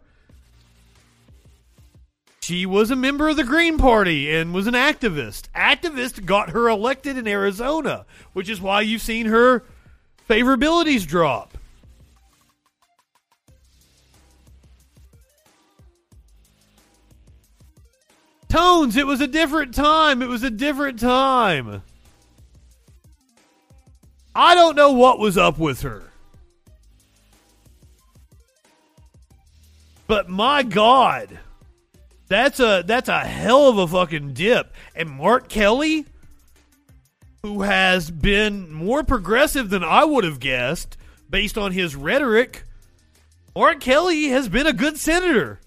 She 2.43 2.67
was 2.67 2.91
a 2.91 2.95
member 2.95 3.27
of 3.27 3.37
the 3.37 3.43
Green 3.43 3.79
Party 3.79 4.31
and 4.31 4.53
was 4.53 4.67
an 4.67 4.75
activist. 4.75 5.49
Activist 5.55 6.25
got 6.25 6.51
her 6.51 6.69
elected 6.69 7.17
in 7.17 7.27
Arizona, 7.27 8.05
which 8.33 8.47
is 8.47 8.61
why 8.61 8.81
you've 8.81 9.01
seen 9.01 9.25
her 9.25 9.63
favorabilities 10.29 11.07
drop. 11.07 11.56
Tones, 18.49 18.95
it 18.95 19.05
was 19.05 19.21
a 19.21 19.27
different 19.27 19.73
time. 19.73 20.21
It 20.21 20.29
was 20.29 20.43
a 20.43 20.49
different 20.49 20.99
time. 20.99 21.83
I 24.33 24.55
don't 24.55 24.75
know 24.75 24.91
what 24.91 25.19
was 25.19 25.37
up 25.37 25.57
with 25.57 25.81
her. 25.81 26.03
But 30.05 30.29
my 30.29 30.63
God, 30.63 31.37
that's 32.27 32.59
a 32.59 32.83
that's 32.85 33.09
a 33.09 33.19
hell 33.19 33.67
of 33.67 33.77
a 33.77 33.87
fucking 33.87 34.33
dip. 34.33 34.73
And 34.95 35.09
Mark 35.09 35.49
Kelly, 35.49 36.05
who 37.43 37.63
has 37.63 38.09
been 38.09 38.71
more 38.71 39.03
progressive 39.03 39.69
than 39.69 39.83
I 39.83 40.05
would 40.05 40.23
have 40.23 40.39
guessed 40.39 40.97
based 41.29 41.57
on 41.57 41.73
his 41.73 41.95
rhetoric, 41.95 42.63
Mark 43.55 43.81
Kelly 43.81 44.27
has 44.27 44.47
been 44.47 44.67
a 44.67 44.73
good 44.73 44.97
senator. 44.97 45.59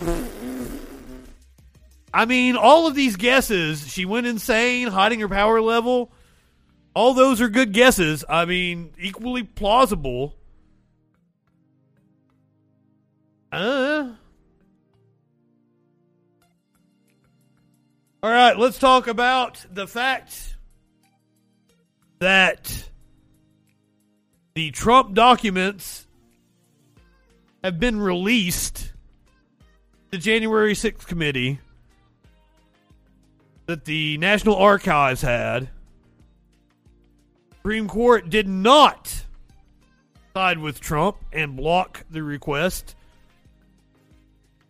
I 0.00 0.24
mean, 2.24 2.56
all 2.56 2.86
of 2.86 2.94
these 2.94 3.16
guesses, 3.16 3.86
she 3.86 4.04
went 4.04 4.26
insane, 4.26 4.88
hiding 4.88 5.20
her 5.20 5.28
power 5.28 5.60
level. 5.60 6.10
All 6.94 7.12
those 7.12 7.42
are 7.42 7.48
good 7.48 7.72
guesses. 7.72 8.24
I 8.26 8.46
mean, 8.46 8.94
equally 8.98 9.42
plausible. 9.42 10.34
Uh. 13.52 14.12
All 18.22 18.30
right, 18.30 18.58
let's 18.58 18.78
talk 18.78 19.06
about 19.06 19.64
the 19.70 19.86
fact 19.86 20.56
that 22.18 22.88
the 24.54 24.70
Trump 24.70 25.14
documents 25.14 26.06
have 27.62 27.78
been 27.78 28.00
released 28.00 28.92
the 30.16 30.22
January 30.22 30.72
6th 30.72 31.06
committee 31.06 31.58
that 33.66 33.84
the 33.84 34.16
National 34.16 34.56
Archives 34.56 35.20
had. 35.20 35.68
Supreme 37.56 37.86
Court 37.86 38.30
did 38.30 38.48
not 38.48 39.24
side 40.32 40.58
with 40.58 40.80
Trump 40.80 41.18
and 41.34 41.54
block 41.54 42.06
the 42.10 42.22
request. 42.22 42.96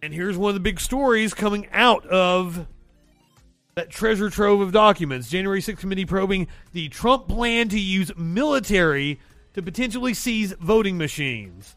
And 0.02 0.12
here's 0.12 0.36
one 0.36 0.48
of 0.48 0.55
the 0.55 0.60
big 0.60 0.81
stories 0.81 1.32
coming 1.32 1.68
out 1.70 2.05
of 2.06 2.66
that 3.77 3.89
treasure 3.89 4.31
trove 4.31 4.60
of 4.60 4.73
documents. 4.73 5.31
January 5.31 5.60
6th 5.60 5.78
committee 5.78 6.06
probing 6.06 6.48
the 6.73 6.89
Trump 6.89 7.28
plan 7.28 7.68
to 7.68 7.78
use 7.78 8.10
military 8.16 9.20
to 9.55 9.62
potentially 9.62 10.12
seize 10.12 10.55
voting 10.55 10.98
machines. 10.98 11.77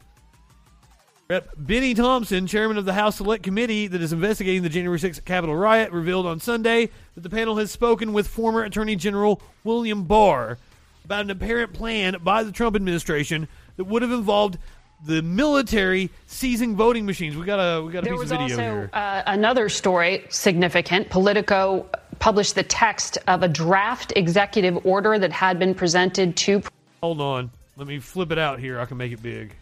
Rep. 1.32 1.48
Bennie 1.58 1.94
Thompson, 1.94 2.48
chairman 2.48 2.80
of 2.80 2.86
the 2.86 2.94
House 2.94 3.18
Select 3.18 3.44
Committee 3.44 3.86
that 3.86 4.02
is 4.02 4.12
investigating 4.12 4.64
the 4.64 4.70
January 4.70 4.98
6th 4.98 5.24
Capitol 5.26 5.56
riot, 5.56 5.92
revealed 5.92 6.26
on 6.26 6.40
Sunday 6.40 6.90
that 7.14 7.22
the 7.22 7.30
panel 7.30 7.58
has 7.58 7.70
spoken 7.70 8.14
with 8.14 8.28
former 8.28 8.64
Attorney 8.64 8.96
General 8.96 9.40
William 9.64 10.06
Barr 10.06 10.58
about 11.06 11.26
an 11.26 11.30
apparent 11.30 11.72
plan 11.72 12.16
by 12.24 12.42
the 12.42 12.52
Trump 12.52 12.76
administration 12.76 13.48
that 13.78 13.84
would 13.84 14.02
have 14.02 14.12
involved 14.12 14.58
the 15.06 15.22
military 15.22 16.10
seizing 16.26 16.76
voting 16.76 17.06
machines. 17.06 17.38
We 17.38 17.46
got 17.46 17.60
a 17.60 17.84
we 17.84 17.94
got 17.94 18.00
a 18.00 18.06
there 18.06 18.16
piece 18.16 18.24
of 18.24 18.30
video 18.30 18.44
also 18.46 18.62
here. 18.62 18.90
uh, 18.94 19.22
another 19.28 19.70
story 19.70 20.26
significant. 20.30 21.12
Politico 21.12 21.88
published 22.18 22.56
the 22.56 22.64
text 22.64 23.20
of 23.28 23.44
a 23.44 23.48
draft 23.48 24.14
executive 24.16 24.84
order 24.84 25.20
that 25.20 25.32
had 25.32 25.60
been 25.60 25.76
presented 25.76 26.36
to. 26.38 26.64
Hold 27.04 27.22
on, 27.22 27.52
let 27.78 27.86
me 27.86 28.00
flip 28.00 28.32
it 28.32 28.40
out 28.40 28.58
here. 28.60 28.80
I 28.80 28.86
can 28.86 28.98
make 28.98 29.12
it 29.12 29.22
big. 29.22 29.54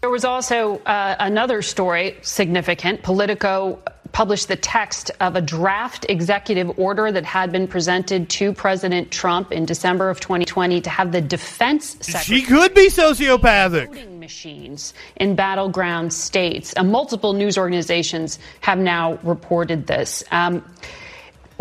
There 0.00 0.10
was 0.10 0.24
also 0.24 0.78
uh, 0.78 1.16
another 1.20 1.60
story 1.60 2.16
significant. 2.22 3.02
Politico 3.02 3.78
published 4.12 4.48
the 4.48 4.56
text 4.56 5.10
of 5.20 5.36
a 5.36 5.40
draft 5.40 6.06
executive 6.08 6.78
order 6.78 7.12
that 7.12 7.24
had 7.24 7.52
been 7.52 7.68
presented 7.68 8.28
to 8.30 8.52
President 8.52 9.10
Trump 9.10 9.52
in 9.52 9.66
December 9.66 10.08
of 10.10 10.18
2020 10.18 10.80
to 10.80 10.90
have 10.90 11.12
the 11.12 11.20
defense 11.20 11.96
secretary 12.00 12.40
She 12.40 12.46
could 12.46 12.74
be 12.74 12.88
sociopathic. 12.88 14.18
machines 14.18 14.94
in 15.16 15.36
battleground 15.36 16.12
states. 16.12 16.74
Uh, 16.76 16.82
multiple 16.82 17.34
news 17.34 17.56
organizations 17.58 18.38
have 18.60 18.78
now 18.78 19.18
reported 19.22 19.86
this. 19.86 20.24
Um, 20.30 20.64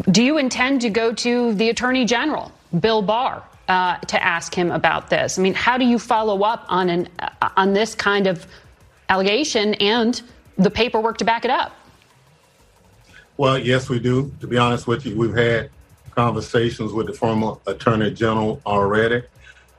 do 0.09 0.23
you 0.23 0.37
intend 0.37 0.81
to 0.81 0.89
go 0.89 1.13
to 1.13 1.53
the 1.53 1.69
Attorney 1.69 2.05
General, 2.05 2.51
Bill 2.79 3.01
Barr, 3.01 3.43
uh, 3.69 3.97
to 3.99 4.21
ask 4.21 4.53
him 4.53 4.71
about 4.71 5.09
this? 5.09 5.39
I 5.39 5.41
mean, 5.41 5.53
how 5.53 5.77
do 5.77 5.85
you 5.85 5.99
follow 5.99 6.41
up 6.43 6.65
on 6.67 6.89
an 6.89 7.07
uh, 7.19 7.49
on 7.55 7.73
this 7.73 7.95
kind 7.95 8.27
of 8.27 8.45
allegation 9.07 9.75
and 9.75 10.21
the 10.57 10.71
paperwork 10.71 11.17
to 11.19 11.25
back 11.25 11.45
it 11.45 11.51
up? 11.51 11.73
Well, 13.37 13.57
yes, 13.57 13.87
we 13.87 13.99
do. 13.99 14.33
To 14.41 14.47
be 14.47 14.57
honest 14.57 14.87
with 14.87 15.05
you, 15.05 15.15
we've 15.15 15.35
had 15.35 15.69
conversations 16.11 16.91
with 16.91 17.07
the 17.07 17.13
former 17.13 17.55
Attorney 17.67 18.11
General 18.11 18.61
already. 18.65 19.23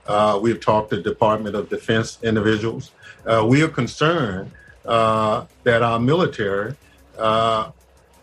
Uh, 0.06 0.38
we've 0.40 0.60
talked 0.60 0.90
to 0.90 1.02
Department 1.02 1.54
of 1.54 1.68
Defense 1.68 2.18
individuals. 2.22 2.92
Uh, 3.26 3.44
we 3.46 3.62
are 3.62 3.68
concerned 3.68 4.50
uh, 4.86 5.44
that 5.64 5.82
our 5.82 5.98
military 5.98 6.74
uh, 7.18 7.70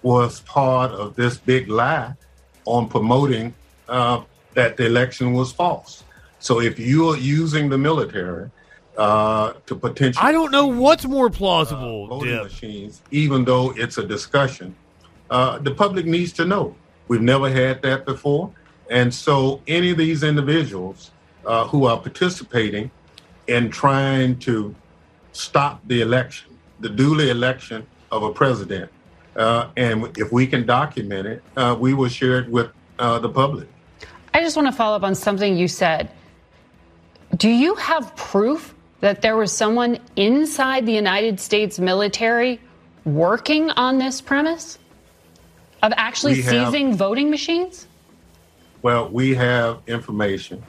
was 0.01 0.39
part 0.41 0.91
of 0.91 1.15
this 1.15 1.37
big 1.37 1.69
lie 1.69 2.13
on 2.65 2.89
promoting 2.89 3.53
that 4.57 4.75
the 4.75 4.87
election 4.87 5.33
was 5.33 5.51
false. 5.51 6.03
So 6.39 6.59
if 6.59 6.79
you 6.79 7.09
are 7.09 7.17
using 7.17 7.69
the 7.69 7.77
military 7.77 8.49
uh, 8.97 9.53
to 9.67 9.75
potentially 9.75 10.27
I 10.27 10.31
don't 10.31 10.51
know 10.51 10.65
what's 10.65 11.05
more 11.05 11.29
plausible, 11.29 12.07
voting 12.07 12.31
Dip. 12.31 12.43
machines, 12.45 13.03
even 13.11 13.45
though 13.45 13.69
it's 13.77 13.99
a 13.99 14.03
discussion, 14.03 14.75
uh, 15.29 15.59
the 15.59 15.69
public 15.69 16.07
needs 16.07 16.33
to 16.33 16.45
know. 16.45 16.75
We've 17.07 17.21
never 17.21 17.51
had 17.51 17.83
that 17.83 18.03
before. 18.05 18.51
And 18.89 19.13
so, 19.13 19.61
any 19.67 19.91
of 19.91 19.97
these 19.99 20.23
individuals 20.23 21.11
uh, 21.45 21.67
who 21.67 21.85
are 21.85 21.99
participating 21.99 22.89
in 23.45 23.69
trying 23.69 24.39
to 24.39 24.73
stop 25.33 25.81
the 25.85 26.01
election, 26.01 26.57
the 26.79 26.89
duly 26.89 27.29
election 27.29 27.85
of 28.09 28.23
a 28.23 28.33
president, 28.33 28.89
uh, 29.35 29.69
and 29.77 30.17
if 30.17 30.31
we 30.31 30.47
can 30.47 30.65
document 30.65 31.27
it, 31.27 31.43
uh, 31.55 31.77
we 31.79 31.93
will 31.93 32.09
share 32.09 32.39
it 32.39 32.49
with 32.49 32.71
uh, 32.97 33.19
the 33.19 33.29
public. 33.29 33.67
I 34.37 34.41
just 34.41 34.55
want 34.55 34.67
to 34.67 34.71
follow 34.71 34.95
up 34.95 35.01
on 35.01 35.15
something 35.15 35.57
you 35.57 35.67
said. 35.67 36.11
Do 37.35 37.49
you 37.49 37.73
have 37.73 38.15
proof 38.15 38.75
that 38.99 39.23
there 39.23 39.35
was 39.35 39.51
someone 39.51 39.97
inside 40.15 40.85
the 40.85 40.93
United 40.93 41.39
States 41.39 41.79
military 41.79 42.59
working 43.03 43.71
on 43.71 43.97
this 43.97 44.21
premise 44.21 44.77
of 45.81 45.91
actually 45.97 46.33
We 46.33 46.41
have- 46.43 46.51
seizing 46.71 46.95
voting 46.95 47.31
machines? 47.31 47.87
Well, 48.83 49.09
we 49.09 49.33
have 49.33 49.79
information 49.87 50.61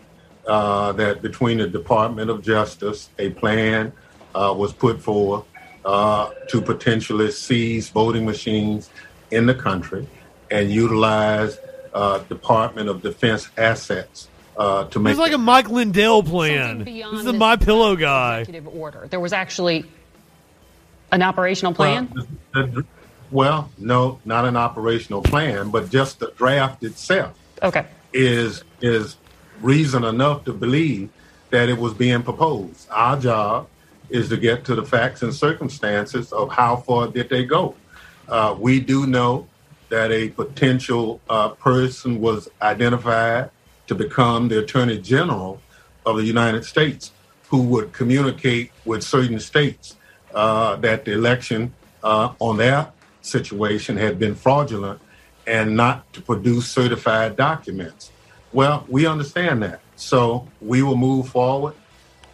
uh, 0.46 0.92
that 0.92 1.20
between 1.20 1.58
the 1.58 1.66
Department 1.68 2.30
of 2.30 2.40
Justice, 2.40 3.10
a 3.18 3.28
plan 3.32 3.92
uh, 4.34 4.54
was 4.56 4.72
put 4.72 5.02
forward 5.02 5.44
uh, 5.84 6.30
to 6.48 6.62
potentially 6.62 7.30
seize 7.32 7.90
voting 7.90 8.24
machines 8.24 8.88
in 9.30 9.44
the 9.44 9.54
country 9.54 10.08
and 10.50 10.70
utilize 10.70 11.58
uh, 11.94 12.18
Department 12.20 12.88
of 12.88 13.02
Defense 13.02 13.48
assets 13.56 14.28
uh, 14.56 14.84
to 14.84 14.98
make 14.98 15.12
It's 15.12 15.20
like 15.20 15.32
a 15.32 15.38
Mike 15.38 15.68
Lindell 15.68 16.22
plan. 16.22 16.84
This 16.84 17.04
is 17.12 17.24
the 17.24 17.32
My 17.32 17.56
Pillow 17.56 17.96
guy. 17.96 18.40
Executive 18.40 18.68
order. 18.74 19.06
There 19.08 19.20
was 19.20 19.32
actually 19.32 19.84
an 21.12 21.22
operational 21.22 21.74
plan. 21.74 22.12
Well, 22.54 22.66
the- 22.66 22.84
well, 23.30 23.70
no, 23.76 24.20
not 24.24 24.46
an 24.46 24.56
operational 24.56 25.20
plan, 25.22 25.70
but 25.70 25.90
just 25.90 26.18
the 26.18 26.32
draft 26.38 26.82
itself. 26.82 27.38
Okay. 27.62 27.84
Is 28.12 28.64
is 28.80 29.16
reason 29.60 30.04
enough 30.04 30.44
to 30.44 30.52
believe 30.54 31.10
that 31.50 31.68
it 31.68 31.76
was 31.76 31.92
being 31.92 32.22
proposed. 32.22 32.88
Our 32.90 33.18
job 33.18 33.68
is 34.08 34.30
to 34.30 34.38
get 34.38 34.64
to 34.64 34.74
the 34.74 34.84
facts 34.84 35.22
and 35.22 35.34
circumstances 35.34 36.32
of 36.32 36.50
how 36.50 36.76
far 36.76 37.08
did 37.08 37.28
they 37.28 37.44
go. 37.44 37.74
Uh, 38.28 38.56
we 38.58 38.80
do 38.80 39.06
know 39.06 39.46
that 39.88 40.12
a 40.12 40.28
potential 40.30 41.20
uh, 41.28 41.50
person 41.50 42.20
was 42.20 42.48
identified 42.60 43.50
to 43.86 43.94
become 43.94 44.48
the 44.48 44.60
Attorney 44.60 44.98
General 44.98 45.60
of 46.04 46.16
the 46.16 46.24
United 46.24 46.64
States, 46.64 47.12
who 47.48 47.62
would 47.62 47.92
communicate 47.92 48.70
with 48.84 49.02
certain 49.02 49.40
states 49.40 49.96
uh, 50.34 50.76
that 50.76 51.04
the 51.04 51.12
election 51.12 51.72
uh, 52.02 52.34
on 52.38 52.58
their 52.58 52.92
situation 53.22 53.96
had 53.96 54.18
been 54.18 54.34
fraudulent 54.34 55.00
and 55.46 55.76
not 55.76 56.12
to 56.12 56.20
produce 56.20 56.68
certified 56.70 57.36
documents. 57.36 58.12
Well, 58.52 58.84
we 58.88 59.06
understand 59.06 59.62
that. 59.62 59.80
So 59.96 60.46
we 60.60 60.82
will 60.82 60.96
move 60.96 61.28
forward 61.28 61.74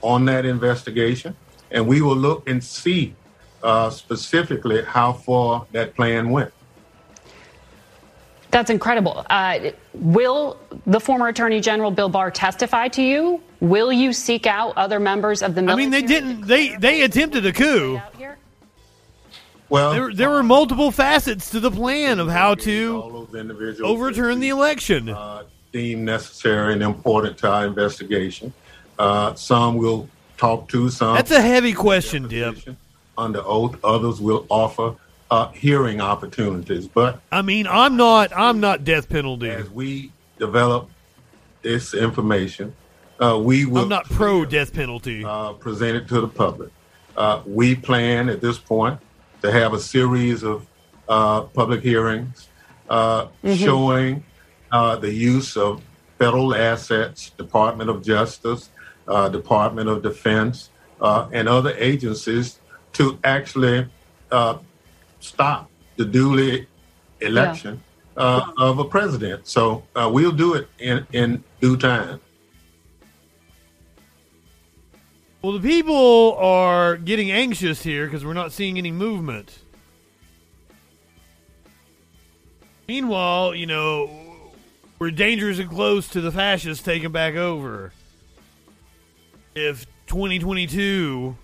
on 0.02 0.24
that 0.26 0.44
investigation 0.44 1.36
and 1.70 1.86
we 1.86 2.02
will 2.02 2.16
look 2.16 2.48
and 2.48 2.62
see 2.62 3.14
uh, 3.62 3.90
specifically 3.90 4.82
how 4.82 5.12
far 5.12 5.66
that 5.72 5.94
plan 5.94 6.30
went. 6.30 6.52
That's 8.54 8.70
incredible. 8.70 9.26
Uh, 9.28 9.72
will 9.94 10.56
the 10.86 11.00
former 11.00 11.26
Attorney 11.26 11.60
General 11.60 11.90
Bill 11.90 12.08
Barr 12.08 12.30
testify 12.30 12.86
to 12.86 13.02
you? 13.02 13.42
Will 13.58 13.92
you 13.92 14.12
seek 14.12 14.46
out 14.46 14.76
other 14.76 15.00
members 15.00 15.42
of 15.42 15.56
the 15.56 15.68
I 15.68 15.74
mean, 15.74 15.90
they 15.90 16.02
didn't. 16.02 16.42
They 16.42 16.76
they 16.76 17.02
attempted 17.02 17.44
a 17.46 17.52
coup. 17.52 18.00
Well, 19.68 19.92
there, 19.92 20.14
there 20.14 20.30
were 20.30 20.44
multiple 20.44 20.92
facets 20.92 21.50
to 21.50 21.58
the 21.58 21.72
plan 21.72 22.20
of 22.20 22.28
how 22.28 22.54
to 22.54 23.02
all 23.02 23.28
overturn 23.82 24.38
the 24.38 24.50
election. 24.50 25.08
uh, 25.08 25.42
deemed 25.72 26.04
necessary 26.04 26.74
and 26.74 26.82
important 26.84 27.36
to 27.38 27.50
our 27.50 27.66
investigation. 27.66 28.52
Uh, 29.00 29.34
some 29.34 29.78
we'll 29.78 30.08
talk 30.36 30.68
to, 30.68 30.90
some 30.90 31.16
That's 31.16 31.32
a 31.32 31.42
heavy 31.42 31.72
question, 31.72 32.28
Dip. 32.28 32.56
under 33.18 33.42
oath. 33.44 33.76
Others 33.82 34.20
will 34.20 34.46
offer 34.48 34.94
uh, 35.34 35.48
hearing 35.52 36.00
opportunities. 36.00 36.86
But 36.86 37.20
I 37.32 37.42
mean, 37.42 37.66
I'm 37.66 37.96
not. 37.96 38.32
I'm 38.36 38.60
not 38.60 38.84
death 38.84 39.08
penalty. 39.08 39.50
as 39.50 39.68
we 39.70 40.12
develop 40.38 40.90
this 41.62 41.94
information, 41.94 42.74
uh, 43.20 43.38
we 43.42 43.64
will 43.64 43.82
I'm 43.82 43.88
not 43.88 44.04
pro 44.06 44.44
death 44.44 44.72
penalty. 44.72 45.24
uh, 45.24 45.52
present 45.54 45.96
it 45.96 46.08
to 46.08 46.20
the 46.20 46.28
public. 46.28 46.70
Uh, 47.16 47.42
we 47.46 47.74
plan 47.74 48.28
at 48.28 48.40
this 48.40 48.58
point 48.58 48.98
to 49.42 49.50
have 49.50 49.72
a 49.74 49.78
series 49.80 50.42
of 50.42 50.66
uh, 51.08 51.42
public 51.60 51.82
hearings 51.82 52.48
uh, 52.88 53.26
Mhm. 53.44 53.56
showing 53.64 54.24
uh, 54.72 54.96
the 54.96 55.12
use 55.12 55.56
of 55.56 55.80
federal 56.18 56.54
assets, 56.54 57.30
Department 57.30 57.88
of 57.90 58.02
Justice, 58.02 58.70
uh, 59.06 59.28
Department 59.28 59.88
of 59.88 60.02
Defense, 60.02 60.70
uh, 61.00 61.26
and 61.32 61.48
other 61.48 61.74
agencies 61.78 62.58
to 62.94 63.18
actually 63.24 63.86
uh, 64.32 64.56
stop 65.24 65.70
the 65.96 66.04
duly 66.04 66.66
election 67.20 67.82
uh, 68.16 68.52
of 68.58 68.78
a 68.78 68.84
president. 68.84 69.46
So 69.46 69.84
uh, 69.96 70.10
we'll 70.12 70.32
do 70.32 70.54
it 70.54 70.68
in, 70.78 71.06
in 71.12 71.42
due 71.60 71.76
time. 71.76 72.20
Well, 75.42 75.52
the 75.52 75.60
people 75.60 76.36
are 76.38 76.96
getting 76.96 77.30
anxious 77.30 77.82
here 77.82 78.06
because 78.06 78.24
we're 78.24 78.32
not 78.32 78.52
seeing 78.52 78.78
any 78.78 78.90
movement. 78.90 79.58
Meanwhile, 82.88 83.54
you 83.54 83.66
know, 83.66 84.10
we're 84.98 85.10
dangerously 85.10 85.66
close 85.66 86.08
to 86.08 86.20
the 86.20 86.30
fascists 86.30 86.82
taking 86.82 87.12
back 87.12 87.34
over. 87.34 87.92
If 89.54 89.86
2022 90.06 91.36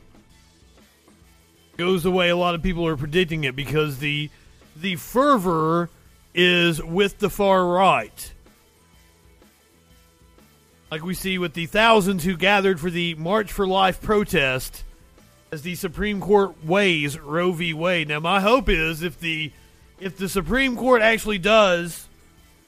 goes 1.80 2.02
the 2.02 2.10
way 2.10 2.28
a 2.28 2.36
lot 2.36 2.54
of 2.54 2.62
people 2.62 2.86
are 2.86 2.94
predicting 2.94 3.44
it 3.44 3.56
because 3.56 4.00
the 4.00 4.28
the 4.76 4.96
fervor 4.96 5.88
is 6.34 6.82
with 6.82 7.18
the 7.20 7.30
far 7.30 7.66
right. 7.66 8.34
Like 10.90 11.02
we 11.02 11.14
see 11.14 11.38
with 11.38 11.54
the 11.54 11.64
thousands 11.64 12.22
who 12.22 12.36
gathered 12.36 12.80
for 12.80 12.90
the 12.90 13.14
March 13.14 13.50
for 13.50 13.66
Life 13.66 14.02
protest 14.02 14.84
as 15.50 15.62
the 15.62 15.74
Supreme 15.74 16.20
Court 16.20 16.62
weighs 16.62 17.18
Roe 17.18 17.52
v. 17.52 17.72
Wade. 17.72 18.08
Now 18.08 18.20
my 18.20 18.40
hope 18.42 18.68
is 18.68 19.02
if 19.02 19.18
the 19.18 19.50
if 19.98 20.18
the 20.18 20.28
Supreme 20.28 20.76
Court 20.76 21.00
actually 21.00 21.38
does 21.38 22.08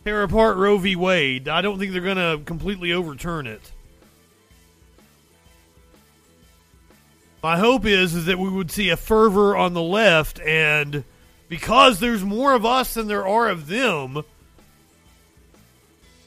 tear 0.05 0.23
apart 0.23 0.57
Roe 0.57 0.79
v. 0.79 0.97
Wade, 0.97 1.49
I 1.49 1.61
don't 1.61 1.79
think 1.79 1.93
they're 1.93 2.01
going 2.01 2.17
to 2.17 2.43
completely 2.47 2.95
overturn 2.95 3.47
it. 3.47 3.72
My 7.43 7.59
hope 7.59 7.87
is 7.87 8.15
is 8.15 8.27
that 8.27 8.39
we 8.39 8.49
would 8.49 8.71
see 8.71 8.91
a 8.91 8.97
fervor 8.97 9.57
on 9.57 9.75
the 9.75 9.83
left 9.83 10.41
and 10.41 11.03
because 11.49 11.99
there's 11.99 12.23
more 12.23 12.55
of 12.55 12.65
us 12.65 12.95
than 12.95 13.09
there 13.09 13.27
are 13.27 13.49
of 13.49 13.67
them, 13.67 14.23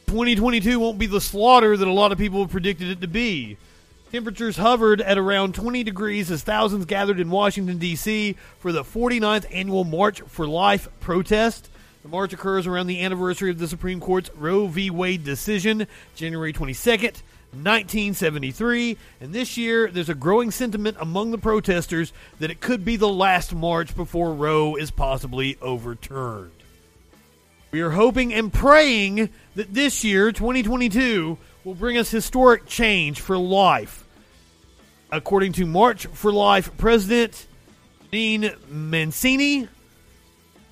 2022 0.07 0.77
won't 0.77 0.99
be 0.99 1.05
the 1.05 1.21
slaughter 1.21 1.77
that 1.77 1.87
a 1.87 1.91
lot 1.91 2.11
of 2.11 2.17
people 2.17 2.45
predicted 2.47 2.89
it 2.89 2.99
to 2.99 3.07
be. 3.07 3.57
Temperatures 4.11 4.57
hovered 4.57 4.99
at 5.01 5.17
around 5.17 5.55
20 5.55 5.83
degrees 5.83 6.29
as 6.29 6.43
thousands 6.43 6.85
gathered 6.85 7.19
in 7.19 7.29
Washington, 7.29 7.77
D.C. 7.77 8.35
for 8.59 8.73
the 8.73 8.83
49th 8.83 9.45
annual 9.51 9.85
March 9.85 10.21
for 10.21 10.45
Life 10.45 10.89
protest. 10.99 11.69
The 12.03 12.09
march 12.09 12.33
occurs 12.33 12.67
around 12.67 12.87
the 12.87 13.01
anniversary 13.01 13.49
of 13.49 13.57
the 13.57 13.67
Supreme 13.67 13.99
Court's 13.99 14.29
Roe 14.35 14.67
v. 14.67 14.89
Wade 14.89 15.23
decision, 15.23 15.87
January 16.13 16.53
22nd, 16.53 17.21
1973. 17.63 18.97
And 19.21 19.33
this 19.33 19.57
year, 19.57 19.89
there's 19.89 20.09
a 20.09 20.15
growing 20.15 20.51
sentiment 20.51 20.97
among 20.99 21.31
the 21.31 21.37
protesters 21.37 22.13
that 22.39 22.51
it 22.51 22.61
could 22.61 22.85
be 22.85 22.95
the 22.95 23.09
last 23.09 23.53
march 23.53 23.95
before 23.95 24.33
Roe 24.33 24.75
is 24.75 24.91
possibly 24.91 25.57
overturned. 25.61 26.51
We 27.71 27.81
are 27.81 27.91
hoping 27.91 28.33
and 28.33 28.53
praying 28.53 29.29
that 29.55 29.73
this 29.73 30.03
year, 30.03 30.31
2022, 30.31 31.37
will 31.63 31.75
bring 31.75 31.97
us 31.97 32.09
historic 32.09 32.65
change 32.67 33.19
for 33.19 33.37
life. 33.37 34.05
According 35.11 35.53
to 35.53 35.65
March 35.65 36.05
for 36.07 36.31
Life 36.31 36.77
President 36.77 37.47
Jeanne 38.11 38.53
Mancini, 38.69 39.67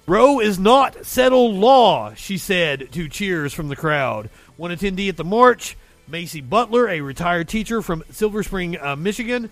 Roe 0.06 0.40
is 0.40 0.60
not 0.60 1.06
settled 1.06 1.56
law, 1.56 2.14
she 2.14 2.38
said 2.38 2.92
to 2.92 3.08
cheers 3.08 3.54
from 3.54 3.70
the 3.70 3.76
crowd. 3.76 4.30
One 4.58 4.72
attendee 4.72 5.10
at 5.10 5.18
the 5.18 5.24
march, 5.24 5.78
Macy 6.08 6.42
Butler, 6.42 6.90
a 6.90 7.02
retired 7.02 7.48
teacher 7.48 7.82
from 7.82 8.04
Silver 8.12 8.44
Spring, 8.44 8.78
uh, 8.80 8.96
Michigan, 8.96 9.50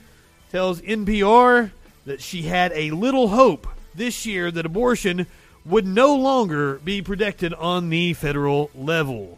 tells 0.52 0.82
NPR 0.82 1.72
that 2.06 2.22
she 2.22 2.44
had 2.44 2.72
a 2.73 2.91
little 2.91 3.30
hope 3.30 3.68
this 3.95 4.26
year 4.26 4.52
that 4.52 4.65
abortion 4.65 5.28
would 5.65 5.86
no 5.86 6.15
longer 6.15 6.80
be 6.80 7.02
protected 7.02 7.53
on 7.53 7.90
the 7.90 8.14
federal 8.14 8.69
level. 8.76 9.38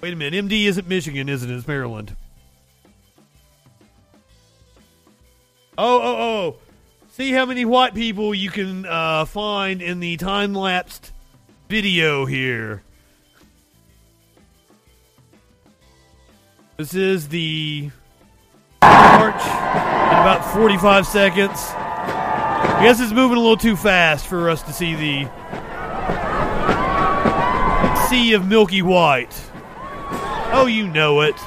Wait 0.00 0.12
a 0.12 0.16
minute, 0.16 0.44
MD 0.46 0.64
isn't 0.66 0.88
Michigan, 0.88 1.28
isn't 1.28 1.50
it? 1.50 1.56
It's 1.56 1.68
Maryland. 1.68 2.16
Oh, 5.76 6.00
oh, 6.00 6.16
oh. 6.16 6.56
See 7.10 7.32
how 7.32 7.44
many 7.44 7.64
white 7.64 7.94
people 7.94 8.34
you 8.34 8.50
can 8.50 8.86
uh, 8.86 9.24
find 9.24 9.82
in 9.82 10.00
the 10.00 10.16
time 10.16 10.54
lapsed 10.54 11.12
video 11.68 12.24
here. 12.24 12.82
This 16.80 16.94
is 16.94 17.28
the 17.28 17.90
march 18.82 19.34
in 19.34 20.16
about 20.16 20.40
45 20.54 21.06
seconds. 21.06 21.52
I 21.52 22.80
guess 22.82 22.98
it's 23.00 23.12
moving 23.12 23.36
a 23.36 23.40
little 23.40 23.58
too 23.58 23.76
fast 23.76 24.26
for 24.26 24.48
us 24.48 24.62
to 24.62 24.72
see 24.72 24.94
the 24.94 25.24
sea 28.08 28.32
of 28.32 28.48
milky 28.48 28.80
white. 28.80 29.38
Oh, 30.54 30.64
you 30.70 30.86
know 30.86 31.20
it. 31.20 31.38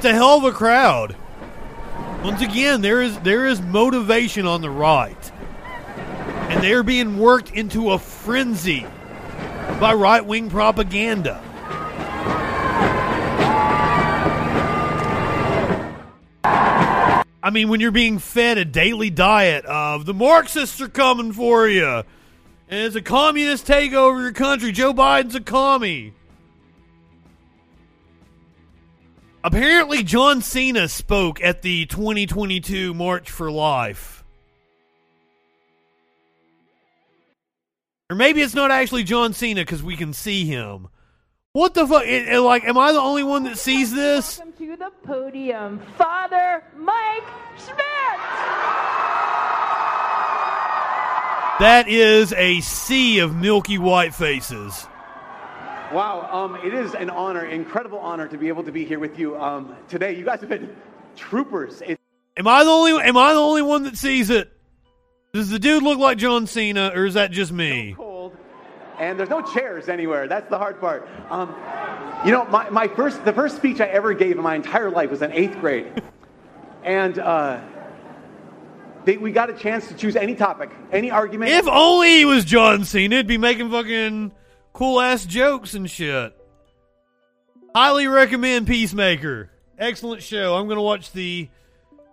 That's 0.00 0.14
a 0.14 0.16
hell 0.16 0.38
of 0.38 0.44
a 0.44 0.52
crowd. 0.52 1.14
Once 2.24 2.40
again, 2.40 2.80
there 2.80 3.02
is 3.02 3.18
there 3.18 3.44
is 3.44 3.60
motivation 3.60 4.46
on 4.46 4.62
the 4.62 4.70
right. 4.70 5.32
And 6.48 6.64
they 6.64 6.72
are 6.72 6.82
being 6.82 7.18
worked 7.18 7.50
into 7.50 7.90
a 7.90 7.98
frenzy 7.98 8.86
by 9.78 9.92
right 9.92 10.24
wing 10.24 10.48
propaganda. 10.48 11.42
I 16.42 17.50
mean, 17.52 17.68
when 17.68 17.80
you're 17.80 17.90
being 17.90 18.18
fed 18.18 18.56
a 18.56 18.64
daily 18.64 19.10
diet 19.10 19.66
of 19.66 20.06
the 20.06 20.14
Marxists 20.14 20.80
are 20.80 20.88
coming 20.88 21.34
for 21.34 21.68
you, 21.68 21.84
and 21.84 22.06
it's 22.70 22.96
a 22.96 23.02
communist 23.02 23.66
takeover 23.66 24.16
of 24.16 24.22
your 24.22 24.32
country, 24.32 24.72
Joe 24.72 24.94
Biden's 24.94 25.34
a 25.34 25.42
commie. 25.42 26.14
Apparently, 29.42 30.02
John 30.02 30.42
Cena 30.42 30.86
spoke 30.88 31.42
at 31.42 31.62
the 31.62 31.86
2022 31.86 32.92
March 32.92 33.30
for 33.30 33.50
Life. 33.50 34.22
Or 38.10 38.16
maybe 38.16 38.42
it's 38.42 38.54
not 38.54 38.70
actually 38.70 39.04
John 39.04 39.32
Cena 39.32 39.62
because 39.62 39.82
we 39.82 39.96
can 39.96 40.12
see 40.12 40.44
him. 40.44 40.88
What 41.52 41.74
the 41.74 41.86
fuck? 41.86 42.02
It- 42.04 42.28
it- 42.28 42.40
like, 42.40 42.64
am 42.64 42.76
I 42.76 42.92
the 42.92 43.00
only 43.00 43.22
one 43.22 43.44
that 43.44 43.56
sees 43.58 43.92
this? 43.92 44.38
Welcome 44.38 44.66
to 44.66 44.76
the 44.76 44.90
podium, 45.06 45.80
Father 45.96 46.62
Mike 46.76 47.24
Schmitz. 47.56 47.78
That 51.60 51.86
is 51.88 52.32
a 52.34 52.60
sea 52.60 53.18
of 53.20 53.36
milky 53.36 53.78
white 53.78 54.14
faces. 54.14 54.86
Wow, 55.92 56.28
um, 56.30 56.54
it 56.64 56.72
is 56.72 56.94
an 56.94 57.10
honor, 57.10 57.46
incredible 57.46 57.98
honor 57.98 58.28
to 58.28 58.38
be 58.38 58.46
able 58.46 58.62
to 58.62 58.70
be 58.70 58.84
here 58.84 59.00
with 59.00 59.18
you 59.18 59.36
um, 59.40 59.74
today. 59.88 60.16
You 60.16 60.24
guys 60.24 60.38
have 60.38 60.48
been 60.48 60.76
troopers. 61.16 61.82
Am 61.82 62.46
I 62.46 62.62
the 62.62 62.70
only? 62.70 62.92
Am 62.92 63.16
I 63.16 63.32
the 63.32 63.40
only 63.40 63.62
one 63.62 63.82
that 63.82 63.96
sees 63.96 64.30
it? 64.30 64.52
Does 65.32 65.50
the 65.50 65.58
dude 65.58 65.82
look 65.82 65.98
like 65.98 66.16
John 66.16 66.46
Cena, 66.46 66.92
or 66.94 67.06
is 67.06 67.14
that 67.14 67.32
just 67.32 67.50
me? 67.50 67.94
cold, 67.96 68.36
and 69.00 69.18
there's 69.18 69.30
no 69.30 69.42
chairs 69.42 69.88
anywhere. 69.88 70.28
That's 70.28 70.48
the 70.48 70.58
hard 70.58 70.80
part. 70.80 71.08
Um, 71.28 71.56
you 72.24 72.30
know, 72.30 72.44
my, 72.44 72.70
my 72.70 72.86
first, 72.86 73.24
the 73.24 73.32
first 73.32 73.56
speech 73.56 73.80
I 73.80 73.86
ever 73.86 74.14
gave 74.14 74.36
in 74.36 74.42
my 74.42 74.54
entire 74.54 74.90
life 74.90 75.10
was 75.10 75.22
in 75.22 75.32
eighth 75.32 75.58
grade, 75.58 76.02
and 76.84 77.18
uh, 77.18 77.60
they, 79.06 79.16
we 79.16 79.32
got 79.32 79.50
a 79.50 79.54
chance 79.54 79.88
to 79.88 79.94
choose 79.94 80.14
any 80.14 80.36
topic, 80.36 80.70
any 80.92 81.10
argument. 81.10 81.50
If 81.50 81.66
only 81.66 82.18
he 82.18 82.24
was 82.24 82.44
John 82.44 82.84
Cena, 82.84 83.16
he'd 83.16 83.26
be 83.26 83.38
making 83.38 83.72
fucking 83.72 84.30
cool 84.72 85.00
ass 85.00 85.24
jokes 85.24 85.74
and 85.74 85.90
shit. 85.90 86.36
Highly 87.74 88.08
recommend 88.08 88.66
Peacemaker. 88.66 89.50
Excellent 89.78 90.22
show. 90.22 90.56
I'm 90.56 90.68
gonna 90.68 90.82
watch 90.82 91.12
the 91.12 91.48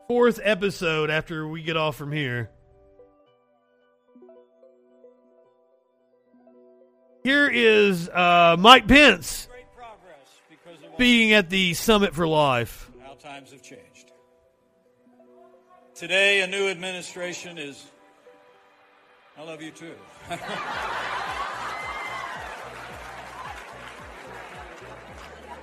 fourth 0.08 0.40
episode 0.42 1.10
after 1.10 1.48
we 1.48 1.64
get 1.64 1.78
off 1.78 1.96
from 1.96 2.12
here. 2.12 2.50
Here 7.24 7.50
is 7.50 8.08
uh, 8.08 8.56
Mike 8.58 8.88
Pence 8.88 9.50
being 10.98 11.34
at 11.34 11.50
the 11.50 11.74
Summit 11.74 12.16
for 12.16 12.26
Life. 12.28 12.90
How 13.04 13.16
times 13.16 13.52
have 13.52 13.62
changed. 13.62 14.14
Today, 15.94 16.42
a 16.42 16.48
new 16.48 16.70
administration 16.70 17.58
is. 17.58 17.84
I 19.38 19.44
love 19.44 19.62
you 19.62 19.72
too. 19.72 19.94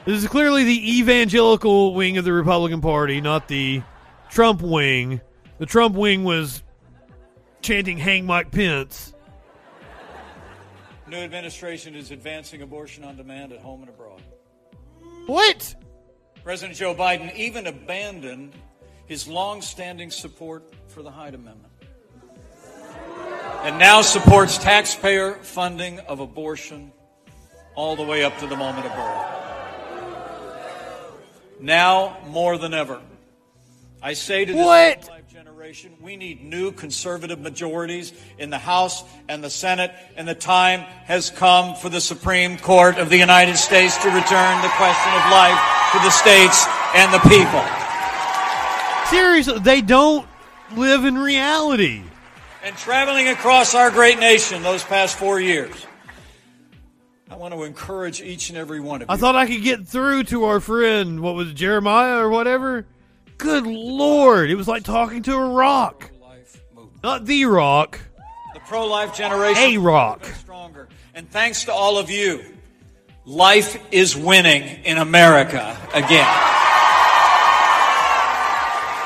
This 0.04 0.22
is 0.22 0.28
clearly 0.28 0.64
the 0.64 0.98
evangelical 0.98 1.94
wing 1.94 2.18
of 2.18 2.26
the 2.26 2.32
Republican 2.32 2.82
Party, 2.82 3.22
not 3.22 3.48
the 3.48 3.82
Trump 4.30 4.60
wing. 4.60 5.20
The 5.58 5.66
Trump 5.66 5.96
wing 5.96 6.24
was 6.24 6.62
chanting 7.62 7.96
"Hang 7.96 8.26
Mike 8.26 8.50
Pence." 8.50 9.14
new 11.14 11.20
administration 11.20 11.94
is 11.94 12.10
advancing 12.10 12.62
abortion 12.62 13.04
on 13.04 13.16
demand 13.16 13.52
at 13.52 13.60
home 13.60 13.80
and 13.80 13.88
abroad. 13.88 14.20
What? 15.26 15.74
President 16.42 16.76
Joe 16.76 16.94
Biden 16.94 17.34
even 17.36 17.66
abandoned 17.66 18.52
his 19.06 19.28
long-standing 19.28 20.10
support 20.10 20.64
for 20.88 21.02
the 21.02 21.10
Hyde 21.10 21.34
Amendment. 21.34 21.72
And 23.62 23.78
now 23.78 24.02
supports 24.02 24.58
taxpayer 24.58 25.34
funding 25.34 26.00
of 26.00 26.20
abortion 26.20 26.92
all 27.76 27.96
the 27.96 28.02
way 28.02 28.24
up 28.24 28.36
to 28.38 28.46
the 28.46 28.56
moment 28.56 28.86
of 28.86 28.92
birth. 28.92 29.33
Now 31.64 32.18
more 32.28 32.58
than 32.58 32.74
ever, 32.74 33.00
I 34.02 34.12
say 34.12 34.44
to 34.44 34.52
this 34.52 34.62
What? 34.62 35.08
generation, 35.32 35.94
we 35.98 36.14
need 36.14 36.44
new 36.44 36.72
conservative 36.72 37.40
majorities 37.40 38.12
in 38.36 38.50
the 38.50 38.58
House 38.58 39.02
and 39.30 39.42
the 39.42 39.48
Senate, 39.48 39.90
and 40.14 40.28
the 40.28 40.34
time 40.34 40.80
has 40.80 41.30
come 41.30 41.74
for 41.74 41.88
the 41.88 42.02
Supreme 42.02 42.58
Court 42.58 42.98
of 42.98 43.08
the 43.08 43.16
United 43.16 43.56
States 43.56 43.96
to 43.96 44.08
return 44.08 44.60
the 44.60 44.68
question 44.76 45.12
of 45.14 45.30
life 45.32 45.58
to 45.92 45.98
the 46.00 46.10
states 46.10 46.66
and 46.94 47.14
the 47.14 47.20
people. 47.20 47.64
Seriously, 49.08 49.58
they 49.60 49.80
don't 49.80 50.28
live 50.76 51.06
in 51.06 51.16
reality. 51.16 52.02
And 52.62 52.76
traveling 52.76 53.28
across 53.28 53.74
our 53.74 53.90
great 53.90 54.18
nation 54.18 54.62
those 54.62 54.84
past 54.84 55.16
four 55.16 55.40
years, 55.40 55.86
I 57.34 57.36
want 57.36 57.52
to 57.52 57.64
encourage 57.64 58.22
each 58.22 58.48
and 58.50 58.56
every 58.56 58.78
one 58.78 59.02
of 59.02 59.08
you. 59.08 59.12
I 59.12 59.16
thought 59.16 59.34
I 59.34 59.44
could 59.44 59.64
get 59.64 59.88
through 59.88 60.22
to 60.24 60.44
our 60.44 60.60
friend, 60.60 61.18
what 61.18 61.34
was 61.34 61.48
it, 61.50 61.54
Jeremiah 61.54 62.18
or 62.18 62.28
whatever. 62.28 62.86
Good 63.38 63.66
lord, 63.66 64.50
it 64.50 64.54
was 64.54 64.68
like 64.68 64.84
talking 64.84 65.24
to 65.24 65.34
a 65.34 65.48
rock, 65.48 66.12
not 67.02 67.24
the 67.26 67.44
rock. 67.46 67.98
the 68.54 68.60
pro-life 68.60 69.16
generation 69.16 69.64
A 69.64 69.78
rock. 69.78 70.24
stronger. 70.26 70.88
And 71.12 71.28
thanks 71.28 71.64
to 71.64 71.72
all 71.72 71.98
of 71.98 72.08
you, 72.08 72.44
life 73.24 73.82
is 73.90 74.14
winning 74.14 74.62
in 74.84 74.98
America 74.98 75.76
again. 75.92 76.28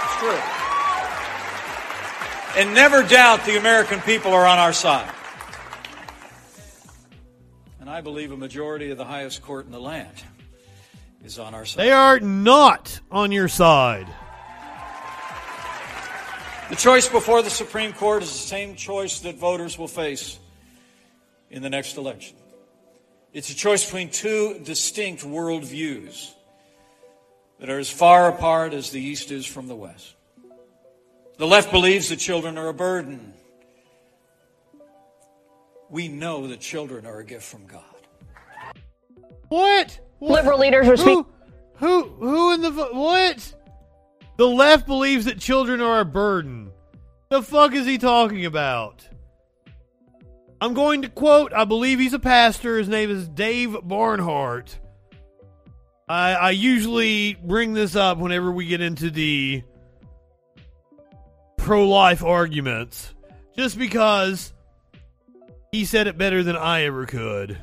It's 0.05 0.17
true. 0.19 0.39
And 2.61 2.75
never 2.75 3.03
doubt 3.03 3.47
the 3.47 3.57
American 3.57 4.01
people 4.03 4.35
are 4.35 4.45
on 4.45 4.59
our 4.59 4.75
side. 4.75 5.15
And 7.89 7.97
I 7.97 8.03
believe 8.03 8.33
a 8.33 8.37
majority 8.37 8.91
of 8.91 8.99
the 8.99 9.07
highest 9.07 9.41
court 9.41 9.65
in 9.65 9.73
the 9.73 9.81
land 9.81 10.13
is 11.25 11.39
on 11.39 11.55
our 11.55 11.65
side. 11.65 11.87
They 11.87 11.91
are 11.91 12.21
not 12.21 13.01
on 13.11 13.33
your 13.33 13.49
side. 13.49 14.07
The 16.69 16.77
choice 16.77 17.09
before 17.09 17.41
the 17.41 17.49
Supreme 17.49 17.95
Court 17.95 18.23
is 18.23 18.31
the 18.31 18.47
same 18.47 18.77
choice 18.77 19.21
that 19.21 19.37
voters 19.37 19.79
will 19.79 19.89
face 19.89 20.39
in 21.49 21.63
the 21.63 21.71
next 21.71 21.97
election. 21.97 22.37
It's 23.33 23.49
a 23.49 23.57
choice 23.57 23.87
between 23.87 24.11
two 24.11 24.61
distinct 24.65 25.25
worldviews 25.25 26.31
that 27.59 27.71
are 27.71 27.79
as 27.79 27.89
far 27.89 28.29
apart 28.29 28.75
as 28.75 28.91
the 28.91 29.01
East 29.01 29.31
is 29.31 29.47
from 29.47 29.67
the 29.67 29.75
West. 29.75 30.15
The 31.39 31.47
left 31.47 31.73
believes 31.73 32.11
that 32.11 32.17
children 32.17 32.59
are 32.59 32.69
a 32.69 32.75
burden. 32.75 33.33
We 35.91 36.09
know 36.09 36.47
that 36.47 36.61
children 36.61 37.07
are 37.07 37.19
a 37.21 37.25
gift 37.25 37.45
from 37.45 37.67
God. 37.67 37.83
What? 39.49 39.99
Liberal 40.21 40.59
leaders 40.59 40.87
were 40.87 40.97
Who? 40.97 41.03
speaking. 41.03 41.27
Who? 41.77 42.03
Who 42.03 42.55
in 42.55 42.61
the 42.61 42.71
what? 42.73 43.55
The 44.37 44.47
left 44.47 44.87
believes 44.87 45.25
that 45.25 45.39
children 45.39 45.81
are 45.81 46.01
a 46.01 46.05
burden. 46.05 46.71
The 47.31 47.43
fuck 47.43 47.75
is 47.75 47.87
he 47.87 47.99
talking 47.99 48.47
about? 48.47 49.09
I'm 50.61 50.75
going 50.75 51.03
to 51.03 51.09
quote. 51.09 51.53
I 51.53 51.65
believe 51.65 51.99
he's 51.99 52.15
a 52.15 52.19
pastor. 52.19 52.79
His 52.79 52.89
name 52.89 53.11
is 53.11 53.29
Dave 53.29 53.77
Barnhart. 53.83 54.79
I, 56.09 56.33
I 56.35 56.51
usually 56.51 57.35
bring 57.35 57.75
this 57.75 57.95
up 57.95 58.19
whenever 58.19 58.51
we 58.51 58.67
get 58.67 58.81
into 58.81 59.11
the 59.11 59.63
pro-life 61.59 62.25
arguments, 62.25 63.15
just 63.57 63.79
because 63.79 64.53
he 65.73 65.85
said 65.85 66.07
it 66.07 66.19
better 66.19 66.43
than 66.43 66.57
I 66.57 66.83
ever 66.83 67.07
could. 67.07 67.59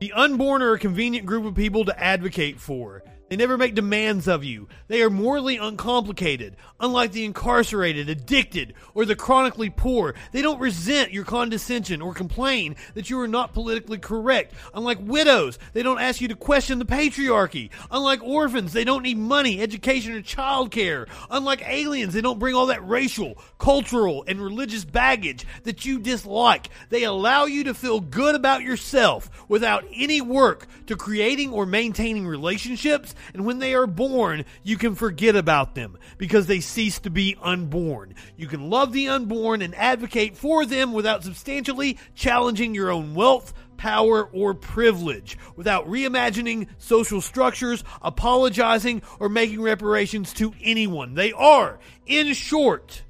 The 0.00 0.12
unborn 0.12 0.62
are 0.62 0.72
a 0.72 0.78
convenient 0.78 1.26
group 1.26 1.44
of 1.44 1.54
people 1.54 1.84
to 1.84 2.02
advocate 2.02 2.58
for. 2.58 3.04
They 3.32 3.36
never 3.36 3.56
make 3.56 3.74
demands 3.74 4.28
of 4.28 4.44
you. 4.44 4.68
They 4.88 5.00
are 5.00 5.08
morally 5.08 5.56
uncomplicated. 5.56 6.54
Unlike 6.78 7.12
the 7.12 7.24
incarcerated, 7.24 8.10
addicted, 8.10 8.74
or 8.92 9.06
the 9.06 9.16
chronically 9.16 9.70
poor, 9.70 10.14
they 10.32 10.42
don't 10.42 10.60
resent 10.60 11.14
your 11.14 11.24
condescension 11.24 12.02
or 12.02 12.12
complain 12.12 12.76
that 12.92 13.08
you 13.08 13.18
are 13.20 13.26
not 13.28 13.54
politically 13.54 13.96
correct. 13.96 14.52
Unlike 14.74 14.98
widows, 15.00 15.58
they 15.72 15.82
don't 15.82 15.98
ask 15.98 16.20
you 16.20 16.28
to 16.28 16.36
question 16.36 16.78
the 16.78 16.84
patriarchy. 16.84 17.70
Unlike 17.90 18.22
orphans, 18.22 18.74
they 18.74 18.84
don't 18.84 19.02
need 19.02 19.16
money, 19.16 19.62
education, 19.62 20.12
or 20.12 20.20
childcare. 20.20 21.08
Unlike 21.30 21.66
aliens, 21.66 22.12
they 22.12 22.20
don't 22.20 22.38
bring 22.38 22.54
all 22.54 22.66
that 22.66 22.86
racial, 22.86 23.38
cultural, 23.56 24.24
and 24.28 24.42
religious 24.42 24.84
baggage 24.84 25.46
that 25.62 25.86
you 25.86 25.98
dislike. 25.98 26.68
They 26.90 27.04
allow 27.04 27.46
you 27.46 27.64
to 27.64 27.72
feel 27.72 28.00
good 28.00 28.34
about 28.34 28.60
yourself 28.60 29.30
without 29.48 29.86
any 29.94 30.20
work 30.20 30.66
to 30.88 30.96
creating 30.96 31.50
or 31.50 31.64
maintaining 31.64 32.26
relationships 32.26 33.14
and 33.32 33.44
when 33.44 33.58
they 33.58 33.74
are 33.74 33.86
born, 33.86 34.44
you 34.62 34.76
can 34.76 34.94
forget 34.94 35.36
about 35.36 35.74
them 35.74 35.98
because 36.18 36.46
they 36.46 36.60
cease 36.60 36.98
to 37.00 37.10
be 37.10 37.36
unborn. 37.42 38.14
You 38.36 38.46
can 38.46 38.70
love 38.70 38.92
the 38.92 39.08
unborn 39.08 39.62
and 39.62 39.74
advocate 39.74 40.36
for 40.36 40.64
them 40.64 40.92
without 40.92 41.24
substantially 41.24 41.98
challenging 42.14 42.74
your 42.74 42.90
own 42.90 43.14
wealth, 43.14 43.52
power, 43.76 44.24
or 44.32 44.54
privilege, 44.54 45.36
without 45.56 45.88
reimagining 45.88 46.68
social 46.78 47.20
structures, 47.20 47.82
apologizing, 48.00 49.02
or 49.18 49.28
making 49.28 49.60
reparations 49.60 50.32
to 50.34 50.54
anyone. 50.62 51.14
They 51.14 51.32
are, 51.32 51.78
in 52.06 52.32
short, 52.34 53.02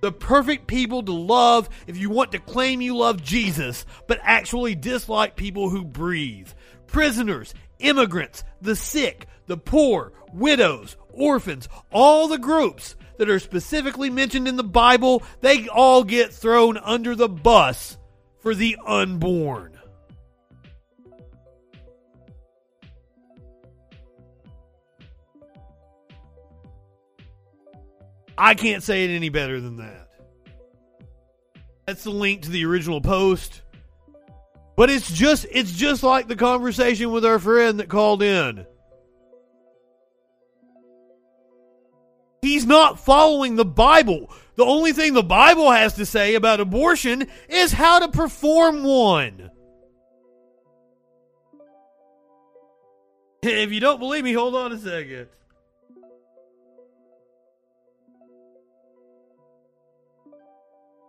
the 0.00 0.12
perfect 0.12 0.66
people 0.66 1.02
to 1.02 1.12
love 1.12 1.68
if 1.86 1.96
you 1.96 2.10
want 2.10 2.32
to 2.32 2.38
claim 2.38 2.80
you 2.82 2.96
love 2.96 3.22
Jesus, 3.22 3.86
but 4.06 4.20
actually 4.22 4.74
dislike 4.74 5.36
people 5.36 5.70
who 5.70 5.82
breathe. 5.84 6.50
Prisoners, 6.86 7.54
immigrants, 7.78 8.44
the 8.60 8.76
sick, 8.76 9.26
the 9.46 9.56
poor, 9.56 10.12
widows, 10.32 10.96
orphans, 11.12 11.68
all 11.92 12.28
the 12.28 12.38
groups 12.38 12.96
that 13.18 13.30
are 13.30 13.38
specifically 13.38 14.10
mentioned 14.10 14.48
in 14.48 14.56
the 14.56 14.64
Bible, 14.64 15.22
they 15.40 15.68
all 15.68 16.04
get 16.04 16.32
thrown 16.32 16.76
under 16.78 17.14
the 17.14 17.28
bus 17.28 17.96
for 18.40 18.54
the 18.54 18.76
unborn. 18.86 19.78
I 28.36 28.54
can't 28.54 28.82
say 28.82 29.04
it 29.04 29.10
any 29.10 29.28
better 29.28 29.60
than 29.60 29.76
that. 29.76 30.08
That's 31.86 32.04
the 32.04 32.10
link 32.10 32.42
to 32.42 32.50
the 32.50 32.64
original 32.64 33.00
post. 33.00 33.62
But 34.76 34.90
it's 34.90 35.10
just 35.10 35.46
it's 35.50 35.72
just 35.72 36.02
like 36.02 36.26
the 36.26 36.36
conversation 36.36 37.10
with 37.10 37.24
our 37.24 37.38
friend 37.38 37.78
that 37.80 37.88
called 37.88 38.22
in. 38.22 38.66
He's 42.42 42.66
not 42.66 43.00
following 43.00 43.56
the 43.56 43.64
Bible. 43.64 44.30
The 44.56 44.64
only 44.64 44.92
thing 44.92 45.14
the 45.14 45.22
Bible 45.22 45.70
has 45.70 45.94
to 45.94 46.04
say 46.04 46.34
about 46.34 46.60
abortion 46.60 47.26
is 47.48 47.72
how 47.72 48.00
to 48.00 48.08
perform 48.08 48.82
one. 48.82 49.50
If 53.46 53.72
you 53.72 53.80
don't 53.80 53.98
believe 53.98 54.24
me, 54.24 54.32
hold 54.32 54.54
on 54.54 54.72
a 54.72 54.78
second. 54.78 55.28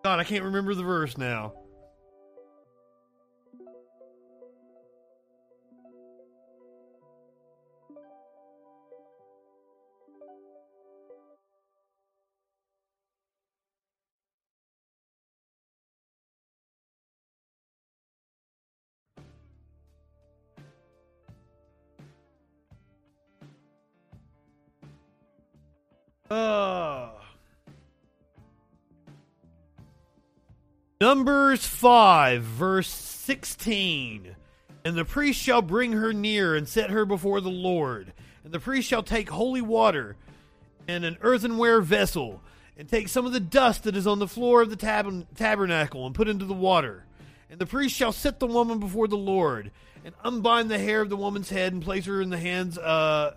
God, 0.04 0.20
I 0.20 0.26
can't 0.26 0.44
remember 0.44 0.76
the 0.76 0.84
verse 0.84 1.18
now. 1.18 1.54
Uh, 26.36 27.12
Numbers 30.99 31.66
5, 31.66 32.44
verse 32.44 32.90
16. 32.90 34.36
And 34.84 34.98
the 34.98 35.06
priest 35.06 35.41
shall 35.41 35.62
bring 35.62 35.94
her 35.94 36.12
near 36.12 36.53
and 36.53 36.68
set 36.68 36.90
her 36.90 37.06
before 37.06 37.40
the 37.40 37.49
Lord. 37.49 38.12
And 38.44 38.52
the 38.52 38.60
priest 38.60 38.90
shall 38.90 39.02
take 39.02 39.30
holy 39.30 39.62
water 39.62 40.18
and 40.90 41.06
an 41.06 41.18
earthenware 41.22 41.80
vessel, 41.80 42.41
and 42.78 42.90
take 42.90 43.07
some 43.07 43.26
of 43.26 43.32
the 43.32 43.40
dust 43.40 43.84
that 43.84 43.95
is 43.95 44.06
on 44.06 44.20
the 44.20 44.28
floor 44.28 44.62
of 44.62 44.70
the 44.70 44.76
tab- 44.76 45.34
tabernacle, 45.36 46.06
and 46.06 46.14
put 46.14 46.28
into 46.28 46.44
the 46.44 46.53
water. 46.53 47.06
And 47.50 47.60
the 47.60 47.66
priest 47.66 47.96
shall 47.96 48.12
set 48.12 48.40
the 48.40 48.48
woman 48.48 48.80
before 48.80 49.08
the 49.08 49.18
Lord, 49.18 49.72
and 50.04 50.16
unbind 50.24 50.70
the 50.70 50.80
hair 50.80 51.02
of 51.02 51.10
the 51.10 51.18
woman's 51.18 51.50
head, 51.50 51.74
and 51.74 51.82
place 51.82 52.06
her 52.06 52.22
in 52.22 52.30
the 52.30 52.38
hands, 52.38 52.78
uh, 52.78 52.82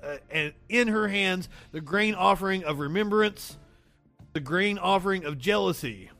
uh, 0.02 0.16
and 0.30 0.52
in 0.68 0.88
her 0.88 1.08
hands 1.08 1.48
the 1.72 1.80
grain 1.80 2.14
offering 2.14 2.64
of 2.64 2.78
remembrance, 2.78 3.56
the 4.32 4.40
grain 4.40 4.78
offering 4.78 5.24
of 5.24 5.38
jealousy. 5.38 6.10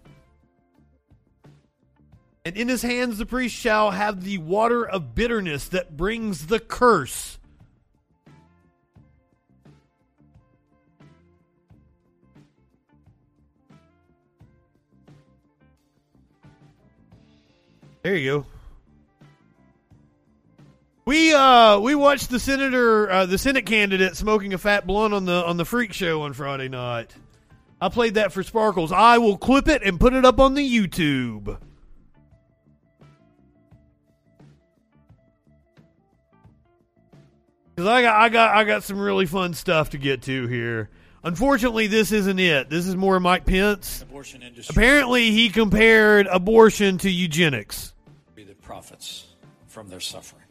And 2.45 2.57
in 2.57 2.69
his 2.69 2.83
hands 2.83 3.19
the 3.19 3.27
priest 3.27 3.55
shall 3.55 3.91
have 3.91 4.25
the 4.25 4.39
water 4.39 4.87
of 4.87 5.15
bitterness 5.15 5.69
that 5.69 5.97
brings 5.97 6.47
the 6.47 6.61
curse. 6.61 7.39
There 18.03 18.17
you 18.17 18.31
go. 18.31 18.47
We 21.05 21.33
uh 21.33 21.79
we 21.79 21.95
watched 21.95 22.29
the 22.29 22.39
senator 22.39 23.11
uh, 23.11 23.25
the 23.25 23.39
Senate 23.39 23.65
candidate 23.65 24.15
smoking 24.15 24.53
a 24.53 24.59
fat 24.59 24.87
blunt 24.87 25.15
on 25.15 25.25
the 25.25 25.43
on 25.45 25.57
the 25.57 25.65
freak 25.65 25.95
show 25.95 26.23
on 26.23 26.35
Friday 26.35 26.69
night. 26.69 27.15
I 27.81 27.89
played 27.89 28.15
that 28.15 28.33
for 28.33 28.43
Sparkles. 28.43 28.93
I 28.93 29.19
will 29.19 29.39
clip 29.39 29.69
it 29.69 29.83
and 29.83 29.99
put 29.99 30.13
it 30.13 30.25
up 30.25 30.39
on 30.39 30.55
the 30.55 30.61
YouTube. 30.61 31.59
Cause 37.77 37.87
I 37.87 38.03
got 38.03 38.17
I 38.17 38.29
got 38.29 38.57
I 38.57 38.65
got 38.65 38.83
some 38.83 38.99
really 38.99 39.25
fun 39.25 39.55
stuff 39.55 39.91
to 39.91 39.99
get 39.99 40.23
to 40.23 40.47
here. 40.47 40.91
Unfortunately, 41.25 41.89
this 41.89 42.13
isn't 42.13 42.39
it. 42.39 42.71
This 42.71 42.87
is 42.87 42.97
more 42.97 43.19
Mike 43.19 43.45
Pence. 43.45 44.03
Abortion 44.03 44.43
industry. 44.43 44.73
Apparently, 44.73 45.31
he 45.31 45.49
compared 45.49 46.27
abortion 46.29 46.99
to 46.99 47.11
eugenics. 47.11 47.93
Be 48.35 48.45
the 48.45 48.55
profits 48.55 49.27
from 49.67 49.89
their 49.89 50.01
suffering. 50.01 50.45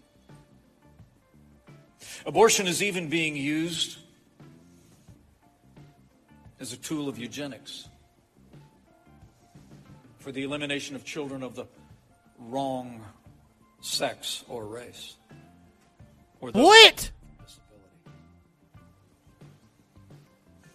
Abortion 2.26 2.68
is 2.68 2.84
even 2.84 3.08
being 3.08 3.38
used 3.38 3.98
as 6.60 6.74
a 6.74 6.78
tool 6.78 7.08
of 7.08 7.18
eugenics 7.18 7.88
for 10.20 10.34
the 10.34 10.44
elimination 10.44 10.96
of 10.96 11.06
children 11.06 11.44
of 11.44 11.56
the 11.56 11.66
wrong 12.38 13.02
sex 13.80 14.44
or 14.50 14.66
race. 14.66 15.16
Or 16.42 16.52
the 16.52 16.60
What? 16.60 17.12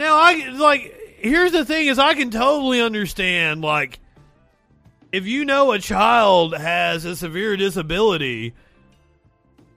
Now 0.03 0.17
I 0.17 0.49
like 0.49 1.21
here's 1.21 1.53
the 1.53 1.65
thing 1.65 1.87
is 1.87 1.97
I 1.97 2.15
can 2.15 2.33
totally 2.33 2.81
understand 2.81 3.63
like 3.63 4.01
if 5.13 5.29
you 5.29 5.45
know 5.45 5.71
a 5.71 5.79
child 5.79 6.57
has 6.57 7.05
a 7.05 7.15
severe 7.15 7.57
disability 7.57 8.53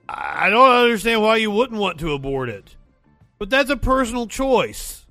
I 0.08 0.50
don't 0.50 0.68
understand 0.68 1.22
why 1.22 1.36
you 1.36 1.52
wouldn't 1.52 1.78
want 1.80 2.00
to 2.00 2.12
abort 2.12 2.48
it. 2.48 2.74
But 3.38 3.50
that's 3.50 3.70
a 3.70 3.76
personal 3.76 4.26
choice. 4.26 5.06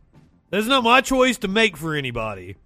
That's 0.49 0.67
not 0.67 0.83
my 0.83 0.99
choice 0.99 1.37
to 1.39 1.47
make 1.47 1.77
for 1.77 1.95
anybody. 1.95 2.57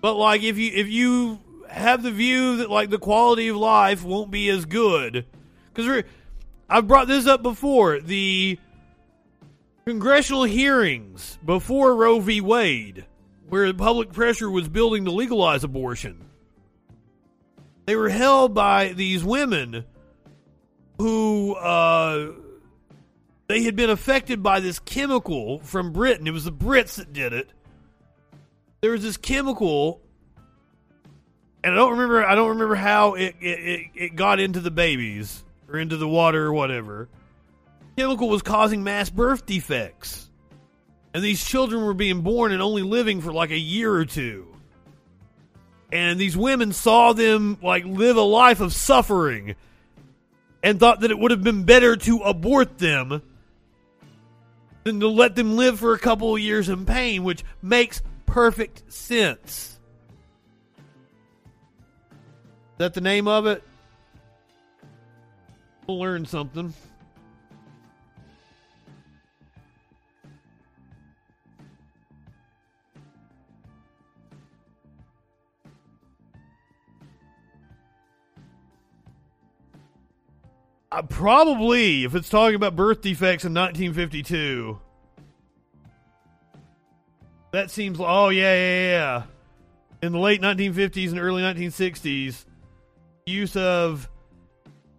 But 0.00 0.14
like 0.14 0.44
if 0.44 0.58
you 0.58 0.70
if 0.72 0.86
you 0.86 1.40
have 1.68 2.04
the 2.04 2.12
view 2.12 2.58
that 2.58 2.70
like 2.70 2.90
the 2.90 3.00
quality 3.00 3.48
of 3.48 3.56
life 3.56 4.04
won't 4.04 4.30
be 4.30 4.48
as 4.48 4.64
good 4.64 5.26
cuz 5.74 6.04
I've 6.70 6.86
brought 6.86 7.08
this 7.08 7.26
up 7.26 7.42
before, 7.42 7.98
the 7.98 8.60
congressional 9.88 10.44
hearings 10.44 11.38
before 11.42 11.96
Roe 11.96 12.20
v. 12.20 12.42
Wade, 12.42 13.06
where 13.48 13.72
public 13.72 14.12
pressure 14.12 14.50
was 14.50 14.68
building 14.68 15.06
to 15.06 15.10
legalize 15.10 15.64
abortion. 15.64 16.26
They 17.86 17.96
were 17.96 18.10
held 18.10 18.52
by 18.52 18.88
these 18.88 19.24
women 19.24 19.86
who 20.98 21.54
uh, 21.54 22.32
they 23.46 23.62
had 23.62 23.76
been 23.76 23.88
affected 23.88 24.42
by 24.42 24.60
this 24.60 24.78
chemical 24.78 25.60
from 25.60 25.94
Britain. 25.94 26.26
It 26.26 26.32
was 26.32 26.44
the 26.44 26.52
Brits 26.52 26.96
that 26.96 27.14
did 27.14 27.32
it. 27.32 27.48
There 28.82 28.90
was 28.90 29.02
this 29.02 29.16
chemical, 29.16 30.02
and 31.64 31.72
I 31.72 31.76
don't 31.76 31.92
remember. 31.92 32.26
I 32.26 32.34
don't 32.34 32.50
remember 32.50 32.74
how 32.74 33.14
it 33.14 33.36
it, 33.40 33.86
it 33.94 34.16
got 34.16 34.38
into 34.38 34.60
the 34.60 34.70
babies 34.70 35.42
or 35.66 35.78
into 35.78 35.96
the 35.96 36.06
water 36.06 36.44
or 36.44 36.52
whatever 36.52 37.08
chemical 37.98 38.28
was 38.28 38.42
causing 38.42 38.84
mass 38.84 39.10
birth 39.10 39.44
defects. 39.44 40.30
And 41.12 41.24
these 41.24 41.44
children 41.44 41.84
were 41.84 41.94
being 41.94 42.20
born 42.20 42.52
and 42.52 42.62
only 42.62 42.82
living 42.82 43.20
for 43.20 43.32
like 43.32 43.50
a 43.50 43.58
year 43.58 43.92
or 43.92 44.04
two. 44.04 44.46
And 45.90 46.16
these 46.16 46.36
women 46.36 46.72
saw 46.72 47.12
them 47.12 47.58
like 47.60 47.84
live 47.84 48.16
a 48.16 48.22
life 48.22 48.60
of 48.60 48.72
suffering 48.72 49.56
and 50.62 50.78
thought 50.78 51.00
that 51.00 51.10
it 51.10 51.18
would 51.18 51.32
have 51.32 51.42
been 51.42 51.64
better 51.64 51.96
to 51.96 52.18
abort 52.18 52.78
them 52.78 53.20
than 54.84 55.00
to 55.00 55.08
let 55.08 55.34
them 55.34 55.56
live 55.56 55.80
for 55.80 55.92
a 55.92 55.98
couple 55.98 56.36
of 56.36 56.40
years 56.40 56.68
in 56.68 56.86
pain, 56.86 57.24
which 57.24 57.42
makes 57.62 58.00
perfect 58.26 58.92
sense. 58.92 59.76
Is 62.74 62.78
that 62.78 62.94
the 62.94 63.00
name 63.00 63.26
of 63.26 63.46
it? 63.46 63.64
We'll 65.88 65.98
learn 65.98 66.26
something. 66.26 66.74
Uh, 80.90 81.02
probably, 81.02 82.04
if 82.04 82.14
it's 82.14 82.30
talking 82.30 82.54
about 82.54 82.74
birth 82.74 83.02
defects 83.02 83.44
in 83.44 83.52
1952. 83.52 84.78
That 87.52 87.70
seems. 87.70 87.98
Oh 88.00 88.28
yeah, 88.30 88.54
yeah, 88.54 88.90
yeah. 88.90 89.22
In 90.02 90.12
the 90.12 90.18
late 90.18 90.40
1950s 90.40 91.10
and 91.10 91.18
early 91.18 91.42
1960s, 91.42 92.44
use 93.26 93.56
of 93.56 94.08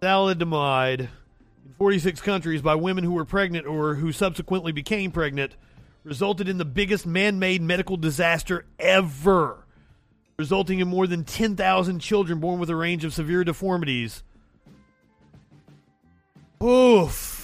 thalidomide 0.00 1.00
in 1.00 1.72
46 1.76 2.20
countries 2.20 2.62
by 2.62 2.74
women 2.74 3.02
who 3.02 3.12
were 3.12 3.24
pregnant 3.24 3.66
or 3.66 3.94
who 3.94 4.12
subsequently 4.12 4.72
became 4.72 5.10
pregnant 5.10 5.56
resulted 6.04 6.48
in 6.48 6.58
the 6.58 6.64
biggest 6.64 7.06
man-made 7.06 7.62
medical 7.62 7.96
disaster 7.96 8.64
ever, 8.78 9.66
resulting 10.38 10.80
in 10.80 10.88
more 10.88 11.06
than 11.06 11.24
10,000 11.24 11.98
children 11.98 12.40
born 12.40 12.58
with 12.58 12.70
a 12.70 12.76
range 12.76 13.04
of 13.04 13.12
severe 13.12 13.44
deformities. 13.44 14.22
Oof. 16.62 17.40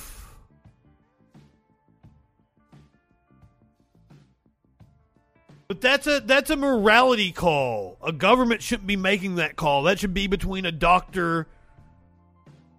But 5.68 5.80
that's 5.80 6.06
a 6.06 6.20
that's 6.20 6.51
a 6.51 6.56
morality 6.56 7.32
call. 7.32 7.98
A 8.02 8.12
government 8.12 8.62
shouldn't 8.62 8.86
be 8.86 8.97
making 8.97 9.36
that 9.36 9.56
call. 9.56 9.84
That 9.84 9.98
should 9.98 10.14
be 10.14 10.26
between 10.26 10.64
a 10.64 10.72
doctor 10.72 11.48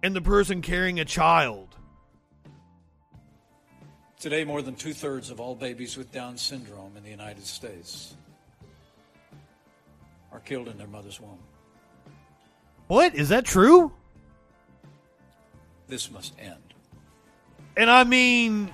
and 0.02 0.14
the 0.16 0.22
person 0.22 0.62
carrying 0.62 0.98
a 1.00 1.04
child. 1.04 1.74
Today, 4.20 4.44
more 4.44 4.62
than 4.62 4.74
two 4.74 4.92
thirds 4.92 5.30
of 5.30 5.38
all 5.38 5.54
babies 5.54 5.96
with 5.96 6.10
Down 6.10 6.36
syndrome 6.36 6.96
in 6.96 7.04
the 7.04 7.10
United 7.10 7.44
States 7.44 8.14
are 10.32 10.40
killed 10.40 10.68
in 10.68 10.78
their 10.78 10.88
mother's 10.88 11.20
womb. 11.20 11.38
What? 12.86 13.14
Is 13.14 13.28
that 13.28 13.44
true? 13.44 13.92
This 15.88 16.10
must 16.10 16.34
end. 16.38 16.54
And 17.76 17.90
I 17.90 18.04
mean, 18.04 18.72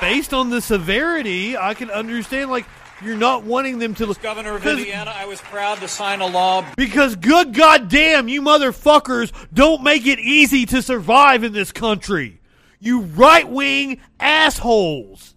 based 0.00 0.34
on 0.34 0.50
the 0.50 0.60
severity, 0.60 1.56
I 1.56 1.74
can 1.74 1.90
understand 1.90 2.50
like 2.50 2.66
you're 3.02 3.16
not 3.16 3.44
wanting 3.44 3.78
them 3.78 3.94
to 3.96 4.08
As 4.08 4.18
governor 4.18 4.56
of 4.56 4.66
Indiana, 4.66 5.12
I 5.14 5.26
was 5.26 5.40
proud 5.40 5.78
to 5.78 5.88
sign 5.88 6.20
a 6.20 6.26
law 6.26 6.64
because 6.76 7.16
good 7.16 7.54
goddamn 7.54 8.28
you 8.28 8.42
motherfuckers 8.42 9.32
don't 9.52 9.82
make 9.82 10.06
it 10.06 10.20
easy 10.20 10.66
to 10.66 10.82
survive 10.82 11.44
in 11.44 11.52
this 11.52 11.72
country. 11.72 12.40
You 12.78 13.00
right 13.00 13.48
wing 13.48 14.00
assholes 14.20 15.34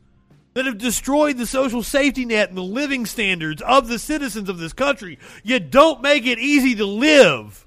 that 0.54 0.66
have 0.66 0.78
destroyed 0.78 1.38
the 1.38 1.46
social 1.46 1.84
safety 1.84 2.26
net 2.26 2.50
and 2.50 2.58
the 2.58 2.64
living 2.64 3.06
standards 3.06 3.62
of 3.62 3.88
the 3.88 4.00
citizens 4.00 4.50
of 4.50 4.58
this 4.58 4.74
country. 4.74 5.20
You 5.44 5.60
don't 5.60 6.02
make 6.02 6.26
it 6.26 6.40
easy 6.40 6.76
to 6.76 6.86
live. 6.86 7.65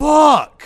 Fuck. 0.00 0.62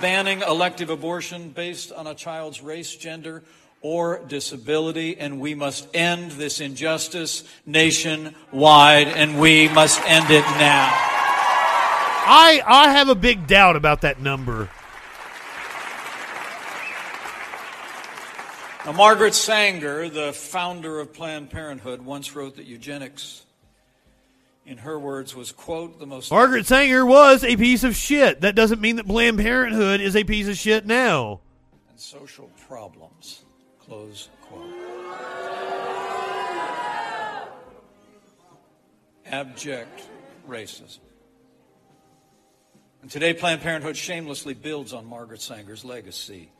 banning 0.00 0.42
elective 0.42 0.90
abortion 0.90 1.48
based 1.48 1.90
on 1.90 2.06
a 2.06 2.14
child's 2.14 2.60
race, 2.60 2.94
gender, 2.94 3.42
or 3.80 4.20
disability, 4.28 5.16
and 5.18 5.40
we 5.40 5.54
must 5.54 5.88
end 5.94 6.32
this 6.32 6.60
injustice 6.60 7.42
nationwide, 7.64 9.08
and 9.08 9.40
we 9.40 9.68
must 9.68 9.98
end 10.02 10.30
it 10.30 10.44
now. 10.58 10.90
I 12.26 12.62
I 12.66 12.90
have 12.90 13.08
a 13.08 13.14
big 13.14 13.46
doubt 13.46 13.76
about 13.76 14.02
that 14.02 14.20
number. 14.20 14.68
Now, 18.84 18.92
Margaret 18.92 19.34
Sanger, 19.34 20.10
the 20.10 20.34
founder 20.34 21.00
of 21.00 21.14
Planned 21.14 21.48
Parenthood, 21.48 22.02
once 22.02 22.36
wrote 22.36 22.56
that 22.56 22.66
eugenics, 22.66 23.46
in 24.66 24.78
her 24.78 24.98
words, 24.98 25.34
was, 25.34 25.52
quote, 25.52 25.98
the 25.98 26.06
most. 26.06 26.30
Margaret 26.30 26.66
Sanger 26.66 27.04
was 27.04 27.44
a 27.44 27.56
piece 27.56 27.84
of 27.84 27.94
shit. 27.94 28.40
That 28.40 28.54
doesn't 28.54 28.80
mean 28.80 28.96
that 28.96 29.06
Planned 29.06 29.38
Parenthood 29.38 30.00
is 30.00 30.16
a 30.16 30.24
piece 30.24 30.48
of 30.48 30.56
shit 30.56 30.86
now. 30.86 31.40
and 31.90 32.00
social 32.00 32.50
problems, 32.66 33.44
close 33.78 34.28
quote. 34.42 34.64
Abject 39.26 40.08
racism. 40.48 40.98
And 43.02 43.10
today, 43.10 43.34
Planned 43.34 43.60
Parenthood 43.60 43.96
shamelessly 43.96 44.54
builds 44.54 44.94
on 44.94 45.04
Margaret 45.04 45.42
Sanger's 45.42 45.84
legacy. 45.84 46.50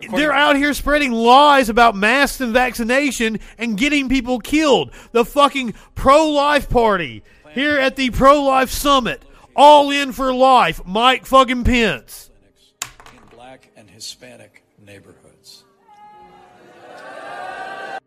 They're 0.00 0.32
out 0.32 0.56
here 0.56 0.74
spreading 0.74 1.12
lies 1.12 1.68
about 1.68 1.96
masks 1.96 2.40
and 2.40 2.52
vaccination 2.52 3.40
and 3.58 3.76
getting 3.76 4.08
people 4.08 4.38
killed. 4.38 4.92
The 5.12 5.24
fucking 5.24 5.74
pro 5.94 6.28
life 6.30 6.68
party 6.68 7.24
here 7.52 7.78
at 7.78 7.96
the 7.96 8.10
pro 8.10 8.42
life 8.42 8.70
summit. 8.70 9.22
All 9.56 9.90
in 9.90 10.12
for 10.12 10.32
life. 10.32 10.80
Mike 10.86 11.26
fucking 11.26 11.64
Pence. 11.64 12.30
in 13.12 13.36
black 13.36 13.70
and 13.76 13.90
Hispanic 13.90 14.62
neighborhoods. 14.84 15.64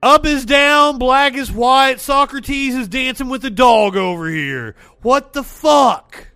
Up 0.01 0.25
is 0.25 0.45
down, 0.45 0.97
black 0.97 1.35
is 1.35 1.51
white. 1.51 1.99
Socrates 1.99 2.73
is 2.73 2.87
dancing 2.87 3.29
with 3.29 3.41
the 3.41 3.51
dog 3.51 3.95
over 3.95 4.29
here. 4.29 4.75
What 5.01 5.33
the 5.33 5.43
fuck? 5.43 6.30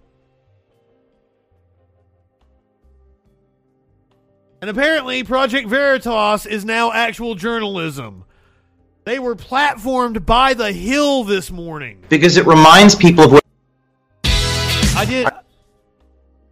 And 4.66 4.76
apparently, 4.76 5.24
Project 5.24 5.68
Veritas 5.68 6.48
is 6.48 6.66
now 6.66 6.92
actual 6.92 7.36
journalism. 7.36 8.24
They 9.04 9.20
were 9.20 9.36
platformed 9.36 10.26
by 10.26 10.56
The 10.56 10.72
Hill 10.72 11.24
this 11.24 11.52
morning. 11.52 12.04
because 12.10 12.36
it 12.36 12.48
reminds 12.48 12.96
people 12.96 13.26
of 13.26 13.32
what 13.34 13.44
I 14.24 15.06
did. 15.08 15.28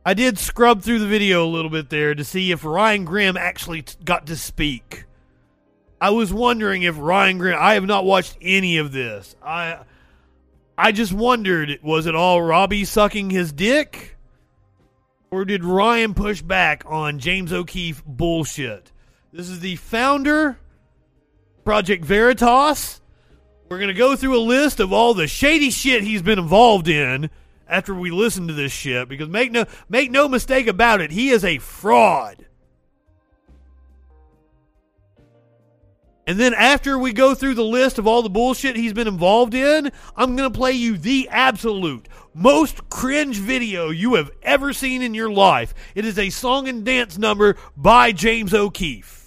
I 0.05 0.13
did 0.13 0.37
scrub 0.37 0.83
through 0.83 0.99
the 0.99 1.07
video 1.07 1.43
a 1.43 1.49
little 1.49 1.71
bit 1.71 1.89
there 1.89 2.13
to 2.13 2.23
see 2.23 2.51
if 2.51 2.63
Ryan 2.63 3.03
Grim 3.03 3.35
actually 3.35 3.81
t- 3.81 3.95
got 4.05 4.27
to 4.27 4.35
speak. 4.35 5.05
I 5.99 6.11
was 6.11 6.31
wondering 6.31 6.83
if 6.83 6.95
Ryan 6.99 7.39
Grim. 7.39 7.57
I 7.59 7.73
have 7.73 7.87
not 7.87 8.05
watched 8.05 8.37
any 8.43 8.77
of 8.77 8.91
this. 8.91 9.35
I, 9.43 9.79
I 10.77 10.91
just 10.91 11.13
wondered, 11.13 11.79
was 11.81 12.05
it 12.05 12.13
all 12.13 12.43
Robby 12.43 12.85
sucking 12.85 13.31
his 13.31 13.51
dick, 13.51 14.12
or 15.33 15.45
did 15.45 15.63
Ryan 15.63 16.13
push 16.13 16.43
back 16.43 16.83
on 16.85 17.17
James 17.17 17.51
O'Keefe 17.51 18.05
bullshit? 18.05 18.91
This 19.31 19.49
is 19.49 19.61
the 19.61 19.77
founder, 19.77 20.59
Project 21.65 22.05
Veritas. 22.05 23.01
We're 23.67 23.79
gonna 23.79 23.95
go 23.95 24.15
through 24.15 24.37
a 24.37 24.45
list 24.45 24.79
of 24.79 24.93
all 24.93 25.15
the 25.15 25.25
shady 25.25 25.71
shit 25.71 26.03
he's 26.03 26.21
been 26.21 26.37
involved 26.37 26.87
in 26.87 27.31
after 27.67 27.95
we 27.95 28.11
listen 28.11 28.47
to 28.47 28.53
this 28.53 28.71
shit 28.71 29.09
because 29.09 29.27
make 29.27 29.51
no 29.51 29.65
make 29.89 30.11
no 30.11 30.27
mistake 30.29 30.67
about 30.67 31.01
it, 31.01 31.09
he 31.09 31.29
is 31.31 31.43
a 31.43 31.57
fraud. 31.57 32.45
And 36.27 36.39
then 36.39 36.53
after 36.53 36.97
we 36.97 37.11
go 37.11 37.33
through 37.33 37.55
the 37.55 37.65
list 37.65 37.97
of 37.97 38.05
all 38.05 38.21
the 38.21 38.29
bullshit 38.29 38.75
he's 38.75 38.93
been 38.93 39.07
involved 39.07 39.55
in, 39.55 39.91
I'm 40.15 40.35
going 40.35 40.49
to 40.49 40.57
play 40.57 40.71
you 40.71 40.97
the 40.97 41.27
absolute 41.29 42.07
most 42.33 42.89
cringe 42.89 43.37
video 43.37 43.89
you 43.89 44.15
have 44.15 44.31
ever 44.41 44.73
seen 44.73 45.01
in 45.01 45.13
your 45.13 45.31
life. 45.31 45.73
It 45.95 46.05
is 46.05 46.17
a 46.17 46.29
song 46.29 46.67
and 46.67 46.83
dance 46.83 47.17
number 47.17 47.57
by 47.77 48.11
James 48.11 48.53
O'Keefe. 48.53 49.23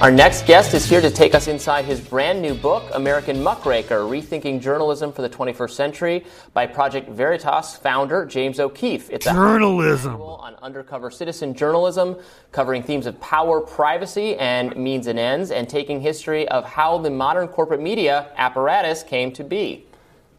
Our 0.00 0.12
next 0.12 0.46
guest 0.46 0.74
is 0.74 0.88
here 0.88 1.00
to 1.00 1.10
take 1.10 1.34
us 1.34 1.48
inside 1.48 1.84
his 1.84 2.00
brand 2.00 2.40
new 2.40 2.54
book, 2.54 2.88
American 2.94 3.42
Muckraker 3.42 4.02
Rethinking 4.02 4.60
Journalism 4.60 5.12
for 5.12 5.22
the 5.22 5.28
21st 5.28 5.70
Century, 5.72 6.24
by 6.52 6.68
Project 6.68 7.08
Veritas 7.08 7.74
founder 7.74 8.24
James 8.24 8.60
O'Keefe. 8.60 9.10
It's 9.10 9.26
a 9.26 9.32
Journalism. 9.32 10.20
on 10.20 10.54
undercover 10.62 11.10
citizen 11.10 11.52
journalism, 11.52 12.16
covering 12.52 12.84
themes 12.84 13.06
of 13.06 13.20
power, 13.20 13.60
privacy, 13.60 14.36
and 14.36 14.76
means 14.76 15.08
and 15.08 15.18
ends, 15.18 15.50
and 15.50 15.68
taking 15.68 16.00
history 16.00 16.46
of 16.46 16.64
how 16.64 16.98
the 16.98 17.10
modern 17.10 17.48
corporate 17.48 17.80
media 17.82 18.30
apparatus 18.36 19.02
came 19.02 19.32
to 19.32 19.42
be. 19.42 19.87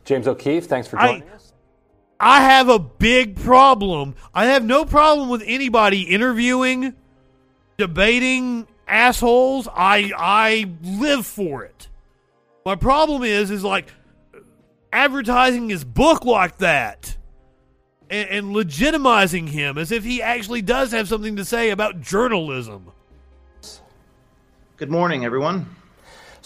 James 0.09 0.27
O'Keefe, 0.27 0.65
thanks 0.65 0.87
for 0.87 0.97
I- 0.97 1.19
joining 1.19 1.29
us. 1.29 1.53
I 2.19 2.41
have 2.41 2.67
a 2.67 2.79
big 2.79 3.35
problem. 3.35 4.15
I 4.33 4.47
have 4.47 4.65
no 4.65 4.83
problem 4.83 5.29
with 5.29 5.43
anybody 5.45 6.01
interviewing, 6.01 6.95
debating 7.77 8.67
assholes. 8.87 9.67
I 9.71 10.11
I 10.17 10.71
live 10.81 11.27
for 11.27 11.63
it. 11.63 11.89
My 12.65 12.75
problem 12.75 13.21
is 13.21 13.51
is 13.51 13.63
like 13.63 13.93
advertising 14.91 15.69
his 15.69 15.83
book 15.83 16.25
like 16.25 16.57
that 16.57 17.15
and, 18.09 18.27
and 18.29 18.55
legitimizing 18.55 19.47
him 19.47 19.77
as 19.77 19.91
if 19.91 20.03
he 20.03 20.23
actually 20.23 20.63
does 20.63 20.91
have 20.91 21.07
something 21.07 21.35
to 21.35 21.45
say 21.45 21.69
about 21.69 22.01
journalism. 22.01 22.91
Good 24.75 24.89
morning, 24.89 25.23
everyone. 25.23 25.75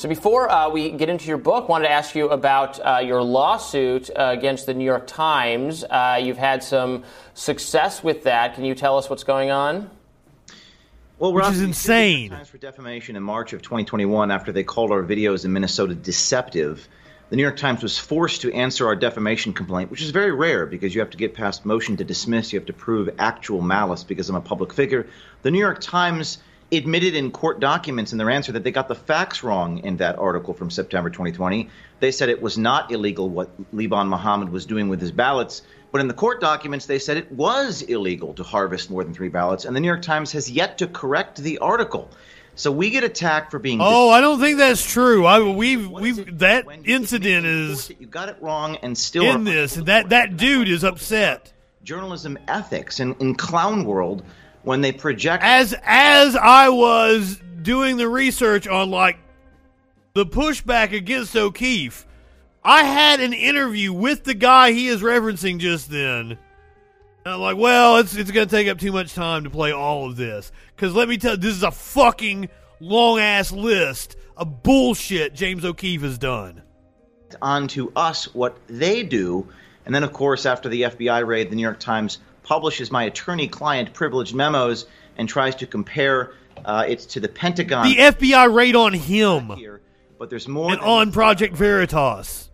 So 0.03 0.09
before 0.09 0.51
uh, 0.51 0.67
we 0.67 0.91
get 0.91 1.07
into 1.07 1.30
your 1.30 1.38
book, 1.38 1.69
wanted 1.69 1.88
to 1.88 1.93
ask 1.93 2.13
you 2.13 2.27
about 2.27 2.77
uh, 2.77 2.99
your 3.01 3.23
lawsuit 3.23 4.09
uh, 4.09 4.35
against 4.38 4.65
the 4.65 4.73
New 4.73 4.84
York 4.84 5.07
Times. 5.07 5.85
Uh, 5.85 6.19
you've 6.21 6.35
had 6.35 6.61
some 6.61 7.05
success 7.35 8.03
with 8.03 8.23
that. 8.23 8.55
Can 8.55 8.65
you 8.65 8.75
tell 8.75 8.97
us 8.97 9.09
what's 9.09 9.23
going 9.23 9.49
on? 9.49 9.89
Well, 11.19 11.31
Which 11.31 11.43
Rob, 11.43 11.53
is 11.53 11.59
we 11.59 11.61
the 11.61 11.67
insane. 11.69 12.31
Times 12.31 12.49
for 12.49 12.57
defamation 12.57 13.15
in 13.15 13.23
March 13.23 13.53
of 13.53 13.61
2021 13.61 14.30
after 14.30 14.51
they 14.51 14.65
called 14.65 14.91
our 14.91 15.03
videos 15.03 15.45
in 15.45 15.53
Minnesota 15.53 15.95
deceptive. 15.95 16.85
The 17.30 17.38
New 17.38 17.43
York 17.43 17.55
Times 17.55 17.81
was 17.81 17.97
forced 17.97 18.41
to 18.41 18.51
answer 18.51 18.88
our 18.88 18.97
defamation 18.97 19.53
complaint, 19.53 19.89
which 19.89 20.01
is 20.01 20.09
very 20.09 20.34
rare 20.34 20.65
because 20.65 20.93
you 20.93 20.99
have 20.99 21.11
to 21.11 21.17
get 21.17 21.34
past 21.34 21.65
motion 21.65 21.95
to 21.95 22.03
dismiss. 22.03 22.51
You 22.51 22.59
have 22.59 22.67
to 22.67 22.73
prove 22.73 23.09
actual 23.19 23.61
malice 23.61 24.03
because 24.03 24.30
I'm 24.30 24.35
a 24.35 24.41
public 24.41 24.73
figure. 24.73 25.07
The 25.43 25.51
New 25.51 25.59
York 25.59 25.80
Times 25.80 26.39
admitted 26.78 27.16
in 27.16 27.32
court 27.32 27.60
documents 27.60 28.12
in 28.12 28.18
their 28.18 28.30
answer 28.30 28.52
that 28.54 28.64
they 28.64 28.72
got 28.72 28.88
the 28.88 28.95
facts 28.95 29.44
wrong 29.44 29.80
in 29.80 29.98
that 29.98 30.18
article 30.18 30.54
from 30.54 30.70
September 30.70 31.10
2020. 31.10 31.70
They 32.00 32.12
said 32.12 32.30
it 32.30 32.41
was 32.41 32.58
not 32.58 32.91
illegal 32.91 33.30
what 33.30 33.50
Liban 33.72 34.08
Mohammed 34.08 34.50
was 34.50 34.66
doing 34.66 34.90
with 34.90 35.02
his 35.02 35.12
ballots. 35.12 35.62
But 35.91 36.02
in 36.02 36.08
the 36.08 36.14
court 36.14 36.41
documents, 36.41 36.88
they 36.88 37.00
said 37.00 37.18
it 37.18 37.32
was 37.32 37.84
illegal 37.84 38.34
to 38.34 38.44
harvest 38.44 38.90
more 38.90 39.04
than 39.04 39.14
three 39.14 39.30
ballots. 39.30 39.66
And 39.66 39.76
the 39.76 39.80
New 39.80 39.88
York 39.88 40.02
Times 40.02 40.32
has 40.32 40.50
yet 40.50 40.80
to 40.80 40.88
correct 40.88 41.38
the 41.38 41.60
article. 41.60 42.10
So 42.56 42.72
we 42.72 42.90
get 42.90 43.04
attacked 43.04 43.52
for 43.52 43.60
being. 43.60 43.80
Oh, 43.82 44.10
I 44.10 44.22
don't 44.22 44.40
think 44.40 44.58
that's 44.58 44.86
true. 44.86 45.26
I 45.26 45.40
we've 45.41 45.90
we've 45.90 46.40
that 46.40 46.66
incident 46.86 47.45
is 47.45 47.91
you 48.00 48.06
got 48.06 48.30
it 48.30 48.38
wrong 48.41 48.78
and 48.78 48.98
still 48.98 49.26
in 49.26 49.44
this. 49.44 49.74
That 49.76 50.10
that 50.10 50.38
dude 50.38 50.70
is 50.70 50.84
upset. 50.84 51.52
Journalism 51.84 52.38
ethics 52.48 53.00
and 53.00 53.20
in 53.20 53.36
clown 53.36 53.86
world 53.86 54.24
when 54.64 54.81
they 54.81 54.91
project 54.91 55.44
as 55.44 55.76
as 55.84 56.35
I 56.35 56.69
was 56.69 57.41
doing 57.61 57.98
the 57.98 58.07
research 58.10 58.68
on 58.68 58.90
like 58.90 59.18
the 60.14 60.26
pushback 60.26 60.94
against 60.94 61.35
O'Keefe. 61.35 62.06
I 62.64 62.84
had 62.84 63.19
an 63.19 63.34
interview 63.34 63.91
with 63.91 64.23
the 64.23 64.34
guy 64.34 64.72
he 64.72 64.88
is 64.88 65.02
referencing 65.02 65.60
just 65.60 65.90
then. 65.90 66.38
And 67.26 67.34
I'm 67.34 67.40
like, 67.40 67.57
well, 67.57 67.98
it's 67.98 68.15
it's 68.15 68.31
going 68.31 68.48
to 68.48 68.56
take 68.56 68.68
up 68.68 68.80
too 68.80 68.91
much 68.91 69.14
time 69.14 69.44
to 69.44 69.49
play 69.49 69.72
all 69.72 70.06
of 70.06 70.15
this. 70.15 70.52
Because 70.76 70.94
let 70.94 71.10
me 71.10 71.18
tell 71.18 71.31
you, 71.31 71.38
this 71.38 71.56
is 71.56 71.64
a 71.64 71.72
fucking 71.72 72.49
long 72.80 73.19
ass 73.19 73.52
list 73.52 74.15
of 74.38 74.64
bullshit 74.64 75.34
James 75.34 75.64
O'Keefe 75.65 76.02
has 76.02 76.18
done. 76.18 76.61
onto 77.41 77.91
us 77.95 78.34
what 78.34 78.57
they 78.68 79.03
do. 79.03 79.48
And 79.85 79.94
then, 79.94 80.03
of 80.03 80.14
course, 80.14 80.45
after 80.45 80.69
the 80.69 80.84
FBI 80.84 81.26
raid, 81.26 81.49
the 81.49 81.56
New 81.56 81.61
York 81.61 81.80
Times 81.80 82.19
publishes 82.44 82.91
my 82.91 83.03
attorney 83.03 83.48
client 83.48 83.94
privileged 83.94 84.36
memos 84.36 84.86
and 85.18 85.28
tries 85.28 85.56
to 85.56 85.68
compare 85.68 86.34
uh, 86.65 86.86
it 86.88 86.99
to 86.99 87.20
the 87.20 87.28
Pentagon. 87.28 87.88
The 87.88 87.98
FBI 87.98 88.53
raid 88.53 88.76
on 88.76 88.94
him. 88.94 89.52
But 90.20 90.30
there's 90.30 90.48
more. 90.48 90.72
And 90.72 90.80
on 90.82 91.11
Project 91.11 91.56
Veritas. 91.56 92.49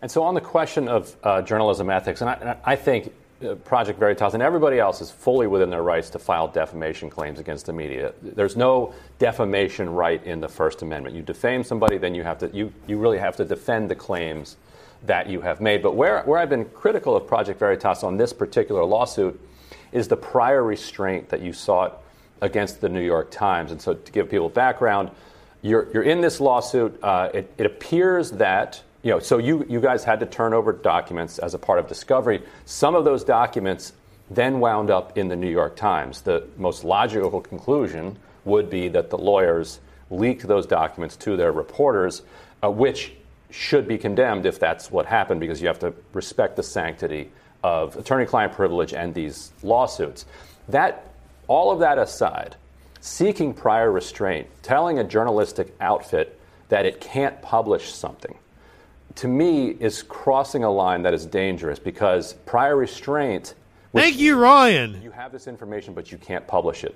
And 0.00 0.10
so, 0.10 0.22
on 0.22 0.34
the 0.34 0.40
question 0.40 0.88
of 0.88 1.14
uh, 1.22 1.42
journalism 1.42 1.90
ethics, 1.90 2.20
and 2.20 2.30
I, 2.30 2.32
and 2.34 2.56
I 2.64 2.76
think 2.76 3.12
uh, 3.40 3.54
Project 3.56 3.98
Veritas 3.98 4.34
and 4.34 4.42
everybody 4.42 4.78
else 4.80 5.00
is 5.00 5.10
fully 5.10 5.46
within 5.46 5.70
their 5.70 5.82
rights 5.82 6.10
to 6.10 6.18
file 6.18 6.48
defamation 6.48 7.08
claims 7.10 7.38
against 7.38 7.66
the 7.66 7.72
media. 7.72 8.12
There's 8.20 8.56
no 8.56 8.94
defamation 9.18 9.90
right 9.90 10.22
in 10.24 10.40
the 10.40 10.48
First 10.48 10.82
Amendment. 10.82 11.14
You 11.14 11.22
defame 11.22 11.62
somebody, 11.62 11.98
then 11.98 12.14
you 12.14 12.22
have 12.22 12.38
to 12.38 12.50
you, 12.52 12.72
you 12.86 12.98
really 12.98 13.18
have 13.18 13.36
to 13.36 13.44
defend 13.44 13.88
the 13.88 13.94
claims 13.94 14.56
that 15.06 15.28
you 15.28 15.40
have 15.40 15.60
made. 15.60 15.82
But 15.82 15.94
where, 15.94 16.22
where 16.22 16.38
I've 16.38 16.50
been 16.50 16.64
critical 16.66 17.16
of 17.16 17.26
Project 17.26 17.58
Veritas 17.58 18.02
on 18.02 18.16
this 18.16 18.32
particular 18.32 18.84
lawsuit 18.84 19.40
is 19.92 20.08
the 20.08 20.16
prior 20.16 20.62
restraint 20.62 21.28
that 21.30 21.40
you 21.40 21.52
sought 21.52 22.02
against 22.40 22.80
the 22.80 22.88
New 22.88 23.02
York 23.02 23.30
Times. 23.30 23.72
And 23.72 23.80
so, 23.80 23.94
to 23.94 24.12
give 24.12 24.30
people 24.30 24.48
background, 24.48 25.10
you're, 25.62 25.88
you're 25.92 26.02
in 26.02 26.20
this 26.20 26.40
lawsuit. 26.40 26.98
Uh, 27.02 27.30
it, 27.34 27.52
it 27.58 27.66
appears 27.66 28.32
that 28.32 28.82
you 29.02 29.10
know, 29.10 29.20
so 29.20 29.38
you, 29.38 29.64
you 29.68 29.80
guys 29.80 30.02
had 30.02 30.20
to 30.20 30.26
turn 30.26 30.52
over 30.52 30.72
documents 30.72 31.38
as 31.38 31.54
a 31.54 31.58
part 31.58 31.78
of 31.78 31.86
discovery. 31.86 32.42
Some 32.64 32.94
of 32.94 33.04
those 33.04 33.22
documents 33.22 33.92
then 34.30 34.60
wound 34.60 34.90
up 34.90 35.16
in 35.16 35.28
the 35.28 35.36
New 35.36 35.50
York 35.50 35.76
Times. 35.76 36.22
The 36.22 36.46
most 36.56 36.84
logical 36.84 37.40
conclusion 37.40 38.18
would 38.44 38.68
be 38.68 38.88
that 38.88 39.10
the 39.10 39.18
lawyers 39.18 39.80
leaked 40.10 40.46
those 40.46 40.66
documents 40.66 41.16
to 41.16 41.36
their 41.36 41.52
reporters, 41.52 42.22
uh, 42.62 42.70
which 42.70 43.12
should 43.50 43.88
be 43.88 43.98
condemned 43.98 44.46
if 44.46 44.58
that's 44.58 44.90
what 44.90 45.06
happened, 45.06 45.40
because 45.40 45.60
you 45.60 45.68
have 45.68 45.78
to 45.78 45.94
respect 46.12 46.56
the 46.56 46.62
sanctity 46.62 47.30
of 47.62 47.96
attorney-client 47.96 48.52
privilege 48.52 48.92
and 48.92 49.14
these 49.14 49.52
lawsuits. 49.62 50.26
That, 50.68 51.06
all 51.46 51.70
of 51.70 51.80
that 51.80 51.98
aside, 51.98 52.56
seeking 53.00 53.54
prior 53.54 53.90
restraint, 53.90 54.46
telling 54.62 54.98
a 54.98 55.04
journalistic 55.04 55.74
outfit 55.80 56.38
that 56.68 56.84
it 56.84 57.00
can't 57.00 57.40
publish 57.40 57.92
something, 57.92 58.36
to 59.14 59.28
me 59.28 59.70
is 59.70 60.02
crossing 60.02 60.62
a 60.62 60.70
line 60.70 61.02
that 61.02 61.14
is 61.14 61.26
dangerous 61.26 61.78
because 61.78 62.34
prior 62.46 62.76
restraint. 62.76 63.54
Thank 63.92 64.18
you, 64.18 64.38
Ryan. 64.38 65.00
You 65.02 65.10
have 65.10 65.32
this 65.32 65.48
information, 65.48 65.94
but 65.94 66.12
you 66.12 66.18
can't 66.18 66.46
publish 66.46 66.84
it. 66.84 66.94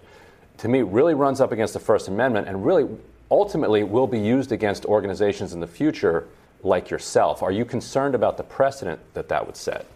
To 0.58 0.68
me, 0.68 0.82
really 0.82 1.14
runs 1.14 1.40
up 1.40 1.50
against 1.50 1.72
the 1.72 1.80
First 1.80 2.06
Amendment 2.06 2.46
and 2.46 2.64
really 2.64 2.86
ultimately 3.30 3.82
will 3.82 4.06
be 4.06 4.20
used 4.20 4.52
against 4.52 4.84
organizations 4.84 5.54
in 5.54 5.60
the 5.60 5.66
future 5.66 6.28
like 6.62 6.90
yourself. 6.90 7.42
Are 7.42 7.52
you 7.52 7.64
concerned 7.64 8.14
about 8.14 8.36
the 8.36 8.42
precedent 8.42 9.00
that 9.14 9.28
that 9.28 9.46
would 9.46 9.56
set? 9.56 9.86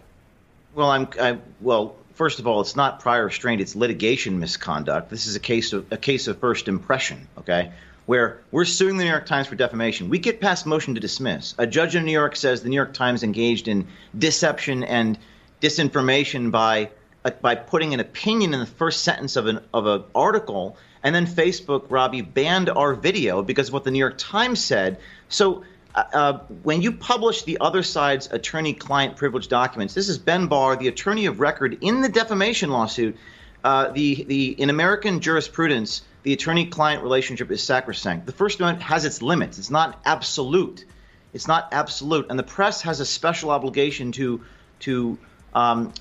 Well, 0.75 0.89
I'm 0.89 1.07
I, 1.19 1.37
well. 1.61 1.95
First 2.13 2.39
of 2.39 2.47
all, 2.47 2.61
it's 2.61 2.75
not 2.75 2.99
prior 2.99 3.25
restraint; 3.25 3.61
it's 3.61 3.75
litigation 3.75 4.39
misconduct. 4.39 5.09
This 5.09 5.27
is 5.27 5.35
a 5.35 5.39
case 5.39 5.73
of 5.73 5.91
a 5.91 5.97
case 5.97 6.27
of 6.27 6.39
first 6.39 6.67
impression. 6.67 7.27
Okay, 7.37 7.71
where 8.05 8.41
we're 8.51 8.65
suing 8.65 8.97
the 8.97 9.03
New 9.03 9.09
York 9.09 9.25
Times 9.25 9.47
for 9.47 9.55
defamation. 9.55 10.09
We 10.09 10.19
get 10.19 10.41
past 10.41 10.65
motion 10.65 10.95
to 10.95 11.01
dismiss. 11.01 11.53
A 11.57 11.67
judge 11.67 11.95
in 11.95 12.05
New 12.05 12.11
York 12.11 12.35
says 12.35 12.63
the 12.63 12.69
New 12.69 12.75
York 12.75 12.93
Times 12.93 13.23
engaged 13.23 13.67
in 13.67 13.87
deception 14.17 14.83
and 14.83 15.17
disinformation 15.61 16.51
by 16.51 16.89
uh, 17.23 17.31
by 17.41 17.55
putting 17.55 17.93
an 17.93 17.99
opinion 17.99 18.53
in 18.53 18.59
the 18.59 18.65
first 18.65 19.03
sentence 19.03 19.35
of 19.35 19.45
an 19.45 19.59
of 19.73 19.85
an 19.85 20.03
article, 20.15 20.77
and 21.03 21.13
then 21.13 21.27
Facebook, 21.27 21.85
Robby, 21.89 22.21
banned 22.21 22.69
our 22.69 22.93
video 22.93 23.43
because 23.43 23.67
of 23.67 23.73
what 23.73 23.83
the 23.83 23.91
New 23.91 23.99
York 23.99 24.17
Times 24.17 24.63
said. 24.63 24.99
So. 25.29 25.63
Uh, 25.97 26.37
when 26.61 26.83
you 26.83 26.91
publish 26.91 27.41
the 27.41 27.57
other 27.59 27.81
side's 27.81 28.31
attorney-client 28.31 29.15
privilege 29.17 29.47
documents, 29.47 29.95
this 29.95 30.09
is 30.09 30.19
Ben 30.19 30.45
Barr, 30.45 30.75
the 30.75 30.87
attorney 30.89 31.25
of 31.25 31.39
record 31.39 31.79
in 31.81 32.01
the 32.01 32.09
defamation 32.09 32.69
lawsuit. 32.69 33.17
Uh, 33.63 33.89
the 33.89 34.23
the 34.25 34.49
in 34.61 34.69
American 34.69 35.19
jurisprudence, 35.19 36.03
the 36.21 36.33
attorney-client 36.33 37.01
relationship 37.01 37.49
is 37.49 37.63
sacrosanct. 37.63 38.27
The 38.27 38.31
First 38.31 38.59
Amendment 38.59 38.83
has 38.83 39.05
its 39.05 39.23
limits. 39.23 39.57
It's 39.57 39.71
not 39.71 39.99
absolute. 40.05 40.85
It's 41.33 41.47
not 41.47 41.69
absolute, 41.71 42.27
and 42.29 42.37
the 42.37 42.43
press 42.43 42.83
has 42.83 42.99
a 42.99 43.05
special 43.05 43.49
obligation 43.49 44.11
to 44.13 44.41
to 44.81 45.17
um, 45.55 45.93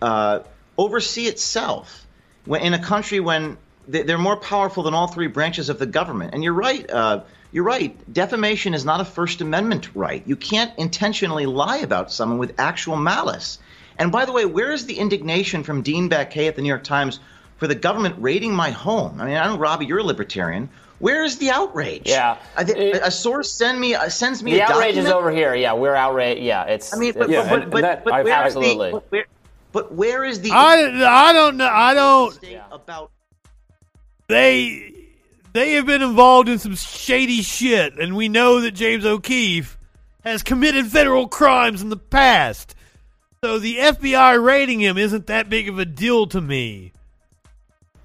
uh, 0.00 0.40
oversee 0.78 1.26
itself. 1.26 2.06
When 2.46 2.62
in 2.62 2.72
a 2.72 2.82
country 2.82 3.20
when 3.20 3.58
they're 3.86 4.16
more 4.16 4.38
powerful 4.38 4.82
than 4.82 4.94
all 4.94 5.08
three 5.08 5.26
branches 5.26 5.68
of 5.68 5.78
the 5.78 5.86
government, 5.86 6.32
and 6.32 6.42
you're 6.42 6.54
right. 6.54 6.88
You're 7.52 7.64
right. 7.64 7.94
Defamation 8.12 8.72
is 8.72 8.84
not 8.84 9.00
a 9.00 9.04
First 9.04 9.42
Amendment 9.42 9.90
right. 9.94 10.22
You 10.26 10.36
can't 10.36 10.76
intentionally 10.78 11.44
lie 11.46 11.78
about 11.78 12.10
someone 12.10 12.38
with 12.38 12.54
actual 12.58 12.96
malice. 12.96 13.58
And 13.98 14.10
by 14.10 14.24
the 14.24 14.32
way, 14.32 14.46
where 14.46 14.72
is 14.72 14.86
the 14.86 14.98
indignation 14.98 15.62
from 15.62 15.82
Dean 15.82 16.08
Baquet 16.08 16.48
at 16.48 16.56
the 16.56 16.62
New 16.62 16.68
York 16.68 16.82
Times 16.82 17.20
for 17.58 17.66
the 17.66 17.74
government 17.74 18.16
raiding 18.18 18.54
my 18.54 18.70
home? 18.70 19.20
I 19.20 19.26
mean, 19.26 19.36
I 19.36 19.46
know, 19.46 19.58
Robby, 19.58 19.84
you're 19.84 19.98
a 19.98 20.02
libertarian. 20.02 20.70
Where 20.98 21.24
is 21.24 21.36
the 21.38 21.50
outrage? 21.50 22.02
Yeah, 22.08 22.38
a, 22.56 22.92
a 22.92 23.10
source 23.10 23.52
send 23.52 23.78
me 23.78 23.96
uh, 23.96 24.08
sends 24.08 24.40
me 24.42 24.52
the 24.52 24.60
a 24.60 24.62
outrage 24.62 24.94
document? 24.94 25.06
is 25.08 25.12
over 25.12 25.32
here. 25.32 25.52
Yeah, 25.54 25.72
we're 25.74 25.96
outraged. 25.96 26.40
Yeah, 26.42 26.62
it's. 26.64 26.94
I 26.94 26.98
mean, 26.98 27.12
but 27.14 27.28
yeah, 27.28 27.48
but, 27.48 27.70
but, 27.70 27.80
that- 27.80 28.04
but, 28.04 28.12
I- 28.14 28.22
where 28.22 28.46
is 28.46 28.54
the- 28.54 28.60
absolutely. 28.60 28.92
but 28.92 29.10
where, 29.10 29.24
but 29.72 29.92
where 29.92 30.24
is 30.24 30.40
the 30.40 30.52
I, 30.52 31.28
I 31.28 31.32
don't 31.32 31.56
know. 31.56 31.66
I 31.68 31.92
don't. 31.94 32.38
about 32.70 33.10
They 34.28 34.91
they 35.52 35.72
have 35.72 35.86
been 35.86 36.02
involved 36.02 36.48
in 36.48 36.58
some 36.58 36.74
shady 36.74 37.42
shit, 37.42 37.98
and 37.98 38.16
we 38.16 38.28
know 38.28 38.60
that 38.60 38.72
James 38.72 39.04
O'Keefe 39.04 39.76
has 40.24 40.42
committed 40.42 40.86
federal 40.86 41.28
crimes 41.28 41.82
in 41.82 41.88
the 41.88 41.96
past. 41.96 42.74
So 43.44 43.58
the 43.58 43.76
FBI 43.76 44.42
raiding 44.42 44.80
him 44.80 44.96
isn't 44.96 45.26
that 45.26 45.50
big 45.50 45.68
of 45.68 45.78
a 45.78 45.84
deal 45.84 46.26
to 46.28 46.40
me. 46.40 46.92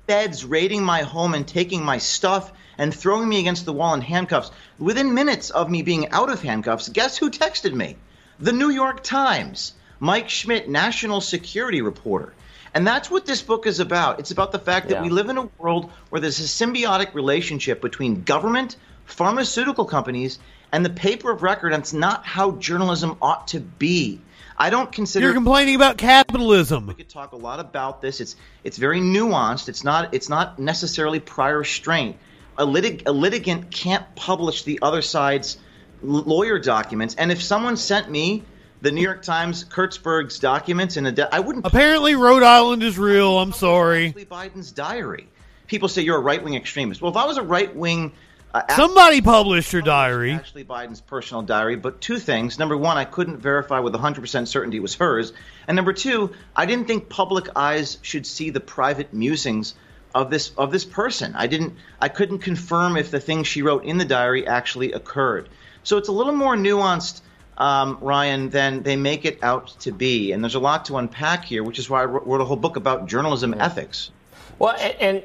feds 0.08 0.44
raiding 0.46 0.84
my 0.84 1.04
home 1.04 1.34
and 1.34 1.48
taking 1.48 1.84
my 1.84 1.98
stuff 1.98 2.52
and 2.78 2.94
throwing 2.94 3.28
me 3.28 3.40
against 3.40 3.66
the 3.66 3.74
wall 3.74 3.94
in 3.94 4.02
handcuffs. 4.02 4.52
Within 4.80 5.14
minutes 5.14 5.50
of 5.50 5.70
me 5.70 5.82
being 5.82 6.10
out 6.10 6.30
of 6.30 6.42
handcuffs, 6.42 6.90
guess 6.90 7.18
who 7.18 7.30
texted 7.30 7.74
me? 7.74 7.98
The 8.40 8.52
New 8.52 8.70
York 8.70 9.04
Times, 9.04 9.74
Mike 10.00 10.30
Schmidt, 10.30 10.70
national 10.70 11.22
security 11.22 11.82
reporter. 11.82 12.34
And 12.78 12.86
that's 12.86 13.10
what 13.10 13.26
this 13.26 13.42
book 13.42 13.66
is 13.66 13.80
about. 13.80 14.20
It's 14.20 14.30
about 14.30 14.52
the 14.52 14.60
fact 14.60 14.90
that 14.90 14.98
Yeah. 14.98 15.02
we 15.02 15.10
live 15.10 15.30
in 15.30 15.38
a 15.40 15.50
world 15.58 15.90
where 16.12 16.22
there's 16.22 16.40
a 16.40 16.44
symbiotic 16.44 17.16
relationship 17.16 17.82
between 17.82 18.22
government, 18.22 18.76
pharmaceutical 19.06 19.84
companies, 19.86 20.38
and 20.72 20.86
the 20.86 20.92
paper 20.92 21.32
of 21.32 21.42
record, 21.42 21.74
and 21.74 21.82
it's 21.82 21.92
not 21.92 22.24
how 22.24 22.52
journalism 22.52 23.18
ought 23.20 23.48
to 23.48 23.60
be. 23.60 24.22
I 24.60 24.70
don't 24.70 24.92
consider 24.92 25.26
You're 25.26 25.34
complaining 25.34 25.74
about 25.74 25.98
capitalism. 25.98 26.86
we 26.86 26.94
could 26.94 27.10
talk 27.10 27.32
a 27.32 27.36
lot 27.36 27.60
about 27.60 28.00
this. 28.04 28.22
It's 28.22 28.36
it's 28.64 28.78
very 28.78 29.02
nuanced. 29.02 29.70
It's 29.70 29.84
not 29.84 30.14
it's 30.14 30.30
not 30.30 30.60
necessarily 30.60 31.20
prior 31.20 31.58
restraint. 31.58 32.18
A, 32.60 32.66
litig- 32.66 33.08
a 33.08 33.12
litigant 33.12 33.72
can't 33.72 34.06
publish 34.16 34.62
the 34.66 34.78
other 34.84 35.02
side's 35.02 35.58
l- 36.04 36.10
lawyer 36.28 36.60
documents. 36.60 37.16
And 37.16 37.32
if 37.32 37.42
someone 37.42 37.76
sent 37.76 38.08
me 38.12 38.44
the 38.82 38.92
New 38.92 39.02
York 39.02 39.22
Times 39.24 39.64
Kurtzberg's 39.66 40.40
documents 40.40 40.98
in 40.98 41.06
a, 41.06 41.12
de- 41.12 41.34
I 41.34 41.40
wouldn't. 41.40 41.66
Apparently, 41.66 42.16
Rhode 42.16 42.44
Island 42.44 42.84
is 42.84 42.98
real. 42.98 43.40
I'm 43.40 43.54
sorry. 43.54 44.14
Biden's 44.14 44.72
diary. 44.72 45.28
People 45.68 45.88
say 45.90 46.02
you're 46.04 46.18
a 46.18 46.22
right 46.22 46.44
wing 46.44 46.56
extremist. 46.56 47.02
Well, 47.02 47.12
if 47.12 47.18
I 47.18 47.26
was 47.26 47.38
a 47.38 47.44
right 47.44 47.76
wing 47.76 48.14
Uh, 48.54 48.62
Somebody 48.76 49.22
published 49.22 49.72
her 49.74 49.82
diary. 49.82 50.32
Ashley 50.32 50.64
Biden's 50.64 51.02
personal 51.02 51.42
diary, 51.42 51.76
but 51.76 52.00
two 52.00 52.18
things. 52.18 52.58
Number 52.58 52.78
one, 52.78 52.98
I 52.98 53.04
couldn't 53.04 53.38
verify 53.38 53.80
with 53.80 53.94
100% 53.94 54.48
certainty 54.48 54.78
it 54.78 54.82
was 54.82 54.96
hers. 54.96 55.34
And 55.68 55.76
number 55.76 55.92
two, 55.92 56.34
I 56.56 56.66
didn't 56.66 56.88
think 56.88 57.10
public 57.10 57.50
eyes 57.58 57.98
should 58.02 58.26
see 58.26 58.50
the 58.52 58.62
private 58.62 59.14
musings 59.14 59.76
of 60.16 60.30
this 60.30 60.52
of 60.58 60.72
this 60.72 60.86
person. 60.86 61.34
I 61.36 61.48
didn't 61.48 61.74
I 62.02 62.08
couldn't 62.08 62.40
confirm 62.40 62.96
if 62.96 63.12
the 63.12 63.20
things 63.20 63.48
she 63.48 63.62
wrote 63.62 63.84
in 63.84 63.98
the 63.98 64.06
diary 64.06 64.48
actually 64.48 64.94
occurred. 64.94 65.50
So 65.84 65.98
it's 65.98 66.08
a 66.08 66.14
little 66.14 66.34
more 66.34 66.56
nuanced, 66.56 67.22
um, 67.58 67.98
Ryan, 68.02 68.50
than 68.50 68.84
they 68.84 68.96
make 68.96 69.26
it 69.26 69.44
out 69.44 69.68
to 69.80 69.92
be. 69.92 70.32
And 70.32 70.44
there's 70.44 70.56
a 70.56 70.60
lot 70.60 70.86
to 70.86 70.98
unpack 70.98 71.46
here, 71.46 71.64
which 71.64 71.80
is 71.80 71.90
why 71.90 72.02
I 72.02 72.06
wrote 72.06 72.42
a 72.42 72.46
whole 72.46 72.58
book 72.58 72.76
about 72.76 73.08
journalism 73.08 73.54
ethics. 73.60 74.12
Well, 74.60 74.76
and, 74.80 74.96
and 75.00 75.24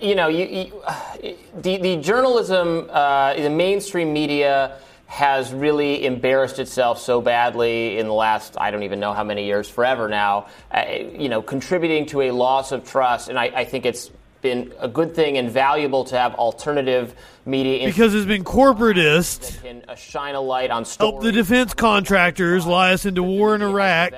you 0.00 0.14
know, 0.14 0.28
you, 0.28 0.46
you, 0.46 1.42
the 1.54 1.78
the 1.78 1.96
journalism, 1.96 2.88
uh, 2.90 3.34
the 3.34 3.50
mainstream 3.50 4.12
media 4.12 4.78
has 5.06 5.52
really 5.52 6.04
embarrassed 6.04 6.58
itself 6.58 7.00
so 7.00 7.20
badly 7.20 7.96
in 7.98 8.06
the 8.06 8.12
last 8.12 8.56
I 8.58 8.70
don't 8.70 8.82
even 8.82 8.98
know 8.98 9.12
how 9.12 9.24
many 9.24 9.46
years, 9.46 9.68
forever 9.68 10.08
now. 10.08 10.48
Uh, 10.70 10.84
you 11.12 11.28
know, 11.28 11.42
contributing 11.42 12.06
to 12.06 12.22
a 12.22 12.30
loss 12.32 12.72
of 12.72 12.84
trust, 12.84 13.28
and 13.28 13.38
I, 13.38 13.44
I 13.44 13.64
think 13.64 13.86
it's 13.86 14.10
been 14.46 14.72
a 14.78 14.88
good 14.88 15.14
thing 15.14 15.38
and 15.38 15.50
valuable 15.50 16.04
to 16.04 16.16
have 16.16 16.34
alternative 16.36 17.14
media 17.44 17.86
Because 17.86 18.14
it's 18.14 18.26
been 18.26 18.44
corporatist. 18.44 19.40
that 19.40 19.62
can 19.62 19.84
uh, 19.88 19.94
shine 19.96 20.34
a 20.36 20.40
light 20.40 20.70
on 20.70 20.84
stories. 20.84 21.12
Help 21.12 21.22
the 21.22 21.32
defense 21.32 21.74
contractors 21.74 22.64
lie 22.66 22.92
us 22.92 23.06
into 23.06 23.22
war 23.22 23.54
in 23.56 23.62
Iraq, 23.62 24.12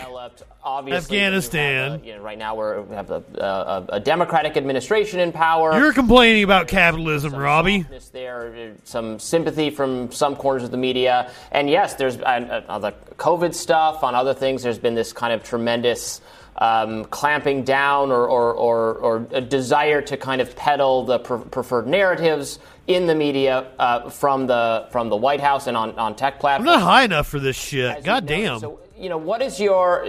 Obviously, 0.63 1.17
Afghanistan. 1.17 2.05
You 2.05 2.17
know, 2.17 2.21
right 2.23 2.37
now 2.37 2.55
we're, 2.55 2.83
we 2.83 2.95
have 2.95 3.11
a, 3.11 3.23
a, 3.39 3.95
a 3.95 4.01
Democratic 4.01 4.59
administration 4.59 5.19
in 5.19 5.33
power. 5.33 5.73
You're 5.79 5.95
complaining 5.95 6.45
about 6.45 6.69
capitalism, 6.69 7.35
Robby. 7.35 7.87
there, 8.13 8.55
uh, 8.55 8.79
some 8.85 9.19
sympathy 9.19 9.71
from 9.71 10.13
some 10.13 10.37
corners 10.37 10.65
of 10.65 10.71
the 10.71 10.77
media, 10.77 11.31
and 11.53 11.71
yes, 11.71 11.95
there's 11.95 12.19
uh, 12.19 12.63
on 12.69 12.81
the 12.83 12.93
COVID 13.17 13.55
stuff, 13.55 14.05
on 14.05 14.15
other 14.15 14.35
things. 14.35 14.63
There's 14.63 14.79
been 14.79 14.95
this 14.95 15.13
kind 15.15 15.33
of 15.33 15.43
tremendous 15.43 16.21
um, 16.59 17.05
clamping 17.07 17.63
down 17.63 18.11
or, 18.11 18.27
or, 18.27 18.53
or, 18.53 18.95
or, 18.95 19.27
a 19.31 19.41
desire 19.41 20.03
to 20.03 20.17
kind 20.17 20.41
of 20.41 20.57
peddle 20.57 21.05
the 21.05 21.21
pre- 21.21 21.45
preferred 21.45 21.87
narratives 21.87 22.59
in 22.89 23.07
the 23.07 23.15
media 23.15 23.71
uh, 23.79 24.11
from 24.11 24.47
the 24.47 24.89
from 24.91 25.09
the 25.09 25.17
White 25.17 25.41
House 25.41 25.69
and 25.69 25.77
on, 25.77 25.97
on 25.99 26.17
tech 26.17 26.41
platforms. 26.41 26.69
I'm 26.69 26.81
not 26.81 26.85
high 26.85 27.05
enough 27.05 27.29
for 27.29 27.39
this 27.39 27.57
shit. 27.57 28.03
God 28.03 28.27
damn. 28.27 28.59
So, 28.59 28.81
you 28.97 29.09
know, 29.09 29.19
what 29.19 29.41
is 29.41 29.61
your 29.61 30.09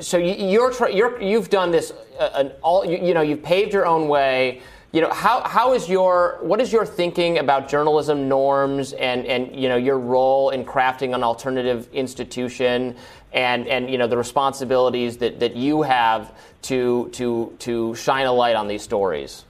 so 0.00 0.18
you, 0.18 0.34
you're, 0.34 0.88
you're 0.88 1.20
you've 1.20 1.50
done 1.50 1.72
this 1.72 1.92
uh, 2.20 2.30
an 2.34 2.52
all 2.62 2.84
you, 2.84 2.98
you 2.98 3.14
know 3.14 3.22
you've 3.22 3.42
paved 3.42 3.72
your 3.72 3.86
own 3.86 4.06
way. 4.06 4.62
You 4.92 5.00
know 5.00 5.10
how 5.10 5.40
how 5.48 5.72
is 5.72 5.88
your 5.88 6.36
what 6.42 6.60
is 6.60 6.70
your 6.70 6.84
thinking 6.84 7.38
about 7.38 7.66
journalism 7.66 8.28
norms 8.28 8.92
and 8.92 9.24
and 9.24 9.56
you 9.56 9.70
know 9.70 9.76
your 9.76 9.98
role 9.98 10.50
in 10.50 10.66
crafting 10.66 11.14
an 11.14 11.24
alternative 11.24 11.88
institution 11.94 12.96
and 13.32 13.66
and 13.68 13.88
you 13.88 13.96
know 13.96 14.06
the 14.06 14.18
responsibilities 14.18 15.16
that, 15.16 15.40
that 15.40 15.56
you 15.56 15.80
have 15.80 16.30
to 16.62 17.08
to 17.12 17.56
to 17.60 17.94
shine 17.94 18.26
a 18.26 18.32
light 18.32 18.54
on 18.54 18.68
these 18.68 18.82
stories. 18.82 19.46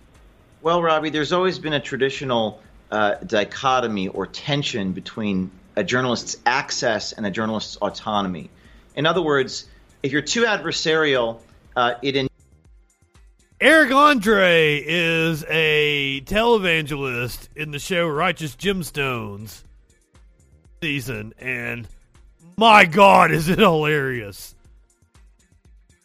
Well, 0.62 0.80
Robby, 0.80 1.10
there's 1.10 1.32
always 1.32 1.58
been 1.58 1.72
a 1.72 1.80
traditional 1.80 2.60
uh, 2.92 3.16
dichotomy 3.26 4.06
or 4.06 4.28
tension 4.28 4.92
between 4.92 5.50
a 5.74 5.82
journalist's 5.82 6.36
access 6.46 7.10
and 7.10 7.26
a 7.26 7.32
journalist's 7.32 7.76
autonomy. 7.78 8.48
In 8.94 9.06
other 9.06 9.22
words, 9.22 9.66
if 10.04 10.12
you're 10.12 10.22
too 10.22 10.42
adversarial, 10.42 11.40
uh, 11.74 11.94
it 12.00 12.30
Eric 13.62 13.92
Andre 13.92 14.82
is 14.84 15.44
a 15.48 16.20
televangelist 16.22 17.46
in 17.54 17.70
the 17.70 17.78
show 17.78 18.08
Righteous 18.08 18.56
Gemstones 18.56 19.62
season, 20.80 21.32
and 21.38 21.86
my 22.56 22.86
God, 22.86 23.30
is 23.30 23.48
it 23.48 23.60
hilarious! 23.60 24.56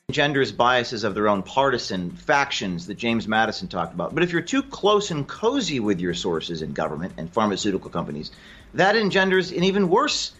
engenders 0.07 0.51
biases 0.51 1.03
of 1.03 1.15
their 1.15 1.27
own 1.27 1.41
partisan 1.41 2.11
factions 2.11 2.85
that 2.85 2.99
James 2.99 3.27
Madison 3.27 3.67
talked 3.67 3.95
about. 3.95 4.13
But 4.13 4.21
if 4.21 4.31
you're 4.31 4.43
too 4.43 4.61
close 4.61 5.09
and 5.09 5.27
cozy 5.27 5.79
with 5.79 5.99
your 5.99 6.13
sources 6.13 6.61
in 6.61 6.73
government 6.73 7.13
and 7.17 7.27
pharmaceutical 7.33 7.89
companies, 7.89 8.29
that 8.75 8.95
engenders 8.95 9.51
an 9.51 9.63
even 9.63 9.89
worse 9.89 10.31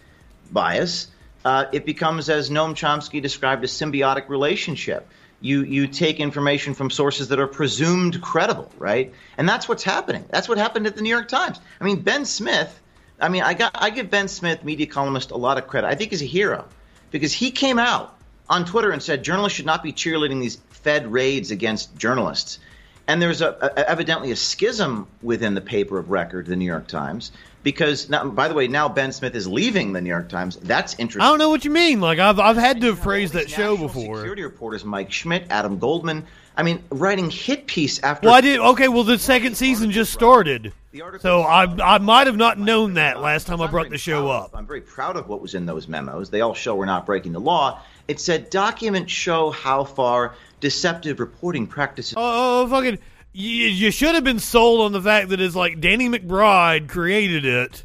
bias. 0.52 1.08
Uh, 1.44 1.64
it 1.72 1.84
becomes, 1.84 2.28
as 2.30 2.48
Noam 2.48 2.74
Chomsky 2.74 3.20
described, 3.20 3.64
a 3.64 3.66
symbiotic 3.66 4.28
relationship. 4.28 5.08
You 5.40 5.62
you 5.62 5.86
take 5.86 6.18
information 6.18 6.74
from 6.74 6.90
sources 6.90 7.28
that 7.28 7.38
are 7.38 7.46
presumed 7.46 8.20
credible, 8.20 8.72
right? 8.78 9.12
And 9.36 9.48
that's 9.48 9.68
what's 9.68 9.84
happening. 9.84 10.24
That's 10.30 10.48
what 10.48 10.58
happened 10.58 10.86
at 10.86 10.96
the 10.96 11.02
New 11.02 11.10
York 11.10 11.28
Times. 11.28 11.60
I 11.80 11.84
mean, 11.84 12.00
Ben 12.00 12.24
Smith. 12.24 12.80
I 13.20 13.28
mean, 13.28 13.42
I 13.42 13.54
got 13.54 13.72
I 13.74 13.90
give 13.90 14.10
Ben 14.10 14.28
Smith, 14.28 14.64
media 14.64 14.86
columnist, 14.86 15.30
a 15.30 15.36
lot 15.36 15.58
of 15.58 15.66
credit. 15.66 15.86
I 15.86 15.94
think 15.94 16.10
he's 16.10 16.22
a 16.22 16.26
hero 16.26 16.64
because 17.10 17.32
he 17.32 17.50
came 17.50 17.78
out 17.78 18.16
on 18.48 18.64
Twitter 18.64 18.90
and 18.90 19.02
said 19.02 19.22
journalists 19.22 19.56
should 19.56 19.66
not 19.66 19.82
be 19.82 19.92
cheerleading 19.92 20.40
these 20.40 20.56
Fed 20.70 21.12
raids 21.12 21.50
against 21.50 21.96
journalists. 21.96 22.58
And 23.06 23.22
there's 23.22 23.40
a, 23.40 23.56
a, 23.60 23.88
evidently 23.88 24.30
a 24.32 24.36
schism 24.36 25.06
within 25.22 25.54
the 25.54 25.60
paper 25.60 25.98
of 25.98 26.10
record, 26.10 26.46
the 26.46 26.56
New 26.56 26.66
York 26.66 26.88
Times, 26.88 27.32
because 27.62 28.08
now, 28.08 28.28
by 28.28 28.48
the 28.48 28.54
way, 28.54 28.68
now 28.68 28.88
Ben 28.88 29.12
Smith 29.12 29.34
is 29.34 29.46
leaving 29.46 29.92
the 29.92 30.00
New 30.00 30.08
York 30.08 30.28
Times. 30.28 30.56
That's 30.56 30.94
interesting. 30.98 31.22
I 31.22 31.30
don't 31.30 31.38
know 31.38 31.50
what 31.50 31.64
you 31.64 31.70
mean. 31.70 32.00
Like 32.00 32.18
I've 32.18 32.38
I've 32.38 32.56
had 32.56 32.80
to 32.80 32.88
have 32.88 33.00
praised 33.00 33.34
that 33.34 33.50
show 33.50 33.76
before. 33.76 34.16
Security 34.18 34.42
reporters 34.42 34.84
Mike 34.84 35.12
Schmidt, 35.12 35.46
Adam 35.50 35.78
Goldman. 35.78 36.26
I 36.56 36.64
mean, 36.64 36.82
writing 36.90 37.30
hit 37.30 37.68
piece 37.68 38.02
after. 38.02 38.26
Well, 38.26 38.34
I 38.34 38.40
did. 38.40 38.58
Okay, 38.58 38.88
well, 38.88 39.04
the 39.04 39.18
second 39.18 39.56
season 39.56 39.92
just 39.92 40.12
started, 40.12 40.72
so 41.20 41.42
I 41.42 41.64
I 41.94 41.98
might 41.98 42.26
have 42.26 42.36
not 42.36 42.58
known 42.58 42.94
that 42.94 43.20
last 43.20 43.46
time 43.46 43.60
I 43.60 43.68
brought 43.68 43.90
the 43.90 43.98
show 43.98 44.28
up. 44.28 44.50
I'm 44.54 44.66
very 44.66 44.80
proud 44.80 45.16
of 45.16 45.28
what 45.28 45.40
was 45.40 45.54
in 45.54 45.66
those 45.66 45.86
memos. 45.86 46.30
They 46.30 46.40
all 46.40 46.54
show 46.54 46.74
we're 46.74 46.86
not 46.86 47.06
breaking 47.06 47.32
the 47.32 47.40
law. 47.40 47.80
It 48.08 48.18
said 48.18 48.50
documents 48.50 49.12
show 49.12 49.50
how 49.50 49.84
far 49.84 50.34
deceptive 50.60 51.20
reporting 51.20 51.66
practices. 51.66 52.14
Oh, 52.16 52.20
oh, 52.22 52.62
oh 52.62 52.68
fucking! 52.68 52.98
You, 53.38 53.68
you 53.68 53.90
should 53.92 54.16
have 54.16 54.24
been 54.24 54.40
sold 54.40 54.80
on 54.80 54.90
the 54.90 55.00
fact 55.00 55.28
that 55.28 55.40
it's 55.40 55.54
like 55.54 55.80
Danny 55.80 56.08
McBride 56.08 56.88
created 56.88 57.44
it. 57.44 57.84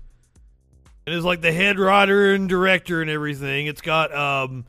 And 1.05 1.13
It 1.13 1.17
is 1.19 1.23
like 1.23 1.41
the 1.41 1.51
head 1.51 1.77
writer 1.77 2.33
and 2.33 2.49
director 2.49 3.03
and 3.03 3.09
everything. 3.11 3.67
It's 3.67 3.81
got 3.81 4.11
um, 4.15 4.65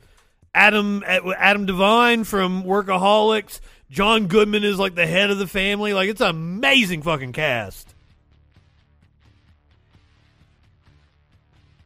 Adam 0.53 1.03
Adam 1.07 1.65
DeVine 1.65 2.23
from 2.23 2.63
Workaholics. 2.63 3.61
John 3.89 4.27
Goodman 4.27 4.63
is 4.63 4.77
like 4.77 4.93
the 4.93 5.07
head 5.07 5.31
of 5.31 5.39
the 5.39 5.47
family. 5.47 5.93
Like 5.93 6.07
it's 6.07 6.21
an 6.21 6.29
amazing 6.29 7.01
fucking 7.01 7.33
cast. 7.33 7.95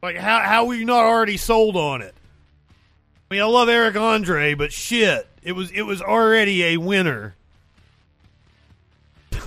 Like 0.03 0.17
how 0.17 0.41
how 0.41 0.65
were 0.65 0.75
you 0.75 0.83
not 0.83 1.05
already 1.05 1.37
sold 1.37 1.77
on 1.77 2.01
it? 2.01 2.15
I 3.31 3.35
mean, 3.35 3.41
I 3.43 3.45
love 3.45 3.69
Eric 3.69 3.95
Andre, 3.95 4.55
but 4.55 4.73
shit, 4.73 5.25
it 5.41 5.53
was 5.53 5.71
it 5.71 5.83
was 5.83 6.01
already 6.01 6.65
a 6.65 6.77
winner. 6.77 7.37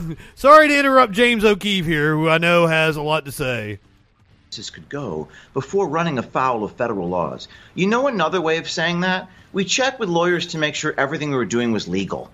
Sorry 0.34 0.68
to 0.68 0.78
interrupt 0.78 1.12
James 1.12 1.44
O'Keefe 1.44 1.86
here, 1.86 2.14
who 2.14 2.28
I 2.28 2.38
know 2.38 2.66
has 2.66 2.96
a 2.96 3.02
lot 3.02 3.24
to 3.24 3.32
say. 3.32 3.78
This 4.54 4.70
could 4.70 4.88
go 4.88 5.28
before 5.54 5.88
running 5.88 6.18
afoul 6.18 6.64
of 6.64 6.72
federal 6.72 7.08
laws. 7.08 7.48
You 7.74 7.86
know 7.86 8.06
another 8.06 8.40
way 8.40 8.58
of 8.58 8.68
saying 8.68 9.00
that? 9.00 9.30
We 9.52 9.64
checked 9.64 9.98
with 9.98 10.08
lawyers 10.08 10.48
to 10.48 10.58
make 10.58 10.74
sure 10.74 10.94
everything 10.96 11.30
we 11.30 11.36
were 11.36 11.44
doing 11.44 11.72
was 11.72 11.88
legal. 11.88 12.30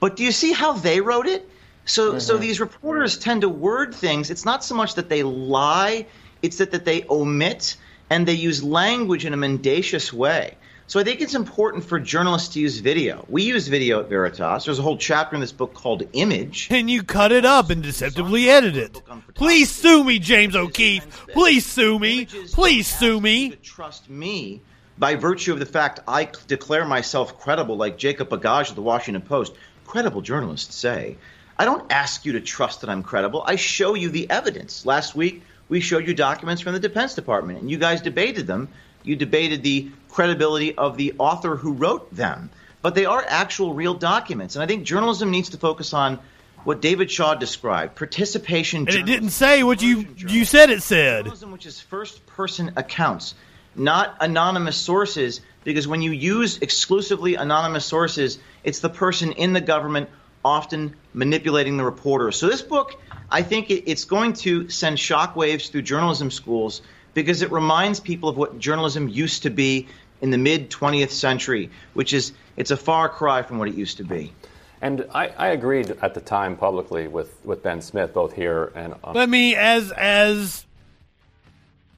But 0.00 0.16
do 0.16 0.24
you 0.24 0.32
see 0.32 0.52
how 0.52 0.72
they 0.72 1.00
wrote 1.00 1.26
it? 1.26 1.48
So 1.84 2.10
mm-hmm. 2.10 2.18
so 2.20 2.36
these 2.38 2.60
reporters 2.60 3.18
tend 3.18 3.42
to 3.42 3.48
word 3.48 3.94
things. 3.94 4.30
It's 4.30 4.44
not 4.44 4.64
so 4.64 4.74
much 4.74 4.94
that 4.94 5.08
they 5.08 5.22
lie, 5.22 6.06
it's 6.42 6.58
that, 6.58 6.70
that 6.70 6.84
they 6.84 7.04
omit 7.08 7.76
and 8.10 8.26
they 8.26 8.34
use 8.34 8.62
language 8.62 9.24
in 9.24 9.32
a 9.32 9.36
mendacious 9.36 10.12
way. 10.12 10.56
So 10.88 10.98
I 10.98 11.04
think 11.04 11.20
it's 11.20 11.34
important 11.34 11.84
for 11.84 12.00
journalists 12.00 12.54
to 12.54 12.60
use 12.60 12.78
video. 12.78 13.22
We 13.28 13.42
use 13.42 13.68
video 13.68 14.00
at 14.00 14.08
Veritas. 14.08 14.64
There's 14.64 14.78
a 14.78 14.82
whole 14.82 14.96
chapter 14.96 15.34
in 15.34 15.42
this 15.42 15.52
book 15.52 15.74
called 15.74 16.02
Image. 16.14 16.68
And 16.70 16.88
you 16.88 17.02
cut 17.02 17.30
it 17.30 17.44
up 17.44 17.68
and 17.68 17.82
deceptively 17.82 18.48
edit 18.48 18.74
it. 18.74 19.02
Please 19.34 19.70
sue 19.70 20.02
me, 20.02 20.18
James 20.18 20.56
O'Keefe. 20.56 21.26
Please 21.34 21.66
sue 21.66 21.98
me. 21.98 22.24
Please 22.24 22.86
sue 22.86 23.20
me. 23.20 23.50
Trust 23.62 24.08
me 24.08 24.62
by 24.96 25.14
virtue 25.14 25.52
of 25.52 25.58
the 25.58 25.66
fact 25.66 26.00
I 26.08 26.30
declare 26.46 26.86
myself 26.86 27.38
credible, 27.38 27.76
like 27.76 27.98
Jacob 27.98 28.30
Bogage 28.30 28.70
of 28.70 28.74
the 28.74 28.80
Washington 28.80 29.20
Post. 29.20 29.52
Credible 29.86 30.22
journalists 30.22 30.74
say. 30.74 31.18
I 31.58 31.66
don't 31.66 31.92
ask 31.92 32.24
you 32.24 32.32
to 32.32 32.40
trust 32.40 32.80
that 32.80 32.88
I'm 32.88 33.02
credible. 33.02 33.42
I 33.44 33.56
show 33.56 33.92
you 33.92 34.08
the 34.08 34.30
evidence. 34.30 34.86
Last 34.86 35.14
week, 35.14 35.42
we 35.68 35.80
showed 35.80 36.06
you 36.06 36.14
documents 36.14 36.62
from 36.62 36.72
the 36.72 36.80
Defense 36.80 37.14
Department, 37.14 37.60
and 37.60 37.70
you 37.70 37.76
guys 37.76 38.00
debated 38.00 38.46
them. 38.46 38.68
You 39.04 39.16
debated 39.16 39.62
the 39.62 39.90
credibility 40.18 40.74
of 40.74 40.96
the 40.96 41.14
author 41.18 41.54
who 41.54 41.74
wrote 41.74 42.12
them. 42.12 42.50
But 42.82 42.96
they 42.96 43.04
are 43.04 43.24
actual 43.28 43.72
real 43.72 43.94
documents. 43.94 44.56
And 44.56 44.64
I 44.64 44.66
think 44.66 44.82
journalism 44.82 45.30
needs 45.30 45.50
to 45.50 45.58
focus 45.58 45.94
on 45.94 46.18
what 46.64 46.82
David 46.82 47.08
Shaw 47.08 47.36
described 47.36 47.94
participation. 47.94 48.80
And 48.88 48.96
it 48.96 49.06
didn't 49.06 49.30
say 49.30 49.62
what 49.62 49.80
you 49.80 50.08
you 50.16 50.44
said 50.44 50.70
it 50.70 50.82
said. 50.82 51.26
Journalism, 51.26 51.52
which 51.52 51.66
is 51.66 51.80
first 51.80 52.26
person 52.26 52.72
accounts, 52.74 53.36
not 53.76 54.16
anonymous 54.20 54.76
sources, 54.76 55.40
because 55.62 55.86
when 55.86 56.02
you 56.02 56.10
use 56.10 56.58
exclusively 56.58 57.36
anonymous 57.36 57.86
sources, 57.86 58.40
it's 58.64 58.80
the 58.80 58.90
person 58.90 59.30
in 59.30 59.52
the 59.52 59.60
government 59.60 60.10
often 60.44 60.96
manipulating 61.14 61.76
the 61.76 61.84
reporter. 61.84 62.32
So 62.32 62.48
this 62.48 62.62
book, 62.62 63.00
I 63.30 63.42
think 63.42 63.70
it, 63.70 63.88
it's 63.88 64.04
going 64.04 64.32
to 64.44 64.68
send 64.68 64.96
shockwaves 64.96 65.70
through 65.70 65.82
journalism 65.82 66.32
schools 66.32 66.82
because 67.14 67.42
it 67.42 67.50
reminds 67.50 68.00
people 68.00 68.28
of 68.28 68.36
what 68.36 68.58
journalism 68.58 69.08
used 69.08 69.42
to 69.42 69.50
be 69.50 69.88
in 70.20 70.30
the 70.30 70.38
mid 70.38 70.70
20th 70.70 71.10
century, 71.10 71.70
which 71.94 72.12
is 72.12 72.32
it's 72.56 72.70
a 72.70 72.76
far 72.76 73.08
cry 73.08 73.42
from 73.42 73.58
what 73.58 73.68
it 73.68 73.74
used 73.74 73.98
to 73.98 74.04
be. 74.04 74.32
And 74.80 75.06
I, 75.12 75.28
I 75.28 75.48
agreed 75.48 75.96
at 76.02 76.14
the 76.14 76.20
time 76.20 76.56
publicly 76.56 77.08
with, 77.08 77.36
with 77.44 77.62
Ben 77.62 77.80
Smith, 77.82 78.14
both 78.14 78.32
here 78.32 78.72
and 78.76 78.94
on. 79.02 79.14
Let 79.14 79.28
me, 79.28 79.56
as 79.56 79.90
as 79.92 80.64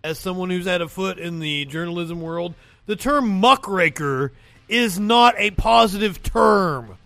as 0.03 0.19
someone 0.19 0.49
who's 0.51 0.67
had 0.67 0.81
a 0.81 0.89
foot 0.89 1.19
in 1.19 1.41
the 1.41 1.67
journalism 1.67 2.21
world, 2.21 2.55
the 2.87 2.97
term 2.97 3.29
muckraker 3.29 4.33
is 4.69 4.99
not 4.99 5.35
a 5.37 5.51
positive 5.51 6.23
term. 6.23 6.97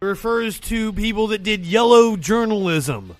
It 0.00 0.04
refers 0.04 0.60
to 0.60 0.92
people 0.92 1.28
that 1.28 1.42
did 1.42 1.64
yellow 1.64 2.16
journalism. 2.16 3.16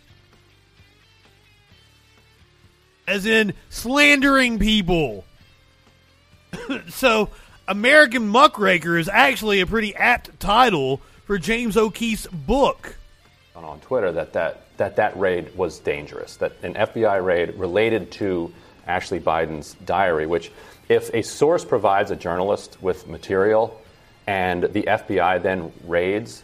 As 3.06 3.24
in 3.26 3.54
slandering 3.70 4.58
people. 4.58 5.24
so, 6.88 7.30
American 7.68 8.28
Muckraker 8.28 8.98
is 8.98 9.08
actually 9.08 9.60
a 9.60 9.66
pretty 9.66 9.94
apt 9.94 10.38
title 10.40 11.00
for 11.26 11.38
James 11.38 11.76
O'Keefe's 11.76 12.26
book. 12.26 12.96
on, 13.56 13.80
Twitter 13.80 14.12
that 14.12 14.32
that, 14.34 14.76
that 14.76 14.96
that 14.96 15.18
raid 15.18 15.54
was 15.56 15.78
dangerous, 15.78 16.36
that 16.36 16.52
an 16.62 16.74
FBI 16.74 17.24
raid 17.24 17.54
related 17.54 18.10
to 18.12 18.52
Ashley 18.86 19.20
Biden's 19.20 19.74
diary, 19.86 20.26
which, 20.26 20.52
if 20.88 21.12
a 21.14 21.22
source 21.22 21.64
provides 21.64 22.10
a 22.10 22.16
journalist 22.16 22.82
with 22.82 23.08
material 23.08 23.80
and 24.26 24.64
the 24.64 24.82
FBI 24.82 25.42
then 25.42 25.72
raids 25.84 26.42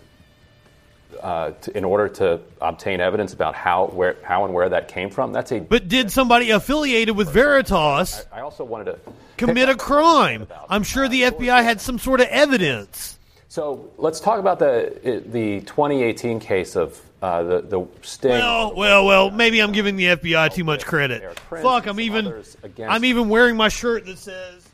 uh, 1.21 1.51
to, 1.53 1.77
in 1.77 1.85
order 1.85 2.09
to 2.09 2.41
obtain 2.61 3.01
evidence 3.01 3.33
about 3.33 3.55
how, 3.55 3.87
where, 3.87 4.17
how 4.23 4.45
and 4.45 4.55
where 4.55 4.69
that 4.69 4.89
came 4.89 5.11
from, 5.11 5.33
that's 5.33 5.53
a. 5.53 5.61
But 5.61 5.89
did 5.89 6.11
somebody 6.11 6.51
affiliated 6.51 7.17
with 7.17 7.31
Veritas 7.31 8.27
I 8.33 8.41
also 8.41 8.65
wanted 8.65 8.85
to 8.85 8.99
commit 9.37 9.69
a 9.69 9.77
crime? 9.77 10.47
I'm 10.69 10.83
sure 10.83 11.09
the 11.09 11.23
FBI 11.23 11.63
had 11.63 11.81
some 11.81 11.99
sort 11.99 12.21
of 12.21 12.29
evidence. 12.29 13.19
So 13.49 13.91
let's 13.99 14.21
talk 14.21 14.39
about 14.39 14.61
the 14.61 15.23
the 15.27 15.61
2018 15.63 16.39
case 16.39 16.77
of 16.77 17.01
uh, 17.21 17.43
the 17.43 17.61
the 17.63 17.87
sting. 18.03 18.31
Well, 18.31 18.75
well, 18.77 19.07
well. 19.07 19.31
Maybe 19.33 19.61
I'm 19.61 19.73
giving 19.73 19.97
the 19.97 20.05
FBI 20.05 20.55
too 20.55 20.63
much 20.63 20.87
credit. 20.87 21.37
Fuck, 21.39 21.87
I'm 21.87 21.99
even 21.99 22.45
I'm 22.87 23.05
even 23.05 23.29
wearing 23.29 23.57
my 23.57 23.69
shirt 23.69 24.07
that 24.07 24.19
says 24.19 24.69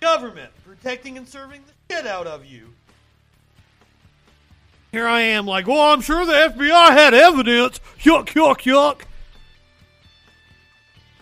"Government 0.00 0.50
protecting 0.66 1.16
and 1.16 1.26
serving 1.26 1.62
the 1.66 1.94
shit 1.94 2.06
out 2.06 2.26
of 2.26 2.44
you." 2.44 2.73
Here 4.94 5.08
I 5.08 5.22
am, 5.22 5.44
like, 5.44 5.66
well, 5.66 5.92
I'm 5.92 6.02
sure 6.02 6.24
the 6.24 6.32
FBI 6.32 6.90
had 6.92 7.14
evidence. 7.14 7.80
Yuck, 8.04 8.26
yuck, 8.28 8.58
yuck. 8.60 9.00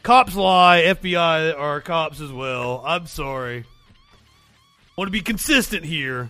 Cops 0.03 0.37
lie. 0.37 0.83
FBI 0.83 1.59
are 1.59 1.81
cops 1.81 2.21
as 2.21 2.31
well. 2.31 2.83
I'm 2.85 3.07
sorry. 3.07 3.65
Want 4.99 5.09
to 5.09 5.11
be 5.11 5.23
consistent 5.23 5.87
here. 5.87 6.29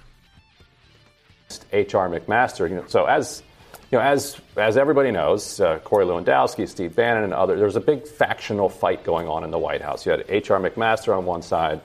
H.R. 1.72 2.08
McMaster. 2.08 2.70
You 2.70 2.76
know, 2.76 2.84
so 2.86 3.06
as 3.06 3.42
you 3.90 3.98
know, 3.98 4.04
as 4.04 4.40
as 4.56 4.76
everybody 4.76 5.10
knows, 5.10 5.58
uh, 5.58 5.80
Corey 5.80 6.04
Lewandowski, 6.04 6.68
Steve 6.68 6.94
Bannon, 6.94 7.24
and 7.24 7.34
others, 7.34 7.56
there 7.56 7.66
was 7.66 7.74
a 7.74 7.80
big 7.80 8.06
factional 8.06 8.68
fight 8.68 9.02
going 9.02 9.26
on 9.26 9.42
in 9.42 9.50
the 9.50 9.58
White 9.58 9.82
House. 9.82 10.06
You 10.06 10.12
had 10.12 10.24
H.R. 10.28 10.60
McMaster 10.60 11.18
on 11.18 11.24
one 11.24 11.42
side, 11.42 11.80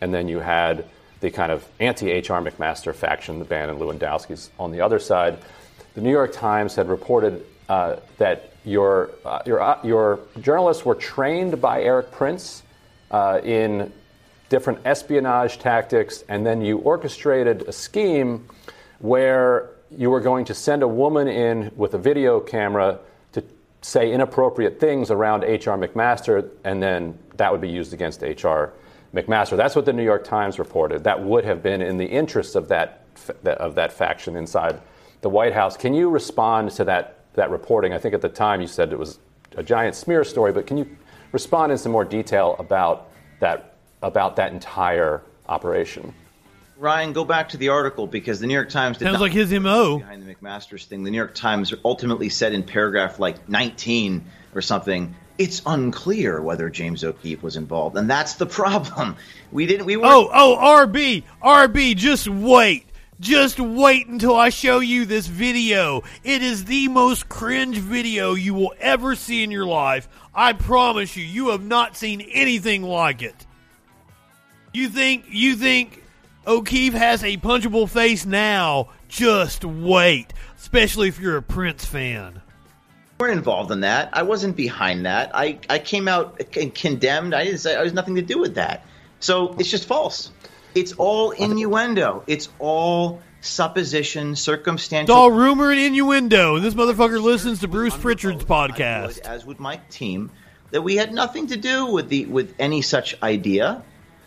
and 0.00 0.12
then 0.12 0.26
you 0.26 0.40
had 0.40 0.84
the 1.26 1.32
kind 1.32 1.50
of 1.50 1.66
anti-H.R. 1.80 2.40
McMaster 2.40 2.94
faction, 2.94 3.40
the 3.40 3.44
Bannon 3.44 3.78
Lewandowski's, 3.78 4.52
on 4.60 4.70
the 4.70 4.80
other 4.80 5.00
side. 5.00 5.38
The 5.94 6.00
New 6.00 6.12
York 6.12 6.32
Times 6.32 6.76
had 6.76 6.88
reported 6.88 7.44
uh, 7.68 7.96
that 8.18 8.52
your 8.64 9.10
uh, 9.24 9.42
your 9.44 9.60
uh, 9.60 9.80
your 9.82 10.20
journalists 10.40 10.84
were 10.84 10.94
trained 10.94 11.60
by 11.60 11.82
Erik 11.82 12.12
Prince 12.12 12.62
uh, 13.10 13.40
in 13.42 13.92
different 14.50 14.78
espionage 14.84 15.58
tactics, 15.58 16.22
and 16.28 16.46
then 16.46 16.60
you 16.60 16.78
orchestrated 16.78 17.62
a 17.62 17.72
scheme 17.72 18.46
where 19.00 19.70
you 19.90 20.10
were 20.10 20.20
going 20.20 20.44
to 20.44 20.54
send 20.54 20.84
a 20.84 20.88
woman 20.88 21.26
in 21.26 21.72
with 21.74 21.94
a 21.94 21.98
video 21.98 22.38
camera 22.38 23.00
to 23.32 23.42
say 23.82 24.12
inappropriate 24.12 24.78
things 24.78 25.10
around 25.10 25.42
H.R. 25.42 25.76
McMaster, 25.76 26.48
and 26.62 26.80
then 26.80 27.18
that 27.36 27.50
would 27.50 27.60
be 27.60 27.68
used 27.68 27.92
against 27.92 28.22
H.R. 28.22 28.72
McMaster. 29.16 29.56
That's 29.56 29.74
what 29.74 29.84
the 29.84 29.92
New 29.92 30.04
York 30.04 30.24
Times 30.24 30.58
reported. 30.58 31.04
That 31.04 31.22
would 31.22 31.44
have 31.44 31.62
been 31.62 31.82
in 31.82 31.96
the 31.96 32.06
interests 32.06 32.54
of 32.54 32.68
that 32.68 33.02
of 33.44 33.74
that 33.76 33.92
faction 33.92 34.36
inside 34.36 34.80
the 35.22 35.30
White 35.30 35.54
House. 35.54 35.76
Can 35.76 35.94
you 35.94 36.10
respond 36.10 36.70
to 36.72 36.84
that 36.84 37.20
that 37.34 37.50
reporting? 37.50 37.92
I 37.92 37.98
think 37.98 38.14
at 38.14 38.20
the 38.20 38.28
time 38.28 38.60
you 38.60 38.66
said 38.66 38.92
it 38.92 38.98
was 38.98 39.18
a 39.56 39.62
giant 39.62 39.96
smear 39.96 40.22
story, 40.22 40.52
but 40.52 40.66
can 40.66 40.76
you 40.76 40.96
respond 41.32 41.72
in 41.72 41.78
some 41.78 41.92
more 41.92 42.04
detail 42.04 42.56
about 42.58 43.08
that 43.40 43.74
about 44.02 44.36
that 44.36 44.52
entire 44.52 45.22
operation? 45.48 46.14
Ryan, 46.78 47.14
go 47.14 47.24
back 47.24 47.48
to 47.50 47.56
the 47.56 47.70
article 47.70 48.06
because 48.06 48.38
the 48.40 48.46
New 48.46 48.52
York 48.52 48.68
Times 48.68 48.98
did 48.98 49.06
Sounds 49.06 49.14
not 49.14 49.20
like 49.22 49.32
his 49.32 49.50
MO. 49.50 49.98
behind 49.98 50.26
the 50.26 50.34
McMaster's 50.34 50.84
thing. 50.84 51.04
The 51.04 51.10
New 51.10 51.16
York 51.16 51.34
Times 51.34 51.72
ultimately 51.86 52.28
said 52.28 52.52
in 52.52 52.62
paragraph 52.62 53.18
like 53.18 53.48
19 53.48 54.26
or 54.54 54.60
something, 54.60 55.14
it's 55.38 55.62
unclear 55.66 56.40
whether 56.40 56.70
James 56.70 57.04
O'Keefe 57.04 57.42
was 57.42 57.56
involved, 57.56 57.96
and 57.96 58.08
that's 58.08 58.34
the 58.34 58.46
problem. 58.46 59.16
We 59.52 59.66
didn't. 59.66 59.86
We 59.86 59.96
were. 59.96 60.06
Oh, 60.06 60.30
oh, 60.32 60.56
RB, 60.86 61.24
RB, 61.42 61.96
just 61.96 62.28
wait. 62.28 62.86
Just 63.18 63.58
wait 63.58 64.08
until 64.08 64.34
I 64.36 64.50
show 64.50 64.80
you 64.80 65.06
this 65.06 65.26
video. 65.26 66.02
It 66.22 66.42
is 66.42 66.66
the 66.66 66.88
most 66.88 67.30
cringe 67.30 67.78
video 67.78 68.34
you 68.34 68.52
will 68.52 68.74
ever 68.78 69.14
see 69.14 69.42
in 69.42 69.50
your 69.50 69.64
life. 69.64 70.06
I 70.34 70.52
promise 70.52 71.16
you, 71.16 71.24
you 71.24 71.48
have 71.48 71.64
not 71.64 71.96
seen 71.96 72.20
anything 72.20 72.82
like 72.82 73.22
it. 73.22 73.46
You 74.74 74.90
think 74.90 75.24
you 75.30 75.54
think 75.54 76.04
O'Keefe 76.46 76.92
has 76.92 77.24
a 77.24 77.38
punchable 77.38 77.88
face 77.88 78.26
now? 78.26 78.90
Just 79.08 79.64
wait. 79.64 80.34
Especially 80.58 81.08
if 81.08 81.18
you're 81.18 81.38
a 81.38 81.42
Prince 81.42 81.86
fan. 81.86 82.42
Weren't 83.18 83.32
involved 83.32 83.70
in 83.70 83.80
that. 83.80 84.10
I 84.12 84.22
wasn't 84.22 84.56
behind 84.56 85.06
that. 85.06 85.30
I, 85.34 85.58
I 85.70 85.78
came 85.78 86.08
out 86.08 86.42
and 86.56 86.74
condemned. 86.74 87.34
I 87.34 87.44
didn't 87.44 87.60
say 87.60 87.74
I 87.74 87.82
was 87.82 87.92
nothing 87.92 88.16
to 88.16 88.22
do 88.22 88.38
with 88.38 88.54
that. 88.56 88.84
So 89.20 89.54
it's 89.58 89.70
just 89.70 89.86
false. 89.86 90.30
It's 90.74 90.92
all 90.92 91.30
innuendo. 91.30 92.22
It's 92.26 92.50
all 92.58 93.22
supposition, 93.40 94.36
circumstantial. 94.36 95.14
It's 95.14 95.18
all 95.18 95.30
rumor 95.30 95.70
and 95.70 95.80
innuendo. 95.80 96.56
And 96.56 96.64
this 96.64 96.74
motherfucker 96.74 97.22
listens 97.22 97.60
to 97.60 97.68
Bruce 97.68 97.96
Pritchard's 97.96 98.44
podcast. 98.44 99.20
as 99.20 99.46
would 99.46 99.60
my 99.60 99.80
team, 99.88 100.30
that 100.70 100.82
we 100.82 100.96
had 100.96 101.14
nothing 101.14 101.46
to 101.48 101.56
do 101.56 101.86
with 101.86 102.08
the 102.08 102.26
with 102.26 102.54
any 102.58 102.82
such 102.82 103.20
idea. 103.22 103.82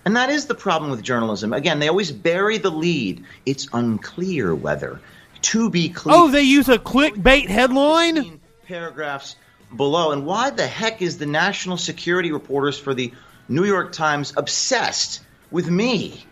And 0.06 0.16
that 0.16 0.30
is 0.30 0.48
the 0.48 0.56
problem 0.56 0.90
with 0.90 1.04
journalism. 1.04 1.54
Again, 1.54 1.78
they 1.80 1.90
always 1.90 2.12
bury 2.12 2.58
the 2.58 2.72
lead. 2.72 3.26
It's 3.46 3.68
unclear 3.74 4.56
whether. 4.56 5.02
To 5.42 5.70
be 5.70 5.90
clear. 5.90 6.16
Oh, 6.16 6.32
they 6.32 6.42
use 6.42 6.68
a 6.68 6.80
clickbait 6.80 7.48
headline? 7.48 8.39
Paragraphs 8.70 9.36
below. 9.76 10.12
And 10.12 10.28
why 10.28 10.52
the 10.52 10.68
heck 10.68 11.02
is 11.02 11.18
the 11.18 11.26
national 11.26 11.78
security 11.78 12.32
reporters 12.32 12.78
for 12.78 12.94
the 12.94 13.12
New 13.48 13.66
York 13.66 13.92
Times 13.92 14.32
obsessed 14.38 15.22
with 15.50 15.68
me? 15.68 16.24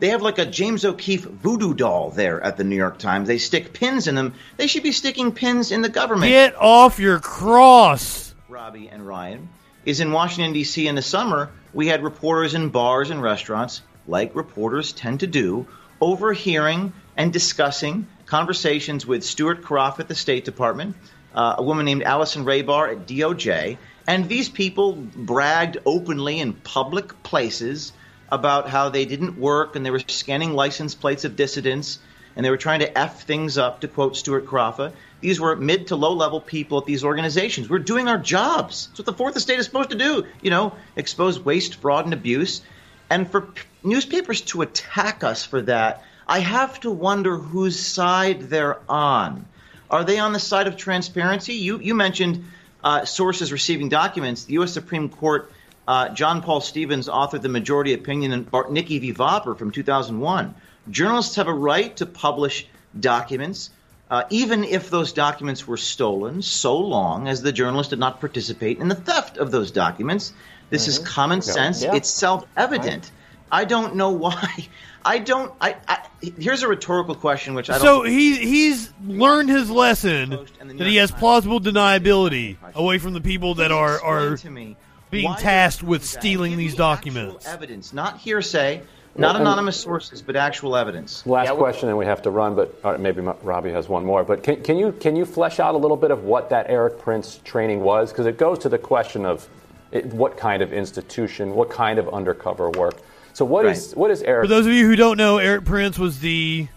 They 0.00 0.08
have 0.08 0.20
like 0.20 0.38
a 0.38 0.44
James 0.44 0.84
O'Keefe 0.84 1.22
voodoo 1.22 1.72
doll 1.72 2.10
there 2.10 2.42
at 2.42 2.56
the 2.56 2.64
New 2.64 2.74
York 2.74 2.98
Times. 2.98 3.28
They 3.28 3.38
stick 3.38 3.72
pins 3.72 4.08
in 4.08 4.16
them. 4.16 4.34
They 4.56 4.66
should 4.66 4.82
be 4.82 4.90
sticking 4.90 5.30
pins 5.30 5.70
in 5.70 5.82
the 5.82 5.88
government. 5.88 6.30
Get 6.30 6.56
off 6.56 6.98
your 6.98 7.20
cross. 7.20 8.34
Robby 8.48 8.88
and 8.88 9.06
Ryan, 9.06 9.48
is 9.84 10.00
in 10.00 10.10
Washington, 10.10 10.52
D.C. 10.52 10.88
in 10.88 10.96
the 10.96 11.02
summer. 11.02 11.52
We 11.72 11.86
had 11.86 12.02
reporters 12.02 12.54
in 12.54 12.70
bars 12.70 13.10
and 13.10 13.22
restaurants, 13.22 13.82
like 14.08 14.34
reporters 14.34 14.92
tend 14.92 15.20
to 15.20 15.28
do, 15.28 15.68
overhearing 16.00 16.92
and 17.16 17.32
discussing 17.32 18.08
conversations 18.26 19.06
with 19.06 19.22
Stuart 19.22 19.62
Karaffa 19.62 20.00
at 20.00 20.08
the 20.08 20.14
State 20.16 20.44
Department, 20.44 20.96
uh, 21.34 21.56
a 21.58 21.62
woman 21.62 21.84
named 21.84 22.02
Allison 22.02 22.44
Hrabar 22.44 22.92
at 22.92 23.06
DOJ, 23.06 23.76
and 24.06 24.28
these 24.28 24.48
people 24.48 24.92
bragged 24.92 25.78
openly 25.86 26.40
in 26.40 26.52
public 26.52 27.22
places 27.22 27.92
about 28.30 28.68
how 28.68 28.88
they 28.88 29.04
didn't 29.04 29.38
work 29.38 29.76
and 29.76 29.84
they 29.84 29.90
were 29.90 30.02
scanning 30.06 30.52
license 30.52 30.94
plates 30.94 31.24
of 31.24 31.36
dissidents 31.36 31.98
and 32.36 32.44
they 32.44 32.50
were 32.50 32.56
trying 32.56 32.80
to 32.80 32.98
F 32.98 33.22
things 33.22 33.58
up, 33.58 33.80
to 33.80 33.88
quote 33.88 34.16
Stuart 34.16 34.46
Crawford. 34.46 34.92
These 35.20 35.40
were 35.40 35.54
mid 35.56 35.88
to 35.88 35.96
low 35.96 36.12
level 36.12 36.40
people 36.40 36.78
at 36.78 36.84
these 36.84 37.04
organizations. 37.04 37.70
We're 37.70 37.78
doing 37.78 38.08
our 38.08 38.18
jobs. 38.18 38.88
That's 38.88 38.98
what 38.98 39.06
the 39.06 39.12
fourth 39.12 39.36
estate 39.36 39.58
is 39.58 39.66
supposed 39.66 39.90
to 39.90 39.96
do. 39.96 40.26
You 40.42 40.50
know, 40.50 40.74
expose 40.96 41.38
waste, 41.38 41.76
fraud, 41.76 42.04
and 42.04 42.14
abuse. 42.14 42.62
And 43.08 43.30
for 43.30 43.42
p- 43.42 43.62
newspapers 43.82 44.40
to 44.42 44.62
attack 44.62 45.22
us 45.22 45.44
for 45.44 45.62
that, 45.62 46.02
I 46.26 46.40
have 46.40 46.80
to 46.80 46.90
wonder 46.90 47.36
whose 47.36 47.78
side 47.78 48.42
they're 48.42 48.78
on. 48.88 49.46
Are 49.90 50.04
they 50.04 50.18
on 50.18 50.32
the 50.32 50.38
side 50.38 50.66
of 50.66 50.76
transparency? 50.76 51.54
You, 51.54 51.78
you 51.78 51.94
mentioned 51.94 52.44
uh, 52.82 53.04
sources 53.04 53.52
receiving 53.52 53.88
documents. 53.88 54.44
The 54.44 54.54
U.S. 54.54 54.72
Supreme 54.72 55.08
Court, 55.08 55.52
uh, 55.86 56.10
John 56.10 56.42
Paul 56.42 56.60
Stevens 56.60 57.08
authored 57.08 57.42
the 57.42 57.48
majority 57.48 57.92
opinion 57.94 58.32
in 58.32 58.44
Bartnicki 58.44 59.00
v. 59.00 59.12
Vopper 59.12 59.56
from 59.56 59.70
2001. 59.70 60.54
Journalists 60.90 61.36
have 61.36 61.48
a 61.48 61.54
right 61.54 61.96
to 61.96 62.06
publish 62.06 62.66
documents 62.98 63.70
uh, 64.10 64.24
even 64.30 64.64
if 64.64 64.90
those 64.90 65.12
documents 65.12 65.66
were 65.66 65.76
stolen, 65.76 66.42
so 66.42 66.76
long 66.78 67.26
as 67.26 67.42
the 67.42 67.52
journalist 67.52 67.90
did 67.90 67.98
not 67.98 68.20
participate 68.20 68.78
in 68.78 68.88
the 68.88 68.94
theft 68.94 69.38
of 69.38 69.50
those 69.50 69.70
documents. 69.70 70.32
This 70.70 70.88
is 70.88 71.00
Mhm. 71.00 71.06
common 71.06 71.42
sense. 71.42 71.82
Yeah. 71.82 71.94
It's 71.94 72.10
self 72.10 72.44
evident. 72.56 73.10
I 73.54 73.64
don't 73.64 73.94
know 73.94 74.10
why. 74.10 74.68
I 75.04 75.18
don't. 75.18 75.52
I, 75.60 75.76
I 75.86 75.98
here's 76.38 76.62
a 76.62 76.68
rhetorical 76.68 77.14
question, 77.14 77.54
which 77.54 77.70
I 77.70 77.74
don't. 77.74 77.82
So 77.82 78.02
he 78.02 78.36
he's 78.36 78.92
learned 79.06 79.50
his 79.50 79.70
lesson 79.70 80.30
that 80.30 80.86
he 80.86 80.96
has 80.96 81.10
plausible 81.10 81.60
deniability 81.60 82.56
away 82.74 82.98
from 82.98 83.12
the 83.12 83.20
people 83.20 83.54
that 83.56 83.70
are 83.70 84.02
are 84.02 84.36
to 84.38 84.50
me 84.50 84.76
being 85.10 85.32
tasked 85.34 85.82
with 85.82 86.04
stealing 86.04 86.56
these 86.56 86.74
documents. 86.74 87.46
evidence, 87.46 87.92
not 87.92 88.18
hearsay, 88.18 88.82
not 89.14 89.34
Well, 89.34 89.42
anonymous 89.42 89.78
sources, 89.78 90.22
but 90.22 90.36
actual 90.36 90.74
evidence. 90.74 91.24
Last 91.26 91.52
question, 91.52 91.90
and 91.90 91.98
we 91.98 92.06
have 92.06 92.22
to 92.22 92.30
run, 92.30 92.56
but 92.56 92.80
or 92.82 92.98
maybe 92.98 93.20
Robby 93.20 93.70
has 93.70 93.88
one 93.88 94.04
more. 94.06 94.24
But 94.24 94.42
can, 94.42 94.62
can 94.62 94.78
you 94.78 94.90
can 94.92 95.14
you 95.14 95.26
flesh 95.26 95.60
out 95.60 95.74
a 95.74 95.78
little 95.78 95.98
bit 95.98 96.10
of 96.10 96.24
what 96.24 96.48
that 96.50 96.68
Erik 96.70 96.98
Prince 96.98 97.40
training 97.44 97.80
was? 97.80 98.10
Because 98.10 98.26
it 98.26 98.38
goes 98.38 98.58
to 98.60 98.68
the 98.68 98.78
question 98.78 99.24
of 99.24 99.48
it, 99.92 100.06
what 100.06 100.38
kind 100.38 100.62
of 100.62 100.72
institution, 100.72 101.54
what 101.54 101.70
kind 101.70 101.98
of 101.98 102.08
undercover 102.08 102.70
work. 102.70 102.96
So 103.34 103.44
what 103.44 103.66
is 103.66 103.92
what 103.94 104.12
is 104.12 104.22
Erik? 104.22 104.44
For 104.44 104.48
those 104.48 104.64
of 104.64 104.72
you 104.72 104.86
who 104.86 104.94
don't 104.94 105.16
know, 105.16 105.38
Erik 105.38 105.64
Prince 105.64 105.98
was 105.98 106.20
the 106.20 106.68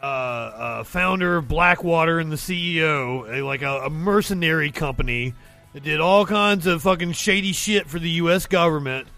uh, 0.00 0.06
uh, 0.06 0.84
founder 0.84 1.38
of 1.38 1.48
Blackwater 1.48 2.20
and 2.20 2.30
the 2.30 2.36
CEO, 2.36 3.28
a, 3.28 3.42
like 3.42 3.62
a, 3.62 3.80
a 3.80 3.90
mercenary 3.90 4.70
company 4.70 5.34
that 5.72 5.82
did 5.82 5.98
all 6.00 6.24
kinds 6.24 6.68
of 6.68 6.82
fucking 6.82 7.12
shady 7.12 7.52
shit 7.52 7.88
for 7.88 7.98
the 7.98 8.10
U.S. 8.10 8.46
government. 8.46 9.08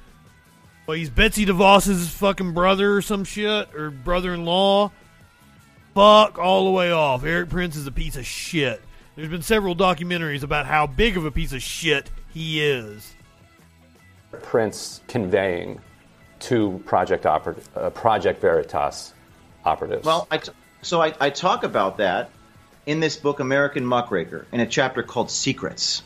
Well, 0.86 0.96
he's 0.96 1.10
Betsy 1.10 1.44
DeVos's 1.44 2.08
fucking 2.08 2.54
brother 2.54 2.96
or 2.96 3.02
some 3.02 3.24
shit, 3.24 3.74
or 3.74 3.90
brother-in-law. 3.90 4.90
Fuck 5.94 6.38
all 6.38 6.64
the 6.64 6.70
way 6.70 6.90
off. 6.90 7.24
Erik 7.24 7.50
Prince 7.50 7.76
is 7.76 7.86
a 7.86 7.92
piece 7.92 8.16
of 8.16 8.24
shit. 8.24 8.80
There's 9.16 9.28
been 9.28 9.42
several 9.42 9.76
documentaries 9.76 10.42
about 10.42 10.64
how 10.64 10.86
big 10.86 11.18
of 11.18 11.26
a 11.26 11.30
piece 11.30 11.52
of 11.52 11.60
shit 11.60 12.10
he 12.32 12.62
is. 12.62 13.14
Prince 14.40 15.02
conveying 15.08 15.78
to 16.40 16.82
Project 16.86 17.24
Oper- 17.24 17.62
uh, 17.76 17.90
Project 17.90 18.40
Veritas 18.40 19.12
operatives? 19.64 20.04
Well, 20.04 20.26
I 20.30 20.38
t- 20.38 20.52
so 20.82 21.02
I, 21.02 21.14
I 21.20 21.30
talk 21.30 21.64
about 21.64 21.98
that 21.98 22.30
in 22.86 23.00
this 23.00 23.16
book, 23.16 23.40
American 23.40 23.84
Muckraker, 23.84 24.46
in 24.52 24.60
a 24.60 24.66
chapter 24.66 25.02
called 25.02 25.30
Secrets. 25.30 26.02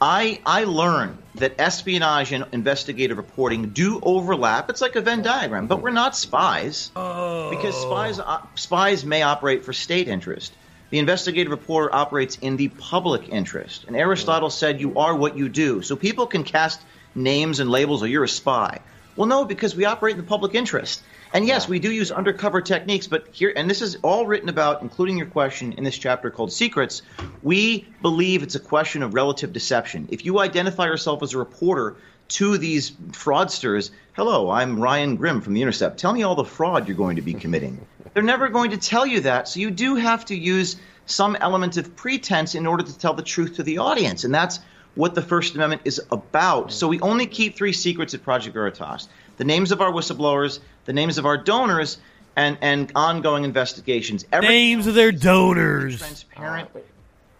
I 0.00 0.40
I 0.44 0.64
learned 0.64 1.16
that 1.36 1.58
espionage 1.58 2.32
and 2.32 2.44
investigative 2.52 3.16
reporting 3.16 3.70
do 3.70 3.98
overlap. 4.02 4.68
It's 4.68 4.82
like 4.82 4.94
a 4.94 5.00
Venn 5.00 5.22
diagram, 5.22 5.68
but 5.68 5.80
we're 5.80 5.90
not 5.90 6.14
spies 6.14 6.90
because 6.90 7.80
spies 7.80 8.18
uh, 8.18 8.42
spies 8.56 9.04
may 9.06 9.22
operate 9.22 9.64
for 9.64 9.72
state 9.72 10.08
interest. 10.08 10.52
The 10.90 10.98
investigative 10.98 11.50
reporter 11.50 11.92
operates 11.94 12.36
in 12.36 12.56
the 12.58 12.68
public 12.68 13.30
interest. 13.30 13.84
And 13.86 13.96
Aristotle 13.96 14.50
said, 14.50 14.82
"You 14.82 14.98
are 14.98 15.16
what 15.16 15.36
you 15.36 15.48
do." 15.48 15.80
So 15.80 15.96
people 15.96 16.26
can 16.26 16.44
cast 16.44 16.80
names 17.14 17.58
and 17.58 17.70
labels, 17.70 18.02
or 18.02 18.06
you're 18.06 18.24
a 18.24 18.28
spy. 18.28 18.80
Well, 19.16 19.26
no, 19.26 19.46
because 19.46 19.74
we 19.74 19.86
operate 19.86 20.12
in 20.12 20.20
the 20.20 20.26
public 20.26 20.54
interest. 20.54 21.02
And 21.32 21.46
yes, 21.46 21.66
we 21.66 21.78
do 21.78 21.90
use 21.90 22.12
undercover 22.12 22.60
techniques, 22.60 23.06
but 23.06 23.28
here, 23.32 23.52
and 23.54 23.68
this 23.68 23.80
is 23.80 23.96
all 24.02 24.26
written 24.26 24.50
about, 24.50 24.82
including 24.82 25.16
your 25.16 25.26
question 25.26 25.72
in 25.72 25.84
this 25.84 25.96
chapter 25.96 26.30
called 26.30 26.52
Secrets. 26.52 27.00
We 27.42 27.88
believe 28.02 28.42
it's 28.42 28.54
a 28.54 28.60
question 28.60 29.02
of 29.02 29.14
relative 29.14 29.52
deception. 29.52 30.08
If 30.10 30.26
you 30.26 30.38
identify 30.38 30.84
yourself 30.84 31.22
as 31.22 31.32
a 31.32 31.38
reporter 31.38 31.96
to 32.28 32.58
these 32.58 32.90
fraudsters, 32.90 33.90
hello, 34.12 34.50
I'm 34.50 34.80
Ryan 34.80 35.16
Grim 35.16 35.40
from 35.40 35.54
The 35.54 35.62
Intercept. 35.62 35.98
Tell 35.98 36.12
me 36.12 36.22
all 36.22 36.34
the 36.34 36.44
fraud 36.44 36.86
you're 36.86 36.96
going 36.96 37.16
to 37.16 37.22
be 37.22 37.34
committing. 37.34 37.80
They're 38.14 38.22
never 38.22 38.48
going 38.50 38.72
to 38.72 38.78
tell 38.78 39.06
you 39.06 39.20
that, 39.20 39.48
so 39.48 39.60
you 39.60 39.70
do 39.70 39.96
have 39.96 40.26
to 40.26 40.36
use 40.36 40.76
some 41.06 41.36
element 41.36 41.76
of 41.76 41.96
pretense 41.96 42.54
in 42.54 42.66
order 42.66 42.82
to 42.82 42.98
tell 42.98 43.14
the 43.14 43.22
truth 43.22 43.56
to 43.56 43.62
the 43.62 43.78
audience. 43.78 44.24
And 44.24 44.34
that's 44.34 44.60
what 44.96 45.14
the 45.14 45.22
First 45.22 45.54
Amendment 45.54 45.82
is 45.84 46.00
about. 46.10 46.72
So 46.72 46.88
we 46.88 46.98
only 47.00 47.26
keep 47.26 47.54
three 47.54 47.72
secrets 47.72 48.14
at 48.14 48.22
Project 48.24 48.54
Veritas 48.54 49.08
the 49.36 49.44
names 49.44 49.70
of 49.70 49.82
our 49.82 49.92
whistleblowers, 49.92 50.60
the 50.86 50.94
names 50.94 51.18
of 51.18 51.26
our 51.26 51.36
donors, 51.36 51.98
and, 52.36 52.56
and 52.62 52.90
ongoing 52.94 53.44
investigations. 53.44 54.24
Names 54.32 54.86
of 54.86 54.94
their 54.94 55.12
donors. 55.12 55.98
Transparent, 55.98 56.70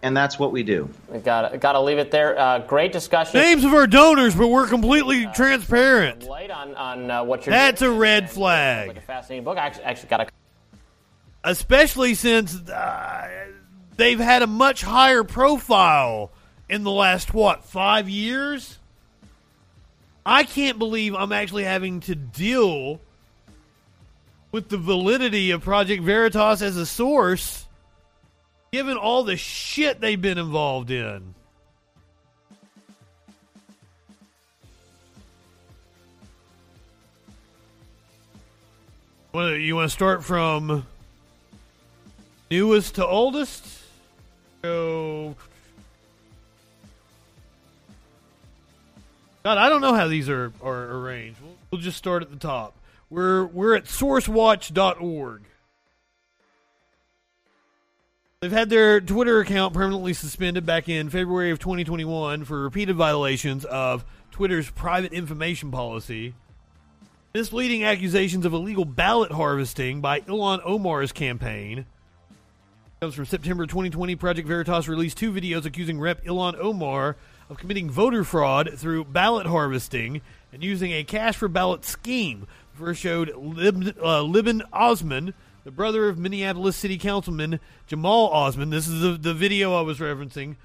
and 0.02 0.14
that's 0.14 0.38
what 0.38 0.52
we 0.52 0.62
do. 0.62 0.90
We 1.08 1.18
got 1.18 1.58
got 1.58 1.72
to 1.72 1.80
leave 1.80 1.98
it 1.98 2.10
there. 2.10 2.38
Uh, 2.38 2.58
great 2.60 2.92
discussion. 2.92 3.40
Names 3.40 3.64
of 3.64 3.72
our 3.72 3.86
donors, 3.86 4.34
but 4.34 4.48
we're 4.48 4.66
completely 4.66 5.26
transparent. 5.34 6.24
Light 6.24 6.50
on 6.50 6.74
on 6.74 7.10
uh, 7.10 7.24
what 7.24 7.46
you're. 7.46 7.52
That's 7.52 7.80
doing. 7.80 7.96
a 7.96 7.98
red 7.98 8.30
flag. 8.30 8.88
Like 8.88 8.98
a 8.98 9.00
fascinating 9.00 9.44
book. 9.44 9.56
I 9.56 9.66
actually, 9.66 9.84
actually 9.84 10.08
got 10.10 10.20
a. 10.20 10.28
Especially 11.44 12.14
since 12.14 12.54
uh, 12.68 13.46
they've 13.96 14.20
had 14.20 14.42
a 14.42 14.46
much 14.46 14.82
higher 14.82 15.24
profile 15.24 16.32
in 16.68 16.84
the 16.84 16.90
last, 16.90 17.32
what, 17.32 17.64
five 17.64 18.08
years? 18.08 18.78
I 20.24 20.44
can't 20.44 20.78
believe 20.78 21.14
I'm 21.14 21.32
actually 21.32 21.64
having 21.64 22.00
to 22.00 22.14
deal 22.14 23.00
with 24.50 24.68
the 24.68 24.78
validity 24.78 25.52
of 25.52 25.62
Project 25.62 26.02
Veritas 26.02 26.62
as 26.62 26.76
a 26.76 26.86
source, 26.86 27.66
given 28.72 28.96
all 28.96 29.22
the 29.22 29.36
shit 29.36 30.00
they've 30.00 30.20
been 30.20 30.38
involved 30.38 30.90
in. 30.90 31.34
You 39.34 39.76
want 39.76 39.90
to 39.90 39.94
start 39.94 40.24
from 40.24 40.86
newest 42.50 42.94
to 42.94 43.06
oldest? 43.06 43.66
So, 44.62 45.36
God, 49.46 49.58
I 49.58 49.68
don't 49.68 49.80
know 49.80 49.94
how 49.94 50.08
these 50.08 50.28
are, 50.28 50.52
are 50.60 50.96
arranged. 50.96 51.40
We'll, 51.40 51.54
we'll 51.70 51.80
just 51.80 51.96
start 51.96 52.20
at 52.20 52.30
the 52.30 52.36
top. 52.36 52.76
We're 53.08 53.46
we're 53.46 53.76
at 53.76 53.84
sourcewatch.org. 53.84 55.42
They've 58.40 58.50
had 58.50 58.70
their 58.70 59.00
Twitter 59.00 59.38
account 59.38 59.72
permanently 59.72 60.14
suspended 60.14 60.66
back 60.66 60.88
in 60.88 61.10
February 61.10 61.52
of 61.52 61.60
2021 61.60 62.44
for 62.44 62.60
repeated 62.60 62.96
violations 62.96 63.64
of 63.64 64.04
Twitter's 64.32 64.68
private 64.68 65.12
information 65.12 65.70
policy. 65.70 66.34
Misleading 67.32 67.84
accusations 67.84 68.46
of 68.46 68.52
illegal 68.52 68.84
ballot 68.84 69.30
harvesting 69.30 70.00
by 70.00 70.22
Ilhan 70.22 70.60
Omar's 70.64 71.12
campaign. 71.12 71.86
Comes 73.00 73.14
from 73.14 73.26
September 73.26 73.64
2020. 73.64 74.16
Project 74.16 74.48
Veritas 74.48 74.88
released 74.88 75.18
two 75.18 75.30
videos 75.30 75.66
accusing 75.66 76.00
Rep. 76.00 76.24
Ilhan 76.24 76.58
Omar 76.58 77.16
of 77.48 77.58
committing 77.58 77.90
voter 77.90 78.24
fraud 78.24 78.70
through 78.76 79.04
ballot 79.04 79.46
harvesting 79.46 80.20
and 80.52 80.62
using 80.62 80.92
a 80.92 81.04
cash 81.04 81.36
for 81.36 81.48
ballot 81.48 81.84
scheme. 81.84 82.46
First 82.74 83.00
showed 83.00 83.34
Lib, 83.36 83.96
uh, 84.02 84.22
Liban 84.22 84.62
Osman, 84.72 85.34
the 85.64 85.70
brother 85.70 86.08
of 86.08 86.18
Minneapolis 86.18 86.76
City 86.76 86.98
Councilman 86.98 87.60
Jamal 87.86 88.28
Osman. 88.28 88.70
This 88.70 88.88
is 88.88 89.00
the, 89.00 89.12
the 89.12 89.34
video 89.34 89.74
I 89.74 89.80
was 89.82 89.98
referencing. 89.98 90.56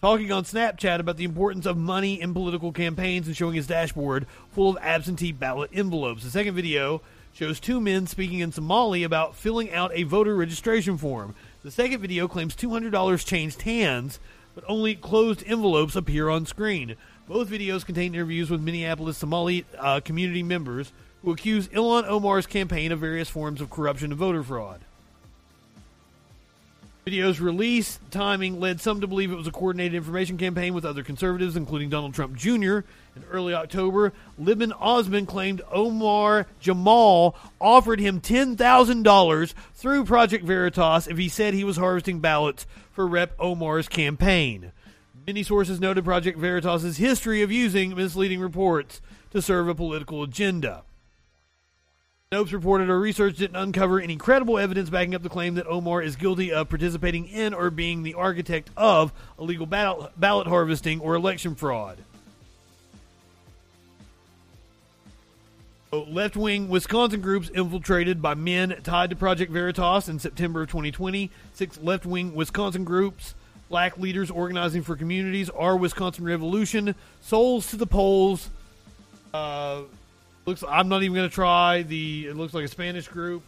Talking 0.00 0.32
on 0.32 0.44
Snapchat 0.44 0.98
about 0.98 1.18
the 1.18 1.24
importance 1.24 1.66
of 1.66 1.76
money 1.76 2.20
in 2.20 2.32
political 2.32 2.72
campaigns 2.72 3.26
and 3.26 3.36
showing 3.36 3.54
his 3.54 3.66
dashboard 3.66 4.26
full 4.50 4.70
of 4.70 4.78
absentee 4.80 5.32
ballot 5.32 5.70
envelopes. 5.74 6.24
The 6.24 6.30
second 6.30 6.54
video 6.54 7.02
shows 7.32 7.60
two 7.60 7.80
men 7.80 8.06
speaking 8.06 8.38
in 8.38 8.50
Somali 8.50 9.02
about 9.02 9.36
filling 9.36 9.70
out 9.72 9.92
a 9.94 10.04
voter 10.04 10.34
registration 10.34 10.96
form. 10.96 11.34
The 11.62 11.70
second 11.70 12.00
video 12.00 12.28
claims 12.28 12.56
$200 12.56 13.26
changed 13.26 13.62
hands, 13.62 14.18
but 14.60 14.70
only 14.70 14.94
closed 14.94 15.42
envelopes 15.46 15.96
appear 15.96 16.28
on 16.28 16.44
screen. 16.44 16.96
Both 17.26 17.48
videos 17.48 17.84
contain 17.84 18.14
interviews 18.14 18.50
with 18.50 18.60
Minneapolis 18.60 19.16
Somali 19.16 19.64
uh, 19.78 20.00
community 20.00 20.42
members 20.42 20.92
who 21.22 21.32
accuse 21.32 21.68
Ilhan 21.68 22.06
Omar's 22.08 22.46
campaign 22.46 22.92
of 22.92 23.00
various 23.00 23.28
forms 23.28 23.60
of 23.60 23.70
corruption 23.70 24.10
and 24.10 24.18
voter 24.18 24.42
fraud. 24.42 24.80
Video's 27.04 27.40
release 27.40 27.98
timing 28.10 28.60
led 28.60 28.80
some 28.80 29.00
to 29.00 29.06
believe 29.06 29.32
it 29.32 29.36
was 29.36 29.46
a 29.46 29.52
coordinated 29.52 29.94
information 29.94 30.36
campaign 30.36 30.74
with 30.74 30.84
other 30.84 31.02
conservatives, 31.02 31.56
including 31.56 31.88
Donald 31.88 32.14
Trump 32.14 32.36
Jr. 32.36 32.80
In 33.16 33.24
early 33.30 33.54
October, 33.54 34.12
Liban 34.38 34.72
Osman 34.72 35.26
claimed 35.26 35.62
Omar 35.70 36.46
Jamal 36.60 37.34
offered 37.60 38.00
him 38.00 38.20
$10,000 38.20 39.54
through 39.74 40.04
Project 40.04 40.44
Veritas 40.44 41.08
if 41.08 41.18
he 41.18 41.28
said 41.28 41.54
he 41.54 41.64
was 41.64 41.76
harvesting 41.76 42.20
ballots 42.20 42.66
for 42.92 43.06
Rep. 43.06 43.34
Omar's 43.38 43.88
campaign. 43.88 44.72
Many 45.26 45.42
sources 45.42 45.80
noted 45.80 46.04
Project 46.04 46.38
Veritas' 46.38 46.96
history 46.96 47.42
of 47.42 47.52
using 47.52 47.94
misleading 47.94 48.40
reports 48.40 49.00
to 49.32 49.42
serve 49.42 49.68
a 49.68 49.74
political 49.74 50.22
agenda. 50.22 50.84
Snopes 52.32 52.52
reported 52.52 52.88
our 52.88 52.98
research 52.98 53.38
didn't 53.38 53.56
uncover 53.56 54.00
any 54.00 54.14
credible 54.14 54.56
evidence 54.56 54.88
backing 54.88 55.16
up 55.16 55.22
the 55.24 55.28
claim 55.28 55.56
that 55.56 55.66
Omar 55.66 56.00
is 56.00 56.14
guilty 56.14 56.52
of 56.52 56.68
participating 56.68 57.26
in 57.26 57.52
or 57.52 57.70
being 57.70 58.04
the 58.04 58.14
architect 58.14 58.70
of 58.76 59.12
illegal 59.36 59.66
ballot, 59.66 60.12
ballot 60.18 60.46
harvesting 60.46 61.00
or 61.00 61.16
election 61.16 61.56
fraud. 61.56 62.04
Left 65.92 66.36
wing 66.36 66.68
Wisconsin 66.68 67.20
groups 67.20 67.48
infiltrated 67.48 68.22
by 68.22 68.34
men 68.34 68.76
tied 68.84 69.10
to 69.10 69.16
Project 69.16 69.50
Veritas 69.50 70.08
in 70.08 70.20
September 70.20 70.62
of 70.62 70.68
2020. 70.68 71.32
Six 71.52 71.80
left 71.80 72.06
wing 72.06 72.32
Wisconsin 72.32 72.84
groups, 72.84 73.34
black 73.68 73.98
leaders 73.98 74.30
organizing 74.30 74.82
for 74.82 74.94
communities, 74.94 75.50
Our 75.50 75.76
Wisconsin 75.76 76.24
Revolution, 76.24 76.94
Souls 77.20 77.68
to 77.70 77.76
the 77.76 77.88
Polls. 77.88 78.50
Uh, 79.34 79.82
looks. 80.46 80.62
I'm 80.68 80.88
not 80.88 81.02
even 81.02 81.16
going 81.16 81.28
to 81.28 81.34
try 81.34 81.82
the. 81.82 82.28
It 82.28 82.36
looks 82.36 82.54
like 82.54 82.64
a 82.64 82.68
Spanish 82.68 83.08
group. 83.08 83.42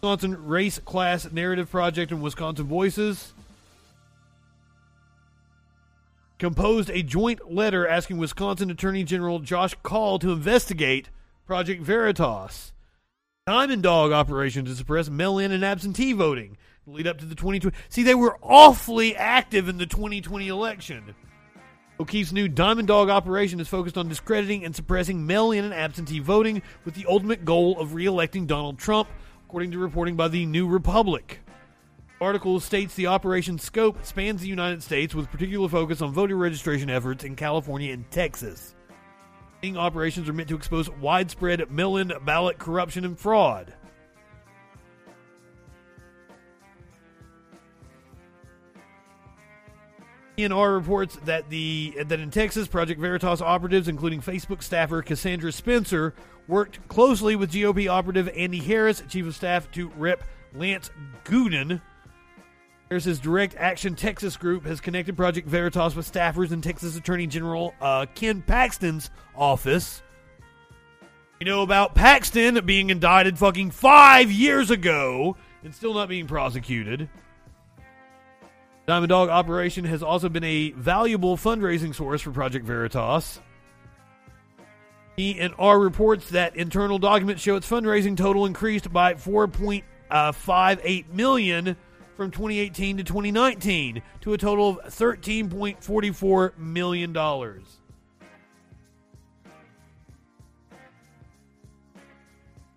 Wisconsin 0.00 0.46
Race 0.46 0.78
Class 0.78 1.30
Narrative 1.30 1.70
Project 1.70 2.10
and 2.10 2.22
Wisconsin 2.22 2.64
Voices 2.64 3.34
composed 6.38 6.88
a 6.88 7.02
joint 7.02 7.52
letter 7.52 7.86
asking 7.86 8.16
Wisconsin 8.16 8.70
Attorney 8.70 9.04
General 9.04 9.40
Josh 9.40 9.74
Kaul 9.82 10.18
to 10.20 10.32
investigate 10.32 11.10
Project 11.46 11.82
Veritas. 11.82 12.72
Diamond 13.46 13.82
Dog 13.82 14.12
operation 14.12 14.64
to 14.64 14.74
suppress 14.74 15.10
mail-in 15.10 15.50
and 15.50 15.64
absentee 15.64 16.12
voting 16.12 16.56
lead 16.86 17.06
up 17.06 17.18
to 17.18 17.24
the 17.24 17.34
2020. 17.34 17.76
See, 17.88 18.02
they 18.02 18.14
were 18.14 18.38
awfully 18.42 19.16
active 19.16 19.68
in 19.68 19.78
the 19.78 19.86
2020 19.86 20.48
election. 20.48 21.14
O'Keefe's 21.98 22.32
new 22.32 22.48
Diamond 22.48 22.88
Dog 22.88 23.08
operation 23.08 23.60
is 23.60 23.68
focused 23.68 23.98
on 23.98 24.08
discrediting 24.08 24.64
and 24.64 24.74
suppressing 24.74 25.26
mail-in 25.26 25.64
and 25.64 25.74
absentee 25.74 26.20
voting 26.20 26.62
with 26.84 26.94
the 26.94 27.06
ultimate 27.06 27.44
goal 27.44 27.78
of 27.78 27.94
re-electing 27.94 28.46
Donald 28.46 28.78
Trump, 28.78 29.08
according 29.46 29.72
to 29.72 29.78
reporting 29.78 30.16
by 30.16 30.28
the 30.28 30.46
New 30.46 30.68
Republic. 30.68 31.40
The 32.18 32.24
article 32.24 32.60
states 32.60 32.94
the 32.94 33.08
operation's 33.08 33.62
scope 33.62 34.04
spans 34.04 34.40
the 34.40 34.48
United 34.48 34.82
States 34.82 35.14
with 35.14 35.30
particular 35.30 35.68
focus 35.68 36.00
on 36.00 36.12
voter 36.12 36.36
registration 36.36 36.88
efforts 36.88 37.24
in 37.24 37.34
California 37.34 37.92
and 37.92 38.08
Texas. 38.12 38.71
Operations 39.64 40.28
are 40.28 40.32
meant 40.32 40.48
to 40.48 40.56
expose 40.56 40.90
widespread 40.90 41.70
mail-in 41.70 42.12
ballot 42.24 42.58
corruption 42.58 43.04
and 43.04 43.16
fraud. 43.16 43.72
TNR 50.36 50.74
reports 50.74 51.16
that 51.26 51.48
the 51.48 51.94
that 52.06 52.18
in 52.18 52.32
Texas, 52.32 52.66
Project 52.66 53.00
Veritas 53.00 53.40
operatives, 53.40 53.86
including 53.86 54.20
Facebook 54.20 54.64
staffer 54.64 55.00
Cassandra 55.00 55.52
Spencer, 55.52 56.12
worked 56.48 56.86
closely 56.88 57.36
with 57.36 57.52
GOP 57.52 57.88
operative 57.88 58.28
Andy 58.36 58.58
Harris, 58.58 59.04
chief 59.08 59.26
of 59.26 59.34
staff 59.36 59.70
to 59.72 59.88
Rep. 59.90 60.24
Lance 60.54 60.90
Gooden. 61.24 61.80
Harris's 62.92 63.20
Direct 63.20 63.56
Action 63.56 63.94
Texas 63.94 64.36
group 64.36 64.66
has 64.66 64.78
connected 64.78 65.16
Project 65.16 65.48
Veritas 65.48 65.96
with 65.96 66.12
staffers 66.12 66.52
in 66.52 66.60
Texas 66.60 66.94
Attorney 66.94 67.26
General 67.26 67.74
uh, 67.80 68.04
Ken 68.14 68.42
Paxton's 68.42 69.10
office. 69.34 70.02
You 71.40 71.46
know 71.46 71.62
about 71.62 71.94
Paxton 71.94 72.62
being 72.66 72.90
indicted 72.90 73.38
fucking 73.38 73.70
five 73.70 74.30
years 74.30 74.70
ago 74.70 75.38
and 75.64 75.74
still 75.74 75.94
not 75.94 76.10
being 76.10 76.26
prosecuted. 76.26 77.08
Diamond 78.86 79.08
Dog 79.08 79.30
operation 79.30 79.86
has 79.86 80.02
also 80.02 80.28
been 80.28 80.44
a 80.44 80.72
valuable 80.72 81.38
fundraising 81.38 81.94
source 81.94 82.20
for 82.20 82.30
Project 82.30 82.66
Veritas. 82.66 83.40
He 85.16 85.40
and 85.40 85.54
R 85.58 85.80
reports 85.80 86.28
that 86.28 86.56
internal 86.56 86.98
documents 86.98 87.42
show 87.42 87.56
its 87.56 87.66
fundraising 87.66 88.18
total 88.18 88.44
increased 88.44 88.92
by 88.92 89.14
4.58 89.14 91.08
million 91.08 91.74
from 92.22 92.30
2018 92.30 92.98
to 92.98 93.02
2019 93.02 94.00
to 94.20 94.32
a 94.32 94.38
total 94.38 94.68
of 94.68 94.76
13.44 94.94 96.56
million 96.56 97.12
dollars. 97.12 97.80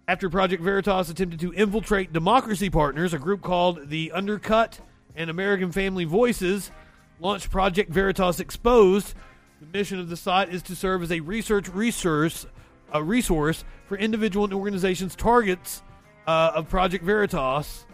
After 0.07 0.31
Project 0.31 0.63
Veritas 0.63 1.11
attempted 1.11 1.39
to 1.41 1.53
infiltrate 1.53 2.11
Democracy 2.11 2.71
Partners, 2.71 3.13
a 3.13 3.19
group 3.19 3.43
called 3.43 3.89
the 3.89 4.11
Undercut 4.13 4.79
and 5.15 5.29
American 5.29 5.71
Family 5.71 6.05
Voices 6.05 6.71
launched 7.19 7.51
Project 7.51 7.91
Veritas 7.91 8.39
Exposed. 8.39 9.13
The 9.61 9.77
mission 9.77 9.99
of 9.99 10.09
the 10.09 10.17
site 10.17 10.49
is 10.49 10.63
to 10.63 10.75
serve 10.75 11.03
as 11.03 11.11
a 11.11 11.19
research 11.19 11.69
resource, 11.69 12.47
a 12.91 13.03
resource 13.03 13.63
for 13.85 13.95
individual 13.95 14.45
and 14.45 14.53
organizations 14.55 15.15
targets 15.15 15.83
uh, 16.25 16.53
of 16.55 16.67
Project 16.67 17.03
Veritas. 17.03 17.85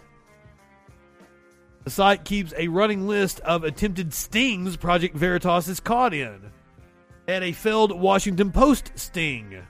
The 1.84 1.90
site 1.90 2.26
keeps 2.26 2.54
a 2.58 2.68
running 2.68 3.08
list 3.08 3.40
of 3.40 3.64
attempted 3.64 4.14
stings 4.14 4.78
Project 4.78 5.16
Veritas 5.16 5.68
is 5.68 5.80
caught 5.80 6.14
in. 6.14 6.52
Had 7.28 7.44
a 7.44 7.52
failed 7.52 8.00
Washington 8.00 8.52
Post 8.52 8.92
sting. 8.96 9.64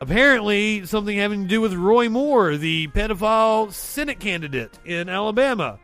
Apparently, 0.00 0.86
something 0.86 1.16
having 1.16 1.42
to 1.42 1.48
do 1.48 1.60
with 1.60 1.74
Roy 1.74 2.08
Moore, 2.08 2.56
the 2.56 2.86
pedophile 2.88 3.72
Senate 3.72 4.20
candidate 4.20 4.78
in 4.84 5.08
Alabama. 5.08 5.78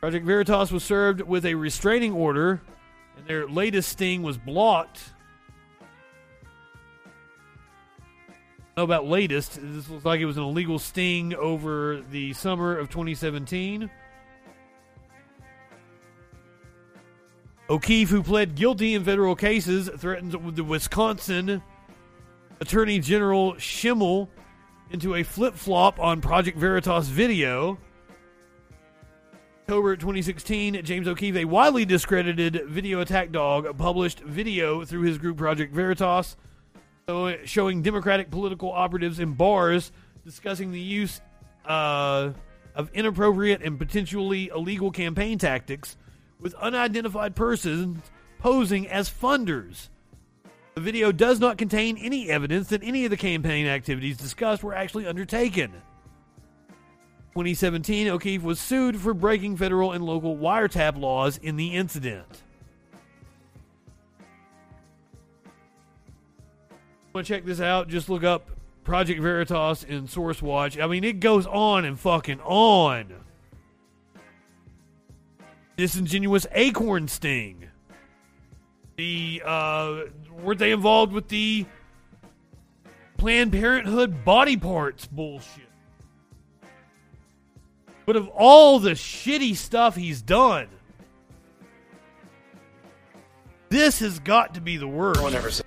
Project 0.00 0.26
Veritas 0.26 0.70
was 0.70 0.84
served 0.84 1.22
with 1.22 1.46
a 1.46 1.54
restraining 1.54 2.12
order, 2.12 2.60
and 3.16 3.26
their 3.26 3.48
latest 3.48 3.88
sting 3.88 4.22
was 4.22 4.36
blocked. 4.36 5.14
Know 8.76 8.84
about 8.84 9.06
latest. 9.06 9.58
This 9.58 9.88
looks 9.88 10.04
like 10.04 10.20
it 10.20 10.26
was 10.26 10.36
an 10.36 10.42
illegal 10.42 10.78
sting 10.78 11.34
over 11.34 12.02
the 12.10 12.34
summer 12.34 12.76
of 12.76 12.90
2017. 12.90 13.90
O'Keefe, 17.70 18.10
who 18.10 18.22
pled 18.22 18.54
guilty 18.54 18.94
in 18.94 19.02
federal 19.02 19.34
cases, 19.34 19.88
threatens 19.96 20.34
the 20.54 20.62
Wisconsin 20.62 21.62
Attorney 22.60 22.98
General 22.98 23.54
Schimel 23.54 24.28
into 24.90 25.14
a 25.14 25.22
flip 25.22 25.54
flop 25.54 25.98
on 25.98 26.20
Project 26.20 26.58
Veritas 26.58 27.08
video. 27.08 27.78
October 29.62 29.96
2016, 29.96 30.84
James 30.84 31.08
O'Keefe, 31.08 31.36
a 31.36 31.44
widely 31.46 31.86
discredited 31.86 32.62
video 32.68 33.00
attack 33.00 33.32
dog, 33.32 33.76
published 33.78 34.20
video 34.20 34.84
through 34.84 35.02
his 35.02 35.16
group 35.16 35.38
Project 35.38 35.74
Veritas 35.74 36.36
showing 37.44 37.82
Democratic 37.82 38.32
political 38.32 38.72
operatives 38.72 39.20
in 39.20 39.34
bars 39.34 39.92
discussing 40.24 40.72
the 40.72 40.80
use 40.80 41.20
uh, 41.64 42.32
of 42.74 42.90
inappropriate 42.94 43.62
and 43.62 43.78
potentially 43.78 44.48
illegal 44.48 44.90
campaign 44.90 45.38
tactics 45.38 45.96
with 46.40 46.52
unidentified 46.54 47.36
persons 47.36 48.00
posing 48.40 48.88
as 48.88 49.08
funders. 49.08 49.88
The 50.74 50.80
video 50.80 51.12
does 51.12 51.38
not 51.38 51.58
contain 51.58 51.96
any 51.96 52.28
evidence 52.28 52.70
that 52.70 52.82
any 52.82 53.04
of 53.04 53.12
the 53.12 53.16
campaign 53.16 53.68
activities 53.68 54.16
discussed 54.16 54.64
were 54.64 54.74
actually 54.74 55.06
undertaken. 55.06 55.70
2017, 57.34 58.08
O'Keefe 58.08 58.42
was 58.42 58.58
sued 58.58 58.96
for 58.96 59.14
breaking 59.14 59.58
federal 59.58 59.92
and 59.92 60.04
local 60.04 60.36
wiretap 60.36 60.98
laws 60.98 61.38
in 61.38 61.54
the 61.54 61.76
incident. 61.76 62.42
Want 67.16 67.26
to 67.26 67.32
check 67.32 67.46
this 67.46 67.62
out? 67.62 67.88
Just 67.88 68.10
look 68.10 68.24
up 68.24 68.50
Project 68.84 69.22
Veritas 69.22 69.84
in 69.84 70.06
SourceWatch. 70.06 70.78
I 70.78 70.86
mean, 70.86 71.02
it 71.02 71.18
goes 71.18 71.46
on 71.46 71.86
and 71.86 71.98
fucking 71.98 72.42
on. 72.42 73.10
Disingenuous 75.78 76.46
acorn 76.52 77.08
sting. 77.08 77.70
The 78.96 79.40
uh, 79.46 80.00
were 80.42 80.54
they 80.54 80.72
involved 80.72 81.14
with 81.14 81.28
the 81.28 81.64
Planned 83.16 83.52
Parenthood 83.52 84.22
body 84.22 84.58
parts 84.58 85.06
bullshit? 85.06 85.70
But 88.04 88.16
of 88.16 88.28
all 88.28 88.78
the 88.78 88.90
shitty 88.90 89.56
stuff 89.56 89.96
he's 89.96 90.20
done, 90.20 90.68
this 93.70 94.00
has 94.00 94.18
got 94.18 94.52
to 94.52 94.60
be 94.60 94.76
the 94.76 94.86
worst. 94.86 95.62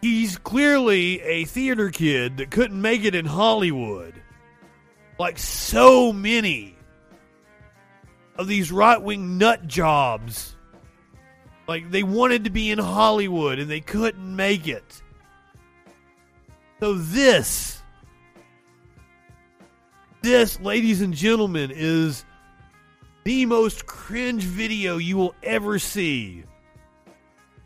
He's 0.00 0.38
clearly 0.38 1.20
a 1.22 1.44
theater 1.44 1.90
kid 1.90 2.36
that 2.36 2.50
couldn't 2.50 2.80
make 2.80 3.04
it 3.04 3.14
in 3.14 3.26
Hollywood. 3.26 4.14
Like 5.18 5.38
so 5.38 6.12
many 6.12 6.76
of 8.36 8.46
these 8.46 8.70
right 8.70 9.02
wing 9.02 9.38
nut 9.38 9.66
jobs. 9.66 10.54
Like 11.66 11.90
they 11.90 12.04
wanted 12.04 12.44
to 12.44 12.50
be 12.50 12.70
in 12.70 12.78
Hollywood 12.78 13.58
and 13.58 13.68
they 13.68 13.80
couldn't 13.80 14.36
make 14.36 14.68
it. 14.68 15.02
So 16.80 16.94
this, 16.94 17.82
this, 20.22 20.60
ladies 20.60 21.02
and 21.02 21.12
gentlemen, 21.12 21.72
is 21.74 22.24
the 23.24 23.46
most 23.46 23.84
cringe 23.86 24.44
video 24.44 24.96
you 24.96 25.16
will 25.16 25.34
ever 25.42 25.80
see, 25.80 26.44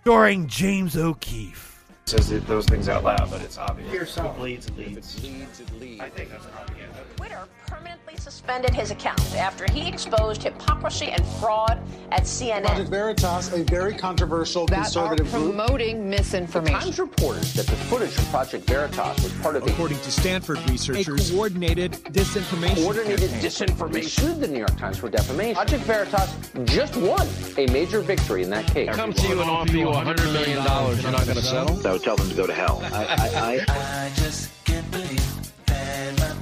starring 0.00 0.46
James 0.46 0.96
O'Keefe. 0.96 1.71
Says 2.06 2.30
it- 2.32 2.46
those 2.46 2.66
things 2.66 2.88
out 2.88 3.04
loud, 3.04 3.30
but 3.30 3.40
it's 3.42 3.58
obvious. 3.58 3.92
Yourself. 3.92 4.36
It 4.38 4.42
leads, 4.42 4.66
it 4.66 4.76
leads. 4.76 5.16
If 5.16 5.24
it 5.24 5.30
leads, 5.32 5.60
it 5.60 5.80
leads. 5.80 6.00
I 6.00 6.08
think 6.10 6.30
that's 6.30 6.46
propaganda. 6.46 6.98
Twitter 7.16 7.48
permanently 7.72 8.16
suspended 8.16 8.70
his 8.74 8.90
account 8.90 9.18
after 9.36 9.70
he 9.72 9.88
exposed 9.88 10.42
hypocrisy 10.42 11.06
and 11.06 11.24
fraud 11.40 11.80
at 12.10 12.22
CNN. 12.22 12.66
Project 12.66 12.90
Veritas, 12.90 13.52
a 13.54 13.64
very 13.64 13.94
controversial 13.94 14.66
conservative 14.66 15.30
group. 15.30 15.56
promoting 15.56 16.08
misinformation. 16.10 16.80
Times 16.80 16.98
reported 16.98 17.42
that 17.44 17.66
the 17.66 17.76
footage 17.76 18.10
from 18.10 18.26
Project 18.26 18.68
Veritas 18.68 19.22
was 19.22 19.32
part 19.40 19.56
of 19.56 19.66
According 19.66 19.98
to 20.00 20.10
Stanford 20.12 20.58
researchers, 20.68 21.30
a 21.30 21.32
coordinated 21.32 21.92
disinformation 21.92 22.74
coordinated 22.76 23.30
campaign. 23.30 23.50
disinformation. 23.50 24.08
Sued 24.20 24.40
the 24.40 24.48
New 24.48 24.58
York 24.58 24.76
Times 24.76 24.98
for 24.98 25.08
defamation. 25.08 25.54
Project 25.54 25.84
Veritas 25.84 26.34
just 26.64 26.94
won 26.96 27.26
a 27.56 27.66
major 27.72 28.00
victory 28.00 28.42
in 28.42 28.50
that 28.50 28.66
case. 28.66 28.94
Come 28.94 29.12
to 29.14 29.28
you 29.28 29.40
and 29.40 29.48
offer 29.50 29.76
you 29.76 29.86
$100 29.86 30.32
million. 30.32 30.62
You're 31.00 31.10
not 31.12 31.24
going 31.24 31.36
to 31.38 31.42
settle? 31.42 31.76
So 31.76 31.96
tell 31.96 32.16
them 32.16 32.28
to 32.28 32.34
go 32.34 32.46
to 32.46 32.52
hell. 32.52 32.80
I, 32.92 33.04
I, 33.04 33.64
I, 33.66 34.06
I 34.06 34.12
just 34.16 34.50
can't 34.64 34.88
believe 34.90 35.24
that 35.66 36.18
my 36.18 36.32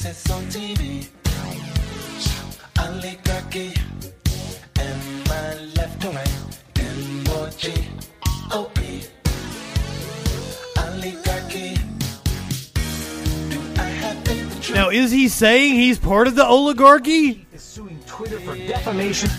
face 0.00 0.30
on 0.30 0.42
TV. 0.44 1.08
Oligarchy 2.80 3.74
and 4.80 5.28
my 5.28 5.54
left 5.76 6.00
to 6.00 6.08
right, 6.08 6.58
M-O-G, 6.76 7.74
O-P. 8.50 9.02
Oligarchy. 10.78 11.74
Do 13.50 13.60
I 13.76 13.84
have 13.84 14.16
faith 14.24 14.62
truth? 14.62 14.74
Now, 14.74 14.88
is 14.88 15.10
he 15.10 15.28
saying 15.28 15.74
he's 15.74 15.98
part 15.98 16.26
of 16.26 16.34
the 16.34 16.46
oligarchy? 16.46 17.46
Twitter 18.06 18.40
for 18.40 18.56
defamation. 18.56 19.30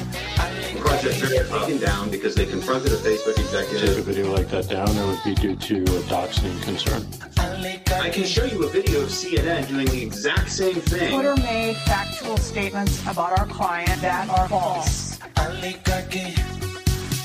Project 0.80 1.16
Veritas 1.16 1.50
taken 1.50 1.78
down 1.80 2.10
because 2.10 2.36
they 2.36 2.46
confronted 2.46 2.92
a 2.92 2.98
Facebook 2.98 3.38
executive. 3.40 3.90
Take 3.90 3.98
a 3.98 4.02
video 4.02 4.32
like 4.32 4.50
that 4.50 4.70
down, 4.70 4.88
that 4.88 5.08
would 5.08 5.24
be 5.24 5.36
due 5.36 5.56
to 5.56 5.82
a 5.82 6.02
doxing 6.10 6.62
concern. 6.64 7.06
I 7.52 8.10
can 8.10 8.23
show 8.23 8.45
you 8.45 8.64
a 8.64 8.69
video 8.69 9.02
of 9.02 9.10
CNN 9.10 9.68
doing 9.68 9.86
the 9.88 10.02
exact 10.02 10.49
same 10.49 10.76
thing. 10.76 11.11
Twitter 11.11 11.36
made 11.38 11.76
factual 11.78 12.38
statements 12.38 13.02
about 13.02 13.38
our 13.38 13.45
client 13.48 14.02
that 14.02 14.30
are 14.30 14.48
false. 14.48 15.19
Oligarchy. 15.38 16.34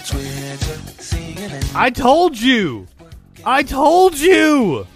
Twitter, 0.05 0.79
CNN. 0.99 1.75
I 1.77 1.91
told 1.91 2.39
you. 2.41 2.89
I 3.45 3.63
told 3.63 4.19
you. 4.19 4.87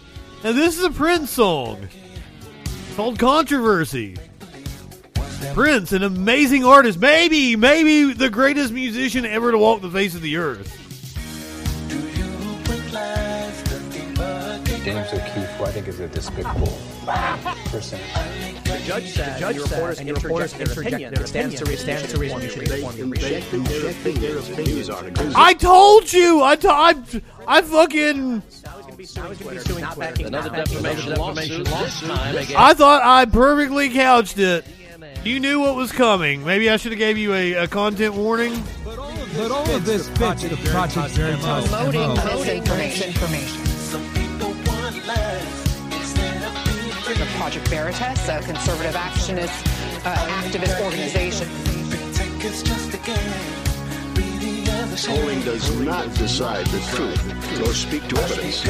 Now 0.42 0.52
this 0.52 0.76
is 0.76 0.84
a 0.84 0.90
Prince 0.90 1.30
song 1.30 1.88
called 2.96 3.18
"Controversy." 3.18 4.16
Prince, 5.54 5.92
an 5.92 6.02
amazing 6.02 6.64
artist, 6.64 6.98
maybe, 6.98 7.54
maybe 7.56 8.12
the 8.12 8.30
greatest 8.30 8.72
musician 8.72 9.24
ever 9.24 9.52
to 9.52 9.58
walk 9.58 9.80
the 9.80 9.90
face 9.90 10.14
of 10.14 10.22
the 10.22 10.36
earth. 10.36 10.79
James 14.84 15.12
O'Keefe, 15.12 15.50
who 15.56 15.64
I 15.64 15.72
think 15.72 15.88
is 15.88 16.00
a 16.00 16.08
despicable 16.08 16.72
person. 17.66 18.00
The 18.64 18.80
judge 18.84 19.10
said, 19.10 19.36
the 19.36 19.40
judge 19.40 19.56
and 19.56 19.70
reporters, 19.70 19.98
and 20.00 20.10
reporters 20.10 20.54
interject 20.58 21.14
their 21.14 21.26
stands 21.26 21.54
to 21.56 21.64
reason, 21.66 21.84
stands 21.84 22.12
to 22.12 22.18
reason, 22.18 22.40
you 22.40 22.48
should 22.48 22.70
inform 22.70 22.96
your 22.96 23.06
reader. 23.08 23.42
I 25.36 25.54
told 25.54 26.10
you. 26.12 26.42
I, 26.42 26.56
to- 26.56 26.70
I, 26.70 26.94
I 27.46 27.62
fucking. 27.62 28.42
Another 30.26 30.50
defamation 30.50 31.14
lawsuit 31.14 31.66
this 31.66 32.00
time 32.00 32.36
against 32.36 32.54
I 32.56 32.74
thought 32.74 33.02
I 33.02 33.24
perfectly 33.26 33.90
couched 33.90 34.38
it. 34.38 34.64
You 35.24 35.40
knew 35.40 35.60
what 35.60 35.76
was 35.76 35.92
coming. 35.92 36.44
Maybe 36.44 36.70
I 36.70 36.78
should 36.78 36.92
have 36.92 36.98
gave 36.98 37.18
you 37.18 37.34
a, 37.34 37.52
a 37.52 37.68
content 37.68 38.14
warning. 38.14 38.62
But 38.84 38.98
all 38.98 39.70
of 39.70 39.84
this 39.84 40.08
fits 40.08 40.42
the 40.42 40.56
Project 40.70 41.10
Veritas 41.10 41.68
Promoting 41.68 42.00
MO. 42.00 42.14
misinformation. 42.44 43.69
Project 47.40 47.68
Veritas, 47.68 48.28
a 48.28 48.38
conservative 48.42 48.94
actionist, 48.94 49.64
uh, 50.04 50.14
activist 50.42 50.78
organization. 50.84 51.48
Polling 55.08 55.40
does 55.40 55.74
not 55.80 56.12
decide 56.16 56.66
the 56.66 56.80
truth. 56.94 57.58
Go 57.58 57.72
speak 57.72 58.06
to 58.08 58.18
evidence. 58.18 58.60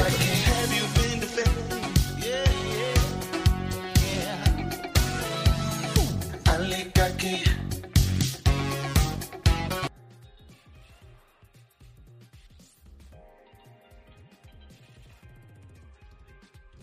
Oligarchy. 6.49 7.70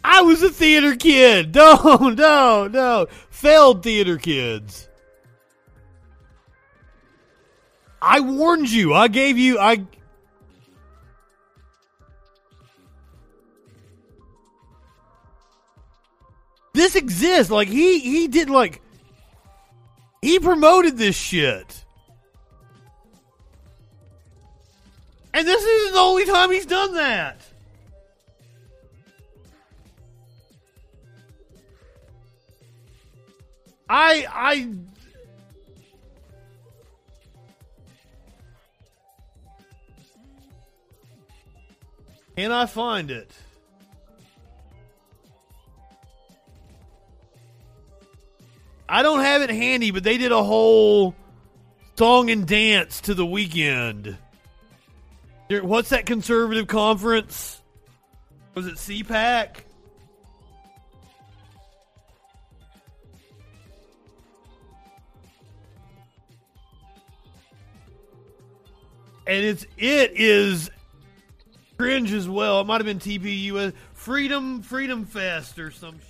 I 0.09 0.21
was 0.21 0.41
a 0.41 0.49
theater 0.49 0.95
kid. 0.95 1.53
No, 1.57 1.97
no, 2.09 2.67
no. 2.67 3.07
Failed 3.29 3.83
theater 3.83 4.17
kids. 4.17 4.87
I 8.01 8.21
warned 8.21 8.69
you. 8.69 8.93
I 8.93 9.09
gave 9.09 9.37
you. 9.37 9.59
I. 9.59 9.83
This 16.73 16.95
exists. 16.95 17.51
Like 17.51 17.67
he 17.67 17.99
he 17.99 18.27
did 18.27 18.49
like 18.49 18.81
he 20.21 20.39
promoted 20.39 20.97
this 20.97 21.17
shit. 21.17 21.83
And 25.33 25.45
this 25.47 25.63
isn't 25.63 25.93
the 25.93 25.99
only 25.99 26.25
time 26.25 26.51
he's 26.51 26.65
done 26.65 26.93
that. 26.95 27.46
I 33.89 34.25
I 34.31 34.69
Can 42.37 42.51
I 42.51 42.67
find 42.67 43.09
it? 43.09 43.31
I 48.87 49.01
don't 49.01 49.21
have 49.21 49.41
it 49.41 49.49
handy, 49.49 49.89
but 49.89 50.03
they 50.03 50.19
did 50.19 50.31
a 50.31 50.43
whole 50.43 51.15
song 51.97 52.29
and 52.29 52.47
dance 52.47 53.01
to 53.01 53.15
the 53.15 53.25
Weeknd. 53.25 54.17
What's 55.49 55.89
that 55.89 56.05
conservative 56.05 56.67
conference? 56.67 57.59
Was 58.53 58.67
it 58.67 58.75
CPAC? 58.75 59.63
And 69.27 69.45
it's 69.45 69.65
it 69.77 70.13
is 70.15 70.69
cringe 71.77 72.13
as 72.13 72.27
well. 72.27 72.61
It 72.61 72.67
might 72.67 72.81
have 72.81 72.85
been 72.85 72.99
TPUS 72.99 73.73
Freedom 73.93 74.61
Freedom 74.61 75.05
Fest 75.05 75.59
or 75.59 75.71
some. 75.71 75.99
sh- 75.99 76.03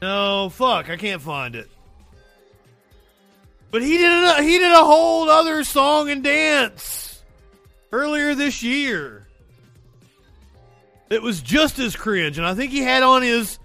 No, 0.00 0.48
fuck, 0.50 0.88
I 0.90 0.96
can't 0.96 1.20
find 1.20 1.56
it. 1.56 1.68
But 3.70 3.82
he 3.82 3.98
did 3.98 4.10
a, 4.24 4.42
he 4.42 4.58
did 4.58 4.72
a 4.72 4.84
whole 4.84 5.28
other 5.28 5.64
song 5.64 6.08
and 6.08 6.22
dance 6.22 7.22
earlier 7.92 8.34
this 8.34 8.62
year. 8.62 9.26
It 11.10 11.22
was 11.22 11.40
just 11.40 11.78
as 11.78 11.96
cringe, 11.96 12.38
and 12.38 12.46
I 12.46 12.54
think 12.54 12.70
he 12.70 12.80
had 12.80 13.02
on 13.02 13.22
his 13.22 13.58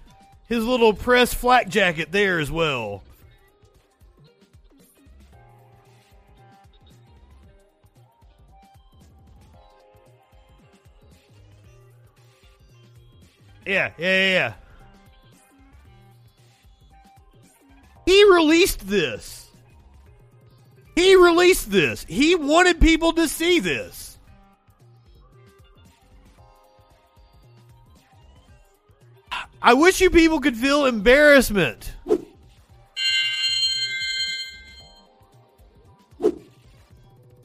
his 0.48 0.64
little 0.64 0.94
press 0.94 1.32
flak 1.32 1.68
jacket 1.68 2.12
there 2.12 2.38
as 2.38 2.50
well. 2.50 3.02
Yeah, 13.66 13.92
yeah, 13.98 14.28
yeah. 14.28 14.52
He 18.04 18.24
released 18.30 18.86
this. 18.86 19.50
He 20.94 21.16
released 21.16 21.70
this. 21.70 22.04
He 22.04 22.34
wanted 22.34 22.80
people 22.80 23.14
to 23.14 23.26
see 23.26 23.60
this. 23.60 24.13
I 29.64 29.72
wish 29.72 29.98
you 30.02 30.10
people 30.10 30.40
could 30.40 30.58
feel 30.58 30.84
embarrassment. 30.84 31.94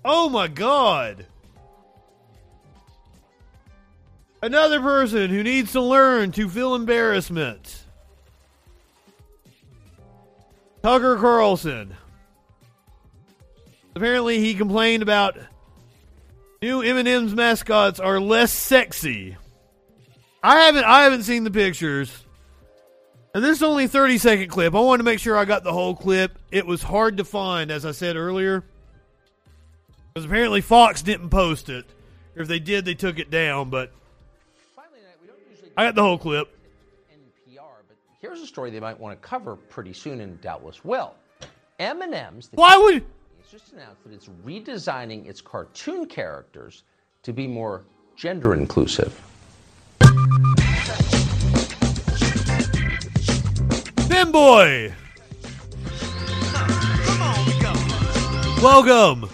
Oh 0.03 0.27
my 0.27 0.49
god. 0.49 1.25
Another 4.41 4.81
person 4.81 5.29
who 5.29 5.43
needs 5.43 5.71
to 5.71 5.79
learn 5.79 6.33
to 6.33 6.49
feel 6.49 6.75
embarrassment. 6.75 7.85
Tucker 10.83 11.15
Carlson. 11.15 11.95
Apparently, 13.95 14.39
he 14.39 14.55
complained 14.55 15.03
about 15.03 15.37
new 16.61 16.81
M&M's 16.81 17.33
mascots 17.33 18.01
are 18.01 18.19
less 18.19 18.51
sexy. 18.51 19.37
I 20.41 20.61
haven't 20.61 20.85
I 20.85 21.03
haven't 21.03 21.23
seen 21.23 21.43
the 21.43 21.51
pictures. 21.51 22.25
And 23.33 23.43
this 23.43 23.57
is 23.57 23.63
only 23.63 23.85
a 23.85 23.87
30 23.87 24.17
second 24.17 24.49
clip. 24.49 24.73
I 24.73 24.79
wanted 24.79 24.99
to 24.99 25.03
make 25.03 25.19
sure 25.19 25.37
I 25.37 25.45
got 25.45 25.63
the 25.63 25.73
whole 25.73 25.95
clip. 25.95 26.39
It 26.51 26.65
was 26.65 26.81
hard 26.81 27.17
to 27.17 27.25
find, 27.25 27.69
as 27.69 27.85
I 27.85 27.91
said 27.91 28.15
earlier. 28.15 28.63
Because 30.13 30.25
apparently 30.25 30.61
Fox 30.61 31.01
didn't 31.01 31.29
post 31.29 31.69
it. 31.69 31.85
Or 32.35 32.41
if 32.41 32.47
they 32.47 32.59
did, 32.59 32.85
they 32.85 32.95
took 32.95 33.19
it 33.19 33.29
down. 33.29 33.69
But 33.69 33.91
I 35.77 35.85
got 35.85 35.95
the 35.95 36.01
whole 36.01 36.17
clip. 36.17 36.49
NPR, 37.13 37.61
but 37.87 37.97
Here's 38.19 38.41
a 38.41 38.47
story 38.47 38.71
they 38.71 38.79
might 38.79 38.99
want 38.99 39.21
to 39.21 39.27
cover 39.27 39.55
pretty 39.55 39.93
soon 39.93 40.19
and 40.21 40.41
doubtless 40.41 40.83
will. 40.83 41.15
M&M's. 41.79 42.49
Why 42.51 42.75
would 42.75 43.05
It's 43.39 43.51
just 43.51 43.71
announced 43.71 44.03
that 44.03 44.11
it's 44.11 44.29
redesigning 44.45 45.27
its 45.27 45.39
cartoon 45.39 46.05
characters 46.05 46.83
to 47.23 47.31
be 47.31 47.47
more 47.47 47.85
gender 48.17 48.53
inclusive. 48.53 49.21
Boy. 54.31 54.93
Welcome. 58.61 59.29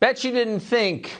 Bet 0.00 0.22
you 0.22 0.32
didn't 0.32 0.60
think 0.60 1.12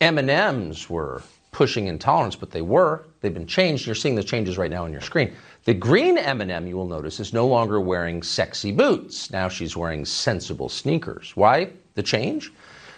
M&Ms 0.00 0.90
were 0.90 1.22
pushing 1.52 1.86
intolerance, 1.86 2.34
but 2.34 2.50
they 2.50 2.62
were. 2.62 3.04
They've 3.20 3.32
been 3.32 3.46
changed. 3.46 3.86
You're 3.86 3.94
seeing 3.94 4.16
the 4.16 4.24
changes 4.24 4.58
right 4.58 4.70
now 4.70 4.84
on 4.84 4.92
your 4.92 5.02
screen. 5.02 5.32
The 5.64 5.74
green 5.74 6.18
M&M, 6.18 6.66
you 6.66 6.76
will 6.76 6.88
notice, 6.88 7.20
is 7.20 7.32
no 7.32 7.46
longer 7.46 7.80
wearing 7.80 8.22
sexy 8.22 8.72
boots. 8.72 9.30
Now 9.30 9.48
she's 9.48 9.76
wearing 9.76 10.04
sensible 10.04 10.68
sneakers. 10.68 11.32
Why 11.36 11.70
the 11.94 12.02
change? 12.02 12.52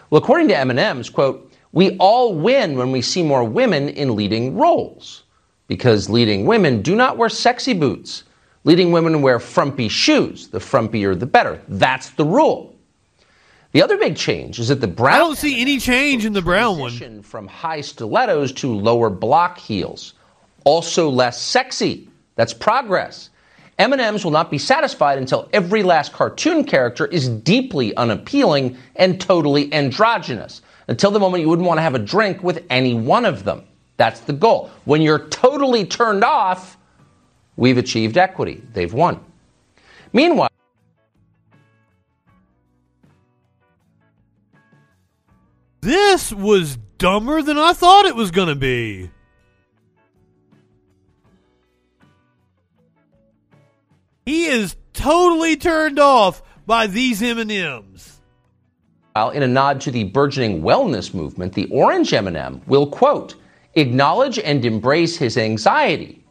Well, 0.08 0.22
according 0.22 0.48
to 0.48 0.58
M&M's, 0.58 1.10
quote, 1.10 1.52
we 1.72 1.96
all 1.98 2.34
win 2.34 2.78
when 2.78 2.90
we 2.90 3.02
see 3.02 3.22
more 3.22 3.44
women 3.44 3.90
in 3.90 4.16
leading 4.16 4.56
roles 4.56 5.24
because 5.66 6.08
leading 6.08 6.46
women 6.46 6.80
do 6.80 6.94
not 6.94 7.18
wear 7.18 7.28
sexy 7.28 7.74
boots. 7.74 8.24
Leading 8.64 8.92
women 8.92 9.20
wear 9.20 9.38
frumpy 9.38 9.88
shoes. 9.88 10.48
The 10.48 10.58
frumpier, 10.58 11.18
the 11.18 11.26
better. 11.26 11.60
That's 11.68 12.10
the 12.10 12.24
rule. 12.24 12.74
The 13.72 13.82
other 13.82 13.98
big 13.98 14.16
change 14.16 14.58
is 14.58 14.68
that 14.68 14.80
the 14.80 14.86
brown. 14.86 15.16
I 15.16 15.18
don't 15.18 15.36
see 15.36 15.60
any 15.60 15.78
change 15.78 16.24
in 16.24 16.32
the 16.32 16.40
brown 16.40 16.78
one. 16.78 17.22
From 17.22 17.46
high 17.46 17.82
stilettos 17.82 18.52
to 18.52 18.72
lower 18.72 19.10
block 19.10 19.58
heels, 19.58 20.14
also 20.64 21.10
less 21.10 21.42
sexy. 21.42 22.08
That's 22.36 22.52
progress. 22.52 23.30
M&Ms 23.78 24.24
will 24.24 24.30
not 24.30 24.50
be 24.50 24.58
satisfied 24.58 25.18
until 25.18 25.48
every 25.52 25.82
last 25.82 26.12
cartoon 26.12 26.64
character 26.64 27.06
is 27.06 27.28
deeply 27.28 27.94
unappealing 27.96 28.76
and 28.96 29.20
totally 29.20 29.72
androgynous. 29.72 30.62
Until 30.86 31.10
the 31.10 31.18
moment 31.18 31.42
you 31.42 31.48
wouldn't 31.48 31.66
want 31.66 31.78
to 31.78 31.82
have 31.82 31.94
a 31.94 31.98
drink 31.98 32.42
with 32.42 32.64
any 32.70 32.94
one 32.94 33.24
of 33.24 33.44
them. 33.44 33.64
That's 33.96 34.20
the 34.20 34.32
goal. 34.32 34.70
When 34.84 35.02
you're 35.02 35.26
totally 35.28 35.86
turned 35.86 36.24
off, 36.24 36.76
we've 37.56 37.78
achieved 37.78 38.16
equity. 38.16 38.62
They've 38.72 38.92
won. 38.92 39.20
Meanwhile, 40.12 40.50
This 45.84 46.32
was 46.32 46.78
dumber 46.96 47.42
than 47.42 47.58
I 47.58 47.74
thought 47.74 48.06
it 48.06 48.16
was 48.16 48.30
going 48.30 48.48
to 48.48 48.54
be. 48.54 49.10
He 54.24 54.46
is 54.46 54.76
totally 54.92 55.56
turned 55.56 55.98
off 55.98 56.42
by 56.66 56.86
these 56.86 57.22
M&Ms. 57.22 58.20
While 59.12 59.30
in 59.30 59.42
a 59.42 59.48
nod 59.48 59.82
to 59.82 59.90
the 59.90 60.04
burgeoning 60.04 60.62
wellness 60.62 61.12
movement, 61.12 61.52
the 61.52 61.66
orange 61.66 62.12
M&M 62.12 62.62
will 62.66 62.86
quote 62.86 63.36
acknowledge 63.76 64.38
and 64.38 64.64
embrace 64.64 65.16
his 65.16 65.36
anxiety. 65.36 66.24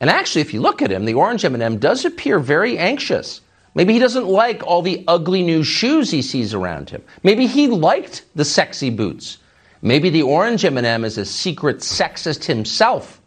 And 0.00 0.10
actually, 0.10 0.40
if 0.40 0.52
you 0.52 0.60
look 0.60 0.82
at 0.82 0.90
him, 0.90 1.04
the 1.04 1.14
orange 1.14 1.44
M&M 1.44 1.78
does 1.78 2.04
appear 2.04 2.38
very 2.38 2.78
anxious. 2.78 3.40
Maybe 3.74 3.92
he 3.92 3.98
doesn't 3.98 4.26
like 4.26 4.62
all 4.66 4.82
the 4.82 5.04
ugly 5.06 5.42
new 5.42 5.62
shoes 5.62 6.10
he 6.10 6.22
sees 6.22 6.54
around 6.54 6.90
him. 6.90 7.02
Maybe 7.22 7.46
he 7.46 7.68
liked 7.68 8.24
the 8.34 8.44
sexy 8.44 8.90
boots. 8.90 9.38
Maybe 9.82 10.10
the 10.10 10.22
orange 10.22 10.64
M&M 10.64 11.04
is 11.04 11.18
a 11.18 11.24
secret 11.24 11.78
sexist 11.78 12.44
himself. 12.44 13.20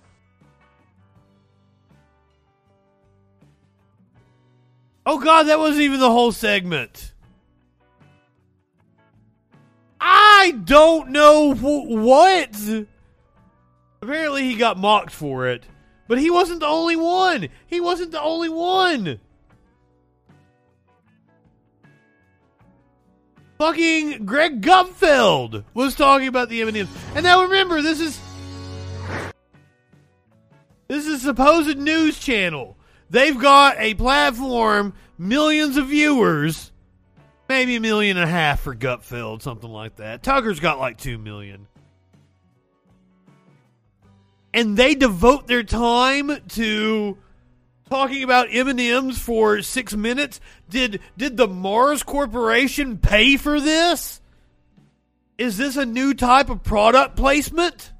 Oh 5.11 5.17
god, 5.17 5.47
that 5.47 5.57
wasn't 5.57 5.81
even 5.81 5.99
the 5.99 6.11
whole 6.11 6.31
segment. 6.31 7.13
I 9.99 10.53
don't 10.65 11.09
know 11.09 11.55
wh- 11.55 11.89
what. 11.89 12.85
Apparently 14.03 14.43
he 14.43 14.53
got 14.53 14.77
mocked 14.77 15.09
for 15.09 15.47
it, 15.47 15.63
but 16.07 16.19
he 16.19 16.29
wasn't 16.29 16.59
the 16.59 16.67
only 16.67 16.95
one. 16.95 17.47
He 17.65 17.81
wasn't 17.81 18.11
the 18.11 18.21
only 18.21 18.49
one. 18.49 19.19
Fucking 23.57 24.27
Greg 24.27 24.61
Gutfeld 24.61 25.63
was 25.73 25.95
talking 25.95 26.27
about 26.27 26.49
the 26.49 26.61
M&Ms. 26.61 26.87
And 27.15 27.23
now 27.23 27.41
remember, 27.41 27.81
this 27.81 27.99
is 27.99 28.19
this 30.87 31.07
is 31.07 31.15
a 31.15 31.29
supposed 31.29 31.79
news 31.79 32.19
channel. 32.19 32.77
They've 33.09 33.37
got 33.37 33.75
a 33.79 33.95
platform, 33.95 34.93
millions 35.17 35.77
of 35.77 35.87
viewers, 35.87 36.71
maybe 37.47 37.75
a 37.75 37.79
million 37.79 38.17
and 38.17 38.29
a 38.29 38.31
half 38.31 38.61
for 38.61 38.75
Gutfeld, 38.75 39.41
something 39.41 39.69
like 39.69 39.95
that. 39.97 40.21
Tucker's 40.21 40.59
got 40.59 40.79
like 40.79 40.97
two 40.97 41.17
million. 41.17 41.67
And 44.53 44.77
they 44.77 44.95
devote 44.95 45.47
their 45.47 45.63
time 45.63 46.31
to 46.49 47.17
talking 47.89 48.23
about 48.23 48.47
M&Ms 48.51 49.17
for 49.17 49.61
6 49.61 49.95
minutes. 49.95 50.39
Did 50.69 51.01
did 51.17 51.37
the 51.37 51.47
Mars 51.47 52.03
Corporation 52.03 52.97
pay 52.97 53.37
for 53.37 53.59
this? 53.59 54.21
Is 55.37 55.57
this 55.57 55.77
a 55.77 55.85
new 55.85 56.13
type 56.13 56.49
of 56.49 56.63
product 56.63 57.15
placement? 57.15 57.91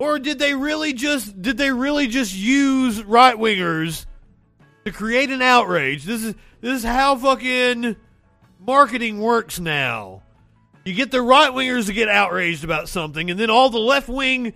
Or 0.00 0.18
did 0.18 0.38
they 0.38 0.54
really 0.54 0.94
just 0.94 1.40
did 1.42 1.58
they 1.58 1.70
really 1.70 2.06
just 2.06 2.34
use 2.34 3.04
right 3.04 3.36
wingers 3.36 4.06
to 4.86 4.92
create 4.92 5.28
an 5.28 5.42
outrage? 5.42 6.04
This 6.04 6.24
is 6.24 6.34
this 6.62 6.78
is 6.78 6.82
how 6.82 7.16
fucking 7.16 7.96
marketing 8.58 9.20
works 9.20 9.60
now. 9.60 10.22
You 10.86 10.94
get 10.94 11.10
the 11.10 11.20
right 11.20 11.50
wingers 11.50 11.86
to 11.86 11.92
get 11.92 12.08
outraged 12.08 12.64
about 12.64 12.88
something, 12.88 13.30
and 13.30 13.38
then 13.38 13.50
all 13.50 13.68
the 13.68 13.78
left 13.78 14.08
wing 14.08 14.54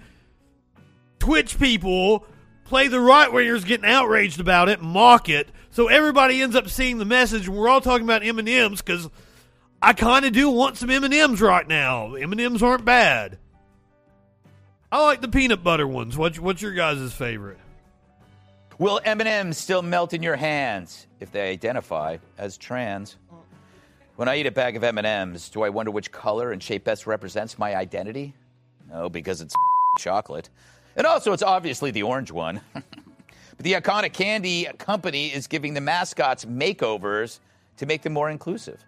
Twitch 1.19 1.59
people 1.59 2.25
play 2.65 2.89
the 2.89 2.99
right 2.99 3.29
wingers 3.29 3.67
getting 3.67 3.85
outraged 3.85 4.41
about 4.41 4.71
it, 4.71 4.81
mock 4.81 5.29
it, 5.29 5.51
so 5.69 5.89
everybody 5.89 6.41
ends 6.41 6.57
up 6.57 6.71
seeing 6.71 6.97
the 6.97 7.05
message. 7.05 7.49
And 7.49 7.55
we're 7.55 7.69
all 7.69 7.83
talking 7.83 8.05
about 8.05 8.25
M 8.25 8.39
and 8.39 8.49
M's 8.49 8.81
because 8.81 9.11
I 9.83 9.93
kind 9.93 10.25
of 10.25 10.33
do 10.33 10.49
want 10.49 10.79
some 10.79 10.89
M 10.89 11.05
and 11.05 11.13
M's 11.13 11.43
right 11.43 11.69
now. 11.69 12.15
M 12.15 12.33
and 12.33 12.41
M's 12.41 12.63
aren't 12.63 12.87
bad. 12.87 13.39
I 14.95 15.03
like 15.03 15.21
the 15.21 15.27
peanut 15.27 15.65
butter 15.65 15.89
ones. 15.89 16.17
What's 16.17 16.39
what's 16.39 16.63
your 16.63 16.71
guys' 16.71 17.13
favorite? 17.13 17.59
Will 18.79 19.01
M&M's 19.05 19.59
still 19.59 19.83
melt 19.83 20.13
in 20.15 20.23
your 20.23 20.37
hands 20.37 21.09
if 21.19 21.33
they 21.33 21.51
identify 21.51 22.19
as 22.39 22.57
trans? 22.57 23.17
When 24.15 24.29
I 24.29 24.37
eat 24.37 24.47
a 24.47 24.53
bag 24.53 24.77
of 24.77 24.85
M&M's, 24.85 25.49
do 25.49 25.63
I 25.63 25.69
wonder 25.69 25.91
which 25.91 26.13
color 26.13 26.53
and 26.53 26.63
shape 26.63 26.85
best 26.85 27.09
represents 27.09 27.59
my 27.59 27.75
identity? 27.75 28.35
No, 28.89 29.09
because 29.09 29.41
it's 29.41 29.57
chocolate. 29.99 30.49
And 30.95 31.09
also, 31.09 31.33
it's 31.33 31.43
obviously 31.43 31.91
the 31.91 32.05
orange 32.05 32.31
one. 32.31 32.61
but 32.73 32.85
the 33.59 33.73
iconic 33.73 34.13
candy 34.13 34.69
company 34.79 35.27
is 35.27 35.49
giving 35.49 35.75
the 35.75 35.81
mascots 35.81 36.45
makeovers 36.45 37.41
to 37.79 37.87
make 37.87 38.03
them 38.03 38.13
more 38.13 38.31
inclusive. 38.31 38.81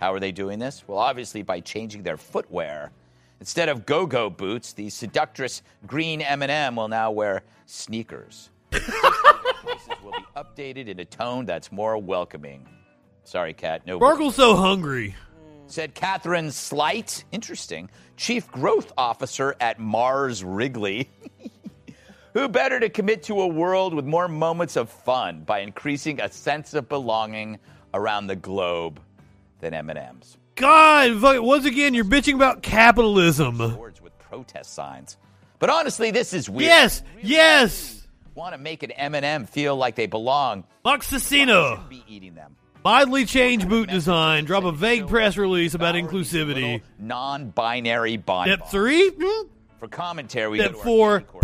How 0.00 0.12
are 0.14 0.18
they 0.18 0.32
doing 0.32 0.58
this? 0.58 0.82
Well, 0.88 0.98
obviously 0.98 1.42
by 1.42 1.60
changing 1.60 2.02
their 2.02 2.16
footwear. 2.16 2.90
Instead 3.44 3.68
of 3.68 3.84
go-go 3.84 4.30
boots, 4.30 4.72
the 4.72 4.88
seductress 4.88 5.60
green 5.86 6.22
M&M 6.22 6.76
will 6.76 6.88
now 6.88 7.10
wear 7.10 7.42
sneakers. 7.66 8.48
Places 8.70 9.90
will 10.02 10.12
be 10.12 10.24
updated 10.34 10.88
in 10.88 10.98
a 10.98 11.04
tone 11.04 11.44
that's 11.44 11.70
more 11.70 11.98
welcoming. 11.98 12.66
Sorry, 13.24 13.52
Kat. 13.52 13.86
No. 13.86 13.98
Sparkle's 13.98 14.36
so 14.36 14.56
hungry. 14.56 15.14
Said 15.66 15.94
Cathryn 15.94 16.50
Sleight. 16.52 17.26
Interesting. 17.32 17.90
Chief 18.16 18.50
Growth 18.50 18.92
Officer 18.96 19.54
at 19.60 19.78
Mars 19.78 20.42
Wrigley. 20.42 21.10
Who 22.32 22.48
better 22.48 22.80
to 22.80 22.88
commit 22.88 23.24
to 23.24 23.42
a 23.42 23.46
world 23.46 23.92
with 23.92 24.06
more 24.06 24.26
moments 24.26 24.76
of 24.76 24.88
fun 24.88 25.42
by 25.44 25.58
increasing 25.58 26.18
a 26.18 26.32
sense 26.32 26.72
of 26.72 26.88
belonging 26.88 27.58
around 27.92 28.28
the 28.28 28.36
globe 28.36 29.00
than 29.60 29.74
M&M's? 29.74 30.38
God, 30.56 31.20
once 31.42 31.64
again, 31.64 31.94
you're 31.94 32.04
bitching 32.04 32.34
about 32.34 32.62
capitalism. 32.62 33.58
Words 33.76 34.00
with 34.00 34.16
protest 34.18 34.72
signs. 34.72 35.16
But 35.58 35.70
honestly, 35.70 36.10
this 36.10 36.32
is 36.32 36.48
weird. 36.48 36.68
Yes, 36.68 37.02
yes. 37.22 38.06
Want 38.34 38.54
to 38.54 38.58
make 38.58 38.82
an 38.82 38.90
M&M 38.92 39.46
feel 39.46 39.76
like 39.76 39.94
they 39.94 40.06
belong? 40.06 40.64
Moxasino. 40.84 41.88
Be 41.88 42.04
eating 42.06 42.34
them. 42.34 42.56
Mildly 42.84 43.24
change 43.24 43.68
boot 43.68 43.88
design. 43.88 44.44
Drop 44.44 44.64
a 44.64 44.72
vague 44.72 45.08
press 45.08 45.36
release 45.36 45.74
about 45.74 45.94
inclusivity. 45.94 46.82
Non-binary 46.98 48.18
bond. 48.18 48.52
Step 48.52 48.70
three. 48.70 49.10
Hmm? 49.10 49.48
For 49.78 49.88
commentary, 49.88 50.50
we 50.50 50.58
Step 50.58 50.72
go 50.72 50.82
to 50.82 51.02
our 51.02 51.20
four. 51.20 51.38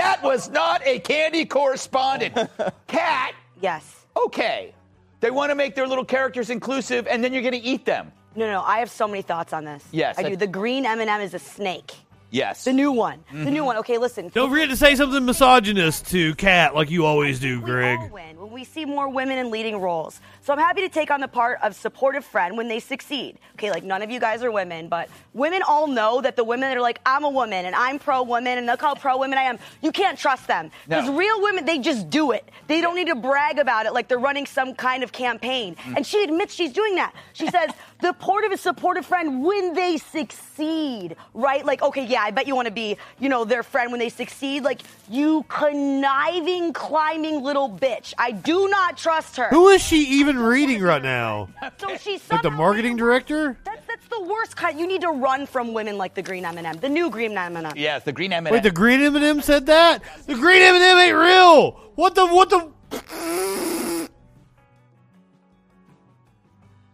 That 0.00 0.22
was 0.22 0.48
not 0.50 0.80
a 0.86 0.98
candy 1.00 1.44
correspondent. 1.44 2.34
Kat. 2.86 3.34
Yes. 3.60 4.06
Okay. 4.16 4.72
They 5.20 5.30
want 5.30 5.50
to 5.50 5.54
make 5.54 5.74
their 5.74 5.86
little 5.86 6.04
characters 6.06 6.48
inclusive, 6.48 7.06
and 7.06 7.22
then 7.22 7.32
you're 7.34 7.42
going 7.42 7.52
to 7.52 7.58
eat 7.60 7.84
them. 7.84 8.10
No, 8.34 8.46
no, 8.50 8.62
I 8.62 8.78
have 8.78 8.90
so 8.90 9.06
many 9.06 9.20
thoughts 9.22 9.52
on 9.52 9.64
this. 9.66 9.84
Yes, 9.92 10.18
I 10.18 10.22
I- 10.22 10.28
do. 10.30 10.36
The 10.36 10.46
green 10.46 10.86
M&M 10.86 11.20
is 11.20 11.34
a 11.34 11.38
snake. 11.38 11.92
Yes. 12.30 12.64
The 12.64 12.72
new 12.72 12.92
one. 12.92 13.24
The 13.30 13.38
Mm-hmm. 13.38 13.50
new 13.52 13.64
one. 13.64 13.76
Okay, 13.78 13.98
listen. 13.98 14.30
Don't 14.32 14.48
forget 14.50 14.70
to 14.70 14.76
say 14.76 14.94
something 14.94 15.24
misogynist 15.26 16.06
to 16.12 16.34
Kat, 16.36 16.74
like 16.76 16.88
you 16.88 17.04
always 17.04 17.40
do, 17.40 17.60
Greg. 17.60 17.98
win 18.12 18.38
when 18.40 18.52
we 18.52 18.64
see 18.64 18.84
more 18.84 19.08
women 19.08 19.36
in 19.36 19.50
leading 19.50 19.76
roles. 19.80 20.20
So 20.50 20.54
I'm 20.54 20.58
happy 20.58 20.80
to 20.80 20.88
take 20.88 21.12
on 21.12 21.20
the 21.20 21.28
part 21.28 21.60
of 21.62 21.76
supportive 21.76 22.24
friend 22.24 22.56
when 22.56 22.66
they 22.66 22.80
succeed. 22.80 23.38
Okay, 23.54 23.70
like 23.70 23.84
none 23.84 24.02
of 24.02 24.10
you 24.10 24.18
guys 24.18 24.42
are 24.42 24.50
women, 24.50 24.88
but 24.88 25.08
women 25.32 25.62
all 25.62 25.86
know 25.86 26.20
that 26.22 26.34
the 26.34 26.42
women 26.42 26.68
that 26.68 26.76
are 26.76 26.80
like, 26.80 26.98
I'm 27.06 27.22
a 27.22 27.30
woman 27.30 27.66
and 27.66 27.76
I'm 27.76 28.00
pro 28.00 28.24
woman 28.24 28.58
and 28.58 28.66
look 28.66 28.80
how 28.80 28.96
pro 28.96 29.16
women 29.16 29.38
I 29.38 29.42
am, 29.42 29.60
you 29.80 29.92
can't 29.92 30.18
trust 30.18 30.48
them. 30.48 30.72
No. 30.88 30.96
Because 30.96 31.16
real 31.16 31.40
women, 31.40 31.66
they 31.66 31.78
just 31.78 32.10
do 32.10 32.32
it. 32.32 32.50
They 32.66 32.80
don't 32.80 32.96
need 32.96 33.06
to 33.06 33.14
brag 33.14 33.60
about 33.60 33.86
it 33.86 33.92
like 33.92 34.08
they're 34.08 34.18
running 34.18 34.44
some 34.44 34.74
kind 34.74 35.04
of 35.04 35.12
campaign. 35.12 35.76
Mm. 35.76 35.98
And 35.98 36.04
she 36.04 36.24
admits 36.24 36.52
she's 36.52 36.72
doing 36.72 36.96
that. 36.96 37.14
She 37.32 37.46
says, 37.50 37.70
the 38.00 38.08
supportive 38.08 38.50
is 38.52 38.60
supportive 38.60 39.04
friend 39.04 39.44
when 39.44 39.74
they 39.74 39.98
succeed, 39.98 41.16
right? 41.34 41.64
Like, 41.64 41.82
okay, 41.82 42.06
yeah, 42.06 42.22
I 42.22 42.30
bet 42.30 42.46
you 42.46 42.56
want 42.56 42.66
to 42.66 42.72
be, 42.72 42.96
you 43.18 43.28
know, 43.28 43.44
their 43.44 43.62
friend 43.62 43.92
when 43.92 44.00
they 44.00 44.08
succeed. 44.08 44.64
Like, 44.64 44.80
you 45.08 45.44
conniving, 45.48 46.72
climbing 46.72 47.42
little 47.42 47.68
bitch. 47.68 48.14
I 48.16 48.32
do 48.32 48.68
not 48.68 48.96
trust 48.96 49.36
her. 49.36 49.48
Who 49.50 49.68
is 49.68 49.82
she 49.82 50.20
even 50.20 50.39
reading 50.40 50.82
right 50.82 51.02
now? 51.02 51.48
So 51.78 51.96
she's 51.96 52.28
Like 52.30 52.42
the 52.42 52.50
marketing 52.50 52.96
director? 52.96 53.56
that's, 53.64 53.86
that's 53.86 54.06
the 54.08 54.22
worst 54.22 54.56
kind. 54.56 54.78
You 54.78 54.86
need 54.86 55.00
to 55.02 55.10
run 55.10 55.46
from 55.46 55.72
women 55.72 55.98
like 55.98 56.14
the 56.14 56.22
green 56.22 56.44
M&M, 56.44 56.78
the 56.78 56.88
new 56.88 57.10
green 57.10 57.36
M&M. 57.36 57.72
Yes, 57.76 58.04
the 58.04 58.12
green 58.12 58.32
M&M. 58.32 58.52
Wait, 58.52 58.62
the 58.62 58.70
green 58.70 59.00
M&M 59.00 59.40
said 59.42 59.66
that? 59.66 60.02
The 60.26 60.34
green 60.34 60.62
M&M 60.62 60.98
ain't 60.98 61.16
real. 61.16 61.72
What 61.94 62.14
the? 62.14 62.26
What 62.26 62.50
the? 62.50 62.70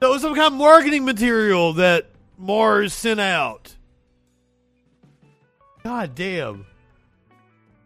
That 0.01 0.11
was 0.11 0.21
some 0.21 0.35
kind 0.35 0.53
of 0.53 0.59
marketing 0.59 1.05
material 1.05 1.73
that 1.75 2.11
Mars 2.37 2.93
sent 2.93 3.19
out. 3.19 3.75
God 5.83 6.15
damn. 6.15 6.67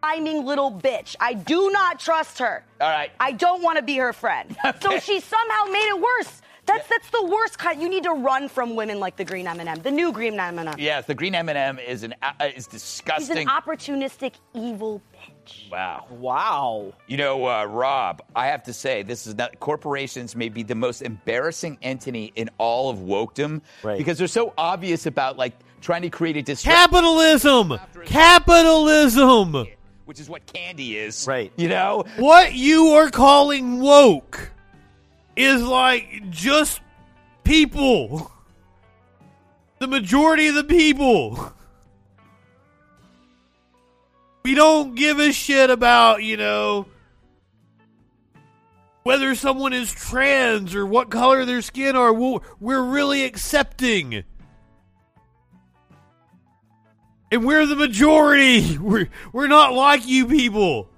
Climbing 0.02 0.44
little 0.46 0.72
bitch. 0.72 1.14
I 1.20 1.34
do 1.34 1.70
not 1.70 2.00
trust 2.00 2.38
her. 2.38 2.64
All 2.80 2.88
right. 2.88 3.10
I 3.20 3.32
don't 3.32 3.62
want 3.62 3.76
to 3.76 3.82
be 3.82 3.96
her 3.98 4.12
friend. 4.12 4.56
So 4.80 4.98
she 4.98 5.20
somehow 5.20 5.64
made 5.70 5.88
it 5.88 6.00
worse. 6.00 6.40
That's 6.66 6.88
that's 6.88 7.10
the 7.10 7.24
worst 7.26 7.58
kind. 7.58 7.82
You 7.82 7.88
need 7.88 8.04
to 8.04 8.12
run 8.12 8.48
from 8.48 8.76
women 8.76 8.98
like 9.00 9.16
the 9.16 9.24
green 9.24 9.46
M&M, 9.46 9.80
the 9.82 9.90
new 9.90 10.12
green 10.12 10.38
M&M. 10.38 10.74
Yes, 10.78 11.04
the 11.06 11.14
green 11.14 11.34
M&M 11.34 11.78
is 11.80 12.02
an 12.04 12.14
uh, 12.22 12.32
is 12.44 12.54
He's 12.54 12.66
disgusting. 12.68 13.38
an 13.38 13.46
opportunistic, 13.48 14.34
evil 14.54 15.02
bitch. 15.12 15.70
wow. 15.70 16.06
Wow. 16.10 16.92
You 17.08 17.16
know, 17.16 17.46
uh, 17.46 17.64
Rob, 17.64 18.22
I 18.36 18.46
have 18.46 18.62
to 18.64 18.72
say, 18.72 19.02
this 19.02 19.26
is 19.26 19.34
not 19.34 19.58
corporations 19.60 20.36
may 20.36 20.48
be 20.48 20.62
the 20.62 20.74
most 20.76 21.02
embarrassing 21.02 21.76
entity 21.82 22.32
in 22.36 22.48
all 22.58 22.88
of 22.88 22.98
wokedom 22.98 23.60
because 23.82 24.16
they're 24.18 24.28
so 24.28 24.54
obvious 24.56 25.06
about 25.06 25.36
like 25.36 25.54
trying 25.80 26.02
to 26.02 26.10
create 26.10 26.36
a 26.36 26.42
disruption, 26.42 26.72
Capitalism. 26.90 27.78
Capitalism. 28.06 29.66
Which 30.10 30.18
is 30.18 30.28
what 30.28 30.44
candy 30.44 30.96
is. 30.96 31.24
Right. 31.28 31.52
You 31.56 31.68
know. 31.68 32.04
What 32.16 32.52
you 32.52 32.94
are 32.94 33.10
calling 33.10 33.78
woke 33.78 34.50
is 35.36 35.62
like 35.62 36.30
just 36.30 36.80
people. 37.44 38.32
The 39.78 39.86
majority 39.86 40.48
of 40.48 40.56
the 40.56 40.64
people. 40.64 41.52
We 44.44 44.56
don't 44.56 44.96
give 44.96 45.20
a 45.20 45.30
shit 45.30 45.70
about, 45.70 46.24
you 46.24 46.36
know, 46.36 46.86
whether 49.04 49.36
someone 49.36 49.72
is 49.72 49.92
trans 49.92 50.74
or 50.74 50.84
what 50.84 51.08
color 51.08 51.44
their 51.44 51.62
skin 51.62 51.94
are. 51.94 52.12
We'll- 52.12 52.42
We're 52.58 52.82
really 52.82 53.22
accepting. 53.22 54.24
And 57.30 57.44
we're 57.44 57.66
the 57.66 57.76
majority. 57.76 58.76
We're, 58.90 59.08
we're 59.32 59.46
not 59.46 59.72
like 59.72 60.06
you 60.06 60.26
people 60.26 60.88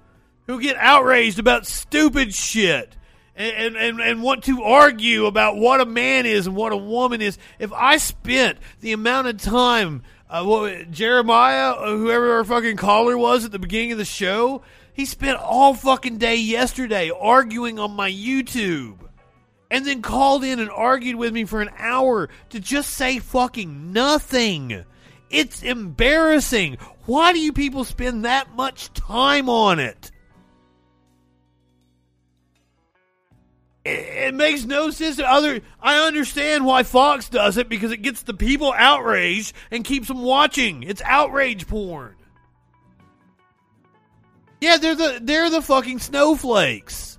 who 0.47 0.59
get 0.59 0.75
outraged 0.77 1.39
about 1.39 1.67
stupid 1.67 2.33
shit 2.33 2.95
and, 3.35 3.75
and, 3.75 3.99
and, 3.99 4.21
want 4.21 4.43
to 4.43 4.63
argue 4.63 5.25
about 5.25 5.57
what 5.57 5.81
a 5.81 5.85
man 5.85 6.25
is 6.25 6.45
and 6.47 6.55
what 6.55 6.71
a 6.71 6.77
woman 6.77 7.21
is. 7.21 7.37
If 7.59 7.73
I 7.73 7.97
spent 7.97 8.59
the 8.81 8.91
amount 8.91 9.27
of 9.27 9.37
time, 9.37 10.03
uh, 10.29 10.43
what, 10.43 10.91
Jeremiah, 10.91 11.71
uh, 11.71 11.97
whoever 11.97 12.33
our 12.33 12.43
fucking 12.43 12.77
caller 12.77 13.17
was 13.17 13.45
at 13.45 13.51
the 13.51 13.59
beginning 13.59 13.93
of 13.93 13.97
the 13.97 14.05
show, 14.05 14.61
he 14.93 15.05
spent 15.05 15.39
all 15.39 15.73
fucking 15.73 16.17
day 16.17 16.35
yesterday 16.35 17.09
arguing 17.09 17.79
on 17.79 17.95
my 17.95 18.11
YouTube. 18.11 18.97
And 19.71 19.87
then 19.87 20.03
called 20.03 20.43
in 20.43 20.59
and 20.59 20.69
argued 20.69 21.15
with 21.15 21.33
me 21.33 21.45
for 21.45 21.59
an 21.59 21.71
hour 21.79 22.29
to 22.49 22.59
just 22.59 22.91
say 22.91 23.17
fucking 23.17 23.91
nothing. 23.91 24.85
It's 25.33 25.63
embarrassing. 25.63 26.77
Why 27.05 27.33
do 27.33 27.39
you 27.39 27.51
people 27.51 27.83
spend 27.83 28.23
that 28.23 28.55
much 28.55 28.93
time 28.93 29.49
on 29.49 29.79
it? 29.79 30.11
It, 33.83 34.33
makes 34.33 34.63
no 34.63 34.91
sense. 34.91 35.19
Other, 35.19 35.59
I 35.81 36.07
understand 36.07 36.65
why 36.65 36.83
Fox 36.83 37.27
does 37.27 37.57
it 37.57 37.67
because 37.67 37.91
it 37.91 38.01
gets 38.01 38.23
the 38.23 38.33
people 38.33 38.73
outraged 38.77 39.53
and 39.71 39.83
keeps 39.83 40.07
them 40.07 40.21
watching. 40.21 40.83
It's 40.83 41.01
outrage 41.01 41.67
porn. 41.67 42.15
Yeah, 44.61 44.77
they're 44.77 44.95
the 44.95 45.19
they're 45.21 45.49
the 45.49 45.61
fucking 45.61 45.99
snowflakes. 45.99 47.12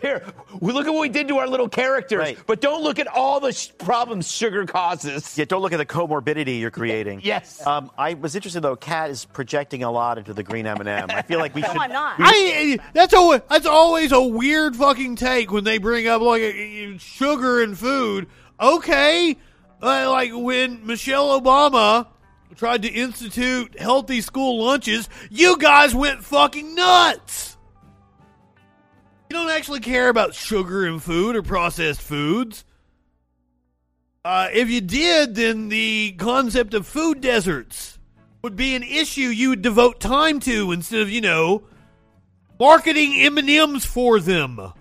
Here, 0.00 0.22
we 0.60 0.72
look 0.72 0.86
at 0.86 0.90
what 0.92 1.00
we 1.00 1.08
did 1.08 1.28
to 1.28 1.38
our 1.38 1.46
little 1.48 1.68
characters, 1.68 2.36
but 2.46 2.60
don't 2.60 2.82
look 2.82 2.98
at 2.98 3.06
all 3.08 3.40
the 3.40 3.52
sh- 3.52 3.70
problems 3.78 4.30
sugar 4.30 4.64
causes. 4.66 5.36
Yeah, 5.38 5.44
don't 5.46 5.62
look 5.62 5.72
at 5.72 5.78
the 5.78 5.86
comorbidity 5.86 6.60
you're 6.60 6.70
creating. 6.70 7.20
Yes. 7.30 7.64
Um, 7.66 7.90
I 7.98 8.14
was 8.14 8.34
interested 8.34 8.60
though. 8.60 8.76
Kat 8.76 9.10
is 9.10 9.24
projecting 9.24 9.82
a 9.84 9.90
lot 9.90 10.18
into 10.18 10.32
the 10.34 10.42
green 10.42 10.66
M&M. 10.66 11.10
I 11.10 11.22
feel 11.22 11.38
like 11.38 11.54
we 11.54 11.62
should. 11.62 11.74
not? 11.76 12.16
I 12.18 12.78
that's 12.92 13.14
always 13.14 13.40
that's 13.48 13.66
always 13.66 14.10
a 14.12 14.20
weird 14.20 14.74
fucking 14.76 15.16
take 15.16 15.52
when 15.52 15.64
they 15.64 15.78
bring 15.78 16.06
up 16.08 16.22
like 16.22 16.42
uh, 16.42 16.98
sugar 16.98 17.62
and 17.62 17.78
food. 17.78 18.26
Okay, 18.60 19.36
uh, 19.82 20.10
like 20.10 20.30
when 20.34 20.86
Michelle 20.86 21.40
Obama 21.40 22.06
tried 22.56 22.82
to 22.82 22.88
institute 22.88 23.78
healthy 23.78 24.20
school 24.20 24.64
lunches, 24.64 25.08
you 25.30 25.56
guys 25.58 25.94
went 25.94 26.22
fucking 26.24 26.74
nuts. 26.74 27.49
You 29.30 29.36
don't 29.36 29.50
actually 29.50 29.78
care 29.78 30.08
about 30.08 30.34
sugar 30.34 30.84
and 30.84 31.00
food 31.00 31.36
or 31.36 31.42
processed 31.44 32.02
foods. 32.02 32.64
Uh, 34.24 34.48
if 34.52 34.68
you 34.68 34.80
did, 34.80 35.36
then 35.36 35.68
the 35.68 36.16
concept 36.18 36.74
of 36.74 36.84
food 36.84 37.20
deserts 37.20 38.00
would 38.42 38.56
be 38.56 38.74
an 38.74 38.82
issue 38.82 39.20
you 39.20 39.50
would 39.50 39.62
devote 39.62 40.00
time 40.00 40.40
to 40.40 40.72
instead 40.72 41.02
of, 41.02 41.10
you 41.10 41.20
know, 41.20 41.62
marketing 42.58 43.14
M&Ms 43.20 43.84
for 43.84 44.18
them. 44.18 44.72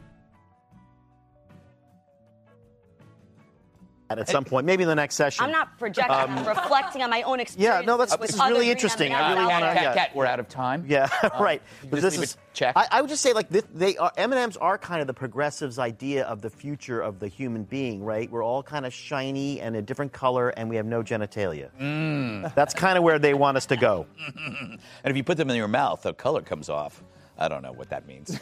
At 4.10 4.28
some 4.28 4.44
point, 4.44 4.66
maybe 4.66 4.84
in 4.84 4.90
the 4.90 4.96
next 4.96 5.16
session. 5.16 5.46
I'm 5.46 5.52
not 5.52 5.78
projecting. 5.78 6.16
Um, 6.16 6.40
I'm 6.40 6.48
reflecting 6.48 7.04
on 7.04 7.10
my 7.10 7.22
own 7.24 7.40
experience. 7.40 7.60
Yeah, 7.80 7.82
no, 7.86 7.98
that's 7.98 8.18
with 8.18 8.32
this 8.32 8.36
is 8.36 8.42
really 8.50 8.72
interesting. 8.72 9.14
I 9.14 9.34
really 9.34 9.46
want 9.46 9.62
to. 9.64 9.66
there. 9.68 9.84
Yeah. 9.84 9.94
Kat, 9.94 10.16
we're 10.16 10.26
out 10.26 10.40
of 10.40 10.48
time. 10.50 10.86
Yeah, 10.88 11.10
right. 11.40 11.62
But 11.90 12.02
this 12.02 12.18
is. 12.18 12.38
check? 12.54 12.74
I, 12.76 12.88
I 12.92 13.02
would 13.02 13.10
just 13.10 13.22
say 13.22 13.34
like 13.34 13.50
this, 13.50 13.64
they 13.74 13.98
are 13.98 14.12
M 14.18 14.32
and 14.32 14.40
M's 14.40 14.58
are 14.58 14.78
kind 14.78 15.02
of 15.02 15.08
the 15.08 15.14
progressives' 15.14 15.78
idea 15.78 16.24
of 16.26 16.42
the 16.42 16.50
future 16.50 17.02
of 17.02 17.20
the 17.20 17.28
human 17.28 17.64
being, 17.64 18.04
right? 18.04 18.32
We're 18.32 18.44
all 18.44 18.64
kind 18.64 18.86
of 18.86 18.94
shiny 18.94 19.62
and 19.62 19.76
a 19.76 19.82
different 19.82 20.12
color, 20.14 20.50
and 20.50 20.70
we 20.70 20.78
have 20.78 20.86
no 20.86 21.04
genitalia. 21.04 21.70
Mm. 21.80 22.54
That's 22.56 22.74
kind 22.74 22.98
of 22.98 23.04
where 23.04 23.20
they 23.20 23.34
want 23.34 23.58
us 23.58 23.66
to 23.68 23.78
go. 23.78 24.08
and 24.38 24.80
if 25.04 25.16
you 25.18 25.24
put 25.24 25.38
them 25.38 25.50
in 25.50 25.56
your 25.56 25.68
mouth, 25.68 26.02
the 26.02 26.14
color 26.14 26.42
comes 26.42 26.70
off. 26.70 27.04
I 27.38 27.48
don't 27.48 27.62
know 27.62 27.72
what 27.74 27.90
that 27.90 28.08
means. 28.08 28.40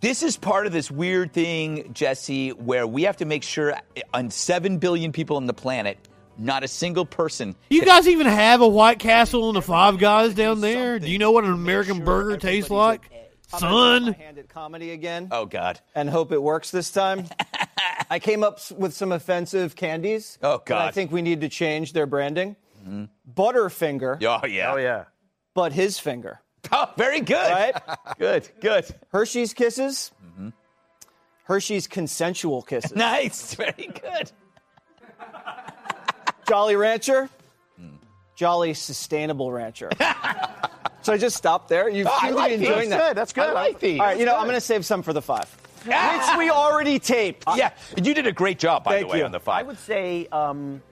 This 0.00 0.22
is 0.22 0.36
part 0.36 0.66
of 0.66 0.72
this 0.72 0.90
weird 0.90 1.32
thing, 1.32 1.92
Jesse, 1.92 2.50
where 2.50 2.86
we 2.86 3.02
have 3.02 3.16
to 3.18 3.24
make 3.24 3.42
sure 3.42 3.74
on 4.14 4.30
7 4.30 4.78
billion 4.78 5.12
people 5.12 5.36
on 5.36 5.46
the 5.46 5.54
planet, 5.54 5.98
not 6.36 6.62
a 6.64 6.68
single 6.68 7.04
person. 7.04 7.56
You 7.68 7.84
guys 7.84 8.06
even 8.06 8.26
have 8.26 8.60
a 8.60 8.68
White 8.68 8.98
Castle 8.98 9.48
and 9.48 9.56
the 9.56 9.62
Five 9.62 9.98
Guys 9.98 10.34
down 10.34 10.60
there? 10.60 10.98
Do 10.98 11.08
you 11.08 11.18
know 11.18 11.32
what 11.32 11.44
an 11.44 11.52
American 11.52 12.04
burger 12.04 12.36
tastes 12.36 12.70
like? 12.70 13.10
I'm 13.52 13.60
gonna 13.60 13.70
try 13.70 13.70
son. 13.70 14.04
my 14.04 14.12
hand 14.12 14.38
at 14.38 14.48
comedy 14.48 14.90
again. 14.90 15.28
Oh 15.30 15.46
God. 15.46 15.80
And 15.94 16.08
hope 16.10 16.32
it 16.32 16.42
works 16.42 16.70
this 16.70 16.90
time. 16.90 17.24
I 18.10 18.18
came 18.18 18.42
up 18.42 18.60
with 18.72 18.94
some 18.94 19.12
offensive 19.12 19.76
candies. 19.76 20.38
Oh, 20.42 20.62
God! 20.64 20.88
I 20.88 20.90
think 20.90 21.12
we 21.12 21.20
need 21.22 21.42
to 21.42 21.48
change 21.48 21.92
their 21.92 22.06
branding. 22.06 22.56
Mm-hmm. 22.82 23.04
Butterfinger. 23.34 24.22
Oh 24.22 24.46
yeah. 24.46 24.72
Oh 24.72 24.76
yeah. 24.76 25.04
But 25.54 25.72
his 25.72 25.98
finger. 25.98 26.40
Oh, 26.72 26.90
very 26.96 27.20
good. 27.20 27.34
Right? 27.50 27.74
Good. 28.18 28.48
Good. 28.60 28.84
Hershey's 29.10 29.54
kisses. 29.54 30.10
Hershey's 31.44 31.86
consensual 31.86 32.60
kisses. 32.62 32.92
Nice. 32.96 33.54
Very 33.54 33.86
good. 34.02 34.30
Jolly 36.46 36.76
Rancher. 36.76 37.28
Jolly 38.34 38.74
Sustainable 38.74 39.50
Rancher. 39.50 39.90
so 41.02 41.12
I 41.12 41.16
just 41.16 41.36
stopped 41.36 41.68
there. 41.68 41.88
You 41.88 42.04
Oh, 42.06 42.18
I 42.20 42.26
seem 42.28 42.34
like 42.36 42.48
be 42.50 42.66
enjoying 42.66 42.90
that. 42.90 43.08
Good. 43.08 43.16
That's 43.16 43.32
good. 43.32 43.48
I 43.48 43.52
like 43.52 43.80
these. 43.80 43.98
All 43.98 44.06
right, 44.06 44.18
you 44.18 44.24
know, 44.26 44.32
That's 44.32 44.40
I'm 44.42 44.46
going 44.46 44.56
to 44.56 44.60
save 44.60 44.84
some 44.86 45.02
for 45.02 45.12
the 45.12 45.22
five, 45.22 45.48
which 45.84 46.38
we 46.38 46.50
already 46.50 46.98
taped. 46.98 47.44
Yeah, 47.56 47.70
you 47.96 48.14
did 48.14 48.26
a 48.26 48.32
great 48.32 48.58
job, 48.58 48.84
by 48.84 48.92
Thank 48.96 49.06
the 49.08 49.12
way, 49.12 49.18
you. 49.18 49.24
on 49.24 49.32
the 49.32 49.40
five. 49.40 49.64
I 49.64 49.68
would 49.68 49.78
say 49.78 50.28
um, 50.30 50.82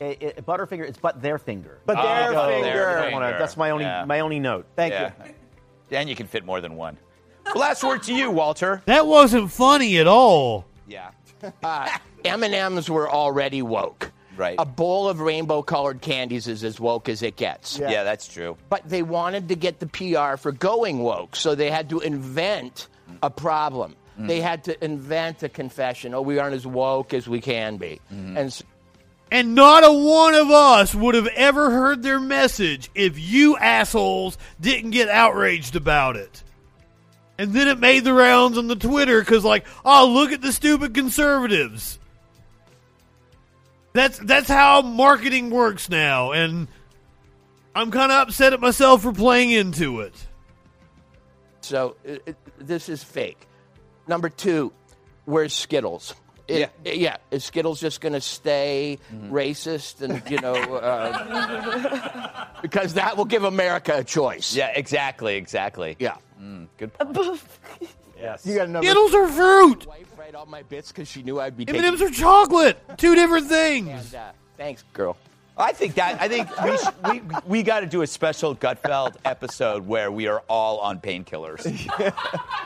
a, 0.00 0.38
a 0.38 0.42
Butterfinger. 0.42 0.82
It's 0.88 0.98
but 0.98 1.20
their 1.22 1.38
finger. 1.38 1.78
But 1.86 1.96
Oh, 1.98 2.02
their 2.02 2.32
but 2.32 2.48
finger. 2.48 2.62
their 2.70 2.98
I 2.98 3.12
wanna- 3.12 3.26
finger. 3.26 3.38
that's 3.38 3.56
my 3.56 3.70
only 3.70 3.84
Yeah. 3.84 4.04
my 4.04 4.20
only 4.20 4.38
note. 4.40 4.66
Thank 4.76 4.92
yeah. 4.92 5.12
you. 5.24 5.96
And 5.96 6.08
you 6.08 6.14
can 6.16 6.26
fit 6.26 6.44
more 6.44 6.60
than 6.60 6.76
one. 6.76 6.98
Last 7.54 7.82
word 7.82 8.02
to 8.04 8.14
you, 8.14 8.30
Walter. 8.30 8.82
That 8.84 9.06
wasn't 9.06 9.50
funny 9.50 9.98
at 9.98 10.06
all. 10.06 10.66
Yeah. 10.86 11.10
uh, 11.62 11.88
M&Ms 12.24 12.90
were 12.90 13.10
already 13.10 13.62
woke. 13.62 14.12
Right. 14.36 14.56
A 14.58 14.64
bowl 14.66 15.08
of 15.08 15.20
rainbow-colored 15.20 16.00
candies 16.00 16.46
is 16.46 16.62
as 16.62 16.78
woke 16.78 17.08
as 17.08 17.22
it 17.22 17.34
gets. 17.36 17.78
Yeah. 17.78 18.04
that's 18.04 18.28
true. 18.28 18.56
But 18.68 18.88
they 18.88 19.02
wanted 19.02 19.48
to 19.48 19.56
get 19.56 19.80
the 19.80 19.86
PR 19.86 20.36
for 20.36 20.52
going 20.52 21.00
woke, 21.00 21.34
so 21.34 21.54
they 21.56 21.70
had 21.70 21.88
to 21.90 22.00
invent 22.00 22.86
a 23.22 23.30
problem. 23.30 23.96
Mm. 24.20 24.28
They 24.28 24.40
had 24.40 24.64
to 24.64 24.84
invent 24.84 25.42
a 25.42 25.48
confession. 25.48 26.14
Oh, 26.14 26.20
we 26.22 26.38
aren't 26.38 26.54
as 26.54 26.66
woke 26.66 27.14
as 27.14 27.26
we 27.28 27.40
can 27.40 27.78
be. 27.78 28.00
Mm-hmm. 28.12 28.36
And 28.36 28.46
s- 28.48 28.62
And 29.30 29.54
not 29.54 29.84
a 29.84 29.92
one 29.92 30.34
of 30.34 30.50
us 30.50 30.94
would 30.94 31.14
have 31.14 31.26
ever 31.28 31.70
heard 31.70 32.02
their 32.02 32.18
message 32.20 32.88
if 32.94 33.18
you 33.18 33.56
assholes 33.58 34.38
didn't 34.60 34.90
get 34.92 35.08
outraged 35.10 35.76
about 35.76 36.16
it. 36.16 36.42
And 37.36 37.52
then 37.52 37.68
it 37.68 37.78
made 37.78 38.04
the 38.04 38.14
rounds 38.14 38.56
on 38.58 38.68
the 38.68 38.74
Twitter 38.74 39.20
because, 39.20 39.44
like, 39.44 39.66
oh, 39.84 40.06
look 40.08 40.32
at 40.32 40.40
the 40.40 40.50
stupid 40.52 40.94
conservatives. 40.94 41.98
That's 43.92 44.18
that's 44.18 44.48
how 44.48 44.82
marketing 44.82 45.50
works 45.50 45.88
now, 45.88 46.32
and 46.32 46.68
I'm 47.74 47.90
kind 47.90 48.12
of 48.12 48.28
upset 48.28 48.52
at 48.52 48.60
myself 48.60 49.02
for 49.02 49.12
playing 49.12 49.50
into 49.50 50.00
it. 50.00 50.14
so 51.60 51.96
it, 52.04 52.22
it- 52.26 52.36
this 52.58 52.88
is 52.88 53.04
fake. 53.04 53.46
Number 54.08 54.28
two, 54.28 54.72
where's 55.26 55.52
Skittles? 55.54 56.14
It- 56.48 56.70
yeah. 56.84 57.16
Is 57.30 57.44
Skittles 57.44 57.80
just 57.80 58.00
going 58.00 58.14
to 58.14 58.20
stay 58.20 58.98
Mm-hmm. 59.12 59.32
racist 59.34 60.00
and, 60.02 60.22
you 60.30 60.38
know, 60.40 60.54
uh, 60.54 62.46
because 62.62 62.94
that 62.94 63.16
will 63.16 63.24
give 63.26 63.44
America 63.44 63.98
a 63.98 64.04
choice. 64.04 64.54
Yeah, 64.54 64.68
exactly, 64.74 65.36
exactly. 65.36 65.96
Yeah. 65.98 66.16
Mm, 66.40 66.68
good 66.78 66.92
point. 66.94 67.40
Yes. 68.18 68.44
You 68.46 68.56
got 68.56 68.68
a 68.68 68.70
number. 68.70 68.86
Skittles 68.86 69.14
are 69.14 69.28
fruit. 69.28 69.86
wife 69.86 70.06
write 70.18 70.34
all 70.34 70.46
my 70.46 70.62
bits 70.62 70.90
because 70.90 71.06
she 71.08 71.22
knew 71.22 71.38
I'd 71.40 71.56
be 71.56 71.68
M&Ms 71.68 72.00
taking. 72.00 72.06
are 72.06 72.10
chocolate. 72.10 72.98
Two 72.98 73.14
different 73.14 73.46
things. 73.48 74.12
And, 74.12 74.22
uh, 74.22 74.30
thanks, 74.56 74.84
girl. 74.92 75.16
I 75.58 75.72
think 75.72 75.94
that 75.96 76.20
I 76.20 76.28
think 76.28 76.48
we 76.62 76.76
sh- 76.76 76.86
we, 77.10 77.22
we 77.46 77.62
got 77.64 77.80
to 77.80 77.86
do 77.86 78.02
a 78.02 78.06
special 78.06 78.54
Gutfeld 78.54 79.16
episode 79.24 79.86
where 79.86 80.10
we 80.10 80.28
are 80.28 80.42
all 80.48 80.78
on 80.78 81.00
painkillers. 81.00 81.66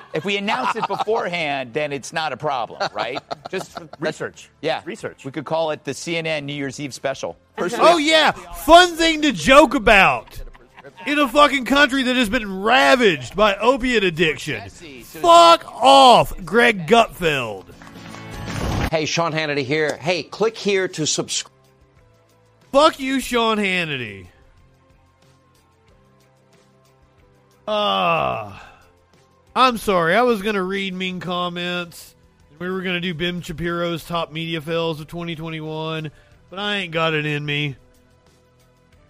if 0.14 0.24
we 0.26 0.36
announce 0.36 0.76
it 0.76 0.86
beforehand, 0.86 1.72
then 1.72 1.92
it's 1.92 2.12
not 2.12 2.32
a 2.32 2.36
problem, 2.36 2.82
right? 2.92 3.18
Just 3.50 3.78
Research. 3.98 4.50
Yeah, 4.60 4.82
Research. 4.84 5.24
We 5.24 5.30
could 5.32 5.46
call 5.46 5.70
it 5.70 5.84
the 5.84 5.92
CNN 5.92 6.44
New 6.44 6.52
Year's 6.52 6.78
Eve 6.78 6.92
special. 6.92 7.38
Oh 7.58 7.96
yeah, 7.96 8.32
fun 8.32 8.94
thing 8.96 9.22
to 9.22 9.32
joke 9.32 9.74
about. 9.74 10.42
In 11.06 11.18
a 11.18 11.28
fucking 11.28 11.64
country 11.64 12.02
that 12.02 12.16
has 12.16 12.28
been 12.28 12.62
ravaged 12.62 13.36
by 13.36 13.54
opiate 13.56 14.02
addiction. 14.02 14.68
Fuck 14.68 15.64
off, 15.72 16.32
Greg 16.44 16.86
Gutfeld. 16.88 17.66
Hey, 18.90 19.06
Sean 19.06 19.32
Hannity 19.32 19.64
here. 19.64 19.96
Hey, 19.96 20.24
click 20.24 20.56
here 20.58 20.88
to 20.88 21.06
subscribe. 21.06 21.51
Fuck 22.72 22.98
you, 22.98 23.20
Sean 23.20 23.58
Hannity. 23.58 24.28
Ah. 27.68 28.70
I'm 29.54 29.76
sorry. 29.76 30.14
I 30.16 30.22
was 30.22 30.40
going 30.40 30.54
to 30.54 30.62
read 30.62 30.94
mean 30.94 31.20
comments. 31.20 32.14
We 32.58 32.70
were 32.70 32.80
going 32.80 32.94
to 32.94 33.00
do 33.00 33.12
Ben 33.12 33.42
Shapiro's 33.42 34.06
top 34.06 34.32
media 34.32 34.62
fails 34.62 35.00
of 35.00 35.08
2021, 35.08 36.10
but 36.48 36.58
I 36.58 36.76
ain't 36.76 36.92
got 36.92 37.12
it 37.12 37.26
in 37.26 37.44
me. 37.44 37.76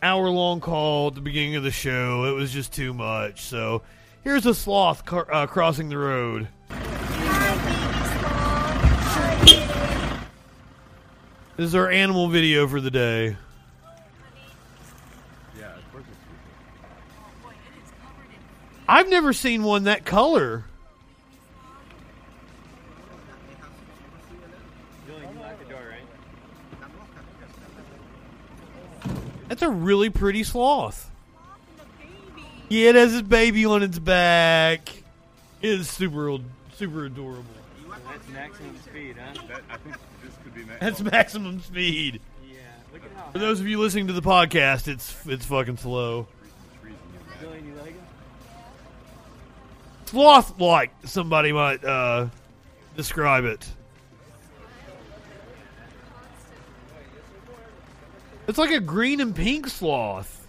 Hour 0.03 0.29
long 0.31 0.61
call 0.61 1.09
at 1.09 1.15
the 1.15 1.21
beginning 1.21 1.55
of 1.55 1.63
the 1.63 1.71
show. 1.71 2.25
It 2.25 2.33
was 2.33 2.51
just 2.51 2.73
too 2.73 2.93
much. 2.93 3.43
So 3.43 3.83
here's 4.25 4.47
a 4.47 4.55
sloth 4.55 5.05
car- 5.05 5.33
uh, 5.33 5.47
crossing 5.47 5.89
the 5.89 5.99
road. 5.99 6.49
This 11.57 11.67
is 11.69 11.75
our 11.77 11.89
animal 11.91 12.29
video 12.29 12.67
for 12.67 12.81
the 12.81 12.91
day. 12.91 13.37
I've 18.89 19.09
never 19.09 19.33
seen 19.33 19.63
one 19.63 19.85
that 19.85 20.05
color. 20.05 20.65
That's 29.49 29.61
a 29.61 29.69
really 29.69 30.09
pretty 30.09 30.45
sloth. 30.45 31.11
Yeah, 32.71 32.89
it 32.89 32.95
has 32.95 33.15
its 33.15 33.29
baby 33.29 33.67
on 33.67 33.83
its 33.83 33.99
back. 33.99 34.89
It 35.61 35.69
is 35.69 35.91
super, 35.91 36.39
super 36.75 37.05
adorable. 37.05 37.45
That's 38.11 38.29
maximum 38.31 38.79
speed, 38.79 39.17
huh? 39.19 39.43
That, 39.49 39.61
I 39.69 39.77
think 39.77 39.97
this 40.25 40.33
could 40.43 40.55
be 40.55 40.63
That's 40.81 41.03
maximum 41.03 41.61
speed. 41.61 42.23
Yeah, 42.49 42.57
look 42.95 43.05
at 43.05 43.13
how. 43.15 43.31
For 43.33 43.41
those 43.41 43.61
of 43.61 43.67
you 43.67 43.79
listening 43.79 44.07
to 44.07 44.15
the 44.15 44.23
podcast, 44.23 44.89
it's 44.89 45.15
it's 45.27 45.45
fucking 45.45 45.77
slow. 45.77 46.29
Sloth 50.13 50.61
like 50.61 50.91
somebody 51.07 51.53
might 51.53 51.83
uh, 51.83 52.29
describe 52.99 53.47
it. 53.47 53.67
It's 58.47 58.59
like 58.59 58.73
a 58.73 58.81
green 58.81 59.23
and 59.23 59.35
pink 59.35 59.69
sloth. 59.69 60.47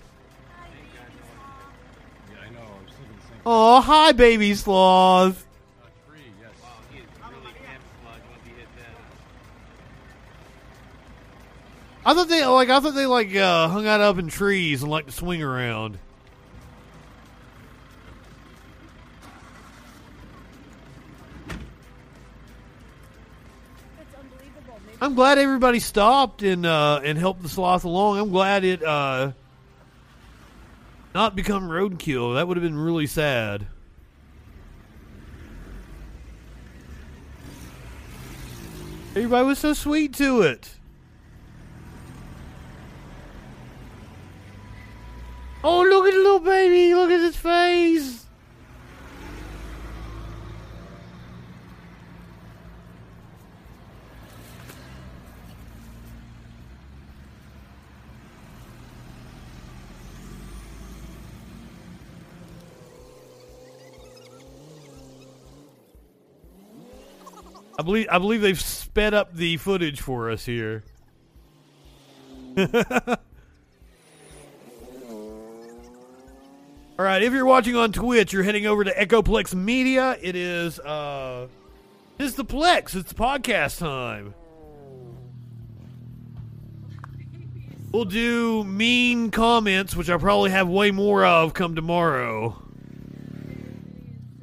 Oh, 3.46 3.80
hi, 3.80 4.12
baby 4.12 4.54
sloth. 4.54 5.46
I 12.06 12.14
thought 12.14 12.28
they 12.28 12.46
like 12.46 12.68
I 12.68 12.82
thought 12.82 12.96
they 12.96 13.06
like 13.06 13.34
uh, 13.34 13.70
hung 13.70 13.88
out 13.88 14.02
up 14.02 14.18
in 14.18 14.28
trees 14.28 14.82
and 14.82 14.92
like 14.92 15.06
to 15.06 15.14
swing 15.14 15.42
around. 15.42 16.00
I'm 25.04 25.16
glad 25.16 25.38
everybody 25.38 25.82
stopped 25.82 26.44
and 26.44 26.66
uh, 26.66 27.02
and 27.04 27.18
helped 27.18 27.44
the 27.44 27.50
sloth 27.50 27.84
along. 27.84 28.20
I'm 28.20 28.30
glad 28.30 28.64
it 28.64 28.82
uh, 28.82 29.34
not 31.14 31.36
become 31.36 31.68
roadkill. 31.68 32.36
That 32.36 32.48
would 32.48 32.56
have 32.56 32.64
been 32.64 32.78
really 32.78 33.06
sad. 33.06 33.68
Everybody 39.10 39.46
was 39.46 39.60
so 39.60 39.74
sweet 39.74 40.14
to 40.14 40.42
it. 40.44 40.74
Oh, 45.66 45.82
look 45.82 46.08
at 46.08 46.14
the 46.14 46.18
little 46.18 46.40
baby. 46.40 46.96
Look 46.96 47.12
at 47.12 47.20
his 47.20 47.36
face. 47.36 48.23
Believe 67.84 68.08
I 68.12 68.18
believe 68.18 68.42
they've 68.42 68.60
sped 68.60 69.14
up 69.14 69.36
the 69.36 69.58
footage 69.58 70.02
for 70.02 70.32
us 70.32 70.46
here. 70.46 70.84
All 76.98 77.06
right, 77.06 77.24
if 77.24 77.34
you're 77.34 77.46
watching 77.46 77.76
on 77.76 77.92
Twitch, 77.92 78.34
you're 78.34 78.44
heading 78.44 78.66
over 78.66 78.84
to 78.84 78.92
Echoplex 78.94 79.54
Media. 79.54 80.18
It 80.22 80.36
is 80.36 80.80
uh 80.80 81.48
it's 82.20 82.36
the 82.36 82.46
Plex. 82.46 82.96
It's 82.96 83.14
podcast 83.14 83.80
time. 83.80 84.34
We'll 87.92 88.06
do 88.06 88.64
mean 88.64 89.30
comments, 89.30 89.96
which 89.96 90.10
I 90.10 90.18
probably 90.18 90.50
have 90.50 90.68
way 90.68 90.90
more 90.90 91.26
of 91.26 91.54
come 91.54 91.76
tomorrow. 91.76 92.58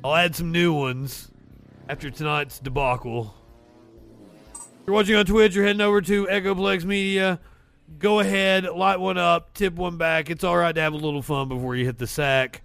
I'll 0.05 0.15
add 0.15 0.37
some 0.37 0.53
new 0.53 0.73
ones 0.73 1.30
after 1.91 2.09
tonight's 2.09 2.61
debacle. 2.61 3.35
If 4.55 4.61
you're 4.87 4.95
watching 4.95 5.17
on 5.17 5.27
Twitch, 5.27 5.57
you're 5.57 5.65
heading 5.65 5.81
over 5.81 6.01
to 6.01 6.27
Echoplex 6.29 6.85
Media. 6.85 7.41
Go 7.99 8.21
ahead, 8.21 8.63
light 8.63 9.01
one 9.01 9.19
up, 9.19 9.55
tip 9.55 9.75
one 9.75 9.97
back. 9.97 10.31
It's 10.31 10.45
all 10.45 10.57
right 10.57 10.73
to 10.73 10.81
have 10.81 10.93
a 10.93 10.97
little 10.97 11.21
fun 11.21 11.49
before 11.49 11.75
you 11.75 11.85
hit 11.85 11.99
the 11.99 12.07
sack. 12.07 12.63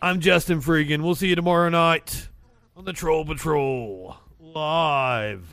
I'm 0.00 0.20
Justin 0.20 0.62
Freegan. 0.62 1.02
We'll 1.02 1.14
see 1.14 1.28
you 1.28 1.36
tomorrow 1.36 1.68
night 1.68 2.30
on 2.78 2.86
the 2.86 2.94
Troll 2.94 3.26
Patrol 3.26 4.16
live. 4.40 5.46